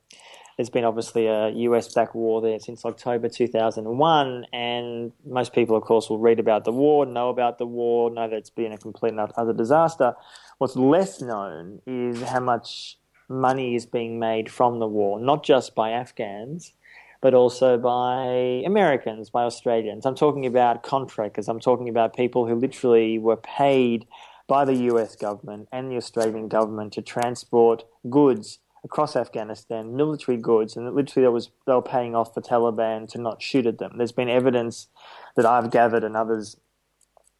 there's 0.57 0.69
been 0.69 0.83
obviously 0.83 1.27
a 1.27 1.49
US 1.49 1.93
backed 1.93 2.13
war 2.13 2.41
there 2.41 2.59
since 2.59 2.83
October 2.83 3.29
2001, 3.29 4.45
and 4.51 5.11
most 5.25 5.53
people, 5.53 5.77
of 5.77 5.83
course, 5.83 6.09
will 6.09 6.19
read 6.19 6.39
about 6.39 6.65
the 6.65 6.71
war, 6.71 7.05
know 7.05 7.29
about 7.29 7.57
the 7.57 7.65
war, 7.65 8.11
know 8.11 8.27
that 8.27 8.35
it's 8.35 8.49
been 8.49 8.73
a 8.73 8.77
complete 8.77 9.13
and 9.13 9.19
utter 9.19 9.53
disaster. 9.53 10.13
What's 10.61 10.75
less 10.75 11.23
known 11.23 11.81
is 11.87 12.21
how 12.21 12.39
much 12.39 12.99
money 13.27 13.73
is 13.73 13.87
being 13.87 14.19
made 14.19 14.47
from 14.51 14.77
the 14.77 14.85
war, 14.85 15.19
not 15.19 15.43
just 15.43 15.73
by 15.73 15.89
Afghans, 15.89 16.73
but 17.19 17.33
also 17.33 17.79
by 17.79 18.61
Americans, 18.63 19.31
by 19.31 19.41
Australians. 19.41 20.05
I'm 20.05 20.13
talking 20.13 20.45
about 20.45 20.83
contractors. 20.83 21.47
I'm 21.47 21.59
talking 21.59 21.89
about 21.89 22.15
people 22.15 22.45
who 22.45 22.53
literally 22.53 23.17
were 23.17 23.37
paid 23.37 24.05
by 24.47 24.63
the 24.63 24.75
US 24.93 25.15
government 25.15 25.67
and 25.71 25.89
the 25.89 25.97
Australian 25.97 26.47
government 26.47 26.93
to 26.93 27.01
transport 27.01 27.83
goods 28.07 28.59
across 28.83 29.15
Afghanistan, 29.15 29.95
military 29.95 30.37
goods, 30.37 30.75
and 30.75 30.85
literally 30.93 31.23
there 31.23 31.31
was 31.31 31.49
they 31.65 31.73
were 31.73 31.81
paying 31.81 32.13
off 32.13 32.35
the 32.35 32.41
Taliban 32.41 33.09
to 33.13 33.17
not 33.19 33.41
shoot 33.41 33.65
at 33.65 33.79
them. 33.79 33.93
There's 33.97 34.11
been 34.11 34.29
evidence 34.29 34.89
that 35.35 35.47
I've 35.47 35.71
gathered 35.71 36.03
and 36.03 36.15
others 36.15 36.55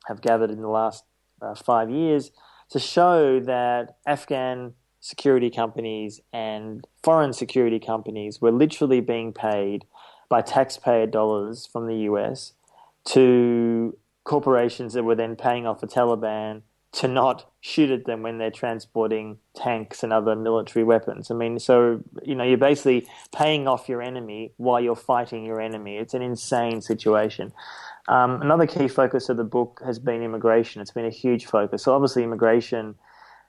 have 0.07 0.23
gathered 0.23 0.49
in 0.49 0.63
the 0.63 0.69
last 0.69 1.03
uh, 1.39 1.53
five 1.53 1.91
years 1.91 2.31
to 2.71 2.79
show 2.79 3.39
that 3.39 3.97
Afghan 4.05 4.73
security 4.99 5.49
companies 5.49 6.21
and 6.31 6.85
foreign 7.03 7.33
security 7.33 7.79
companies 7.79 8.39
were 8.41 8.51
literally 8.51 9.01
being 9.01 9.33
paid 9.33 9.85
by 10.29 10.41
taxpayer 10.41 11.05
dollars 11.05 11.67
from 11.71 11.87
the 11.87 11.95
US 12.09 12.53
to 13.03 13.97
corporations 14.23 14.93
that 14.93 15.03
were 15.03 15.15
then 15.15 15.35
paying 15.35 15.65
off 15.65 15.81
the 15.81 15.87
Taliban 15.87 16.61
to 16.93 17.07
not 17.07 17.49
shoot 17.61 17.89
at 17.89 18.05
them 18.05 18.21
when 18.21 18.37
they're 18.37 18.51
transporting 18.51 19.37
tanks 19.55 20.03
and 20.03 20.11
other 20.11 20.35
military 20.35 20.83
weapons. 20.83 21.31
I 21.31 21.35
mean, 21.35 21.57
so, 21.57 22.03
you 22.21 22.35
know, 22.35 22.43
you're 22.43 22.57
basically 22.57 23.07
paying 23.33 23.67
off 23.67 23.87
your 23.87 24.01
enemy 24.01 24.51
while 24.57 24.81
you're 24.81 24.95
fighting 24.95 25.45
your 25.45 25.61
enemy. 25.61 25.97
It's 25.97 26.13
an 26.13 26.21
insane 26.21 26.81
situation. 26.81 27.53
Um, 28.07 28.41
another 28.41 28.67
key 28.67 28.87
focus 28.87 29.29
of 29.29 29.37
the 29.37 29.43
book 29.43 29.81
has 29.85 29.99
been 29.99 30.23
immigration. 30.23 30.81
It's 30.81 30.91
been 30.91 31.05
a 31.05 31.11
huge 31.11 31.45
focus. 31.45 31.83
So, 31.83 31.93
obviously, 31.93 32.23
immigration 32.23 32.95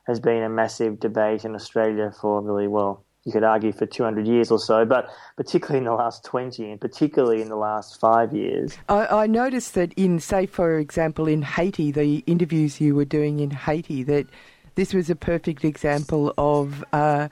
has 0.06 0.20
been 0.20 0.42
a 0.42 0.48
massive 0.48 1.00
debate 1.00 1.44
in 1.44 1.54
Australia 1.54 2.12
for 2.20 2.40
really, 2.42 2.68
well, 2.68 3.04
you 3.24 3.30
could 3.30 3.44
argue 3.44 3.72
for 3.72 3.86
200 3.86 4.26
years 4.26 4.50
or 4.50 4.58
so, 4.58 4.84
but 4.84 5.08
particularly 5.36 5.78
in 5.78 5.84
the 5.84 5.94
last 5.94 6.24
20 6.24 6.72
and 6.72 6.80
particularly 6.80 7.40
in 7.40 7.48
the 7.48 7.56
last 7.56 8.00
five 8.00 8.32
years. 8.32 8.76
I, 8.88 9.06
I, 9.06 9.26
noticed 9.28 9.74
that 9.74 9.92
in, 9.92 10.18
say, 10.18 10.46
for 10.46 10.78
example, 10.78 11.28
in 11.28 11.42
Haiti, 11.42 11.92
the 11.92 12.24
interviews 12.26 12.80
you 12.80 12.96
were 12.96 13.04
doing 13.04 13.38
in 13.38 13.50
Haiti, 13.50 14.02
that 14.02 14.26
this 14.74 14.92
was 14.92 15.08
a 15.08 15.14
perfect 15.14 15.64
example 15.64 16.34
of 16.36 16.84
uh, 16.92 17.28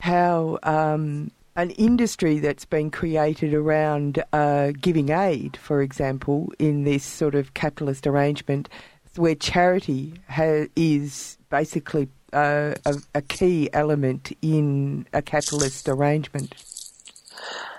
how 0.00 0.58
um, 0.62 1.32
an 1.56 1.70
industry 1.70 2.38
that's 2.38 2.64
been 2.64 2.90
created 2.90 3.54
around 3.54 4.22
uh, 4.32 4.72
giving 4.80 5.10
aid, 5.10 5.56
for 5.56 5.80
example, 5.80 6.52
in 6.58 6.84
this 6.84 7.02
sort 7.02 7.34
of 7.34 7.54
capitalist 7.54 8.06
arrangement, 8.06 8.68
where 9.16 9.34
charity 9.34 10.14
ha- 10.28 10.66
is 10.76 11.38
basically 11.48 12.08
uh, 12.32 12.74
a, 12.84 12.94
a, 13.14 13.22
key 13.22 13.70
element 13.72 14.36
in 14.42 15.06
a 15.14 15.22
capitalist 15.22 15.88
arrangement. 15.88 16.54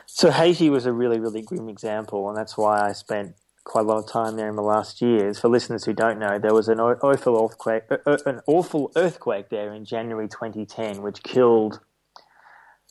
So 0.06 0.32
Haiti 0.32 0.72
was 0.72 0.88
a 0.88 0.92
really, 0.92 1.20
really 1.20 1.44
grim 1.44 1.70
example, 1.70 2.28
and 2.28 2.38
that's 2.38 2.58
why 2.58 2.90
I 2.90 2.94
spent 2.94 3.36
quite 3.64 3.86
a 3.86 3.88
lot 3.88 3.98
of 3.98 4.10
time 4.10 4.38
there 4.38 4.50
in 4.50 4.56
the 4.56 4.64
last 4.64 5.02
years. 5.02 5.40
For 5.40 5.50
listeners 5.50 5.84
who 5.84 5.94
don't 5.94 6.18
know, 6.18 6.40
there 6.40 6.54
was 6.54 6.70
an 6.70 6.80
awful 6.80 7.46
earthquake, 7.46 7.84
an 8.26 8.42
awful 8.48 8.92
earthquake 8.96 9.50
there 9.50 9.74
in 9.74 9.86
January 9.86 10.28
2010, 10.28 11.04
which 11.04 11.22
killed 11.22 11.80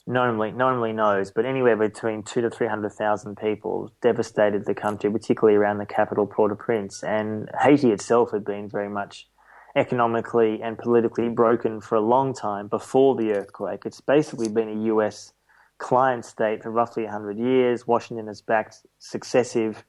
normally 0.06 0.52
normally 0.52 0.92
knows, 0.92 1.30
but 1.30 1.44
anywhere 1.44 1.76
between 1.76 2.22
two 2.22 2.40
to 2.40 2.50
three 2.50 2.68
hundred 2.68 2.92
thousand 2.92 3.36
people 3.36 3.92
devastated 4.00 4.64
the 4.64 4.74
country, 4.74 5.10
particularly 5.10 5.56
around 5.56 5.78
the 5.78 5.86
capital 5.86 6.26
Port-au-Prince. 6.26 7.02
And 7.02 7.48
Haiti 7.60 7.90
itself 7.90 8.30
had 8.30 8.44
been 8.44 8.68
very 8.68 8.88
much 8.88 9.28
economically 9.74 10.62
and 10.62 10.78
politically 10.78 11.28
broken 11.28 11.80
for 11.80 11.96
a 11.96 12.00
long 12.00 12.32
time 12.32 12.68
before 12.68 13.14
the 13.14 13.32
earthquake. 13.32 13.82
It's 13.84 14.00
basically 14.00 14.48
been 14.48 14.68
a 14.68 14.84
US 14.94 15.32
client 15.78 16.24
state 16.24 16.62
for 16.62 16.70
roughly 16.70 17.02
100 17.02 17.38
years. 17.38 17.86
Washington 17.86 18.28
has 18.28 18.40
backed 18.40 18.86
successive 18.98 19.84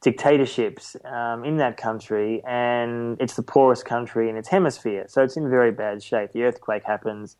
dictatorships 0.00 0.96
um, 1.04 1.44
in 1.44 1.58
that 1.58 1.76
country, 1.76 2.42
and 2.46 3.20
it's 3.20 3.36
the 3.36 3.42
poorest 3.42 3.84
country 3.84 4.30
in 4.30 4.36
its 4.36 4.48
hemisphere. 4.48 5.04
So 5.08 5.22
it's 5.22 5.36
in 5.36 5.50
very 5.50 5.72
bad 5.72 6.02
shape. 6.02 6.32
The 6.32 6.44
earthquake 6.44 6.84
happens 6.84 7.36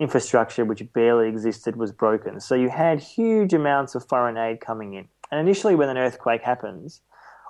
infrastructure, 0.00 0.64
which 0.64 0.82
barely 0.92 1.28
existed, 1.28 1.76
was 1.76 1.92
broken. 1.92 2.40
So 2.40 2.54
you 2.54 2.68
had 2.68 3.00
huge 3.00 3.52
amounts 3.52 3.94
of 3.94 4.08
foreign 4.08 4.36
aid 4.36 4.60
coming 4.60 4.94
in. 4.94 5.08
And 5.30 5.40
initially, 5.40 5.74
when 5.74 5.88
an 5.88 5.98
earthquake 5.98 6.42
happens 6.42 7.00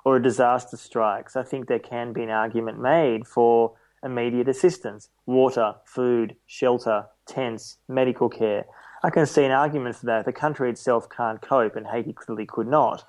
or 0.05 0.17
a 0.17 0.23
disaster 0.23 0.77
strikes, 0.77 1.37
I 1.37 1.43
think 1.43 1.67
there 1.67 1.79
can 1.79 2.13
be 2.13 2.23
an 2.23 2.31
argument 2.31 2.81
made 2.81 3.27
for 3.27 3.73
immediate 4.03 4.49
assistance 4.49 5.09
water, 5.27 5.75
food, 5.85 6.37
shelter, 6.47 7.07
tents, 7.27 7.79
medical 7.89 8.29
care. 8.29 8.67
I 9.03 9.11
can 9.11 9.27
see 9.27 9.45
an 9.45 9.51
argument 9.51 9.97
for 9.97 10.07
that. 10.07 10.21
If 10.21 10.27
the 10.27 10.33
country 10.33 10.71
itself 10.71 11.09
can't 11.09 11.41
cope, 11.41 11.77
and 11.77 11.87
Haiti 11.87 12.13
clearly 12.13 12.47
could 12.47 12.67
not, 12.67 13.05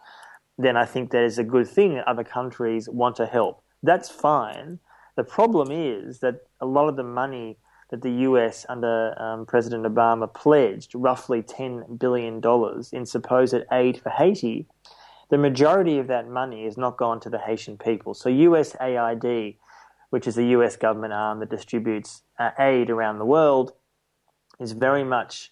then 0.58 0.78
I 0.78 0.86
think 0.86 1.12
that 1.12 1.24
is 1.24 1.38
a 1.38 1.44
good 1.44 1.68
thing 1.68 1.96
that 1.96 2.08
other 2.08 2.24
countries 2.24 2.88
want 2.90 3.18
to 3.18 3.26
help. 3.26 3.62
That's 3.84 4.10
fine. 4.10 4.80
The 5.16 5.24
problem 5.24 5.70
is 5.72 6.20
that 6.20 6.42
a 6.60 6.66
lot 6.66 6.90
of 6.90 6.96
the 6.96 7.04
money 7.04 7.58
that 7.90 8.02
the 8.02 8.12
US 8.12 8.66
under 8.68 9.20
um, 9.22 9.46
President 9.46 9.86
Obama 9.86 10.32
pledged 10.32 10.92
roughly 10.96 11.42
$10 11.42 12.00
billion 12.00 12.42
in 12.92 13.06
supposed 13.06 13.56
aid 13.72 14.02
for 14.02 14.10
Haiti, 14.10 14.68
the 15.30 15.38
majority 15.38 15.98
of 15.98 16.08
that 16.08 16.28
money 16.28 16.66
has 16.66 16.78
not 16.78 16.98
gone 16.98 17.20
to 17.22 17.30
the 17.30 17.40
Haitian 17.40 17.78
people. 17.78 18.14
So 18.14 18.30
USAID, 18.30 19.58
which 20.10 20.28
is 20.28 20.36
the 20.36 20.48
US 20.48 20.76
government 20.76 21.14
arm 21.14 21.40
that 21.40 21.50
distributes 21.50 22.24
uh, 22.40 22.52
aid 22.60 22.90
around 22.90 23.20
the 23.20 23.26
world, 23.26 23.74
is 24.60 24.72
very 24.72 25.04
much 25.04 25.52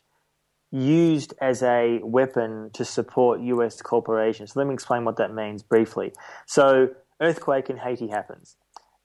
used 0.72 1.36
as 1.40 1.62
a 1.62 2.00
weapon 2.04 2.72
to 2.74 2.84
support 2.84 3.42
US 3.42 3.82
corporations. 3.82 4.54
So 4.54 4.60
let 4.60 4.68
me 4.68 4.74
explain 4.74 5.06
what 5.06 5.18
that 5.18 5.34
means 5.34 5.62
briefly. 5.62 6.14
So 6.48 6.90
earthquake 7.22 7.70
in 7.70 7.78
Haiti 7.78 8.08
happens 8.08 8.58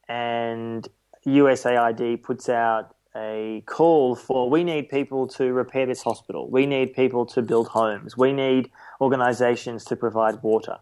and 0.07 0.87
USAID 1.25 2.23
puts 2.23 2.49
out 2.49 2.95
a 3.19 3.63
call 3.65 4.15
for 4.15 4.49
we 4.49 4.63
need 4.63 4.89
people 4.89 5.27
to 5.27 5.51
repair 5.51 5.85
this 5.85 6.01
hospital. 6.01 6.49
We 6.49 6.65
need 6.65 6.93
people 6.93 7.25
to 7.27 7.41
build 7.41 7.67
homes. 7.67 8.17
We 8.17 8.31
need 8.31 8.71
organizations 9.01 9.83
to 9.85 9.95
provide 9.95 10.41
water. 10.41 10.77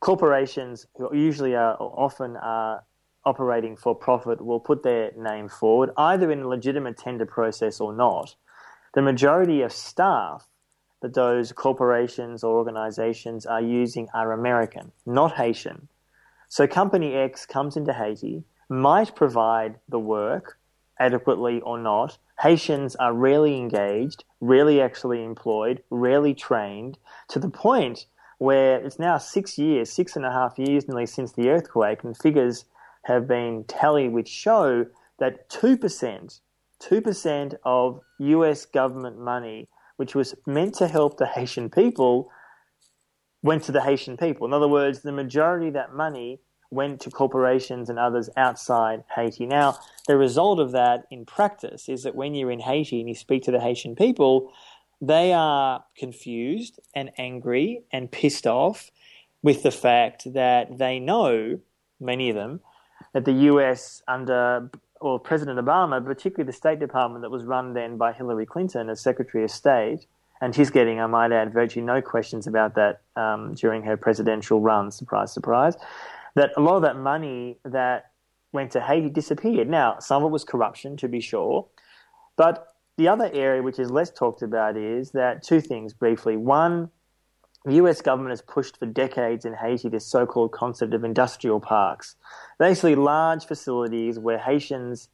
Corporations 0.00 0.86
who 0.96 1.14
usually 1.14 1.54
are 1.54 1.76
often 1.78 2.36
are 2.36 2.84
operating 3.24 3.76
for 3.76 3.94
profit 3.94 4.44
will 4.44 4.60
put 4.60 4.82
their 4.82 5.12
name 5.16 5.48
forward, 5.48 5.90
either 5.96 6.30
in 6.30 6.42
a 6.42 6.48
legitimate 6.48 6.96
tender 6.96 7.26
process 7.26 7.80
or 7.80 7.92
not. 7.94 8.34
The 8.94 9.02
majority 9.02 9.62
of 9.62 9.72
staff 9.72 10.48
that 11.02 11.14
those 11.14 11.52
corporations 11.52 12.44
or 12.44 12.56
organizations 12.56 13.44
are 13.46 13.60
using 13.60 14.08
are 14.14 14.32
American, 14.32 14.92
not 15.04 15.34
Haitian. 15.34 15.88
So 16.48 16.66
Company 16.66 17.14
X 17.14 17.46
comes 17.46 17.76
into 17.76 17.92
Haiti, 17.92 18.44
might 18.68 19.14
provide 19.14 19.78
the 19.88 19.98
work, 19.98 20.58
adequately 21.02 21.60
or 21.62 21.78
not. 21.78 22.18
Haitians 22.40 22.94
are 22.96 23.12
rarely 23.12 23.56
engaged, 23.56 24.24
rarely 24.40 24.80
actually 24.80 25.24
employed, 25.24 25.82
rarely 25.90 26.32
trained, 26.32 26.98
to 27.28 27.38
the 27.40 27.50
point 27.50 28.06
where 28.38 28.76
it's 28.84 28.98
now 28.98 29.18
six 29.18 29.58
years, 29.58 29.92
six 29.92 30.16
and 30.16 30.24
a 30.24 30.32
half 30.32 30.58
years 30.58 30.86
nearly 30.86 31.06
since 31.06 31.32
the 31.32 31.48
earthquake, 31.50 32.04
and 32.04 32.16
figures 32.16 32.64
have 33.04 33.26
been 33.26 33.64
tallied 33.64 34.12
which 34.12 34.28
show 34.28 34.86
that 35.18 35.48
2%, 35.50 36.40
2% 36.80 37.54
of 37.64 38.00
US 38.18 38.64
government 38.64 39.18
money, 39.18 39.68
which 39.96 40.14
was 40.14 40.34
meant 40.46 40.74
to 40.74 40.86
help 40.86 41.16
the 41.16 41.26
Haitian 41.26 41.68
people, 41.68 42.30
went 43.42 43.64
to 43.64 43.72
the 43.72 43.82
Haitian 43.82 44.16
people. 44.16 44.46
In 44.46 44.52
other 44.52 44.68
words, 44.68 45.00
the 45.00 45.12
majority 45.12 45.68
of 45.68 45.74
that 45.74 45.94
money 45.94 46.40
went 46.72 47.00
to 47.00 47.10
corporations 47.10 47.90
and 47.90 47.98
others 47.98 48.30
outside 48.36 49.04
Haiti. 49.14 49.46
Now, 49.46 49.78
the 50.06 50.16
result 50.16 50.58
of 50.58 50.72
that 50.72 51.06
in 51.10 51.26
practice 51.26 51.88
is 51.88 52.02
that 52.02 52.14
when 52.14 52.34
you're 52.34 52.50
in 52.50 52.60
Haiti 52.60 53.00
and 53.00 53.08
you 53.08 53.14
speak 53.14 53.42
to 53.44 53.50
the 53.50 53.60
Haitian 53.60 53.94
people, 53.94 54.52
they 55.00 55.32
are 55.32 55.84
confused 55.96 56.80
and 56.94 57.10
angry 57.18 57.82
and 57.92 58.10
pissed 58.10 58.46
off 58.46 58.90
with 59.42 59.62
the 59.62 59.70
fact 59.70 60.32
that 60.32 60.78
they 60.78 60.98
know, 60.98 61.60
many 62.00 62.30
of 62.30 62.36
them, 62.36 62.60
that 63.12 63.24
the 63.24 63.32
US 63.32 64.02
under 64.08 64.70
or 65.00 65.18
President 65.18 65.58
Obama, 65.58 66.02
particularly 66.02 66.46
the 66.46 66.56
State 66.56 66.78
Department 66.78 67.22
that 67.22 67.30
was 67.30 67.44
run 67.44 67.74
then 67.74 67.96
by 67.96 68.12
Hillary 68.12 68.46
Clinton 68.46 68.88
as 68.88 69.00
Secretary 69.00 69.42
of 69.42 69.50
State, 69.50 70.06
and 70.40 70.54
she's 70.54 70.70
getting, 70.70 71.00
I 71.00 71.06
might 71.06 71.32
add, 71.32 71.52
virtually 71.52 71.84
no 71.84 72.00
questions 72.00 72.46
about 72.46 72.76
that 72.76 73.00
um, 73.16 73.54
during 73.54 73.82
her 73.82 73.96
presidential 73.96 74.60
run. 74.60 74.92
Surprise, 74.92 75.32
surprise 75.32 75.76
that 76.34 76.52
a 76.56 76.60
lot 76.60 76.76
of 76.76 76.82
that 76.82 76.96
money 76.96 77.58
that 77.64 78.10
went 78.52 78.70
to 78.72 78.80
Haiti 78.80 79.08
disappeared. 79.08 79.68
Now, 79.68 79.98
some 79.98 80.22
of 80.22 80.28
it 80.28 80.32
was 80.32 80.44
corruption, 80.44 80.96
to 80.98 81.08
be 81.08 81.20
sure, 81.20 81.66
but 82.36 82.74
the 82.98 83.08
other 83.08 83.30
area 83.32 83.62
which 83.62 83.78
is 83.78 83.90
less 83.90 84.10
talked 84.10 84.42
about 84.42 84.76
is 84.76 85.12
that 85.12 85.42
two 85.42 85.60
things 85.60 85.94
briefly. 85.94 86.36
One, 86.36 86.90
the 87.64 87.74
US 87.74 88.00
government 88.02 88.30
has 88.30 88.42
pushed 88.42 88.76
for 88.78 88.86
decades 88.86 89.44
in 89.44 89.54
Haiti 89.54 89.88
this 89.88 90.06
so 90.06 90.26
called 90.26 90.52
concept 90.52 90.92
of 90.94 91.04
industrial 91.04 91.60
parks. 91.60 92.16
Basically, 92.58 92.94
large 92.94 93.46
facilities 93.46 94.18
where 94.18 94.38
Haitians 94.38 95.08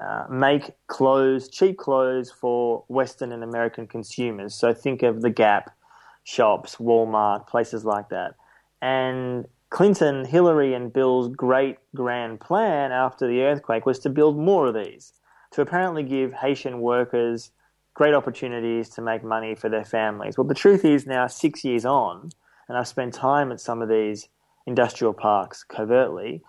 uh, 0.00 0.26
make 0.30 0.70
clothes, 0.86 1.48
cheap 1.48 1.76
clothes 1.76 2.30
for 2.30 2.84
Western 2.88 3.32
and 3.32 3.42
American 3.42 3.86
consumers. 3.86 4.54
So 4.54 4.72
think 4.72 5.02
of 5.02 5.22
The 5.22 5.30
Gap, 5.30 5.76
shops, 6.22 6.76
Walmart, 6.76 7.48
places 7.48 7.84
like 7.84 8.08
that. 8.10 8.34
And 8.80 9.46
Clinton, 9.70 10.24
Hillary, 10.24 10.74
and 10.74 10.92
Bill's 10.92 11.28
great 11.28 11.78
grand 11.94 12.40
plan 12.40 12.90
after 12.90 13.26
the 13.26 13.42
earthquake 13.42 13.84
was 13.84 13.98
to 14.00 14.10
build 14.10 14.38
more 14.38 14.66
of 14.66 14.74
these, 14.74 15.12
to 15.52 15.60
apparently 15.60 16.02
give 16.02 16.32
Haitian 16.32 16.80
workers 16.80 17.50
great 17.94 18.14
opportunities 18.14 18.88
to 18.90 19.02
make 19.02 19.22
money 19.22 19.54
for 19.54 19.68
their 19.68 19.84
families. 19.84 20.38
Well, 20.38 20.46
the 20.46 20.54
truth 20.54 20.84
is 20.84 21.06
now, 21.06 21.26
six 21.26 21.64
years 21.64 21.84
on, 21.84 22.30
and 22.68 22.78
I've 22.78 22.88
spent 22.88 23.12
time 23.12 23.50
at 23.52 23.60
some 23.60 23.82
of 23.82 23.88
these 23.88 24.28
industrial 24.66 25.14
parks 25.14 25.64
covertly, 25.64 26.42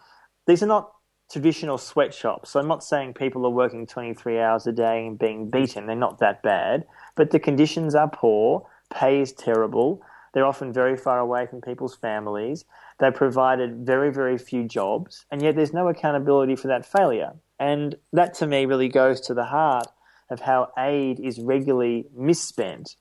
these 0.46 0.62
are 0.62 0.68
not 0.68 0.91
traditional 1.32 1.78
sweatshops. 1.78 2.52
So 2.52 2.60
I'm 2.60 2.68
not 2.68 2.84
saying 2.84 3.14
people 3.14 3.46
are 3.46 3.52
working 3.52 3.86
23 3.86 4.40
hours 4.40 4.68
a 4.68 4.72
day 4.72 5.08
and 5.08 5.18
being 5.18 5.50
beaten. 5.50 5.86
They're 5.86 5.96
not 5.96 6.20
that 6.20 6.41
bad. 6.41 6.86
But 7.16 7.32
the 7.32 7.40
conditions 7.40 7.96
are 7.96 8.10
poor, 8.10 8.66
pay 8.90 9.22
is 9.22 9.32
terrible. 9.34 10.02
They're 10.34 10.45
often 10.45 10.72
very 10.72 10.95
far 10.95 11.19
away 11.19 11.45
from 11.47 11.61
people's 11.61 11.95
families. 11.95 12.65
They've 12.99 13.14
provided 13.14 13.85
very, 13.85 14.11
very 14.11 14.38
few 14.38 14.64
jobs, 14.64 15.26
and 15.31 15.41
yet 15.41 15.56
there's 15.56 15.73
no 15.73 15.88
accountability 15.88 16.56
for 16.56 16.68
that 16.68 16.85
failure. 16.85 17.34
And 17.60 17.95
that 18.14 18.34
to 18.35 18.47
me 18.47 18.65
really 18.65 18.89
goes 18.89 19.19
to 19.22 19.34
the 19.34 19.45
heart 19.45 19.88
of 20.30 20.41
how 20.41 20.72
aid 20.77 21.19
is 21.19 21.39
regularly 21.39 22.06
misspent. 22.15 22.95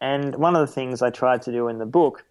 And 0.00 0.34
one 0.36 0.56
of 0.56 0.66
the 0.66 0.72
things 0.72 1.00
I 1.00 1.10
tried 1.10 1.42
to 1.42 1.52
do 1.52 1.68
in 1.68 1.78
the 1.78 1.86
book, 1.86 2.24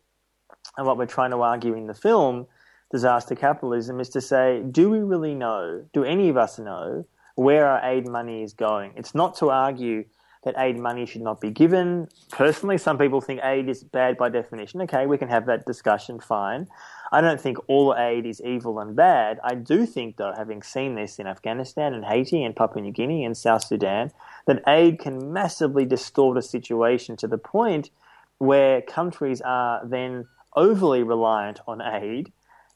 and 0.77 0.85
what 0.85 0.97
we're 0.97 1.05
trying 1.05 1.31
to 1.31 1.41
argue 1.41 1.73
in 1.73 1.87
the 1.87 1.93
film, 1.93 2.47
Disaster 2.91 3.35
Capitalism, 3.35 3.99
is 3.99 4.09
to 4.09 4.21
say, 4.21 4.61
do 4.69 4.89
we 4.89 4.99
really 4.99 5.33
know, 5.33 5.85
do 5.93 6.03
any 6.03 6.29
of 6.29 6.37
us 6.37 6.59
know, 6.59 7.05
where 7.35 7.65
our 7.65 7.89
aid 7.89 8.07
money 8.07 8.43
is 8.43 8.53
going? 8.53 8.91
It's 8.97 9.15
not 9.15 9.35
to 9.37 9.49
argue 9.49 10.03
that 10.43 10.55
aid 10.57 10.77
money 10.79 11.05
should 11.05 11.21
not 11.21 11.39
be 11.39 11.51
given. 11.51 12.07
Personally, 12.31 12.77
some 12.77 12.97
people 12.97 13.21
think 13.21 13.41
aid 13.43 13.69
is 13.69 13.83
bad 13.83 14.17
by 14.17 14.29
definition. 14.29 14.81
Okay, 14.81 15.05
we 15.05 15.17
can 15.17 15.29
have 15.29 15.45
that 15.45 15.65
discussion, 15.65 16.19
fine. 16.19 16.67
I 17.11 17.21
don't 17.21 17.39
think 17.39 17.57
all 17.67 17.95
aid 17.95 18.25
is 18.25 18.41
evil 18.41 18.79
and 18.79 18.95
bad. 18.95 19.39
I 19.43 19.55
do 19.55 19.85
think, 19.85 20.17
though, 20.17 20.33
having 20.35 20.63
seen 20.63 20.95
this 20.95 21.19
in 21.19 21.27
Afghanistan 21.27 21.93
and 21.93 22.05
Haiti 22.05 22.43
and 22.43 22.55
Papua 22.55 22.81
New 22.81 22.91
Guinea 22.91 23.25
and 23.25 23.37
South 23.37 23.63
Sudan, 23.63 24.11
that 24.47 24.63
aid 24.67 24.99
can 24.99 25.31
massively 25.31 25.85
distort 25.85 26.37
a 26.37 26.41
situation 26.41 27.15
to 27.17 27.27
the 27.27 27.37
point 27.37 27.91
where 28.37 28.81
countries 28.81 29.41
are 29.41 29.85
then 29.85 30.27
overly 30.55 31.03
reliant 31.03 31.59
on 31.67 31.81
aid 31.81 32.31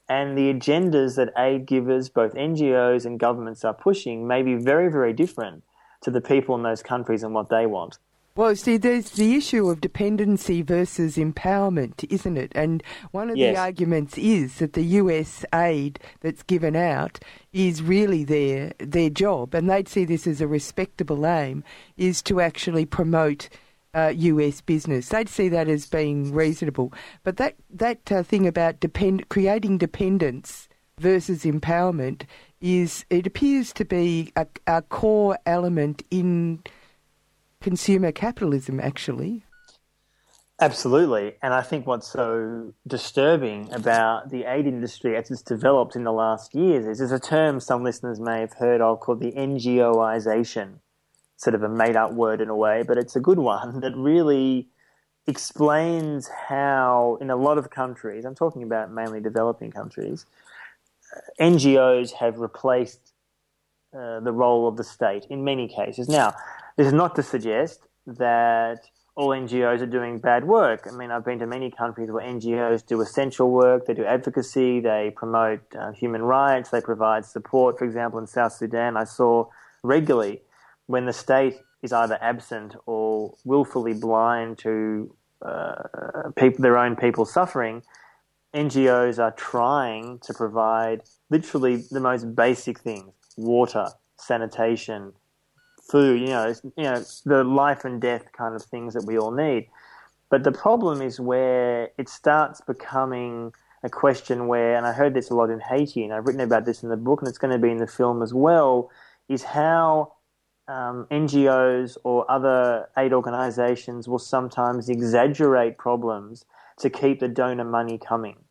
and 0.08 0.38
the 0.38 0.54
agendas 0.54 1.16
that 1.16 1.34
aid 1.38 1.66
givers, 1.66 2.10
both 2.10 2.34
NGOs 2.36 3.06
and 3.06 3.20
governments, 3.20 3.66
are 3.66 3.74
pushing 3.74 4.28
may 4.28 4.44
be 4.44 4.56
very, 4.56 4.90
very 4.92 5.14
different 5.14 5.64
to 6.06 6.12
the 6.12 6.22
people 6.22 6.56
in 6.56 6.64
those 6.64 6.82
countries 6.82 7.24
and 7.24 7.34
what 7.34 7.50
they 7.50 7.66
want. 7.66 7.98
Well, 8.38 8.56
see, 8.56 8.76
there's 8.76 9.12
the 9.12 9.36
issue 9.36 9.70
of 9.70 9.80
dependency 9.80 10.62
versus 10.62 11.16
empowerment, 11.16 12.06
isn't 12.12 12.38
it? 12.38 12.52
And 12.54 12.84
one 13.12 13.30
of 13.30 13.38
yes. 13.38 13.56
the 13.56 13.62
arguments 13.62 14.18
is 14.18 14.56
that 14.56 14.74
the 14.74 14.84
US 14.84 15.46
aid 15.54 16.00
that's 16.20 16.44
given 16.44 16.76
out 16.76 17.20
is 17.54 17.82
really 17.82 18.26
their 18.26 18.74
their 18.80 19.10
job, 19.10 19.54
and 19.54 19.70
they'd 19.70 19.88
see 19.88 20.04
this 20.04 20.28
as 20.28 20.42
a 20.42 20.48
respectable 20.48 21.26
aim, 21.26 21.64
is 21.96 22.22
to 22.24 22.42
actually 22.42 22.86
promote 22.86 23.48
uh, 23.94 24.12
US 24.16 24.60
business. 24.60 25.08
They'd 25.10 25.30
see 25.30 25.48
that 25.50 25.70
as 25.70 25.88
being 25.88 26.34
reasonable. 26.34 26.92
But 27.24 27.38
that 27.38 27.56
that 27.70 28.12
uh, 28.12 28.22
thing 28.22 28.46
about 28.46 28.82
depend 28.82 29.30
creating 29.30 29.78
dependence 29.78 30.68
versus 31.00 31.44
empowerment 31.44 32.24
is 32.66 33.06
it 33.12 33.28
appears 33.28 33.72
to 33.72 33.86
be 33.86 34.34
a, 34.36 34.48
a 34.66 34.82
core 34.82 35.38
element 35.46 36.02
in 36.10 36.64
consumer 37.62 38.12
capitalism, 38.12 38.80
actually. 38.80 39.46
Absolutely. 40.60 41.36
And 41.44 41.54
I 41.54 41.62
think 41.62 41.86
what's 41.86 42.08
so 42.08 42.74
disturbing 42.88 43.72
about 43.72 44.32
the 44.32 44.46
aid 44.46 44.66
industry 44.66 45.16
as 45.16 45.30
it's 45.30 45.44
developed 45.44 45.96
in 45.96 46.06
the 46.06 46.12
last 46.12 46.56
years 46.56 46.88
is 46.88 46.98
there's 46.98 47.12
a 47.12 47.20
term 47.20 47.60
some 47.60 47.84
listeners 47.84 48.20
may 48.20 48.40
have 48.40 48.54
heard 48.54 48.82
of 48.82 49.00
called 49.00 49.20
the 49.20 49.34
NGOization. 49.34 50.80
Sort 51.38 51.54
of 51.54 51.62
a 51.62 51.70
made 51.70 51.96
up 51.96 52.14
word 52.14 52.42
in 52.42 52.50
a 52.50 52.56
way, 52.56 52.82
but 52.82 52.98
it's 52.98 53.16
a 53.16 53.20
good 53.20 53.38
one 53.38 53.80
that 53.82 53.96
really 53.96 54.70
explains 55.28 56.30
how, 56.50 57.20
in 57.22 57.30
a 57.30 57.36
lot 57.36 57.60
of 57.60 57.70
countries, 57.70 58.26
I'm 58.26 58.36
talking 58.36 58.64
about 58.64 58.92
mainly 58.92 59.20
developing 59.20 59.72
countries, 59.72 60.26
NGOs 61.40 62.14
have 62.14 62.40
replaced 62.40 63.14
uh, 63.94 64.20
the 64.20 64.32
role 64.32 64.68
of 64.68 64.78
the 64.78 64.84
state 64.84 65.26
in 65.30 65.44
many 65.44 65.68
cases. 65.68 66.10
Now, 66.10 66.34
this 66.78 66.88
is 66.88 66.94
not 66.94 67.16
to 67.16 67.24
suggest 67.24 67.88
that 68.06 68.80
all 69.16 69.30
NGOs 69.30 69.82
are 69.82 69.86
doing 69.86 70.20
bad 70.20 70.46
work. 70.46 70.88
I 70.92 70.96
mean, 70.96 71.10
I've 71.10 71.24
been 71.24 71.40
to 71.40 71.48
many 71.48 71.72
countries 71.72 72.12
where 72.12 72.26
NGOs 72.26 72.86
do 72.86 73.00
essential 73.02 73.50
work, 73.50 73.86
they 73.86 73.94
do 73.94 74.04
advocacy, 74.04 74.82
they 74.82 75.14
promote 75.16 75.62
uh, 75.80 75.92
human 75.94 76.22
rights, 76.22 76.70
they 76.70 76.82
provide 76.82 77.26
support. 77.26 77.80
For 77.80 77.86
example, 77.86 78.20
in 78.20 78.28
South 78.28 78.52
Sudan, 78.52 78.98
I 78.98 79.06
saw 79.06 79.46
regularly 79.84 80.42
when 80.88 81.06
the 81.06 81.14
state 81.14 81.56
is 81.82 81.94
either 81.94 82.18
absent 82.22 82.76
or 82.86 83.36
willfully 83.46 83.94
blind 83.94 84.58
to 84.60 85.16
uh, 85.42 86.32
people, 86.36 86.62
their 86.62 86.78
own 86.78 86.96
people 86.96 87.26
suffering, 87.26 87.84
NGOs 88.56 89.20
are 89.20 89.32
trying 89.32 90.20
to 90.20 90.34
provide 90.34 91.02
literally 91.30 91.84
the 91.92 92.00
most 92.00 92.36
basic 92.36 92.80
things 92.80 93.12
water, 93.38 93.90
sanitation, 94.18 95.12
food, 95.92 96.22
you 96.22 96.28
know, 96.28 96.54
you 96.78 96.84
know, 96.84 97.04
the 97.26 97.44
life 97.44 97.84
and 97.84 98.02
death 98.02 98.32
kind 98.32 98.56
of 98.56 98.64
things 98.64 98.94
that 98.94 99.06
we 99.06 99.18
all 99.18 99.32
need. 99.32 99.68
But 100.30 100.44
the 100.44 100.52
problem 100.52 101.02
is 101.02 101.20
where 101.20 101.90
it 101.98 102.08
starts 102.10 102.62
becoming 102.62 103.54
a 103.84 103.90
question 103.90 104.48
where, 104.48 104.76
and 104.76 104.88
I 104.88 104.94
heard 104.94 105.14
this 105.14 105.30
a 105.30 105.36
lot 105.36 105.50
in 105.50 105.60
Haiti, 105.60 106.04
and 106.04 106.14
I've 106.14 106.26
written 106.26 106.42
about 106.42 106.66
this 106.66 106.82
in 106.82 106.90
the 106.90 106.98
book, 106.98 107.22
and 107.22 107.28
it's 107.28 107.38
going 107.38 107.54
to 107.54 107.60
be 107.60 107.72
in 107.72 107.78
the 107.78 107.88
film 107.88 108.24
as 108.24 108.34
well, 108.34 108.90
is 109.30 109.44
how 109.44 110.14
um, 110.68 111.08
NGOs 111.12 111.98
or 112.04 112.30
other 112.32 112.90
aid 112.98 113.14
organizations 113.14 114.08
will 114.08 114.20
sometimes 114.20 114.90
exaggerate 114.90 115.78
problems 115.78 116.46
to 116.80 116.90
keep 116.90 117.20
the 117.20 117.28
donor 117.28 117.64
money 117.64 117.98
coming. 117.98 118.45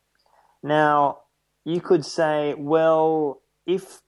Now, 0.64 1.18
you 1.66 1.82
could 1.82 2.06
say, 2.06 2.54
well, 2.56 3.42
if 3.66 4.00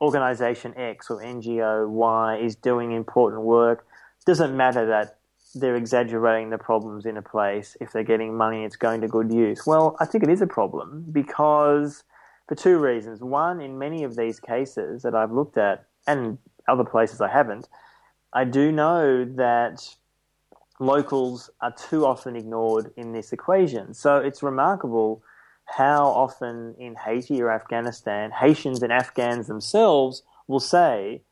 organization 0.00 0.72
X 0.76 1.10
or 1.10 1.22
NGO 1.22 1.88
Y 1.88 2.38
is 2.38 2.56
doing 2.56 2.92
important 2.92 3.42
work, 3.42 3.86
it 4.18 4.24
doesn't 4.24 4.56
matter 4.56 4.86
that 4.86 5.18
they're 5.54 5.76
exaggerating 5.76 6.48
the 6.48 6.58
problems 6.58 7.04
in 7.04 7.18
a 7.18 7.22
place. 7.22 7.76
If 7.82 7.92
they're 7.92 8.02
getting 8.02 8.34
money, 8.34 8.64
it's 8.64 8.76
going 8.76 9.02
to 9.02 9.08
good 9.08 9.30
use. 9.30 9.66
Well, 9.66 9.96
I 10.00 10.06
think 10.06 10.24
it 10.24 10.30
is 10.30 10.40
a 10.40 10.46
problem 10.46 11.04
because 11.12 12.02
for 12.48 12.54
two 12.54 12.78
reasons. 12.78 13.20
One, 13.20 13.60
in 13.60 13.78
many 13.78 14.04
of 14.04 14.16
these 14.16 14.40
cases 14.40 15.02
that 15.02 15.14
I've 15.14 15.32
looked 15.32 15.58
at, 15.58 15.84
and 16.06 16.38
other 16.66 16.84
places 16.84 17.20
I 17.20 17.28
haven't, 17.28 17.68
I 18.32 18.44
do 18.44 18.72
know 18.72 19.24
that 19.24 19.94
locals 20.80 21.50
are 21.60 21.72
too 21.72 22.04
often 22.04 22.36
ignored 22.36 22.90
in 22.96 23.12
this 23.12 23.32
equation. 23.32 23.94
So 23.94 24.16
it's 24.16 24.42
remarkable 24.42 25.22
how 25.66 26.06
often 26.06 26.74
in 26.78 26.94
Haiti 26.94 27.40
or 27.42 27.50
Afghanistan, 27.50 28.30
Haitians 28.30 28.82
and 28.82 28.92
Afghans 28.92 29.46
themselves 29.46 30.22
will 30.46 30.60
say, 30.60 31.22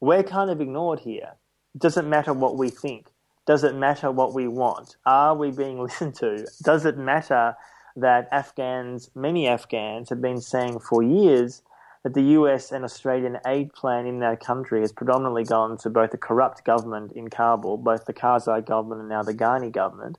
We're 0.00 0.22
kind 0.22 0.50
of 0.50 0.60
ignored 0.60 1.00
here. 1.00 1.34
Does 1.76 1.96
it 1.96 2.04
matter 2.04 2.32
what 2.32 2.56
we 2.56 2.70
think? 2.70 3.08
Does 3.46 3.62
it 3.62 3.74
matter 3.74 4.10
what 4.10 4.32
we 4.32 4.48
want? 4.48 4.96
Are 5.04 5.34
we 5.34 5.50
being 5.50 5.78
listened 5.82 6.14
to? 6.16 6.46
Does 6.62 6.84
it 6.84 6.96
matter 6.96 7.56
that 7.96 8.28
Afghans, 8.32 9.10
many 9.14 9.46
Afghans, 9.46 10.08
have 10.08 10.20
been 10.20 10.40
saying 10.40 10.80
for 10.80 11.02
years 11.02 11.62
that 12.02 12.14
the 12.14 12.22
US 12.22 12.70
and 12.70 12.84
Australian 12.84 13.38
aid 13.46 13.72
plan 13.72 14.06
in 14.06 14.20
their 14.20 14.36
country 14.36 14.80
has 14.80 14.92
predominantly 14.92 15.44
gone 15.44 15.76
to 15.78 15.90
both 15.90 16.10
the 16.10 16.18
corrupt 16.18 16.64
government 16.64 17.12
in 17.12 17.28
Kabul, 17.28 17.78
both 17.78 18.04
the 18.04 18.12
Karzai 18.12 18.64
government 18.66 19.00
and 19.00 19.08
now 19.08 19.22
the 19.22 19.34
Ghani 19.34 19.72
government, 19.72 20.18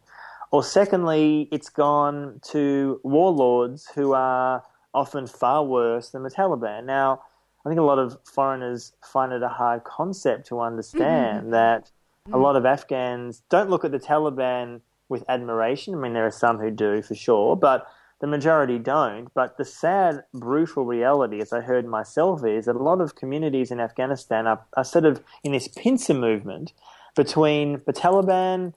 or 0.55 0.63
secondly, 0.63 1.49
it's 1.51 1.67
gone 1.67 2.39
to 2.41 3.01
warlords 3.03 3.89
who 3.93 4.13
are 4.13 4.63
often 4.93 5.27
far 5.27 5.65
worse 5.65 6.11
than 6.11 6.23
the 6.23 6.29
Taliban. 6.29 6.85
Now, 6.85 7.23
I 7.65 7.69
think 7.69 7.77
a 7.77 7.83
lot 7.83 7.99
of 7.99 8.17
foreigners 8.23 8.93
find 9.03 9.33
it 9.33 9.43
a 9.43 9.49
hard 9.49 9.83
concept 9.83 10.47
to 10.47 10.61
understand 10.61 11.41
mm-hmm. 11.41 11.49
that 11.51 11.91
a 12.31 12.37
lot 12.37 12.55
of 12.55 12.65
Afghans 12.65 13.41
don't 13.49 13.69
look 13.69 13.83
at 13.83 13.91
the 13.91 13.99
Taliban 13.99 14.79
with 15.09 15.25
admiration. 15.27 15.93
I 15.93 15.97
mean, 15.97 16.13
there 16.13 16.25
are 16.25 16.31
some 16.31 16.57
who 16.57 16.71
do 16.71 17.01
for 17.01 17.15
sure, 17.15 17.57
but 17.57 17.85
the 18.21 18.27
majority 18.27 18.79
don't. 18.79 19.27
But 19.33 19.57
the 19.57 19.65
sad, 19.65 20.23
brutal 20.33 20.85
reality, 20.85 21.41
as 21.41 21.51
I 21.51 21.59
heard 21.59 21.85
myself, 21.85 22.45
is 22.45 22.63
that 22.67 22.77
a 22.77 22.81
lot 22.81 23.01
of 23.01 23.15
communities 23.15 23.71
in 23.71 23.81
Afghanistan 23.81 24.47
are, 24.47 24.61
are 24.77 24.85
sort 24.85 25.03
of 25.03 25.21
in 25.43 25.51
this 25.51 25.67
pincer 25.67 26.13
movement 26.13 26.71
between 27.13 27.81
the 27.85 27.91
Taliban 27.91 28.73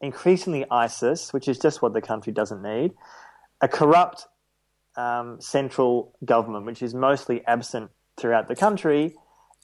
increasingly 0.00 0.64
ISIS, 0.70 1.32
which 1.32 1.48
is 1.48 1.58
just 1.58 1.82
what 1.82 1.92
the 1.92 2.00
country 2.00 2.32
doesn't 2.32 2.62
need, 2.62 2.92
a 3.60 3.68
corrupt 3.68 4.26
um, 4.96 5.40
central 5.40 6.14
government, 6.24 6.66
which 6.66 6.82
is 6.82 6.94
mostly 6.94 7.44
absent 7.46 7.90
throughout 8.16 8.48
the 8.48 8.56
country, 8.56 9.14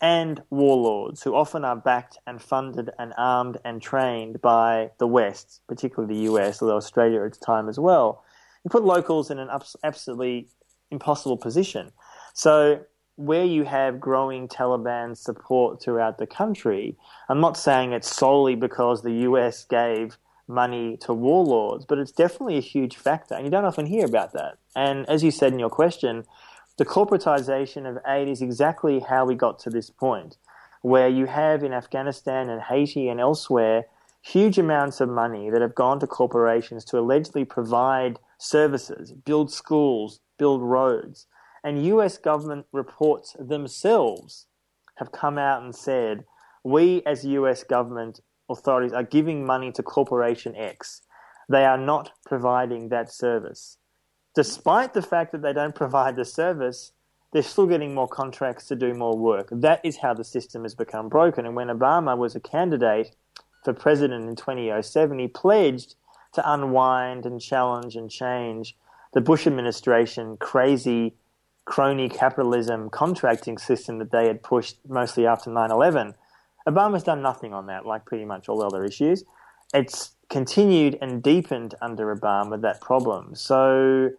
and 0.00 0.42
warlords 0.50 1.22
who 1.22 1.34
often 1.34 1.64
are 1.64 1.76
backed 1.76 2.18
and 2.26 2.42
funded 2.42 2.90
and 2.98 3.12
armed 3.16 3.58
and 3.64 3.80
trained 3.80 4.40
by 4.42 4.90
the 4.98 5.06
West, 5.06 5.60
particularly 5.68 6.14
the 6.14 6.32
US, 6.32 6.60
although 6.60 6.76
Australia 6.76 7.20
at 7.20 7.26
its 7.26 7.38
time 7.38 7.68
as 7.68 7.78
well. 7.78 8.24
You 8.64 8.70
put 8.70 8.84
locals 8.84 9.30
in 9.30 9.38
an 9.38 9.48
absolutely 9.84 10.48
impossible 10.90 11.36
position. 11.36 11.92
So 12.34 12.80
where 13.16 13.44
you 13.44 13.64
have 13.64 14.00
growing 14.00 14.48
Taliban 14.48 15.16
support 15.16 15.82
throughout 15.82 16.18
the 16.18 16.26
country, 16.26 16.96
I'm 17.28 17.40
not 17.40 17.56
saying 17.56 17.92
it's 17.92 18.14
solely 18.14 18.54
because 18.54 19.02
the 19.02 19.12
US 19.28 19.64
gave 19.64 20.18
money 20.48 20.96
to 20.98 21.12
warlords, 21.12 21.84
but 21.84 21.98
it's 21.98 22.12
definitely 22.12 22.58
a 22.58 22.62
huge 22.62 22.96
factor, 22.96 23.34
and 23.34 23.44
you 23.44 23.50
don't 23.50 23.64
often 23.64 23.86
hear 23.86 24.04
about 24.04 24.32
that. 24.32 24.58
And 24.74 25.08
as 25.08 25.22
you 25.22 25.30
said 25.30 25.52
in 25.52 25.58
your 25.58 25.70
question, 25.70 26.24
the 26.78 26.84
corporatization 26.84 27.88
of 27.88 27.98
aid 28.06 28.28
is 28.28 28.42
exactly 28.42 29.00
how 29.00 29.24
we 29.24 29.34
got 29.34 29.58
to 29.60 29.70
this 29.70 29.90
point, 29.90 30.36
where 30.80 31.08
you 31.08 31.26
have 31.26 31.62
in 31.62 31.72
Afghanistan 31.72 32.48
and 32.48 32.62
Haiti 32.62 33.08
and 33.08 33.20
elsewhere 33.20 33.86
huge 34.22 34.56
amounts 34.56 35.00
of 35.00 35.08
money 35.08 35.50
that 35.50 35.60
have 35.60 35.74
gone 35.74 35.98
to 36.00 36.06
corporations 36.06 36.84
to 36.86 36.98
allegedly 36.98 37.44
provide 37.44 38.18
services, 38.38 39.12
build 39.12 39.52
schools, 39.52 40.20
build 40.38 40.62
roads. 40.62 41.26
And 41.64 41.84
US 41.86 42.18
government 42.18 42.66
reports 42.72 43.36
themselves 43.38 44.46
have 44.96 45.12
come 45.12 45.38
out 45.38 45.62
and 45.62 45.74
said, 45.74 46.24
we 46.64 47.02
as 47.04 47.24
US 47.24 47.64
government 47.64 48.20
authorities 48.52 48.92
are 48.92 49.02
giving 49.02 49.44
money 49.44 49.72
to 49.72 49.82
Corporation 49.82 50.54
X. 50.56 51.02
They 51.48 51.64
are 51.64 51.78
not 51.78 52.12
providing 52.24 52.88
that 52.90 53.12
service 53.12 53.78
despite 54.34 54.94
the 54.94 55.02
fact 55.02 55.32
that 55.32 55.42
they 55.42 55.52
don't 55.52 55.74
provide 55.74 56.16
the 56.16 56.24
service, 56.24 56.92
they're 57.32 57.42
still 57.42 57.66
getting 57.66 57.94
more 57.94 58.08
contracts 58.08 58.66
to 58.68 58.76
do 58.76 58.94
more 58.94 59.16
work. 59.16 59.48
That 59.50 59.80
is 59.84 59.98
how 59.98 60.14
the 60.14 60.24
system 60.24 60.62
has 60.62 60.74
become 60.74 61.08
broken. 61.08 61.46
And 61.46 61.56
when 61.56 61.68
Obama 61.68 62.16
was 62.16 62.34
a 62.34 62.40
candidate 62.40 63.14
for 63.64 63.72
president 63.72 64.28
in 64.28 64.36
2007, 64.36 65.18
he 65.18 65.28
pledged 65.28 65.94
to 66.34 66.52
unwind 66.52 67.26
and 67.26 67.40
challenge 67.40 67.96
and 67.96 68.10
change 68.10 68.76
the 69.12 69.20
Bush 69.20 69.46
administration 69.46 70.36
crazy 70.38 71.14
crony 71.64 72.08
capitalism 72.08 72.90
contracting 72.90 73.56
system 73.56 73.98
that 73.98 74.10
they 74.10 74.26
had 74.26 74.42
pushed 74.42 74.78
mostly 74.88 75.26
after 75.26 75.50
9 75.50 75.70
11. 75.70 76.14
Obama's 76.68 77.02
done 77.02 77.22
nothing 77.22 77.52
on 77.52 77.66
that, 77.66 77.86
like 77.86 78.04
pretty 78.04 78.24
much 78.24 78.48
all 78.48 78.62
other 78.62 78.84
issues. 78.84 79.24
It's 79.74 80.14
continued 80.28 80.98
and 81.00 81.22
deepened 81.22 81.74
under 81.80 82.14
Obama 82.14 82.60
that 82.60 82.80
problem. 82.80 83.34
So 83.34 84.10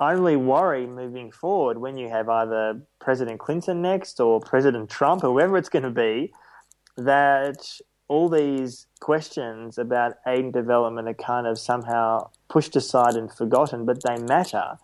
I 0.00 0.12
really 0.12 0.36
worry 0.36 0.86
moving 0.86 1.30
forward 1.30 1.78
when 1.78 1.96
you 1.96 2.08
have 2.08 2.28
either 2.28 2.82
President 3.00 3.38
Clinton 3.38 3.82
next 3.82 4.20
or 4.20 4.40
President 4.40 4.90
Trump, 4.90 5.22
or 5.22 5.32
whoever 5.32 5.56
it's 5.56 5.68
going 5.68 5.84
to 5.84 5.90
be, 5.90 6.32
that 6.96 7.78
all 8.08 8.28
these 8.28 8.86
questions 9.00 9.78
about 9.78 10.14
aid 10.26 10.44
and 10.44 10.52
development 10.52 11.08
are 11.08 11.14
kind 11.14 11.46
of 11.46 11.58
somehow 11.58 12.28
pushed 12.48 12.76
aside 12.76 13.14
and 13.14 13.32
forgotten, 13.32 13.86
but 13.86 14.02
they 14.02 14.18
matter 14.18 14.76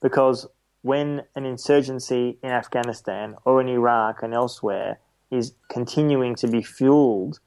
because 0.00 0.46
when 0.82 1.22
an 1.34 1.44
insurgency 1.44 2.38
in 2.42 2.50
Afghanistan 2.50 3.34
or 3.44 3.60
in 3.60 3.68
Iraq 3.68 4.22
and 4.22 4.32
elsewhere 4.32 4.98
is 5.30 5.54
continuing 5.68 6.34
to 6.36 6.48
be 6.48 6.62
fueled, 6.62 7.40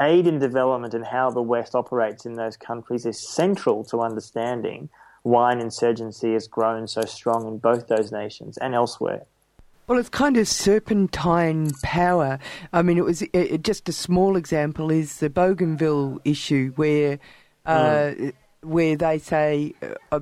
aid 0.00 0.26
and 0.26 0.40
development 0.40 0.94
and 0.94 1.06
how 1.06 1.30
the 1.30 1.42
West 1.42 1.74
operates 1.74 2.24
in 2.26 2.34
those 2.34 2.56
countries 2.56 3.06
is 3.06 3.28
central 3.28 3.84
to 3.84 4.00
understanding 4.00 4.88
why 5.22 5.52
an 5.52 5.60
insurgency 5.60 6.32
has 6.32 6.48
grown 6.48 6.88
so 6.88 7.02
strong 7.02 7.46
in 7.46 7.58
both 7.58 7.88
those 7.88 8.10
nations 8.10 8.56
and 8.58 8.74
elsewhere. 8.74 9.26
Well, 9.86 9.98
it's 9.98 10.08
kind 10.08 10.36
of 10.36 10.46
serpentine 10.46 11.72
power. 11.82 12.38
I 12.72 12.82
mean, 12.82 12.96
it 12.96 13.04
was 13.04 13.22
it, 13.32 13.64
just 13.64 13.88
a 13.88 13.92
small 13.92 14.36
example 14.36 14.90
is 14.90 15.18
the 15.18 15.28
Bougainville 15.28 16.20
issue, 16.24 16.72
where 16.76 17.18
uh, 17.66 17.82
mm. 17.82 18.32
where 18.62 18.96
they 18.96 19.18
say, 19.18 19.74
uh, 19.82 19.94
uh, 20.12 20.20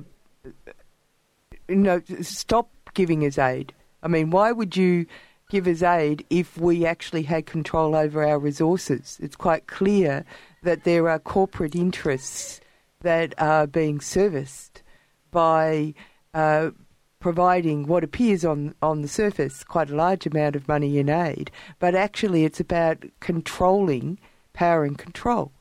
you 1.67 1.75
know, 1.75 2.01
stop 2.21 2.71
giving 2.95 3.23
us 3.23 3.37
aid. 3.37 3.73
I 4.01 4.07
mean, 4.07 4.31
why 4.31 4.51
would 4.51 4.75
you 4.75 5.05
give 5.49 5.67
us 5.67 5.83
aid 5.83 6.25
if 6.29 6.57
we 6.57 6.85
actually 6.85 7.23
had 7.23 7.45
control 7.45 7.95
over 7.95 8.25
our 8.25 8.39
resources? 8.39 9.17
It's 9.21 9.35
quite 9.35 9.67
clear 9.67 10.25
that 10.63 10.83
there 10.83 11.09
are 11.09 11.19
corporate 11.19 11.75
interests 11.75 12.61
that 13.01 13.33
are 13.37 13.67
being 13.67 13.99
serviced 13.99 14.83
by 15.31 15.93
uh, 16.33 16.71
providing 17.19 17.87
what 17.87 18.03
appears 18.03 18.45
on, 18.45 18.73
on 18.81 19.01
the 19.01 19.07
surface 19.07 19.63
quite 19.63 19.89
a 19.89 19.95
large 19.95 20.25
amount 20.25 20.55
of 20.55 20.67
money 20.67 20.97
in 20.97 21.09
aid, 21.09 21.51
but 21.79 21.95
actually 21.95 22.45
it's 22.45 22.59
about 22.59 23.03
controlling 23.19 24.19
power 24.53 24.83
and 24.83 24.97
control. 24.97 25.51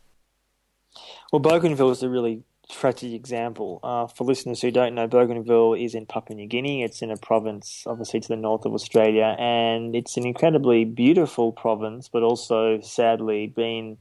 Well, 1.33 1.41
Bougainville 1.41 1.91
is 1.91 2.03
a 2.03 2.09
really 2.09 2.45
tragic 2.69 3.13
example. 3.13 3.81
Uh, 3.83 4.07
for 4.07 4.25
listeners 4.25 4.61
who 4.61 4.71
don't 4.71 4.95
know, 4.95 5.07
Bougainville 5.07 5.75
is 5.75 5.95
in 5.95 6.07
Papua 6.07 6.37
New 6.37 6.47
Guinea. 6.47 6.83
It's 6.83 7.03
in 7.03 7.11
a 7.11 7.17
province, 7.17 7.85
obviously, 7.87 8.21
to 8.21 8.29
the 8.29 8.37
north 8.37 8.65
of 8.65 8.73
Australia, 8.75 9.37
and 9.39 9.97
it's 9.97 10.17
an 10.17 10.27
incredibly 10.27 10.85
beautiful 10.85 11.53
province, 11.53 12.09
but 12.09 12.23
also 12.23 12.81
sadly 12.81 13.47
been 13.47 13.99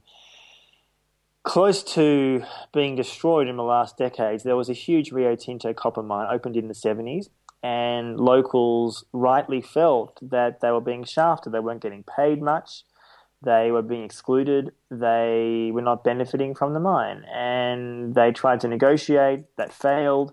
close 1.42 1.82
to 1.82 2.42
being 2.74 2.94
destroyed 2.94 3.48
in 3.48 3.56
the 3.56 3.62
last 3.62 3.96
decades. 3.96 4.42
There 4.42 4.56
was 4.56 4.68
a 4.68 4.74
huge 4.74 5.12
Rio 5.12 5.34
Tinto 5.34 5.72
copper 5.72 6.02
mine 6.02 6.28
opened 6.30 6.56
in 6.56 6.68
the 6.68 6.74
70s, 6.74 7.28
and 7.62 8.20
locals 8.20 9.04
rightly 9.12 9.62
felt 9.62 10.18
that 10.22 10.60
they 10.60 10.70
were 10.70 10.80
being 10.80 11.04
shafted. 11.04 11.52
They 11.52 11.60
weren't 11.60 11.82
getting 11.82 12.04
paid 12.04 12.42
much. 12.42 12.84
They 13.42 13.70
were 13.70 13.82
being 13.82 14.04
excluded. 14.04 14.72
They 14.90 15.70
were 15.72 15.82
not 15.82 16.04
benefiting 16.04 16.54
from 16.54 16.74
the 16.74 16.80
mine. 16.80 17.24
And 17.32 18.14
they 18.14 18.32
tried 18.32 18.60
to 18.60 18.68
negotiate. 18.68 19.44
That 19.56 19.72
failed 19.72 20.32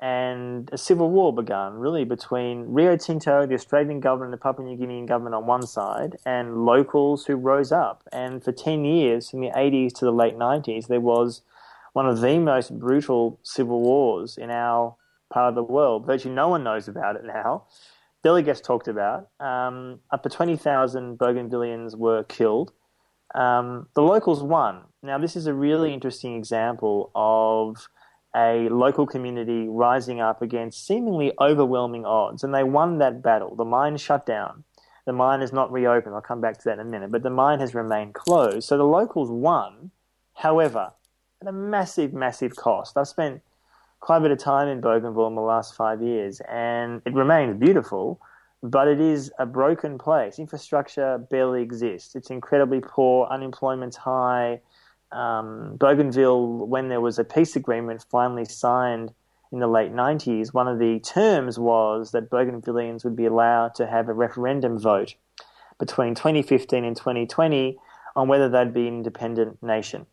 and 0.00 0.68
a 0.72 0.78
civil 0.78 1.10
war 1.10 1.32
began, 1.32 1.74
really, 1.74 2.04
between 2.04 2.74
Rio 2.74 2.96
Tinto, 2.96 3.46
the 3.46 3.54
Australian 3.54 4.00
government, 4.00 4.32
the 4.32 4.36
Papua 4.36 4.66
New 4.66 4.76
Guinean 4.76 5.06
government 5.06 5.34
on 5.34 5.46
one 5.46 5.66
side, 5.66 6.16
and 6.26 6.66
locals 6.66 7.26
who 7.26 7.36
rose 7.36 7.70
up. 7.70 8.02
And 8.12 8.42
for 8.42 8.52
10 8.52 8.84
years, 8.84 9.30
from 9.30 9.40
the 9.40 9.50
80s 9.50 9.94
to 9.94 10.04
the 10.04 10.12
late 10.12 10.36
90s, 10.36 10.88
there 10.88 11.00
was 11.00 11.42
one 11.92 12.06
of 12.08 12.20
the 12.20 12.38
most 12.38 12.78
brutal 12.78 13.38
civil 13.42 13.80
wars 13.80 14.36
in 14.36 14.50
our 14.50 14.96
part 15.32 15.50
of 15.50 15.54
the 15.54 15.62
world. 15.62 16.06
Virtually 16.06 16.34
no 16.34 16.48
one 16.48 16.64
knows 16.64 16.88
about 16.88 17.16
it 17.16 17.24
now. 17.24 17.64
Barely 18.24 18.42
gets 18.42 18.62
talked 18.62 18.88
about. 18.88 19.28
Um, 19.38 20.00
up 20.10 20.22
to 20.22 20.30
20,000 20.30 21.18
Bougainvilleans 21.18 21.94
were 21.94 22.24
killed. 22.24 22.72
Um, 23.34 23.88
the 23.94 24.00
locals 24.00 24.42
won. 24.42 24.84
Now, 25.02 25.18
this 25.18 25.36
is 25.36 25.46
a 25.46 25.52
really 25.52 25.92
interesting 25.92 26.34
example 26.34 27.10
of 27.14 27.86
a 28.34 28.70
local 28.70 29.06
community 29.06 29.68
rising 29.68 30.22
up 30.22 30.40
against 30.40 30.86
seemingly 30.86 31.32
overwhelming 31.38 32.06
odds, 32.06 32.42
and 32.42 32.54
they 32.54 32.64
won 32.64 32.96
that 32.98 33.22
battle. 33.22 33.54
The 33.56 33.64
mine 33.66 33.98
shut 33.98 34.24
down. 34.24 34.64
The 35.04 35.12
mine 35.12 35.42
is 35.42 35.52
not 35.52 35.70
reopened. 35.70 36.14
I'll 36.14 36.22
come 36.22 36.40
back 36.40 36.56
to 36.56 36.64
that 36.64 36.74
in 36.74 36.80
a 36.80 36.84
minute, 36.84 37.12
but 37.12 37.22
the 37.22 37.30
mine 37.30 37.60
has 37.60 37.74
remained 37.74 38.14
closed. 38.14 38.66
So 38.66 38.78
the 38.78 38.84
locals 38.84 39.30
won, 39.30 39.90
however, 40.32 40.92
at 41.42 41.48
a 41.48 41.52
massive, 41.52 42.14
massive 42.14 42.56
cost. 42.56 42.96
I've 42.96 43.06
spent 43.06 43.42
quite 44.04 44.18
a 44.18 44.20
bit 44.20 44.30
of 44.30 44.38
time 44.38 44.68
in 44.68 44.82
Bougainville 44.82 45.28
in 45.28 45.34
the 45.34 45.40
last 45.40 45.74
five 45.74 46.02
years, 46.02 46.42
and 46.46 47.00
it 47.06 47.14
remains 47.14 47.58
beautiful, 47.58 48.20
but 48.62 48.86
it 48.86 49.00
is 49.00 49.32
a 49.38 49.46
broken 49.46 49.96
place. 49.96 50.38
Infrastructure 50.38 51.16
barely 51.30 51.62
exists. 51.62 52.14
It's 52.14 52.28
incredibly 52.28 52.80
poor, 52.82 53.26
unemployment's 53.28 53.96
high, 53.96 54.60
um, 55.10 55.76
Bougainville, 55.78 56.66
when 56.66 56.90
there 56.90 57.00
was 57.00 57.18
a 57.18 57.24
peace 57.24 57.56
agreement 57.56 58.04
finally 58.10 58.44
signed 58.44 59.14
in 59.50 59.60
the 59.60 59.68
late 59.68 59.90
90s, 59.90 60.52
one 60.52 60.68
of 60.68 60.78
the 60.78 61.00
terms 61.00 61.58
was 61.58 62.10
that 62.10 62.28
Bougainvillians 62.28 63.04
would 63.04 63.16
be 63.16 63.24
allowed 63.24 63.74
to 63.76 63.86
have 63.86 64.10
a 64.10 64.12
referendum 64.12 64.78
vote 64.78 65.14
between 65.78 66.14
2015 66.14 66.84
and 66.84 66.94
2020 66.94 67.78
on 68.16 68.28
whether 68.28 68.50
they'd 68.50 68.74
be 68.74 68.86
an 68.86 68.96
independent 68.96 69.62
nation. 69.62 70.04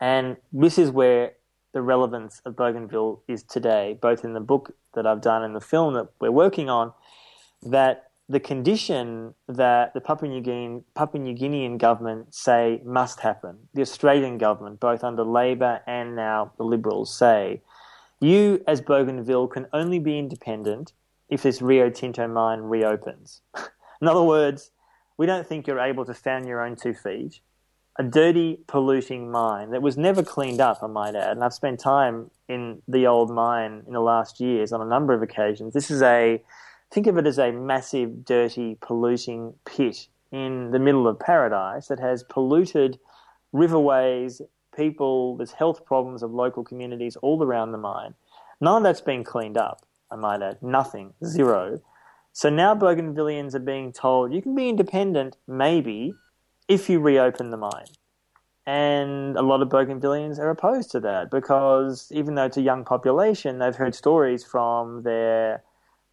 And 0.00 0.38
this 0.54 0.78
is 0.78 0.90
where 0.90 1.32
the 1.74 1.82
relevance 1.82 2.40
of 2.46 2.56
Bougainville 2.56 3.22
is 3.28 3.42
today, 3.42 3.98
both 4.00 4.24
in 4.24 4.32
the 4.32 4.40
book 4.40 4.74
that 4.94 5.06
I've 5.06 5.20
done 5.20 5.42
and 5.42 5.54
the 5.54 5.60
film 5.60 5.94
that 5.94 6.08
we're 6.20 6.30
working 6.30 6.70
on, 6.70 6.92
that 7.62 8.10
the 8.28 8.40
condition 8.40 9.34
that 9.48 9.92
the 9.92 10.00
Papua 10.00 10.30
New, 10.30 10.40
Guinean, 10.40 10.84
Papua 10.94 11.22
New 11.22 11.34
Guinean 11.34 11.76
government 11.76 12.34
say 12.34 12.80
must 12.84 13.20
happen, 13.20 13.58
the 13.74 13.82
Australian 13.82 14.38
government, 14.38 14.80
both 14.80 15.04
under 15.04 15.24
Labor 15.24 15.82
and 15.86 16.16
now 16.16 16.52
the 16.56 16.64
Liberals, 16.64 17.14
say 17.14 17.60
you, 18.20 18.62
as 18.66 18.80
Bougainville, 18.80 19.48
can 19.48 19.66
only 19.72 19.98
be 19.98 20.18
independent 20.18 20.92
if 21.28 21.42
this 21.42 21.60
Rio 21.60 21.90
Tinto 21.90 22.26
mine 22.28 22.60
reopens. 22.60 23.42
In 24.00 24.08
other 24.08 24.22
words, 24.22 24.70
we 25.18 25.26
don't 25.26 25.46
think 25.46 25.66
you're 25.66 25.80
able 25.80 26.04
to 26.04 26.14
stand 26.14 26.46
your 26.46 26.64
own 26.64 26.76
two 26.76 26.94
feet. 26.94 27.40
A 27.96 28.02
dirty, 28.02 28.58
polluting 28.66 29.30
mine 29.30 29.70
that 29.70 29.82
was 29.82 29.96
never 29.96 30.22
cleaned 30.22 30.60
up, 30.60 30.82
I 30.82 30.88
might 30.88 31.14
add. 31.14 31.32
And 31.32 31.44
I've 31.44 31.54
spent 31.54 31.78
time 31.78 32.30
in 32.48 32.82
the 32.88 33.06
old 33.06 33.30
mine 33.30 33.84
in 33.86 33.92
the 33.92 34.00
last 34.00 34.40
years 34.40 34.72
on 34.72 34.80
a 34.80 34.84
number 34.84 35.14
of 35.14 35.22
occasions. 35.22 35.74
This 35.74 35.90
is 35.90 36.02
a 36.02 36.42
think 36.90 37.06
of 37.06 37.16
it 37.18 37.26
as 37.26 37.38
a 37.38 37.52
massive, 37.52 38.24
dirty, 38.24 38.76
polluting 38.80 39.54
pit 39.64 40.08
in 40.32 40.72
the 40.72 40.78
middle 40.80 41.06
of 41.06 41.20
paradise 41.20 41.86
that 41.86 42.00
has 42.00 42.24
polluted 42.24 42.98
riverways, 43.54 44.40
people, 44.76 45.36
there's 45.36 45.52
health 45.52 45.84
problems 45.86 46.22
of 46.22 46.32
local 46.32 46.64
communities 46.64 47.16
all 47.16 47.42
around 47.42 47.70
the 47.70 47.78
mine. 47.78 48.14
None 48.60 48.78
of 48.78 48.82
that's 48.82 49.00
been 49.00 49.22
cleaned 49.22 49.56
up, 49.56 49.86
I 50.10 50.16
might 50.16 50.42
add. 50.42 50.62
Nothing. 50.62 51.14
Zero. 51.24 51.80
So 52.32 52.50
now 52.50 52.74
Bougainvilleans 52.74 53.54
are 53.54 53.60
being 53.60 53.92
told 53.92 54.34
you 54.34 54.42
can 54.42 54.56
be 54.56 54.68
independent, 54.68 55.36
maybe, 55.46 56.14
if 56.68 56.88
you 56.88 57.00
reopen 57.00 57.50
the 57.50 57.56
mine. 57.56 57.86
And 58.66 59.36
a 59.36 59.42
lot 59.42 59.60
of 59.60 59.68
Bougainvilleans 59.68 60.38
are 60.38 60.48
opposed 60.48 60.90
to 60.92 61.00
that 61.00 61.30
because 61.30 62.10
even 62.10 62.34
though 62.34 62.46
it's 62.46 62.56
a 62.56 62.62
young 62.62 62.84
population, 62.84 63.58
they've 63.58 63.76
heard 63.76 63.94
stories 63.94 64.42
from 64.42 65.02
their 65.02 65.62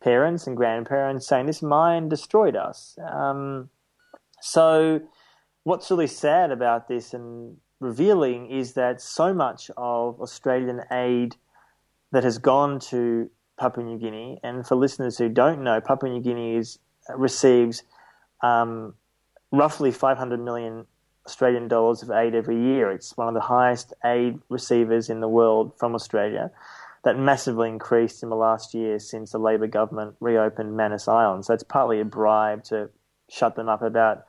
parents 0.01 0.47
and 0.47 0.57
grandparents 0.57 1.27
saying 1.27 1.45
this 1.45 1.61
mine 1.61 2.09
destroyed 2.09 2.57
us. 2.57 2.97
Um, 3.09 3.69
so, 4.41 4.99
what's 5.63 5.89
really 5.89 6.07
sad 6.07 6.51
about 6.51 6.87
this 6.87 7.13
and 7.13 7.57
revealing 7.79 8.49
is 8.49 8.73
that 8.73 9.01
so 9.01 9.33
much 9.33 9.71
of 9.77 10.19
Australian 10.19 10.81
aid 10.91 11.35
that 12.11 12.23
has 12.23 12.37
gone 12.37 12.79
to 12.79 13.29
Papua 13.57 13.85
New 13.85 13.97
Guinea, 13.97 14.39
and 14.43 14.67
for 14.67 14.75
listeners 14.75 15.17
who 15.17 15.29
don't 15.29 15.63
know, 15.63 15.79
Papua 15.79 16.11
New 16.11 16.21
Guinea 16.21 16.55
is, 16.55 16.79
receives 17.15 17.83
um, 18.41 18.95
roughly 19.51 19.91
500 19.91 20.39
million 20.39 20.85
Australian 21.25 21.67
dollars 21.67 22.01
of 22.01 22.09
aid 22.09 22.33
every 22.33 22.59
year. 22.59 22.91
It's 22.91 23.15
one 23.15 23.27
of 23.27 23.33
the 23.33 23.41
highest 23.41 23.93
aid 24.03 24.39
receivers 24.49 25.09
in 25.09 25.19
the 25.19 25.27
world 25.27 25.73
from 25.77 25.93
Australia. 25.93 26.51
That 27.03 27.17
massively 27.17 27.69
increased 27.69 28.21
in 28.21 28.29
the 28.29 28.35
last 28.35 28.73
year 28.73 28.99
since 28.99 29.31
the 29.31 29.39
Labor 29.39 29.67
government 29.67 30.15
reopened 30.19 30.77
Manus 30.77 31.07
Island. 31.07 31.45
So 31.45 31.53
it's 31.53 31.63
partly 31.63 31.99
a 31.99 32.05
bribe 32.05 32.63
to 32.65 32.89
shut 33.29 33.55
them 33.55 33.69
up 33.69 33.81
about 33.81 34.25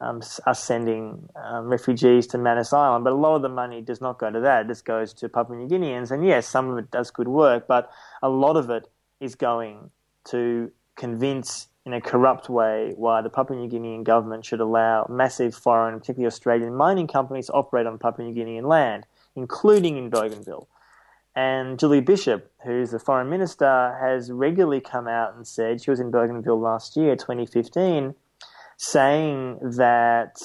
um, 0.00 0.22
us 0.46 0.62
sending 0.62 1.28
um, 1.36 1.68
refugees 1.68 2.26
to 2.28 2.38
Manus 2.38 2.72
Island. 2.72 3.04
But 3.04 3.14
a 3.14 3.16
lot 3.16 3.36
of 3.36 3.42
the 3.42 3.48
money 3.48 3.80
does 3.80 4.00
not 4.00 4.18
go 4.18 4.30
to 4.30 4.40
that. 4.40 4.62
It 4.66 4.68
just 4.68 4.84
goes 4.84 5.14
to 5.14 5.28
Papua 5.28 5.56
New 5.56 5.68
Guineans. 5.68 6.10
And 6.10 6.24
yes, 6.24 6.46
some 6.46 6.68
of 6.68 6.78
it 6.78 6.90
does 6.90 7.10
good 7.10 7.28
work, 7.28 7.66
but 7.66 7.90
a 8.22 8.28
lot 8.28 8.56
of 8.56 8.68
it 8.68 8.88
is 9.20 9.34
going 9.34 9.90
to 10.30 10.70
convince 10.96 11.68
in 11.86 11.94
a 11.94 12.00
corrupt 12.00 12.48
way 12.48 12.92
why 12.96 13.22
the 13.22 13.30
Papua 13.30 13.58
New 13.58 13.68
Guinean 13.68 14.04
government 14.04 14.44
should 14.44 14.60
allow 14.60 15.06
massive 15.08 15.54
foreign, 15.54 15.98
particularly 15.98 16.26
Australian 16.26 16.74
mining 16.74 17.06
companies 17.06 17.46
to 17.46 17.52
operate 17.52 17.86
on 17.86 17.98
Papua 17.98 18.28
New 18.28 18.34
Guinean 18.34 18.64
land, 18.64 19.06
including 19.34 19.96
in 19.96 20.10
Bougainville. 20.10 20.68
And 21.34 21.78
Julie 21.78 22.00
Bishop, 22.00 22.50
who's 22.64 22.90
the 22.90 22.98
foreign 22.98 23.30
minister, 23.30 23.96
has 24.00 24.30
regularly 24.30 24.80
come 24.80 25.08
out 25.08 25.34
and 25.34 25.46
said 25.46 25.80
she 25.80 25.90
was 25.90 26.00
in 26.00 26.10
Bougainville 26.10 26.60
last 26.60 26.96
year, 26.96 27.16
2015, 27.16 28.14
saying 28.76 29.58
that 29.76 30.40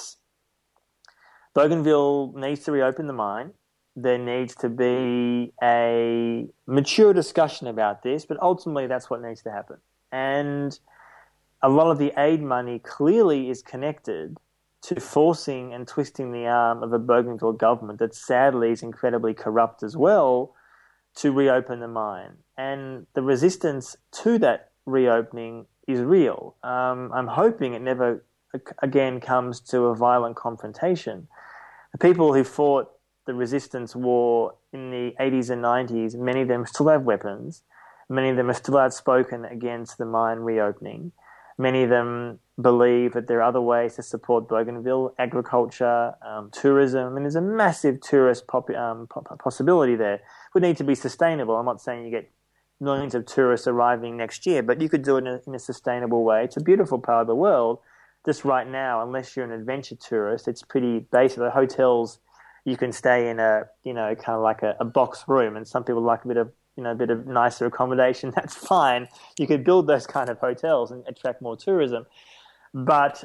Bougainville 1.53 2.33
needs 2.35 2.63
to 2.65 2.71
reopen 2.71 3.07
the 3.07 3.13
mine. 3.13 3.51
There 3.97 4.17
needs 4.17 4.55
to 4.55 4.69
be 4.69 5.53
a 5.63 6.47
mature 6.67 7.13
discussion 7.13 7.67
about 7.67 8.03
this, 8.03 8.25
but 8.25 8.37
ultimately 8.41 8.87
that's 8.87 9.09
what 9.09 9.21
needs 9.21 9.41
to 9.43 9.51
happen. 9.51 9.77
And 10.11 10.77
a 11.61 11.69
lot 11.69 11.91
of 11.91 11.97
the 11.97 12.13
aid 12.17 12.41
money 12.41 12.79
clearly 12.79 13.49
is 13.49 13.61
connected 13.61 14.37
to 14.81 14.99
forcing 14.99 15.73
and 15.73 15.87
twisting 15.87 16.31
the 16.31 16.45
arm 16.45 16.83
of 16.83 16.93
a 16.93 16.99
Bougainville 16.99 17.53
government 17.53 17.99
that 17.99 18.13
sadly 18.13 18.71
is 18.71 18.83
incredibly 18.83 19.33
corrupt 19.33 19.81
as 19.81 19.97
well 19.97 20.53
to 21.15 21.31
reopen 21.31 21.79
the 21.79 21.87
mine. 21.87 22.33
And 22.57 23.07
the 23.13 23.23
resistance 23.23 23.97
to 24.23 24.37
that 24.39 24.71
reopening 24.85 25.65
is 25.87 26.01
real. 26.01 26.55
Um, 26.63 27.11
I'm 27.13 27.27
hoping 27.27 27.73
it 27.73 27.81
never 27.81 28.23
again 28.81 29.19
comes 29.19 29.59
to 29.59 29.85
a 29.85 29.95
violent 29.95 30.35
confrontation. 30.35 31.27
The 31.91 31.97
people 31.97 32.33
who 32.33 32.43
fought 32.43 32.91
the 33.25 33.33
resistance 33.33 33.95
war 33.95 34.55
in 34.71 34.91
the 34.91 35.15
80s 35.19 35.49
and 35.49 35.63
90s, 35.63 36.15
many 36.15 36.41
of 36.41 36.47
them 36.47 36.65
still 36.65 36.89
have 36.89 37.03
weapons. 37.03 37.63
Many 38.07 38.29
of 38.29 38.37
them 38.37 38.49
are 38.49 38.53
still 38.53 38.77
outspoken 38.77 39.45
against 39.45 39.97
the 39.97 40.05
mine 40.05 40.39
reopening. 40.39 41.11
Many 41.57 41.83
of 41.83 41.89
them 41.89 42.39
believe 42.61 43.13
that 43.13 43.27
there 43.27 43.39
are 43.39 43.43
other 43.43 43.61
ways 43.61 43.95
to 43.95 44.03
support 44.03 44.47
Bougainville, 44.47 45.13
agriculture, 45.17 46.13
um, 46.25 46.49
tourism, 46.51 47.15
and 47.15 47.25
there's 47.25 47.35
a 47.35 47.41
massive 47.41 48.01
tourist 48.01 48.47
pop, 48.47 48.69
um, 48.71 49.07
possibility 49.39 49.95
there. 49.95 50.15
It 50.15 50.21
would 50.53 50.63
need 50.63 50.77
to 50.77 50.83
be 50.83 50.95
sustainable. 50.95 51.55
I'm 51.55 51.65
not 51.65 51.81
saying 51.81 52.05
you 52.05 52.11
get 52.11 52.31
millions 52.79 53.15
of 53.15 53.25
tourists 53.25 53.67
arriving 53.67 54.17
next 54.17 54.45
year, 54.45 54.61
but 54.63 54.81
you 54.81 54.89
could 54.89 55.03
do 55.03 55.15
it 55.15 55.19
in 55.19 55.27
a, 55.27 55.41
in 55.47 55.55
a 55.55 55.59
sustainable 55.59 56.23
way. 56.23 56.43
It's 56.43 56.57
a 56.57 56.61
beautiful 56.61 56.99
part 56.99 57.21
of 57.21 57.27
the 57.27 57.35
world. 57.35 57.79
Just 58.25 58.43
right 58.43 58.67
now, 58.67 59.03
unless 59.03 59.35
you're 59.35 59.45
an 59.45 59.51
adventure 59.51 59.95
tourist, 59.95 60.47
it's 60.47 60.63
pretty 60.63 60.99
basic. 61.11 61.37
The 61.37 61.51
hotels 61.51 62.19
you 62.63 62.75
can 62.75 62.91
stay 62.91 63.29
in 63.29 63.39
a 63.39 63.65
you 63.83 63.93
know 63.93 64.15
kind 64.15 64.35
of 64.35 64.41
like 64.41 64.63
a, 64.63 64.75
a 64.79 64.85
box 64.85 65.25
room, 65.27 65.55
and 65.55 65.67
some 65.67 65.83
people 65.83 66.01
like 66.01 66.25
a 66.25 66.27
bit 66.27 66.37
of 66.37 66.51
you 66.75 66.83
know, 66.83 66.91
a 66.91 66.95
bit 66.95 67.09
of 67.09 67.25
nicer 67.27 67.65
accommodation, 67.65 68.31
that's 68.35 68.55
fine. 68.55 69.07
You 69.37 69.47
could 69.47 69.63
build 69.63 69.87
those 69.87 70.07
kind 70.07 70.29
of 70.29 70.39
hotels 70.39 70.91
and 70.91 71.03
attract 71.07 71.41
more 71.41 71.55
tourism. 71.55 72.05
But 72.73 73.23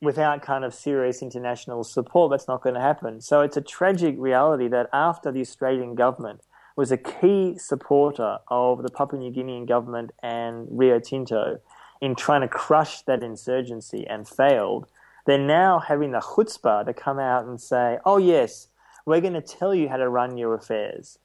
without 0.00 0.42
kind 0.42 0.64
of 0.64 0.74
serious 0.74 1.22
international 1.22 1.84
support, 1.84 2.30
that's 2.30 2.48
not 2.48 2.62
going 2.62 2.74
to 2.74 2.80
happen. 2.80 3.20
So 3.20 3.40
it's 3.40 3.56
a 3.56 3.60
tragic 3.60 4.14
reality 4.18 4.68
that 4.68 4.88
after 4.92 5.32
the 5.32 5.40
Australian 5.40 5.94
government 5.94 6.42
was 6.76 6.92
a 6.92 6.96
key 6.96 7.56
supporter 7.58 8.38
of 8.48 8.82
the 8.82 8.90
Papua 8.90 9.20
New 9.20 9.32
Guinean 9.32 9.66
government 9.66 10.12
and 10.22 10.68
Rio 10.70 10.98
Tinto 10.98 11.58
in 12.00 12.14
trying 12.14 12.42
to 12.42 12.48
crush 12.48 13.00
that 13.02 13.22
insurgency 13.22 14.06
and 14.06 14.28
failed, 14.28 14.86
they're 15.24 15.38
now 15.38 15.78
having 15.78 16.12
the 16.12 16.20
chutzpah 16.20 16.84
to 16.84 16.92
come 16.92 17.18
out 17.18 17.46
and 17.46 17.60
say, 17.60 17.98
oh, 18.04 18.18
yes, 18.18 18.68
we're 19.06 19.20
going 19.20 19.32
to 19.32 19.40
tell 19.40 19.74
you 19.74 19.88
how 19.88 19.96
to 19.96 20.08
run 20.08 20.36
your 20.36 20.54
affairs. 20.54 21.18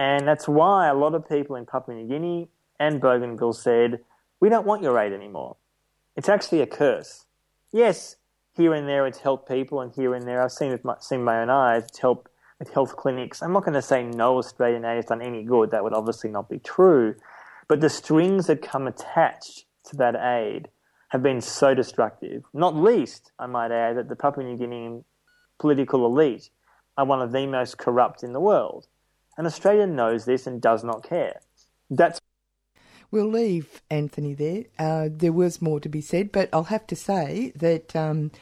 And 0.00 0.26
that's 0.26 0.48
why 0.48 0.88
a 0.88 0.94
lot 0.94 1.14
of 1.14 1.28
people 1.28 1.56
in 1.56 1.66
Papua 1.66 1.94
New 1.94 2.08
Guinea 2.08 2.48
and 2.78 3.02
Bougainville 3.02 3.52
said, 3.52 4.00
we 4.40 4.48
don't 4.48 4.64
want 4.66 4.82
your 4.82 4.98
aid 4.98 5.12
anymore. 5.12 5.58
It's 6.16 6.30
actually 6.30 6.62
a 6.62 6.66
curse. 6.66 7.26
Yes, 7.70 8.16
here 8.56 8.72
and 8.72 8.88
there 8.88 9.06
it's 9.06 9.18
helped 9.18 9.46
people, 9.46 9.82
and 9.82 9.92
here 9.92 10.14
and 10.14 10.26
there 10.26 10.42
I've 10.42 10.52
seen 10.52 10.70
with 10.70 10.86
my, 10.86 10.94
seen 11.00 11.22
my 11.22 11.42
own 11.42 11.50
eyes 11.50 11.84
it's 11.84 11.98
helped 11.98 12.30
with 12.58 12.72
health 12.72 12.96
clinics. 12.96 13.42
I'm 13.42 13.52
not 13.52 13.62
going 13.62 13.74
to 13.74 13.82
say 13.82 14.02
no 14.02 14.38
Australian 14.38 14.86
aid 14.86 14.96
has 14.96 15.04
done 15.04 15.20
any 15.20 15.42
good. 15.42 15.70
That 15.70 15.84
would 15.84 15.92
obviously 15.92 16.30
not 16.30 16.48
be 16.48 16.60
true. 16.60 17.14
But 17.68 17.82
the 17.82 17.90
strings 17.90 18.46
that 18.46 18.62
come 18.62 18.86
attached 18.86 19.66
to 19.90 19.96
that 19.96 20.16
aid 20.16 20.70
have 21.08 21.22
been 21.22 21.42
so 21.42 21.74
destructive. 21.74 22.44
Not 22.54 22.74
least, 22.74 23.32
I 23.38 23.48
might 23.48 23.70
add, 23.70 23.98
that 23.98 24.08
the 24.08 24.16
Papua 24.16 24.46
New 24.46 24.56
Guinean 24.56 25.04
political 25.58 26.06
elite 26.06 26.48
are 26.96 27.04
one 27.04 27.20
of 27.20 27.32
the 27.32 27.46
most 27.46 27.76
corrupt 27.76 28.22
in 28.22 28.32
the 28.32 28.40
world. 28.40 28.86
And 29.40 29.46
Australia 29.46 29.86
knows 29.86 30.26
this 30.26 30.46
and 30.46 30.60
does 30.60 30.84
not 30.84 31.02
care. 31.02 31.40
That's 31.88 32.20
We'll 33.10 33.30
leave 33.30 33.80
Antony 33.90 34.34
there. 34.34 34.64
Uh, 34.78 35.08
there 35.10 35.32
was 35.32 35.62
more 35.62 35.80
to 35.80 35.88
be 35.88 36.02
said, 36.02 36.30
but 36.30 36.50
I'll 36.52 36.64
have 36.64 36.86
to 36.88 36.94
say 36.94 37.54
that 37.56 37.96
um, 37.96 38.32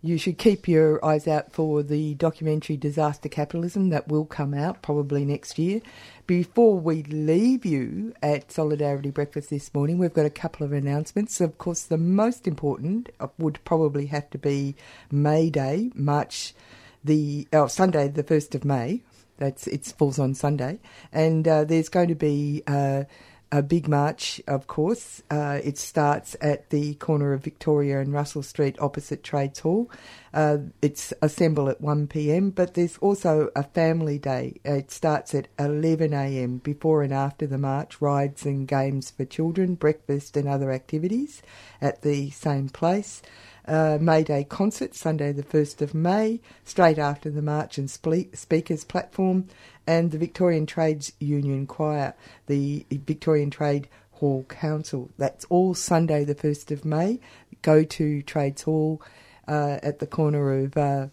you 0.00 0.16
should 0.16 0.38
keep 0.38 0.68
your 0.68 1.04
eyes 1.04 1.26
out 1.26 1.52
for 1.52 1.82
the 1.82 2.14
documentary 2.14 2.76
Disaster 2.76 3.28
Capitalism 3.28 3.88
that 3.88 4.06
will 4.06 4.26
come 4.26 4.54
out 4.54 4.80
probably 4.80 5.24
next 5.24 5.58
year. 5.58 5.80
Before 6.28 6.78
we 6.78 7.02
leave 7.02 7.66
you 7.66 8.14
at 8.22 8.52
Solidarity 8.52 9.10
Breakfast 9.10 9.50
this 9.50 9.74
morning, 9.74 9.98
we've 9.98 10.14
got 10.14 10.24
a 10.24 10.30
couple 10.30 10.64
of 10.64 10.72
announcements. 10.72 11.40
Of 11.40 11.58
course, 11.58 11.82
the 11.82 11.98
most 11.98 12.46
important 12.46 13.10
would 13.38 13.58
probably 13.64 14.06
have 14.06 14.30
to 14.30 14.38
be 14.38 14.76
May 15.10 15.50
Day, 15.50 15.90
March 15.96 16.54
the 17.02 17.46
oh, 17.52 17.66
Sunday, 17.66 18.06
the 18.06 18.22
first 18.22 18.54
of 18.54 18.64
May, 18.64 19.02
that's 19.44 19.66
it 19.66 19.84
falls 19.98 20.18
on 20.18 20.34
Sunday, 20.34 20.80
and 21.12 21.46
uh, 21.46 21.64
there's 21.64 21.90
going 21.90 22.08
to 22.08 22.14
be 22.14 22.62
uh, 22.66 23.04
a 23.52 23.62
big 23.62 23.86
march. 23.86 24.40
Of 24.48 24.66
course, 24.66 25.22
uh, 25.30 25.60
it 25.62 25.78
starts 25.78 26.34
at 26.40 26.70
the 26.70 26.94
corner 26.94 27.32
of 27.34 27.44
Victoria 27.44 28.00
and 28.00 28.12
Russell 28.12 28.42
Street, 28.42 28.76
opposite 28.80 29.22
Trades 29.22 29.60
Hall. 29.60 29.90
Uh, 30.32 30.58
it's 30.82 31.12
assemble 31.22 31.68
at 31.68 31.80
one 31.80 32.08
p.m. 32.08 32.50
But 32.50 32.74
there's 32.74 32.98
also 32.98 33.50
a 33.54 33.62
family 33.62 34.18
day. 34.18 34.60
It 34.64 34.90
starts 34.90 35.34
at 35.34 35.48
eleven 35.58 36.12
a.m. 36.12 36.58
Before 36.58 37.04
and 37.04 37.12
after 37.12 37.46
the 37.46 37.58
march, 37.58 38.00
rides 38.00 38.44
and 38.46 38.66
games 38.66 39.10
for 39.10 39.24
children, 39.24 39.76
breakfast 39.76 40.36
and 40.36 40.48
other 40.48 40.72
activities 40.72 41.42
at 41.80 42.02
the 42.02 42.30
same 42.30 42.68
place 42.70 43.22
uh, 43.66 43.98
May 44.00 44.22
Day 44.22 44.44
concert, 44.44 44.94
Sunday 44.94 45.32
the 45.32 45.42
1st 45.42 45.80
of 45.82 45.94
May, 45.94 46.40
straight 46.64 46.98
after 46.98 47.30
the 47.30 47.42
March 47.42 47.78
and 47.78 47.90
Speakers 47.90 48.84
platform, 48.84 49.48
and 49.86 50.10
the 50.10 50.18
Victorian 50.18 50.66
Trades 50.66 51.12
Union 51.20 51.66
Choir, 51.66 52.14
the 52.46 52.86
Victorian 52.90 53.50
Trade 53.50 53.88
Hall 54.12 54.44
Council. 54.48 55.10
That's 55.18 55.44
all 55.46 55.74
Sunday 55.74 56.24
the 56.24 56.34
1st 56.34 56.70
of 56.70 56.84
May. 56.84 57.20
Go 57.62 57.84
to 57.84 58.22
Trades 58.22 58.62
Hall 58.62 59.02
uh, 59.48 59.78
at 59.82 59.98
the 59.98 60.06
corner 60.06 60.64
of 60.64 60.76
uh, 60.76 61.06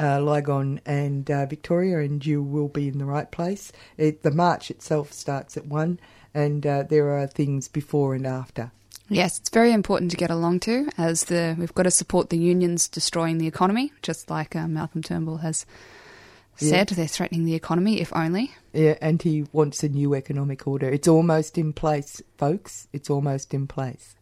uh, 0.00 0.20
Lygon 0.20 0.80
and 0.86 1.30
uh, 1.30 1.46
Victoria, 1.46 2.00
and 2.00 2.24
you 2.24 2.42
will 2.42 2.68
be 2.68 2.88
in 2.88 2.98
the 2.98 3.04
right 3.04 3.30
place. 3.30 3.72
It, 3.96 4.22
the 4.22 4.30
march 4.30 4.70
itself 4.70 5.12
starts 5.12 5.56
at 5.56 5.66
1, 5.66 5.98
and 6.34 6.66
uh, 6.66 6.82
there 6.84 7.10
are 7.18 7.26
things 7.26 7.68
before 7.68 8.14
and 8.14 8.26
after. 8.26 8.70
Yes, 9.08 9.38
it's 9.38 9.48
very 9.48 9.72
important 9.72 10.10
to 10.10 10.16
get 10.18 10.30
along 10.30 10.60
to, 10.60 10.88
as 10.98 11.24
the 11.24 11.56
we've 11.58 11.74
got 11.74 11.84
to 11.84 11.90
support 11.90 12.28
the 12.28 12.38
unions 12.38 12.88
destroying 12.88 13.38
the 13.38 13.46
economy, 13.46 13.92
just 14.02 14.30
like 14.30 14.54
uh, 14.54 14.68
Malcolm 14.68 15.02
Turnbull 15.02 15.38
has 15.38 15.64
said. 16.56 16.90
Yeah. 16.90 16.96
They're 16.96 17.06
threatening 17.06 17.44
the 17.44 17.54
economy, 17.54 18.00
if 18.00 18.14
only. 18.14 18.52
Yeah, 18.74 18.96
and 19.00 19.20
he 19.22 19.46
wants 19.52 19.82
a 19.82 19.88
new 19.88 20.14
economic 20.14 20.66
order. 20.66 20.90
It's 20.90 21.08
almost 21.08 21.56
in 21.56 21.72
place, 21.72 22.20
folks. 22.36 22.88
It's 22.92 23.08
almost 23.08 23.54
in 23.54 23.66
place. 23.66 24.14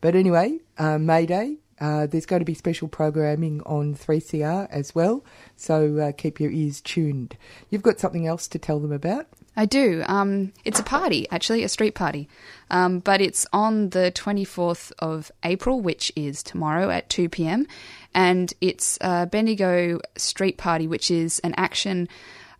But 0.00 0.14
anyway, 0.14 0.60
uh, 0.78 0.98
May 0.98 1.26
Day, 1.26 1.58
uh, 1.80 2.06
there's 2.06 2.26
going 2.26 2.40
to 2.40 2.46
be 2.46 2.54
special 2.54 2.88
programming 2.88 3.60
on 3.66 3.94
3CR 3.94 4.68
as 4.70 4.94
well, 4.94 5.24
so 5.56 5.98
uh, 5.98 6.12
keep 6.12 6.40
your 6.40 6.50
ears 6.50 6.80
tuned. 6.80 7.36
You've 7.68 7.82
got 7.82 8.00
something 8.00 8.26
else 8.26 8.48
to 8.48 8.58
tell 8.58 8.80
them 8.80 8.92
about? 8.92 9.26
I 9.58 9.66
do. 9.66 10.04
Um, 10.06 10.52
it's 10.64 10.78
a 10.78 10.84
party, 10.84 11.26
actually, 11.32 11.64
a 11.64 11.68
street 11.68 11.96
party. 11.96 12.28
Um, 12.70 13.00
but 13.00 13.20
it's 13.20 13.44
on 13.52 13.88
the 13.88 14.12
24th 14.14 14.92
of 15.00 15.32
April, 15.42 15.80
which 15.80 16.12
is 16.14 16.44
tomorrow 16.44 16.90
at 16.90 17.10
2 17.10 17.28
pm. 17.28 17.66
And 18.14 18.54
it's 18.60 18.98
a 19.00 19.26
Bendigo 19.26 19.98
Street 20.16 20.58
Party, 20.58 20.86
which 20.86 21.10
is 21.10 21.40
an 21.40 21.54
action, 21.56 22.08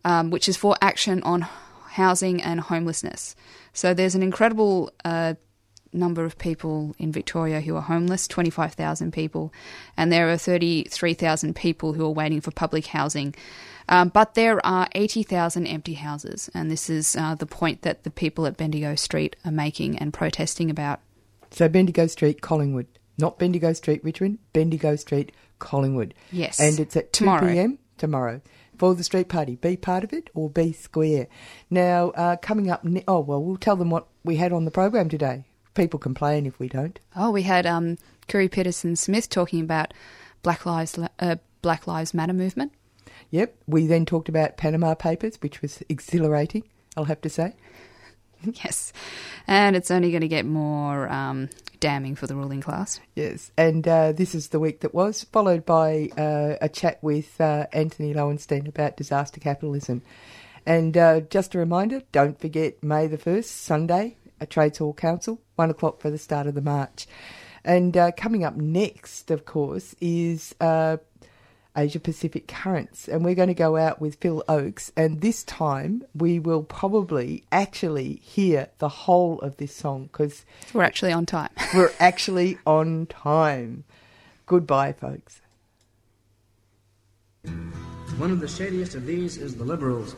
um, 0.04 0.30
which 0.30 0.48
is 0.48 0.56
for 0.56 0.74
action 0.82 1.22
on 1.22 1.46
housing 1.86 2.42
and 2.42 2.58
homelessness. 2.58 3.36
So 3.72 3.94
there's 3.94 4.16
an 4.16 4.22
incredible 4.24 4.90
uh, 5.04 5.34
number 5.92 6.24
of 6.24 6.38
people 6.38 6.94
in 6.98 7.12
Victoria 7.12 7.60
who 7.60 7.76
are 7.76 7.82
homeless 7.82 8.28
25,000 8.28 9.12
people. 9.12 9.52
And 9.96 10.12
there 10.12 10.30
are 10.30 10.36
33,000 10.36 11.54
people 11.54 11.92
who 11.92 12.04
are 12.04 12.10
waiting 12.10 12.40
for 12.40 12.50
public 12.50 12.86
housing. 12.86 13.34
Um, 13.88 14.08
but 14.10 14.34
there 14.34 14.64
are 14.66 14.88
80,000 14.92 15.66
empty 15.66 15.94
houses, 15.94 16.50
and 16.52 16.70
this 16.70 16.90
is 16.90 17.16
uh, 17.16 17.34
the 17.34 17.46
point 17.46 17.82
that 17.82 18.04
the 18.04 18.10
people 18.10 18.46
at 18.46 18.58
Bendigo 18.58 18.94
Street 18.96 19.34
are 19.46 19.50
making 19.50 19.98
and 19.98 20.12
protesting 20.12 20.70
about. 20.70 21.00
So 21.50 21.68
Bendigo 21.68 22.06
Street, 22.06 22.42
Collingwood. 22.42 22.86
Not 23.16 23.38
Bendigo 23.38 23.72
Street, 23.72 24.04
Richmond. 24.04 24.38
Bendigo 24.52 24.94
Street, 24.96 25.32
Collingwood. 25.58 26.12
Yes. 26.30 26.60
And 26.60 26.78
it's 26.78 26.96
at 26.96 27.12
2 27.14 27.24
Tomorrow. 27.24 27.52
p.m. 27.52 27.78
tomorrow 27.96 28.40
for 28.78 28.94
the 28.94 29.02
street 29.02 29.28
party. 29.28 29.56
Be 29.56 29.76
part 29.76 30.04
of 30.04 30.12
it 30.12 30.30
or 30.34 30.48
be 30.48 30.72
square. 30.72 31.26
Now, 31.70 32.10
uh, 32.10 32.36
coming 32.36 32.70
up... 32.70 32.84
Ne- 32.84 33.04
oh, 33.08 33.20
well, 33.20 33.42
we'll 33.42 33.56
tell 33.56 33.76
them 33.76 33.90
what 33.90 34.06
we 34.24 34.36
had 34.36 34.52
on 34.52 34.64
the 34.64 34.70
program 34.70 35.08
today. 35.08 35.44
People 35.78 36.00
complain 36.00 36.44
if 36.44 36.58
we 36.58 36.68
don't. 36.68 36.98
Oh, 37.14 37.30
we 37.30 37.42
had 37.42 37.64
um, 37.64 37.98
Khury 38.26 38.50
Petersen-Smith 38.50 39.28
talking 39.30 39.60
about 39.60 39.94
Black 40.42 40.66
Lives 40.66 40.98
uh, 41.20 41.36
Black 41.62 41.86
Lives 41.86 42.12
Matter 42.12 42.32
movement. 42.32 42.72
Yep. 43.30 43.54
We 43.68 43.86
then 43.86 44.04
talked 44.04 44.28
about 44.28 44.56
Panama 44.56 44.96
Papers, 44.96 45.36
which 45.40 45.62
was 45.62 45.80
exhilarating, 45.88 46.64
I'll 46.96 47.04
have 47.04 47.20
to 47.20 47.30
say. 47.30 47.54
yes. 48.42 48.92
And 49.46 49.76
it's 49.76 49.92
only 49.92 50.10
going 50.10 50.22
to 50.22 50.28
get 50.28 50.46
more 50.46 51.08
um, 51.10 51.48
damning 51.78 52.16
for 52.16 52.26
the 52.26 52.34
ruling 52.34 52.60
class. 52.60 52.98
Yes. 53.14 53.52
And 53.56 53.86
uh, 53.86 54.10
this 54.10 54.34
is 54.34 54.48
the 54.48 54.58
week 54.58 54.80
that 54.80 54.92
was, 54.92 55.22
followed 55.30 55.64
by 55.64 56.10
uh, 56.18 56.56
a 56.60 56.68
chat 56.68 56.98
with 57.02 57.40
uh, 57.40 57.66
Antony 57.72 58.12
Loewenstein 58.12 58.66
about 58.66 58.96
disaster 58.96 59.38
capitalism. 59.38 60.02
And 60.66 60.96
uh, 60.96 61.20
just 61.20 61.54
a 61.54 61.58
reminder 61.58 62.02
don't 62.10 62.40
forget 62.40 62.82
May 62.82 63.06
the 63.06 63.16
1st, 63.16 63.44
Sunday, 63.44 64.16
a 64.40 64.46
Trades 64.46 64.78
Hall 64.78 64.92
Council, 64.92 65.40
one 65.56 65.70
o'clock 65.70 66.00
for 66.00 66.10
the 66.10 66.18
start 66.18 66.46
of 66.46 66.54
the 66.54 66.60
march. 66.60 67.06
And 67.64 67.96
uh, 67.96 68.12
coming 68.12 68.44
up 68.44 68.56
next, 68.56 69.30
of 69.30 69.44
course, 69.44 69.94
is 70.00 70.54
uh, 70.60 70.98
Asia 71.76 72.00
Pacific 72.00 72.48
Currents. 72.48 73.08
And 73.08 73.24
we're 73.24 73.34
going 73.34 73.48
to 73.48 73.54
go 73.54 73.76
out 73.76 74.00
with 74.00 74.16
Phil 74.16 74.42
Ochs. 74.48 74.90
And 74.96 75.20
this 75.20 75.44
time 75.44 76.02
we 76.14 76.38
will 76.38 76.62
probably 76.62 77.44
actually 77.52 78.14
hear 78.16 78.68
the 78.78 78.88
whole 78.88 79.38
of 79.40 79.56
this 79.58 79.74
song 79.74 80.04
because 80.04 80.44
We're 80.72 80.82
actually 80.82 81.12
on 81.12 81.26
time. 81.26 81.50
we're 81.74 81.92
actually 82.00 82.58
on 82.66 83.06
time. 83.06 83.84
Goodbye, 84.46 84.92
folks. 84.92 85.40
One 88.18 88.30
of 88.30 88.40
the 88.40 88.48
shadiest 88.48 88.94
of 88.94 89.06
these 89.06 89.36
is 89.36 89.54
the 89.54 89.64
Liberals. 89.64 90.14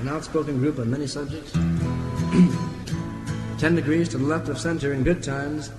An 0.00 0.08
outspoken 0.08 0.58
group 0.58 0.78
on 0.78 0.90
many 0.90 1.06
subjects. 1.06 1.52
Ten 3.58 3.74
degrees 3.74 4.08
to 4.08 4.18
the 4.18 4.24
left 4.24 4.48
of 4.48 4.58
center 4.58 4.94
in 4.94 5.02
good 5.02 5.22
times. 5.22 5.70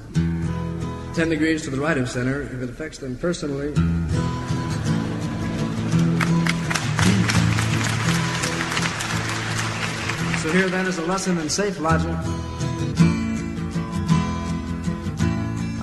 Ten 1.15 1.29
degrees 1.29 1.63
to 1.63 1.71
the 1.71 1.79
right 1.79 1.97
of 1.97 2.07
center 2.07 2.43
if 2.43 2.61
it 2.61 2.69
affects 2.69 2.99
them 2.99 3.17
personally. 3.17 3.73
So 10.41 10.51
here 10.51 10.69
then 10.69 10.85
is 10.85 10.99
a 10.99 11.05
lesson 11.07 11.39
in 11.39 11.49
safe 11.49 11.79
logic. 11.79 12.15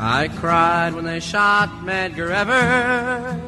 I 0.01 0.31
cried 0.36 0.94
when 0.94 1.05
they 1.05 1.19
shot 1.19 1.69
Medgar 1.82 2.31
Evers. 2.31 3.40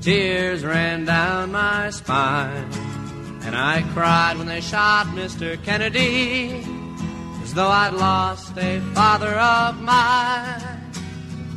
Tears 0.00 0.64
ran 0.64 1.04
down 1.04 1.50
my 1.50 1.90
spine. 1.90 2.70
And 3.44 3.54
I 3.54 3.82
cried 3.92 4.38
when 4.38 4.46
they 4.46 4.60
shot 4.60 5.06
Mr. 5.08 5.62
Kennedy. 5.64 6.64
As 7.42 7.52
though 7.52 7.68
I'd 7.68 7.92
lost 7.92 8.56
a 8.56 8.80
father 8.94 9.34
of 9.34 9.80
mine. 9.80 10.62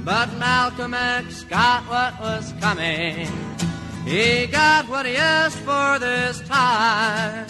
But 0.03 0.33
Malcolm 0.37 0.93
X 0.93 1.43
got 1.43 1.83
what 1.83 2.19
was 2.19 2.53
coming. 2.59 3.27
He 4.05 4.47
got 4.47 4.87
what 4.89 5.05
he 5.05 5.15
asked 5.15 5.59
for 5.59 5.99
this 5.99 6.39
time. 6.47 7.47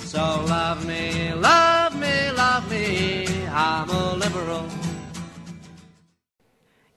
So 0.00 0.20
love 0.46 0.86
me, 0.86 1.32
love 1.34 1.94
me, 1.98 2.30
love 2.32 2.70
me. 2.70 3.26
I'm 3.48 3.90
a 3.90 4.14
liberal. 4.14 4.87